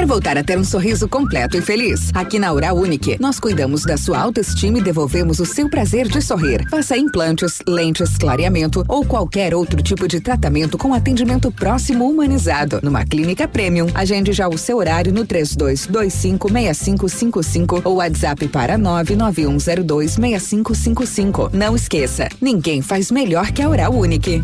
Quer 0.00 0.06
voltar 0.06 0.38
a 0.38 0.42
ter 0.42 0.58
um 0.58 0.64
sorriso 0.64 1.06
completo 1.06 1.58
e 1.58 1.60
feliz? 1.60 2.10
Aqui 2.14 2.38
na 2.38 2.50
Oral 2.50 2.74
Unique, 2.74 3.18
nós 3.20 3.38
cuidamos 3.38 3.82
da 3.82 3.98
sua 3.98 4.18
autoestima 4.18 4.78
e 4.78 4.82
devolvemos 4.82 5.40
o 5.40 5.44
seu 5.44 5.68
prazer 5.68 6.08
de 6.08 6.22
sorrir. 6.22 6.66
Faça 6.70 6.96
implantes, 6.96 7.58
lentes, 7.68 8.16
clareamento 8.16 8.82
ou 8.88 9.04
qualquer 9.04 9.54
outro 9.54 9.82
tipo 9.82 10.08
de 10.08 10.18
tratamento 10.18 10.78
com 10.78 10.94
atendimento 10.94 11.52
próximo 11.52 12.08
humanizado. 12.08 12.80
Numa 12.82 13.04
clínica 13.04 13.46
premium, 13.46 13.88
agende 13.94 14.32
já 14.32 14.48
o 14.48 14.56
seu 14.56 14.78
horário 14.78 15.12
no 15.12 15.26
32256555 15.26 17.82
ou 17.84 17.96
WhatsApp 17.96 18.48
para 18.48 18.78
991026555. 18.78 21.52
Não 21.52 21.76
esqueça, 21.76 22.26
ninguém 22.40 22.80
faz 22.80 23.10
melhor 23.10 23.52
que 23.52 23.60
a 23.60 23.68
Oral 23.68 23.92
Unique. 23.92 24.42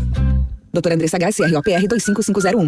Doutora 0.71 0.93
Andressa 0.93 1.17
HCROPR 1.17 1.87
25501. 1.87 2.67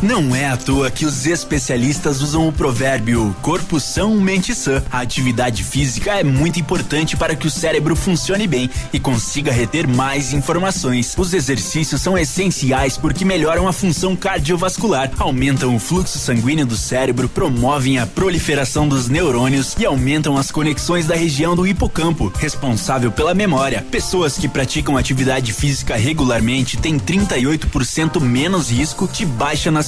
Não 0.00 0.32
é 0.32 0.46
à 0.46 0.56
toa 0.56 0.92
que 0.92 1.04
os 1.04 1.26
especialistas 1.26 2.22
usam 2.22 2.46
o 2.46 2.52
provérbio 2.52 3.34
corpo 3.42 3.80
são, 3.80 4.14
mente 4.20 4.54
sã. 4.54 4.80
A 4.92 5.00
atividade 5.00 5.64
física 5.64 6.12
é 6.12 6.22
muito 6.22 6.60
importante 6.60 7.16
para 7.16 7.34
que 7.34 7.48
o 7.48 7.50
cérebro 7.50 7.96
funcione 7.96 8.46
bem 8.46 8.70
e 8.92 9.00
consiga 9.00 9.50
reter 9.50 9.88
mais 9.88 10.32
informações. 10.32 11.16
Os 11.18 11.34
exercícios 11.34 12.00
são 12.00 12.16
essenciais 12.16 12.96
porque 12.96 13.24
melhoram 13.24 13.66
a 13.66 13.72
função 13.72 14.14
cardiovascular, 14.14 15.10
aumentam 15.18 15.74
o 15.74 15.80
fluxo 15.80 16.16
sanguíneo 16.16 16.64
do 16.64 16.76
cérebro, 16.76 17.28
promovem 17.28 17.98
a 17.98 18.06
proliferação 18.06 18.86
dos 18.86 19.08
neurônios 19.08 19.74
e 19.80 19.84
aumentam 19.84 20.36
as 20.36 20.52
conexões 20.52 21.08
da 21.08 21.16
região 21.16 21.56
do 21.56 21.66
hipocampo, 21.66 22.32
responsável 22.38 23.10
pela 23.10 23.34
memória. 23.34 23.84
Pessoas 23.90 24.38
que 24.38 24.48
praticam 24.48 24.96
atividade 24.96 25.52
física 25.52 25.96
regularmente 25.96 26.76
têm 26.76 27.00
38% 27.00 28.20
menos 28.20 28.70
risco 28.70 29.08
de 29.08 29.26
baixa 29.26 29.72
nas 29.72 29.87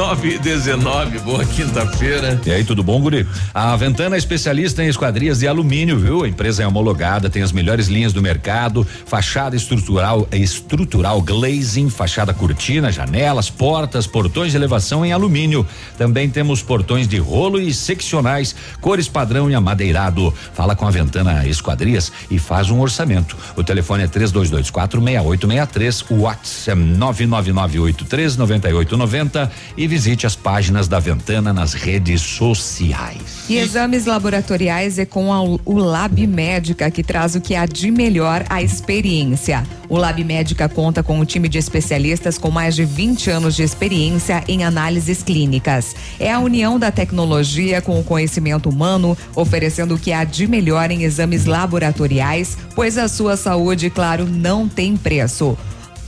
9 0.00 0.36
e 0.36 0.38
19, 0.38 1.18
boa 1.18 1.44
quinta-feira. 1.44 2.40
E 2.46 2.50
aí, 2.50 2.64
tudo 2.64 2.82
bom, 2.82 2.98
Guri? 3.02 3.26
A 3.52 3.76
Ventana 3.76 4.16
é 4.16 4.18
especialista 4.18 4.82
em 4.82 4.88
esquadrias 4.88 5.40
de 5.40 5.46
alumínio, 5.46 5.98
viu? 5.98 6.24
A 6.24 6.28
empresa 6.28 6.62
é 6.62 6.66
homologada, 6.66 7.28
tem 7.28 7.42
as 7.42 7.52
melhores 7.52 7.86
linhas 7.86 8.14
do 8.14 8.22
mercado, 8.22 8.82
fachada 9.04 9.54
estrutural, 9.54 10.26
estrutural 10.32 11.20
glazing, 11.20 11.90
fachada 11.90 12.32
cortina, 12.32 12.90
janelas, 12.90 13.50
portas, 13.50 14.06
portões 14.06 14.52
de 14.52 14.56
elevação 14.56 15.04
em 15.04 15.12
alumínio. 15.12 15.66
Também 15.98 16.30
temos 16.30 16.62
portões 16.62 17.06
de 17.06 17.18
rolo 17.18 17.60
e 17.60 17.74
seccionais, 17.74 18.56
cores 18.80 19.06
padrão 19.06 19.50
e 19.50 19.54
amadeirado. 19.54 20.32
Fala 20.54 20.74
com 20.74 20.86
a 20.86 20.90
Ventana 20.90 21.46
Esquadrias 21.46 22.10
e 22.30 22.38
faz 22.38 22.70
um 22.70 22.80
orçamento. 22.80 23.36
O 23.54 23.62
telefone 23.62 24.04
é 24.04 24.06
3224 24.06 24.98
6863, 24.98 26.04
o 26.08 26.22
WhatsApp 26.22 26.70
é 26.70 26.74
999839890 26.74 29.50
e 29.76 29.89
visite 29.90 30.24
as 30.24 30.36
páginas 30.36 30.86
da 30.86 31.00
Ventana 31.00 31.52
nas 31.52 31.74
redes 31.74 32.20
sociais. 32.20 33.46
E 33.48 33.56
exames 33.56 34.06
laboratoriais 34.06 35.00
é 35.00 35.04
com 35.04 35.32
a, 35.32 35.42
o 35.42 35.78
Lab 35.78 36.24
Médica, 36.28 36.88
que 36.92 37.02
traz 37.02 37.34
o 37.34 37.40
que 37.40 37.56
há 37.56 37.66
de 37.66 37.90
melhor 37.90 38.44
a 38.48 38.62
experiência. 38.62 39.66
O 39.88 39.96
Lab 39.96 40.22
Médica 40.22 40.68
conta 40.68 41.02
com 41.02 41.18
um 41.18 41.24
time 41.24 41.48
de 41.48 41.58
especialistas 41.58 42.38
com 42.38 42.52
mais 42.52 42.76
de 42.76 42.84
20 42.84 43.30
anos 43.30 43.56
de 43.56 43.64
experiência 43.64 44.44
em 44.46 44.62
análises 44.62 45.24
clínicas. 45.24 45.96
É 46.20 46.30
a 46.30 46.38
união 46.38 46.78
da 46.78 46.92
tecnologia 46.92 47.82
com 47.82 47.98
o 47.98 48.04
conhecimento 48.04 48.68
humano, 48.68 49.18
oferecendo 49.34 49.96
o 49.96 49.98
que 49.98 50.12
há 50.12 50.22
de 50.22 50.46
melhor 50.46 50.92
em 50.92 51.02
exames 51.02 51.46
laboratoriais, 51.46 52.56
pois 52.76 52.96
a 52.96 53.08
sua 53.08 53.36
saúde, 53.36 53.90
claro, 53.90 54.24
não 54.24 54.68
tem 54.68 54.96
preço. 54.96 55.58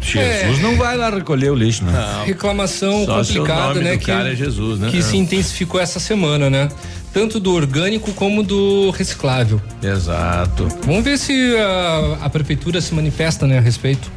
Jesus 0.00 0.58
é. 0.58 0.62
não 0.62 0.76
vai 0.76 0.96
lá 0.96 1.10
recolher 1.10 1.50
o 1.50 1.54
lixo, 1.54 1.84
né? 1.84 1.92
Não. 1.92 2.24
Reclamação 2.24 3.04
Só 3.04 3.18
complicada, 3.18 3.80
né? 3.80 3.96
que, 3.96 4.06
cara 4.06 4.32
é 4.32 4.36
Jesus, 4.36 4.80
né? 4.80 4.90
Que 4.90 4.98
é. 4.98 5.02
se 5.02 5.16
intensificou 5.16 5.80
essa 5.80 6.00
semana, 6.00 6.48
né? 6.48 6.68
Tanto 7.12 7.38
do 7.38 7.52
orgânico 7.52 8.12
como 8.12 8.42
do 8.42 8.90
reciclável. 8.90 9.60
Exato. 9.82 10.68
Vamos 10.84 11.04
ver 11.04 11.18
se 11.18 11.56
a, 11.56 12.18
a 12.22 12.30
prefeitura 12.30 12.80
se 12.80 12.94
manifesta, 12.94 13.46
né, 13.46 13.58
a 13.58 13.60
respeito. 13.60 14.10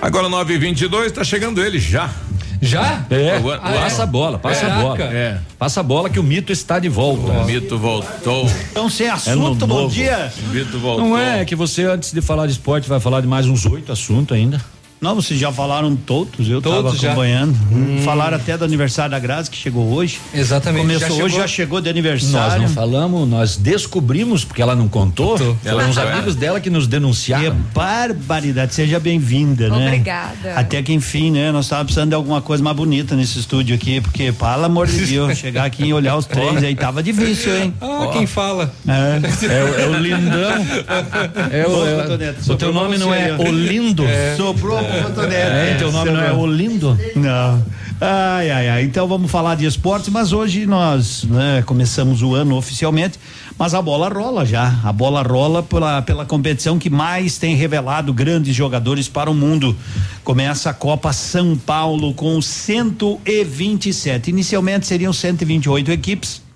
Agora 0.00 0.28
9 0.28 0.54
e 0.54 0.58
22 0.58 1.10
tá 1.10 1.24
chegando 1.24 1.62
ele 1.62 1.78
já. 1.78 2.10
Já? 2.60 3.04
É. 3.10 3.36
Ah, 3.60 3.72
passa 3.80 4.02
é? 4.02 4.04
a 4.04 4.06
bola, 4.06 4.38
passa 4.38 4.66
a 4.66 4.80
bola. 4.80 5.04
É. 5.04 5.38
Passa 5.58 5.80
a 5.80 5.82
bola 5.82 6.10
que 6.10 6.18
o 6.18 6.22
mito 6.22 6.52
está 6.52 6.78
de 6.78 6.88
volta. 6.88 7.32
O 7.32 7.44
mito 7.44 7.78
voltou. 7.78 8.50
Então, 8.70 8.88
sem 8.88 9.08
assunto, 9.08 9.64
é 9.64 9.66
bom 9.66 9.82
novo. 9.82 9.94
dia. 9.94 10.32
O 10.46 10.54
mito 10.54 10.78
voltou. 10.78 11.04
Não 11.04 11.18
é 11.18 11.44
que 11.44 11.54
você, 11.54 11.84
antes 11.84 12.12
de 12.12 12.20
falar 12.20 12.46
de 12.46 12.52
esporte, 12.52 12.88
vai 12.88 12.98
falar 12.98 13.20
de 13.20 13.26
mais 13.26 13.46
uns 13.46 13.64
oito 13.66 13.92
assuntos 13.92 14.36
ainda. 14.36 14.60
Não, 15.00 15.14
vocês 15.14 15.38
já 15.38 15.52
falaram 15.52 15.94
todos, 15.94 16.50
eu 16.50 16.58
estava 16.58 16.90
acompanhando. 16.90 17.56
Hum. 17.70 18.02
Falaram 18.04 18.36
até 18.36 18.58
do 18.58 18.64
aniversário 18.64 19.12
da 19.12 19.18
Grazi, 19.18 19.48
que 19.48 19.56
chegou 19.56 19.92
hoje. 19.92 20.18
Exatamente. 20.34 20.82
Começou 20.82 21.16
já 21.16 21.24
hoje, 21.24 21.36
já 21.36 21.46
chegou 21.46 21.80
de 21.80 21.88
aniversário. 21.88 22.62
Nós 22.62 22.68
não 22.68 22.74
falamos, 22.74 23.28
nós 23.28 23.56
descobrimos, 23.56 24.44
porque 24.44 24.60
ela 24.60 24.74
não 24.74 24.88
contou. 24.88 25.38
Foram 25.38 25.90
os 25.90 25.98
amigos 25.98 26.34
dela 26.34 26.60
que 26.60 26.68
nos 26.68 26.88
denunciaram. 26.88 27.54
Que 27.54 27.74
barbaridade, 27.74 28.74
seja 28.74 28.98
bem-vinda, 28.98 29.68
né? 29.68 29.86
Obrigada. 29.86 30.54
Até 30.56 30.82
que 30.82 30.92
enfim, 30.92 31.30
né? 31.30 31.52
Nós 31.52 31.66
estávamos 31.66 31.92
precisando 31.92 32.08
de 32.08 32.16
alguma 32.16 32.42
coisa 32.42 32.62
mais 32.62 32.76
bonita 32.76 33.14
nesse 33.14 33.38
estúdio 33.38 33.76
aqui, 33.76 34.00
porque, 34.00 34.32
pelo 34.32 34.64
amor 34.64 34.88
de 34.88 35.06
Deus, 35.06 35.38
chegar 35.38 35.64
aqui 35.64 35.84
e 35.84 35.94
olhar 35.94 36.16
os 36.16 36.26
três 36.26 36.62
aí 36.64 36.74
tava 36.74 37.04
difícil, 37.04 37.56
hein? 37.56 37.72
Ah, 37.80 38.00
oh. 38.02 38.08
quem 38.10 38.26
fala? 38.26 38.72
É. 38.86 39.20
É, 39.46 39.84
é 39.84 39.86
o 39.86 39.94
lindão. 39.94 40.66
É 41.52 41.66
o, 41.66 41.86
é, 41.86 42.52
o 42.52 42.56
teu 42.56 42.72
nome 42.72 42.98
não 42.98 43.14
é 43.14 43.32
Olindo? 43.34 44.04
É. 44.04 44.34
Cotonete. 44.87 44.87
É, 45.72 45.74
teu 45.78 45.92
nome 45.92 46.10
não 46.10 46.20
é 46.20 46.32
Olindo? 46.32 46.98
Não. 47.14 47.62
Ai, 48.00 48.50
ai, 48.50 48.68
ai. 48.68 48.82
Então 48.84 49.08
vamos 49.08 49.30
falar 49.30 49.56
de 49.56 49.66
esportes, 49.66 50.08
mas 50.08 50.32
hoje 50.32 50.66
nós 50.66 51.24
né, 51.24 51.62
começamos 51.66 52.22
o 52.22 52.32
ano 52.32 52.56
oficialmente, 52.56 53.18
mas 53.58 53.74
a 53.74 53.82
bola 53.82 54.08
rola 54.08 54.46
já. 54.46 54.78
A 54.84 54.92
bola 54.92 55.22
rola 55.22 55.62
pela, 55.64 56.00
pela 56.02 56.24
competição 56.24 56.78
que 56.78 56.88
mais 56.88 57.38
tem 57.38 57.56
revelado 57.56 58.12
grandes 58.12 58.54
jogadores 58.54 59.08
para 59.08 59.28
o 59.28 59.34
mundo. 59.34 59.76
Começa 60.22 60.70
a 60.70 60.74
Copa 60.74 61.12
São 61.12 61.56
Paulo 61.56 62.14
com 62.14 62.40
127. 62.40 64.30
Inicialmente 64.30 64.86
seriam 64.86 65.12
128 65.12 65.90
equipes. 65.90 66.47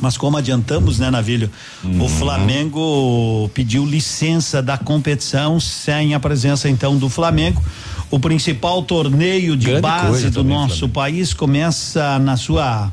Mas 0.00 0.16
como 0.16 0.36
adiantamos, 0.36 0.98
né, 0.98 1.10
Navilho? 1.10 1.50
Uhum. 1.84 2.04
O 2.04 2.08
Flamengo 2.08 3.50
pediu 3.52 3.84
licença 3.84 4.62
da 4.62 4.78
competição 4.78 5.60
sem 5.60 6.14
a 6.14 6.20
presença 6.20 6.68
então 6.68 6.96
do 6.96 7.08
Flamengo. 7.08 7.62
O 8.10 8.18
principal 8.18 8.82
torneio 8.82 9.56
de 9.56 9.66
Grande 9.66 9.82
base 9.82 10.30
do 10.30 10.42
nosso 10.42 10.88
país 10.88 11.32
começa 11.34 12.18
na 12.18 12.36
sua 12.36 12.90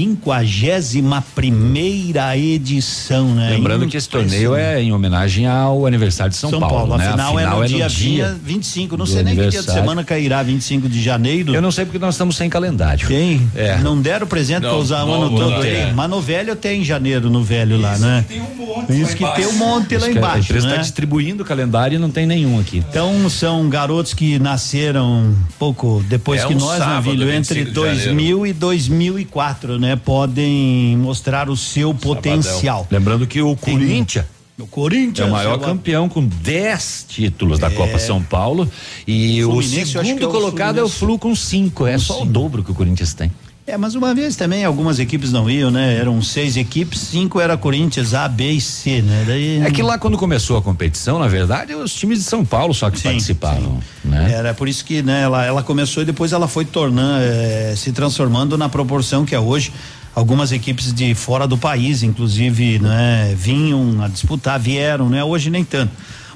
quinquagésima 0.00 1.22
primeira 1.34 2.34
edição, 2.34 3.34
né? 3.34 3.50
Lembrando 3.50 3.86
que 3.86 3.98
esse 3.98 4.08
torneio 4.08 4.54
é 4.54 4.80
em 4.80 4.94
homenagem 4.94 5.46
ao 5.46 5.84
aniversário 5.84 6.30
de 6.30 6.38
São, 6.38 6.48
São 6.48 6.58
Paulo, 6.58 6.74
Paulo. 6.74 6.96
Né? 6.96 7.08
Afinal, 7.08 7.36
Afinal 7.36 7.52
é 7.52 7.58
no 7.58 7.64
é 7.64 7.68
dia, 7.68 7.84
no 7.84 7.90
dia 7.90 8.40
25. 8.42 8.96
Não 8.96 9.04
sei 9.04 9.22
nem 9.22 9.36
que 9.36 9.48
dia 9.48 9.60
de 9.60 9.70
semana 9.70 10.02
cairá 10.02 10.42
25 10.42 10.88
de 10.88 11.02
janeiro. 11.02 11.54
Eu 11.54 11.60
não 11.60 11.70
sei 11.70 11.84
porque 11.84 11.98
nós 11.98 12.14
estamos 12.14 12.34
sem 12.34 12.48
calendário. 12.48 13.06
Tem? 13.06 13.46
É. 13.54 13.76
Não 13.78 14.00
deram 14.00 14.26
presente 14.26 14.62
para 14.62 14.74
usar 14.74 15.04
o 15.04 15.12
ano 15.12 15.36
todo 15.36 15.60
aí. 15.60 15.92
Mas 15.92 16.08
no 16.08 16.22
velho 16.22 16.56
tem 16.56 16.80
em 16.80 16.84
janeiro, 16.84 17.28
no 17.28 17.44
velho 17.44 17.74
Isso 17.74 17.82
lá, 17.82 17.98
né? 17.98 18.24
Tem 18.26 18.40
um 18.40 18.56
monte. 18.56 19.00
Isso 19.02 19.14
que 19.14 19.34
tem 19.34 19.46
um 19.48 19.52
monte 19.52 19.98
lá 19.98 20.10
embaixo. 20.10 20.36
A 20.36 20.40
empresa 20.40 20.66
está 20.66 20.76
né? 20.78 20.82
distribuindo 20.82 21.42
o 21.42 21.46
calendário 21.46 21.96
e 21.96 21.98
não 21.98 22.10
tem 22.10 22.26
nenhum 22.26 22.58
aqui. 22.58 22.78
Então 22.78 23.28
são 23.28 23.68
garotos 23.68 24.14
que 24.14 24.38
nasceram 24.38 25.34
pouco 25.58 26.02
depois 26.08 26.40
é 26.40 26.46
que 26.46 26.54
um 26.54 26.58
nós, 26.58 26.78
Navilho, 26.78 27.30
entre 27.30 27.64
2000 27.64 28.46
e 28.46 28.52
2004, 28.54 29.78
né? 29.78 29.89
Né, 29.90 29.96
podem 29.96 30.96
mostrar 30.96 31.48
o 31.50 31.56
seu 31.56 31.92
potencial. 31.92 32.86
Lembrando 32.90 33.26
que 33.26 33.42
o 33.42 33.56
Corinthians 33.56 34.24
o 34.58 34.66
Corinthians 34.66 35.26
é 35.26 35.30
o 35.30 35.32
maior 35.32 35.54
é 35.54 35.56
o- 35.56 35.60
campeão 35.60 36.06
com 36.06 36.22
10 36.22 37.06
títulos 37.08 37.58
da 37.58 37.70
Copa 37.70 37.98
São 37.98 38.22
Paulo. 38.22 38.70
E 39.06 39.42
o 39.42 39.52
Fluminense, 39.52 39.80
acho 39.80 40.00
que 40.00 40.06
segundo 40.06 40.24
é 40.24 40.26
o 40.28 40.30
colocado 40.30 40.78
é 40.78 40.82
o 40.82 40.88
Flu 40.88 41.18
com 41.18 41.34
5, 41.34 41.86
é 41.86 41.96
só 41.96 42.22
o 42.22 42.26
dobro 42.26 42.62
que 42.62 42.70
o 42.70 42.74
Corinthians 42.74 43.14
tem. 43.14 43.32
É, 43.70 43.76
mas 43.76 43.94
uma 43.94 44.12
vez 44.12 44.34
também 44.34 44.64
algumas 44.64 44.98
equipes 44.98 45.30
não 45.30 45.48
iam, 45.48 45.70
né? 45.70 45.96
Eram 45.96 46.20
seis 46.20 46.56
equipes, 46.56 46.98
cinco 46.98 47.38
era 47.38 47.56
Corinthians 47.56 48.14
A, 48.14 48.26
B 48.26 48.50
e 48.50 48.60
C, 48.60 49.00
né? 49.00 49.22
Daí 49.24 49.60
É 49.60 49.70
que 49.70 49.80
lá 49.80 49.96
quando 49.96 50.18
começou 50.18 50.56
a 50.56 50.62
competição, 50.62 51.20
na 51.20 51.28
verdade, 51.28 51.72
os 51.72 51.94
times 51.94 52.18
de 52.18 52.24
São 52.24 52.44
Paulo 52.44 52.74
só 52.74 52.90
que 52.90 53.00
participavam, 53.00 53.80
né? 54.04 54.32
Era 54.32 54.54
por 54.54 54.68
isso 54.68 54.84
que 54.84 55.02
né, 55.02 55.22
ela, 55.22 55.44
ela 55.44 55.62
começou 55.62 56.02
e 56.02 56.06
depois 56.06 56.32
ela 56.32 56.48
foi 56.48 56.64
tornando, 56.64 57.22
eh, 57.22 57.74
se 57.76 57.92
transformando 57.92 58.58
na 58.58 58.68
proporção 58.68 59.24
que 59.24 59.36
é 59.36 59.40
hoje. 59.40 59.72
Algumas 60.16 60.50
equipes 60.50 60.92
de 60.92 61.14
fora 61.14 61.46
do 61.46 61.56
país, 61.56 62.02
inclusive, 62.02 62.80
né, 62.80 63.32
vinham 63.38 64.02
a 64.02 64.08
disputar, 64.08 64.58
vieram, 64.58 65.08
né? 65.08 65.22
Hoje 65.22 65.48
nem 65.48 65.62
tanto. 65.62 65.92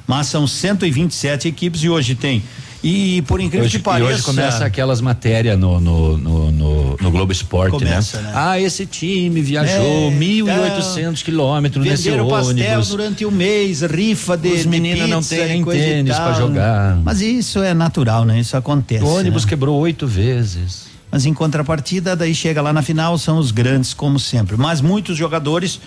Mas 0.07 0.29
são 0.29 0.47
127 0.47 1.49
equipes 1.49 1.83
e 1.83 1.89
hoje 1.89 2.15
tem. 2.15 2.45
E 2.87 3.23
por 3.23 3.41
incrível 3.41 3.65
Hoje, 3.65 3.79
que 3.79 3.83
pareça. 3.83 4.13
hoje 4.13 4.23
começa 4.23 4.63
aquelas 4.63 5.01
matérias 5.01 5.59
no, 5.59 5.81
no, 5.81 6.19
no, 6.19 6.51
no, 6.53 6.97
no 7.01 7.11
Globo 7.11 7.33
Esporte, 7.33 7.71
Começa, 7.71 8.19
né? 8.21 8.25
né? 8.25 8.33
Ah, 8.35 8.61
esse 8.61 8.85
time 8.85 9.41
viajou 9.41 9.83
É, 9.83 10.11
1.800 10.11 11.23
quilômetros 11.25 11.83
nesse 11.83 12.05
Venderam 12.11 12.29
pastel 12.29 12.51
ônibus. 12.67 12.89
durante 12.89 13.25
um 13.25 13.31
mês, 13.31 13.81
rifa 13.81 14.37
de 14.37 14.49
Os 14.49 14.67
meninos 14.67 15.09
não 15.09 15.23
têm 15.23 15.65
tênis 15.65 16.19
né? 16.19 16.35
jogar. 16.37 16.97
Mas 17.03 17.23
isso 17.23 17.63
é 17.63 17.73
natural, 17.73 18.27
né? 18.27 18.39
Isso 18.39 18.55
acontece. 18.55 19.03
O 19.03 19.09
ônibus 19.17 19.45
né? 19.45 19.49
quebrou 19.49 19.79
oito 19.81 20.07
vezes. 20.07 20.85
Mas 21.11 21.25
em 21.25 21.33
contrapartida, 21.33 22.15
daí 22.15 22.35
chega 22.35 22.61
lá 22.61 22.71
na 22.71 22.83
final, 22.83 23.17
são 23.17 23.39
os 23.39 23.51
grandes, 23.51 23.95
como 23.95 24.19
sempre. 24.19 24.59
Mas 24.59 24.83
muitos 24.83 25.17
jogadores 25.17 25.81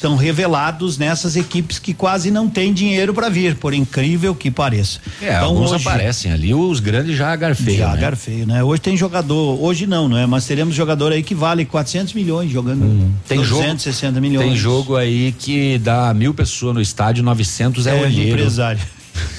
são 0.00 0.14
revelados 0.16 0.96
nessas 0.96 1.34
equipes 1.34 1.78
que 1.78 1.92
quase 1.92 2.30
não 2.30 2.48
têm 2.48 2.72
dinheiro 2.72 3.12
para 3.12 3.28
vir, 3.28 3.56
por 3.56 3.74
incrível 3.74 4.34
que 4.34 4.50
pareça. 4.50 5.00
É, 5.20 5.34
alguns 5.36 5.72
aparecem 5.72 6.32
ali, 6.32 6.54
os 6.54 6.78
grandes 6.78 7.16
já 7.16 7.32
agarfeiam. 7.32 7.78
Já 7.78 7.88
né? 7.88 7.92
agarfeio, 7.92 8.46
né? 8.46 8.62
Hoje 8.62 8.80
tem 8.80 8.96
jogador, 8.96 9.60
hoje 9.60 9.86
não, 9.86 10.08
não 10.08 10.16
é? 10.16 10.26
Mas 10.26 10.46
teremos 10.46 10.74
jogador 10.74 11.12
aí 11.12 11.22
que 11.22 11.34
vale 11.34 11.64
400 11.64 12.14
milhões 12.14 12.50
jogando. 12.50 12.82
Uhum. 12.82 13.12
Tem 13.26 13.42
jogo, 13.42 13.62
260 13.62 14.20
milhões. 14.20 14.46
Tem 14.46 14.56
jogo 14.56 14.96
aí 14.96 15.34
que 15.36 15.78
dá 15.78 16.14
mil 16.14 16.32
pessoas 16.32 16.74
no 16.74 16.80
estádio, 16.80 17.24
900 17.24 17.86
é, 17.86 17.90
É, 17.90 18.00
olheiro. 18.02 18.30
empresário. 18.38 18.80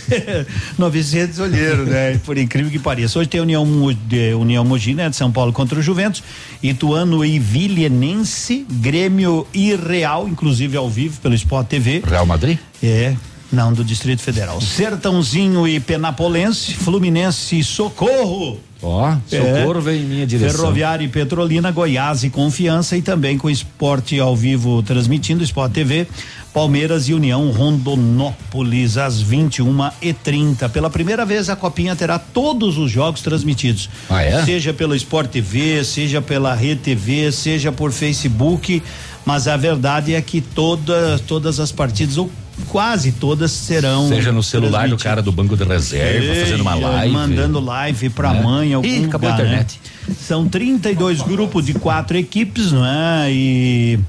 900 0.78 1.40
olheiro, 1.40 1.86
né? 1.86 2.20
Por 2.26 2.38
incrível 2.38 2.72
que 2.72 2.80
pareça. 2.80 3.20
Hoje 3.20 3.30
tem 3.30 3.42
União, 3.42 3.64
União 4.40 4.66
Mogi, 4.66 4.94
né? 4.94 5.10
De 5.10 5.16
São 5.16 5.32
Paulo 5.32 5.54
contra 5.54 5.80
o 5.80 5.82
Juventus. 5.82 6.24
Ituano 6.62 7.24
e 7.24 7.40
Vilhenense, 7.40 8.66
Grêmio 8.70 9.48
e 9.54 9.76
Real, 9.76 10.28
inclusive 10.28 10.78
ao 10.78 10.90
vivo 10.90 11.20
pelo 11.22 11.36
Sport 11.36 11.68
TV. 11.68 12.02
Real 12.06 12.26
Madrid? 12.26 12.58
É. 12.82 13.16
Não, 13.52 13.74
do 13.74 13.84
Distrito 13.84 14.22
Federal. 14.22 14.62
Sertãozinho 14.62 15.68
e 15.68 15.80
Penapolense, 15.80 16.76
Fluminense 16.76 17.60
e 17.60 17.64
Socorro. 17.64 18.60
Ó, 18.82 19.18
socorro 19.28 19.82
vem 19.82 20.02
em 20.02 20.06
minha 20.06 20.28
direção. 20.28 20.60
Ferroviária 20.60 21.04
e 21.04 21.10
Petrolina, 21.10 21.70
Goiás 21.70 22.24
e 22.24 22.30
Confiança 22.30 22.96
e 22.96 23.02
também 23.02 23.38
com 23.38 23.50
esporte 23.50 24.18
ao 24.20 24.36
vivo 24.36 24.82
transmitindo, 24.84 25.44
Sport 25.44 25.74
TV, 25.74 26.08
Palmeiras 26.54 27.08
e 27.08 27.14
União 27.14 27.52
Rondonópolis 27.52 28.98
às 28.98 29.22
21 29.22 29.90
e 30.02 30.14
30 30.14 30.68
Pela 30.70 30.90
primeira 30.90 31.26
vez 31.26 31.50
a 31.50 31.56
Copinha 31.56 31.96
terá 31.96 32.18
todos 32.18 32.78
os 32.78 32.92
jogos 32.92 33.22
transmitidos. 33.22 33.90
Ah, 34.10 34.24
é? 34.24 34.44
Seja 34.44 34.74
pelo 34.74 34.96
Sport 34.96 35.30
TV, 35.30 35.84
seja 35.84 36.22
pela 36.22 36.54
Rede 36.56 36.82
TV, 36.82 37.32
seja 37.32 37.72
por 37.72 37.92
Facebook, 37.92 38.82
mas 39.26 39.48
a 39.48 39.56
verdade 39.56 40.14
é 40.14 40.22
que 40.22 40.42
todas 40.42 41.22
todas 41.22 41.60
as 41.60 41.72
partidas 41.72 42.18
ou 42.18 42.32
quase 42.68 43.12
todas 43.14 43.52
serão 43.52 44.10
Seja 44.10 44.32
no 44.32 44.44
celular 44.44 44.90
do 44.90 44.98
cara 44.98 45.22
do 45.22 45.32
banco 45.32 45.56
de 45.56 45.64
reserva, 45.64 46.36
fazendo 46.42 46.62
uma 46.62 46.76
live. 46.76 47.14
Mandando 47.14 47.60
live 47.60 48.10
pra 48.10 48.34
Né? 48.34 48.42
mãe, 48.42 48.74
algum 48.74 48.88
Ih, 48.88 49.06
acabou 49.06 49.30
a 49.30 49.34
lugar, 49.34 49.46
né? 49.48 49.54
internet. 49.62 49.82
São 50.28 50.48
32 50.48 51.22
grupos 51.22 51.66
de 51.66 51.74
quatro 51.74 52.18
equipes, 52.18 52.72
não 52.72 52.86
é? 52.86 53.32
E 53.32 54.00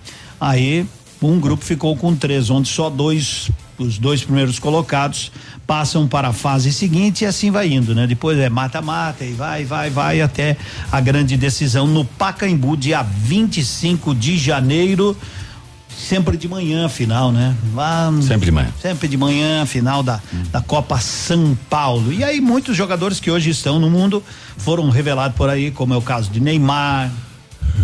aí 0.40 0.86
um 1.22 1.38
grupo 1.38 1.64
ficou 1.64 1.96
com 1.96 2.14
três, 2.14 2.48
onde 2.50 2.68
só 2.68 2.88
dois, 2.88 3.50
os 3.78 3.98
dois 3.98 4.24
primeiros 4.24 4.58
colocados 4.58 5.30
passam 5.66 6.08
para 6.08 6.28
a 6.28 6.32
fase 6.32 6.72
seguinte 6.72 7.22
e 7.22 7.26
assim 7.26 7.50
vai 7.50 7.68
indo, 7.68 7.94
né? 7.94 8.06
Depois 8.06 8.38
é 8.38 8.48
mata-mata 8.48 9.24
e 9.24 9.32
vai, 9.32 9.64
vai, 9.64 9.90
vai 9.90 10.20
até 10.20 10.56
a 10.90 11.00
grande 11.00 11.36
decisão 11.36 11.86
no 11.86 12.04
Pacaembu, 12.04 12.76
dia 12.76 13.02
25 13.02 14.14
de 14.14 14.38
janeiro. 14.38 15.16
Sempre 15.96 16.38
de 16.38 16.48
manhã, 16.48 16.88
final, 16.88 17.30
né? 17.30 17.54
Vamos, 17.74 18.24
Sempre 18.24 18.46
de 18.46 18.52
manhã. 18.52 18.72
Sempre 18.80 19.06
de 19.06 19.16
manhã, 19.18 19.66
final 19.66 20.02
da, 20.02 20.20
da 20.50 20.62
Copa 20.62 20.98
São 20.98 21.56
Paulo. 21.68 22.10
E 22.10 22.24
aí, 22.24 22.40
muitos 22.40 22.74
jogadores 22.74 23.20
que 23.20 23.30
hoje 23.30 23.50
estão 23.50 23.78
no 23.78 23.90
mundo 23.90 24.22
foram 24.56 24.88
revelados 24.88 25.36
por 25.36 25.50
aí, 25.50 25.70
como 25.70 25.92
é 25.92 25.96
o 25.96 26.02
caso 26.02 26.30
de 26.30 26.40
Neymar 26.40 27.10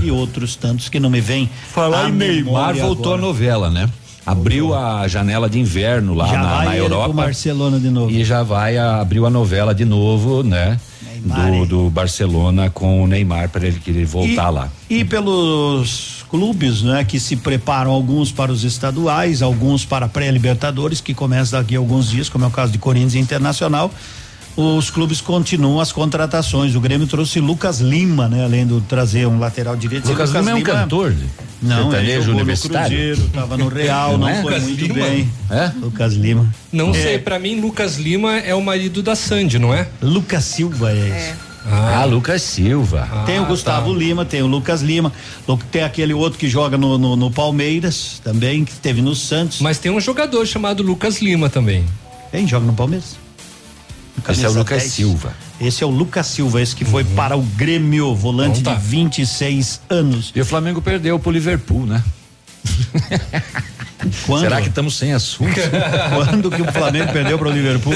e 0.03 0.11
outros 0.11 0.57
tantos 0.57 0.89
que 0.89 0.99
não 1.01 1.11
me 1.11 1.21
vêm. 1.21 1.49
Falar 1.73 2.09
em 2.09 2.13
Neymar, 2.13 2.75
voltou 2.75 3.15
agora. 3.15 3.19
a 3.23 3.27
novela, 3.27 3.71
né? 3.71 3.89
Abriu 4.25 4.75
a 4.75 5.07
janela 5.07 5.49
de 5.49 5.59
inverno 5.61 6.13
lá 6.15 6.27
Já 6.27 6.43
na, 6.43 6.55
vai 6.57 6.65
na 6.67 6.77
ele 6.77 6.85
pro 6.87 6.95
Europa. 6.95 7.15
Barcelona 7.15 7.79
de 7.79 7.89
novo. 7.91 8.11
E 8.11 8.25
já 8.25 8.43
vai, 8.43 8.77
a- 8.77 9.01
abriu 9.01 9.25
a 9.25 9.31
novela 9.31 9.73
de 9.75 9.85
novo, 9.85 10.43
né? 10.43 10.79
Do, 11.23 11.67
do 11.67 11.91
Barcelona 11.91 12.71
com 12.71 13.03
o 13.03 13.07
Neymar 13.07 13.49
para 13.49 13.67
ele 13.67 13.81
querer 13.81 14.05
voltar 14.05 14.51
E- 14.51 14.55
lá. 14.55 14.69
E 14.91 15.05
pelos 15.05 16.25
clubes, 16.31 16.83
né, 16.83 17.05
que 17.05 17.19
se 17.21 17.37
preparam 17.37 17.91
alguns 17.91 18.31
para 18.33 18.51
os 18.53 18.65
estaduais, 18.65 19.43
alguns 19.43 19.85
para 19.85 20.09
pré-libertadores, 20.09 21.01
que 21.01 21.15
começa 21.15 21.57
daqui 21.59 21.75
a 21.77 21.79
alguns 21.79 22.11
dias, 22.11 22.29
como 22.29 22.45
é 22.45 22.49
o 22.49 22.51
caso 22.51 22.73
de 22.73 22.79
Corinthians 22.79 23.15
Internacional. 23.15 23.91
Os 24.57 24.89
clubes 24.89 25.21
continuam 25.21 25.79
as 25.81 25.93
contratações. 25.93 26.75
O 26.75 26.81
Grêmio 26.81 27.07
trouxe 27.07 27.41
Lucas 27.41 27.81
Lima, 27.81 28.27
né, 28.27 28.43
além 28.45 28.67
de 28.67 28.81
trazer 28.83 29.27
um 29.27 29.39
lateral 29.39 29.77
direito. 29.77 30.09
Lucas 30.09 30.31
Lima 30.31 30.51
é 30.51 30.55
um 30.55 30.63
cantor? 30.63 31.15
Não, 31.61 31.93
ele 31.95 32.13
jogou 32.21 32.27
no 32.27 32.37
universitário? 32.37 32.97
Cruzeiro, 32.97 33.31
tava 33.35 33.57
no 33.57 33.69
Real, 33.69 34.13
Não 34.13 34.19
não, 34.21 34.29
é? 34.29 34.35
foi 34.43 34.53
Lucas 34.53 34.63
muito 34.63 34.81
Lima? 34.87 34.95
bem. 35.07 35.31
É? 35.51 35.73
Lucas 35.81 36.13
Lima. 36.15 36.55
Não 36.73 36.91
É. 36.91 36.93
sei, 36.95 37.19
pra 37.19 37.39
mim 37.39 37.61
Lucas 37.61 37.97
Lima 37.97 38.39
é 38.39 38.55
o 38.55 38.63
marido 38.63 39.03
da 39.03 39.15
Sandy, 39.15 39.59
não 39.59 39.75
é? 39.75 39.87
Lucas 40.01 40.45
Silva 40.45 40.91
é 40.93 40.95
isso. 41.31 41.47
Ah, 41.69 42.05
Lucas 42.05 42.43
Silva. 42.43 43.09
Tem 43.27 43.41
o 43.41 43.45
Gustavo 43.47 43.93
Lima, 43.93 44.25
tem 44.25 44.41
o 44.41 44.47
Lucas 44.47 44.83
Lima, 44.83 45.13
tem 45.73 45.83
aquele 45.83 46.15
outro 46.15 46.39
que 46.39 46.49
joga 46.49 46.79
no, 46.79 46.97
no, 46.97 47.17
no 47.17 47.31
Palmeiras 47.31 48.21
também, 48.23 48.65
que 48.65 48.73
teve 48.75 49.03
no 49.03 49.15
Santos. 49.17 49.61
Mas 49.61 49.79
tem 49.79 49.91
um 49.91 50.01
jogador 50.01 50.47
chamado 50.47 50.83
Lucas 50.83 51.21
Lima 51.21 51.51
também. 51.51 51.85
Quem 52.31 52.47
joga 52.47 52.65
no 52.67 52.73
Palmeiras? 52.73 53.17
Esse 54.29 54.45
é 54.45 54.49
o 54.49 54.53
Lucas 54.53 54.79
10. 54.83 54.93
Silva. 54.93 55.33
Esse 55.61 55.85
é 55.85 55.87
o 55.87 55.91
Lucas 55.91 56.27
Silva, 56.27 56.61
esse 56.61 56.75
que 56.77 56.85
foi 56.85 57.03
Uhum. 57.05 57.15
para 57.15 57.37
o 57.37 57.43
Grêmio, 57.43 58.15
volante 58.15 58.61
Então 58.61 58.75
tá. 58.75 58.79
de 58.81 58.87
26 58.87 59.81
anos. 59.89 60.33
E 60.35 60.41
o 60.41 60.45
Flamengo 60.45 60.83
perdeu 60.83 61.19
pro 61.19 61.31
Liverpool, 61.31 61.87
né? 61.87 62.03
Quando? 64.27 64.43
Será 64.43 64.61
que 64.61 64.69
estamos 64.69 64.97
sem 64.97 65.13
assunto? 65.13 65.51
Quando 66.15 66.51
que 66.51 66.63
o 66.63 66.71
Flamengo 66.73 67.13
perdeu 67.13 67.39
para 67.39 67.49
o 67.49 67.51
Liverpool? 67.53 67.95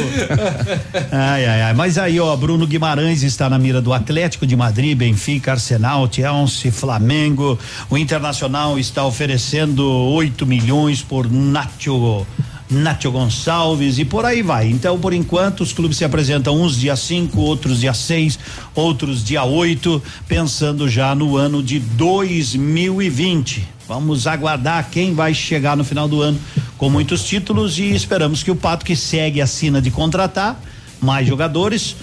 Ai, 1.13 1.45
ai, 1.47 1.63
ai. 1.63 1.75
Mas 1.75 1.99
aí, 1.99 2.19
ó, 2.19 2.35
Bruno 2.37 2.67
Guimarães 2.67 3.23
está 3.23 3.49
na 3.49 3.59
mira 3.59 3.81
do 3.81 3.93
Atlético 3.93 4.47
de 4.47 4.57
Madrid, 4.57 4.97
Benfica, 4.97 5.53
Arsenal, 5.53 6.09
Chelsea, 6.11 6.73
Flamengo. 6.73 7.59
O 7.89 7.97
Internacional 7.99 8.79
está 8.79 9.05
oferecendo 9.05 9.85
8 9.89 10.47
milhões 10.47 11.03
por 11.03 11.31
Nacho. 11.31 12.27
Nacho 12.71 13.11
Gonçalves 13.11 13.99
e 13.99 14.05
por 14.05 14.25
aí 14.25 14.43
vai. 14.43 14.69
Então, 14.69 14.99
por 14.99 15.13
enquanto, 15.13 15.63
os 15.63 15.73
clubes 15.73 15.97
se 15.97 16.05
apresentam 16.05 16.61
uns 16.61 16.77
dia 16.79 16.95
5, 16.95 17.41
outros 17.41 17.81
dia 17.81 17.93
6, 17.93 18.39
outros 18.75 19.25
dia 19.25 19.43
8, 19.43 20.03
pensando 20.29 20.89
já 20.89 21.15
no 21.15 21.37
ano 21.37 21.63
de 21.63 21.81
2020. 21.81 23.67
Vamos 23.89 24.29
aguardar 24.29 24.89
quem 24.89 25.13
vai 25.15 25.35
chegar 25.35 25.77
no 25.77 25.85
final 25.85 26.07
do 26.07 26.23
ano 26.23 26.39
com 26.79 26.89
muitos 26.89 27.25
títulos 27.25 27.79
e 27.79 27.93
esperamos 27.93 28.43
que 28.43 28.51
o 28.51 28.57
Pato 28.57 28.85
que 28.85 28.95
segue 28.95 29.41
a 29.41 29.47
sina 29.47 29.83
de 29.83 29.91
contratar 29.91 30.61
mais 31.01 31.27
jogadores 31.27 31.97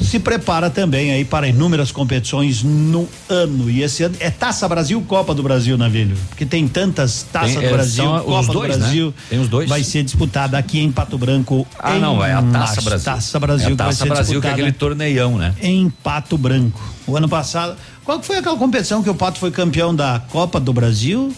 se 0.00 0.18
prepara 0.18 0.70
também 0.70 1.12
aí 1.12 1.24
para 1.24 1.48
inúmeras 1.48 1.92
competições 1.92 2.62
no 2.62 3.08
ano. 3.28 3.70
E 3.70 3.82
esse 3.82 4.02
ano 4.02 4.16
é 4.20 4.30
Taça 4.30 4.68
Brasil, 4.68 5.00
Copa 5.06 5.34
do 5.34 5.42
Brasil, 5.42 5.76
Navilho, 5.76 6.16
porque 6.28 6.46
tem 6.46 6.66
tantas 6.68 7.24
Taças 7.32 7.52
Tem, 7.52 7.60
do 7.60 7.66
é, 7.66 7.72
Brasil, 7.72 8.04
Copa 8.04 8.24
dois, 8.24 8.46
do 8.46 8.62
né? 8.62 8.68
Brasil. 8.68 9.14
Tem 9.28 9.40
os 9.40 9.48
dois. 9.48 9.68
Vai 9.68 9.84
ser 9.84 10.02
disputada 10.02 10.56
aqui 10.58 10.80
em 10.80 10.90
Pato 10.90 11.16
Branco. 11.18 11.66
Ah, 11.78 11.96
em 11.96 12.00
não, 12.00 12.24
é 12.24 12.32
a 12.32 12.42
Taça 12.42 12.50
março. 12.52 12.82
Brasil. 12.82 13.04
Taça 13.12 13.40
Brasil 13.40 13.70
É 13.70 13.72
a 13.72 13.76
Taça 13.76 14.06
Brasil, 14.06 14.40
que 14.40 14.46
é 14.46 14.50
aquele 14.50 14.72
torneião, 14.72 15.36
né? 15.36 15.54
Em 15.60 15.88
Pato 15.90 16.36
Branco. 16.38 16.80
O 17.06 17.16
ano 17.16 17.28
passado, 17.28 17.76
qual 18.04 18.22
foi 18.22 18.36
aquela 18.38 18.56
competição 18.56 19.02
que 19.02 19.10
o 19.10 19.14
Pato 19.14 19.38
foi 19.38 19.50
campeão 19.50 19.94
da 19.94 20.20
Copa 20.30 20.58
do 20.58 20.72
Brasil, 20.72 21.32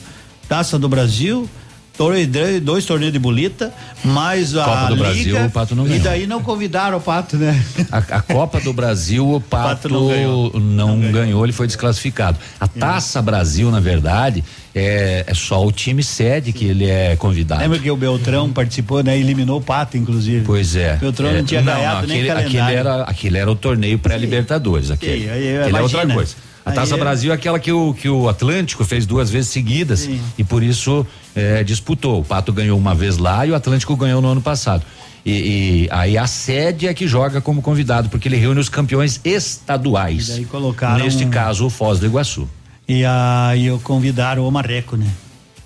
Taça 0.49 0.78
do 0.78 0.89
Brasil? 0.89 1.49
Dois, 1.97 2.28
dois 2.60 2.84
torneios 2.84 3.12
de 3.12 3.18
bolita, 3.18 3.73
mais 4.05 4.56
a 4.56 4.64
Copa 4.64 4.86
do 4.89 4.94
Liga, 4.94 5.05
Brasil, 5.05 5.44
o 5.47 5.50
Pato 5.50 5.74
não 5.76 5.84
E 5.86 5.89
ganhou. 5.90 6.05
daí 6.05 6.26
não 6.26 6.42
convidaram 6.42 6.98
o 6.98 7.00
Pato, 7.00 7.36
né? 7.36 7.62
A, 7.90 7.98
a 7.98 8.20
Copa 8.20 8.60
do 8.60 8.73
Brasil, 8.73 9.28
o 9.28 9.40
Pato, 9.40 9.89
não 9.89 10.00
não, 10.60 10.98
ganhou. 11.00 11.12
ganhou. 11.12 11.44
ele 11.44 11.52
foi 11.52 11.66
desclassificado. 11.66 12.39
A 12.60 12.66
Taça 12.66 13.23
Brasil, 13.23 13.70
na 13.70 13.81
verdade, 13.81 14.42
é, 14.74 15.24
é 15.26 15.34
só 15.34 15.64
o 15.64 15.70
time 15.70 16.02
sede 16.02 16.52
que 16.52 16.64
ele 16.64 16.86
é 16.90 17.14
convidado. 17.16 17.60
Lembra 17.62 17.78
que 17.78 17.90
o 17.90 17.97
Beltrão 17.97 18.52
participou, 18.52 19.02
né? 19.02 19.16
Eliminou 19.18 19.58
o 19.58 19.62
Pato, 19.62 19.97
inclusive. 19.97 20.44
Pois 20.44 20.74
é. 20.76 20.97
Beltrão 20.97 21.31
É, 21.31 21.39
não 21.39 21.44
tinha 21.44 21.62
ganhado 21.62 22.06
nem 22.06 22.18
aquele, 22.18 22.28
calendário. 22.34 22.58
aquele 22.66 22.76
era, 22.78 23.02
aquele 23.05 23.39
era 23.39 23.50
o 23.50 23.56
torneio 23.56 23.98
pré-Libertadores. 23.98 24.90
Aquele, 24.90 25.24
Sim, 25.24 25.31
aí, 25.31 25.58
aquele 25.58 25.76
é 25.76 25.82
outra 25.82 26.06
coisa. 26.06 26.34
A 26.65 26.70
Aí 26.70 26.76
Taça 26.76 26.94
é- 26.94 26.99
Brasil 26.99 27.31
é 27.31 27.34
aquela 27.34 27.59
que 27.59 27.70
o, 27.70 27.93
que 27.93 28.09
o 28.09 28.28
Atlântico 28.28 28.84
fez 28.84 29.05
duas 29.05 29.31
vezes 29.31 29.51
seguidas 29.51 30.09
e 30.39 30.43
por 30.44 30.62
isso 30.62 31.07
é, 31.34 31.62
disputou. 31.62 32.20
O 32.20 32.25
Pato 32.25 32.52
ganhou 32.52 32.78
uma 32.78 32.94
vez 32.94 33.18
lá 33.18 33.44
e 33.47 33.51
o 33.51 33.55
Atlântico 33.55 33.94
ganhou 33.97 34.23
no 34.23 34.28
ano 34.28 34.41
passado. 34.41 34.83
E, 35.26 35.33
e 35.33 35.89
aí 35.91 36.18
a 36.18 36.26
sede 36.26 36.86
é 36.86 36.94
que 36.94 37.07
joga 37.07 37.41
como 37.41 37.62
convidado, 37.62 38.09
porque 38.09 38.28
ele 38.28 38.36
reúne 38.36 38.60
os 38.60 38.68
campeões 38.68 39.20
estaduais. 39.25 40.28
E 40.28 40.33
daí 40.33 40.44
colocaram 40.44 41.05
Neste 41.05 41.26
caso, 41.26 41.67
o 41.67 41.70
Foz 41.70 41.99
do 41.99 42.07
Iguaçu. 42.07 42.49
E 42.86 43.05
aí 43.05 43.67
eu 43.67 43.78
convidaram 43.81 44.47
o 44.47 44.52
Marreco, 44.52 44.97
né? 44.97 45.07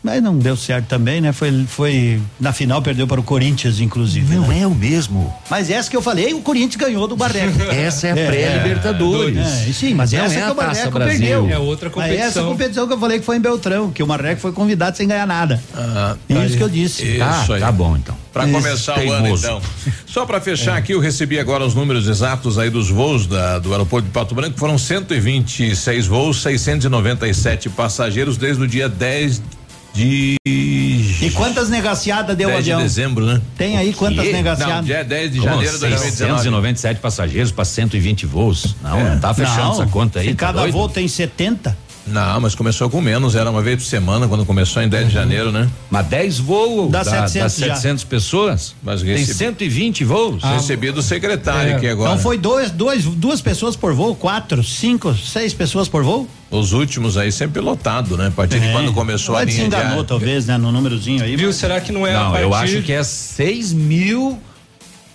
Mas 0.09 0.23
não 0.23 0.39
deu 0.39 0.57
certo 0.57 0.87
também, 0.87 1.21
né? 1.21 1.33
Foi, 1.33 1.65
foi 1.69 2.21
na 2.41 2.53
final 2.53 2.81
perdeu 2.81 3.07
para 3.07 3.21
o 3.21 3.23
Corinthians, 3.23 3.81
inclusive. 3.81 4.35
Não 4.35 4.49
né? 4.49 4.61
é 4.63 4.67
o 4.67 4.75
mesmo. 4.75 5.33
Mas 5.51 5.71
essa 5.71 5.91
que 5.91 5.97
eu 5.97 6.03
falei, 6.03 6.33
o 6.35 6.41
Corinthians 6.41 6.77
ganhou 6.77 7.07
do 7.07 7.15
Barreco. 7.17 7.59
Essa 7.71 8.09
é 8.09 8.11
a 8.13 8.15
pré-Libertadores. 8.15 9.39
É, 9.69 9.73
sim, 9.73 9.95
mas 9.95 10.13
Não 10.13 10.25
essa 10.25 10.35
é 10.35 10.45
que 10.45 10.51
o 10.51 10.55
Taça 10.55 10.67
Barreco 10.75 10.91
Brasil. 10.99 11.19
perdeu. 11.21 11.51
É 11.51 11.59
outra 11.59 11.91
Mas 11.95 12.11
essa 12.13 12.19
competição. 12.41 12.49
competição 12.49 12.87
que 12.89 12.93
eu 12.95 12.99
falei 12.99 13.19
que 13.19 13.25
foi 13.25 13.37
em 13.37 13.41
Beltrão, 13.41 13.91
que 13.91 14.03
o 14.03 14.07
Marreco 14.07 14.41
foi 14.41 14.53
convidado 14.53 14.97
sem 14.97 15.07
ganhar 15.07 15.27
nada. 15.27 15.63
Ah, 15.75 16.17
Isso 16.29 16.57
que 16.57 16.63
eu 16.63 16.69
disse. 16.69 17.05
Isso 17.07 17.23
Ah, 17.23 17.45
aí. 17.55 17.61
tá 17.61 17.71
bom 17.71 17.97
então. 17.97 18.17
Para 18.33 18.45
Isso, 18.45 18.53
começar 18.55 18.99
o 18.99 19.13
ano, 19.13 19.23
teimoso. 19.23 19.45
então. 19.47 19.63
Só 20.07 20.25
para 20.25 20.41
fechar 20.41 20.77
aqui, 20.77 20.93
eu 20.93 21.01
recebi 21.01 21.39
agora 21.39 21.65
os 21.65 21.75
números 21.75 22.07
exatos 22.09 22.59
aí 22.59 22.71
dos 22.71 22.89
voos 22.89 23.27
da- 23.27 23.59
do 23.59 23.73
aeroporto 23.73 24.07
de 24.07 24.13
Pato 24.13 24.35
Branco. 24.35 24.59
Foram 24.59 24.79
126 24.79 26.07
voos, 26.07 26.43
697 26.43 27.69
passageiros 27.69 28.37
desde 28.37 28.63
o 28.63 28.67
dia 28.67 28.89
10 28.89 29.43
de. 29.95 30.37
E 30.47 31.31
quantas 31.35 31.69
negaciadas 31.69 32.37
deu 32.37 32.49
o 32.49 32.53
10 32.53 32.65
de 32.65 32.73
avião? 32.73 32.83
dezembro, 32.87 33.27
né? 33.27 33.41
Tem 33.57 33.77
aí 33.77 33.93
quantas 33.93 34.25
Não, 34.25 34.33
negaciadas? 34.33 34.85
dia 34.87 35.05
10 35.05 35.33
de 35.33 35.39
Como 35.39 35.51
janeiro 35.51 35.75
de 35.75 35.81
2019. 35.81 36.15
697 36.43 37.01
passageiros 37.01 37.53
para 37.53 37.65
120 37.65 38.27
voos. 38.27 38.77
Não, 38.83 39.03
não 39.15 39.19
tá 39.21 39.35
fechando 39.35 39.59
Não, 39.63 39.73
essa 39.73 39.87
conta 39.87 40.21
aí. 40.21 40.29
Se 40.29 40.35
tá 40.35 40.47
cada 40.47 40.61
doido? 40.61 40.73
voo 40.73 40.89
tem 40.89 41.09
70. 41.09 41.77
Não, 42.11 42.41
mas 42.41 42.55
começou 42.55 42.89
com 42.91 43.01
menos, 43.01 43.35
era 43.35 43.51
uma 43.51 43.63
vez 43.63 43.83
por 43.83 43.89
semana 43.89 44.27
quando 44.29 44.45
começou 44.47 44.83
em 44.83 44.89
10 44.89 45.03
Uhum. 45.05 45.09
de 45.09 45.15
janeiro, 45.15 45.53
né? 45.53 45.69
Mas 45.91 46.07
10 46.07 46.39
voos 46.39 46.91
Dá 46.91 47.03
dá, 47.03 47.11
700 47.29 47.59
dá 47.59 47.67
já. 47.69 47.75
700 47.77 48.05
pessoas? 48.05 48.75
Mas 48.83 49.01
Tem 49.03 49.11
recebi- 49.17 49.35
120 49.39 50.05
voos? 50.05 50.43
Recebi 50.43 50.91
do 50.91 51.03
secretário 51.03 51.73
É. 51.73 51.75
aqui 51.77 51.87
agora. 51.89 52.11
Então 52.11 52.23
foi 52.23 52.39
dois, 52.39 52.71
dois, 52.71 53.05
duas 53.05 53.41
pessoas 53.41 53.77
por 53.77 53.93
voo, 53.95 54.15
quatro, 54.15 54.63
cinco, 54.65 55.15
seis 55.15 55.53
pessoas 55.55 55.89
por 55.89 56.03
voo? 56.03 56.29
Os 56.51 56.73
últimos 56.73 57.17
aí 57.19 57.31
sempre 57.31 57.61
lotado, 57.61 58.17
né? 58.17 58.29
A 58.29 58.31
partir 58.31 58.59
de 58.59 58.67
É. 58.69 58.73
quando 58.73 58.93
começou 58.93 59.35
a 59.35 59.41
Pode 59.41 59.51
se 59.53 59.57
linha 59.59 59.67
enganou, 59.67 59.87
diária. 59.89 60.05
talvez, 60.05 60.47
né? 60.47 60.57
No 60.57 60.73
númerozinho 60.73 61.23
aí. 61.23 61.37
Viu? 61.37 61.53
Será 61.53 61.81
que 61.81 61.93
não 61.93 62.07
é 62.07 62.15
a 62.15 62.21
Não, 62.25 62.31
partir... 62.31 62.43
eu 62.45 62.55
acho 62.55 62.83
que 62.83 62.93
é 62.93 63.03
6 63.05 63.73
mil 63.73 64.39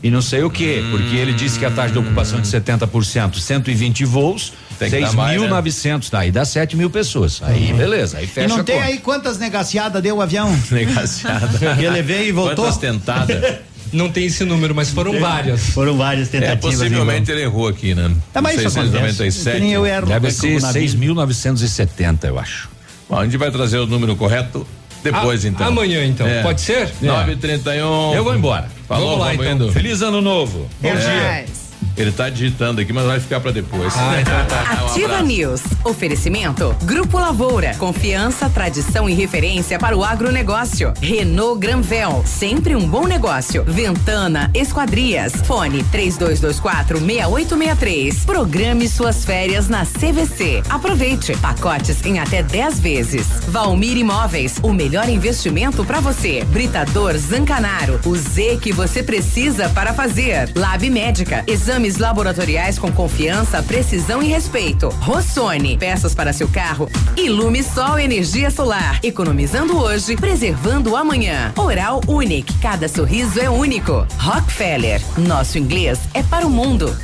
e 0.03 0.11
não 0.11 0.21
sei 0.21 0.43
o 0.43 0.49
quê, 0.49 0.83
porque 0.91 1.15
ele 1.15 1.33
disse 1.33 1.57
que 1.57 1.65
a 1.65 1.71
taxa 1.71 1.93
de 1.93 1.97
ocupação 1.99 2.37
é 2.37 2.41
de 2.41 2.47
70%, 2.47 3.39
120 3.39 4.03
voos, 4.05 4.53
Tem 4.79 4.89
que 4.89 4.99
dar 4.99 5.13
mais, 5.13 5.39
né? 5.41 5.47
6.900, 5.47 6.09
daí 6.11 6.31
dá 6.31 6.43
7 6.45 6.75
mil 6.77 6.89
pessoas. 6.89 7.41
Aí, 7.43 7.73
beleza, 7.73 8.17
aí 8.17 8.25
E 8.25 8.27
fecha 8.27 8.47
não 8.47 8.57
a 8.57 8.63
tem 8.63 8.75
conta. 8.75 8.87
aí 8.87 8.97
quantas 8.99 9.37
negaciadas 9.37 10.01
deu 10.01 10.17
o 10.17 10.21
avião? 10.21 10.55
Negaciada. 10.71 11.49
Ele 11.81 12.01
veio 12.01 12.27
e 12.29 12.31
voltou? 12.31 12.65
Quantas 12.65 12.77
tentadas? 12.77 13.55
Não 13.93 14.09
tem 14.09 14.25
esse 14.25 14.43
número, 14.43 14.73
mas 14.73 14.89
foram 14.89 15.19
várias. 15.19 15.69
Foram 15.69 15.95
várias 15.95 16.27
É, 16.29 16.39
tentativas. 16.39 16.77
possivelmente 16.79 17.29
ele 17.29 17.43
errou 17.43 17.67
aqui, 17.67 17.93
né? 17.93 18.11
É, 18.33 18.41
mas 18.41 18.55
isso 18.59 18.79
acontece. 18.79 18.91
697. 19.17 19.55
Que 19.57 19.61
nem 19.61 19.71
eu 19.73 19.85
erro. 19.85 20.07
Deve 20.07 20.27
É 20.29 20.31
ser 20.31 20.47
como 20.47 20.59
na 20.61 20.71
vida. 20.71 20.97
6.970, 20.97 22.23
eu 22.27 22.39
acho. 22.39 22.69
Bom, 23.07 23.19
a 23.19 23.23
gente 23.23 23.37
vai 23.37 23.51
trazer 23.51 23.77
o 23.77 23.85
número 23.85 24.15
correto 24.15 24.65
depois, 25.03 25.45
A- 25.45 25.47
então. 25.47 25.67
Amanhã, 25.67 26.03
então. 26.05 26.25
Pode 26.41 26.61
ser? 26.61 26.89
9h31. 27.03 28.15
Eu 28.15 28.23
vou 28.23 28.35
embora. 28.35 28.67
Falou, 28.87 29.09
Vamos 29.09 29.19
lá, 29.25 29.31
vamos 29.33 29.45
então. 29.45 29.67
indo. 29.67 29.71
Feliz 29.71 30.01
ano 30.01 30.21
novo. 30.21 30.67
Bom 30.81 30.89
É. 30.89 30.95
dia. 30.95 31.45
Ele 31.95 32.11
tá 32.11 32.29
digitando 32.29 32.81
aqui, 32.81 32.91
mas 32.91 33.05
vai 33.05 33.19
ficar 33.19 33.39
pra 33.39 33.51
depois. 33.51 33.93
Ah, 33.95 34.19
então 34.21 34.45
tá. 34.45 34.63
Um 34.83 34.87
Ativa 34.87 35.05
abraço. 35.05 35.25
News. 35.25 35.61
Oferecimento. 35.83 36.75
Grupo 36.83 37.17
Lavoura. 37.17 37.73
Confiança, 37.75 38.49
tradição 38.49 39.09
e 39.09 39.13
referência 39.13 39.77
para 39.79 39.95
o 39.97 40.03
agronegócio. 40.03 40.93
Renault 41.01 41.59
Granvel. 41.59 42.23
Sempre 42.25 42.75
um 42.75 42.87
bom 42.87 43.05
negócio. 43.07 43.63
Ventana 43.65 44.49
Esquadrias. 44.53 45.33
Fone 45.45 45.83
3224 45.85 46.99
6863. 46.99 48.25
Programe 48.25 48.87
suas 48.87 49.23
férias 49.25 49.67
na 49.67 49.85
CVC. 49.85 50.63
Aproveite. 50.69 51.35
Pacotes 51.37 52.03
em 52.05 52.19
até 52.19 52.43
10 52.43 52.79
vezes. 52.79 53.27
Valmir 53.47 53.97
Imóveis. 53.97 54.57
O 54.61 54.73
melhor 54.73 55.07
investimento 55.09 55.83
para 55.85 55.99
você. 55.99 56.43
Britador 56.45 57.17
Zancanaro. 57.17 57.99
O 58.05 58.15
Z 58.15 58.59
que 58.61 58.71
você 58.71 59.01
precisa 59.03 59.69
para 59.69 59.93
fazer. 59.93 60.51
Lab 60.55 60.87
Médica. 60.89 61.43
Exames 61.83 61.97
laboratoriais 61.97 62.79
com 62.79 62.89
confiança, 62.93 63.61
precisão 63.61 64.23
e 64.23 64.27
respeito. 64.27 64.87
Rossoni. 65.01 65.77
Peças 65.77 66.15
para 66.15 66.31
seu 66.31 66.47
carro. 66.47 66.89
Ilume 67.17 67.61
Sol 67.61 67.99
Energia 67.99 68.49
Solar. 68.49 69.01
Economizando 69.03 69.77
hoje, 69.77 70.15
preservando 70.15 70.95
amanhã. 70.95 71.51
Oral 71.57 71.99
Unique. 72.07 72.57
Cada 72.59 72.87
sorriso 72.87 73.37
é 73.37 73.49
único. 73.49 74.07
Rockefeller. 74.17 75.01
Nosso 75.17 75.57
inglês 75.57 75.99
é 76.13 76.23
para 76.23 76.47
o 76.47 76.49
mundo. 76.49 76.95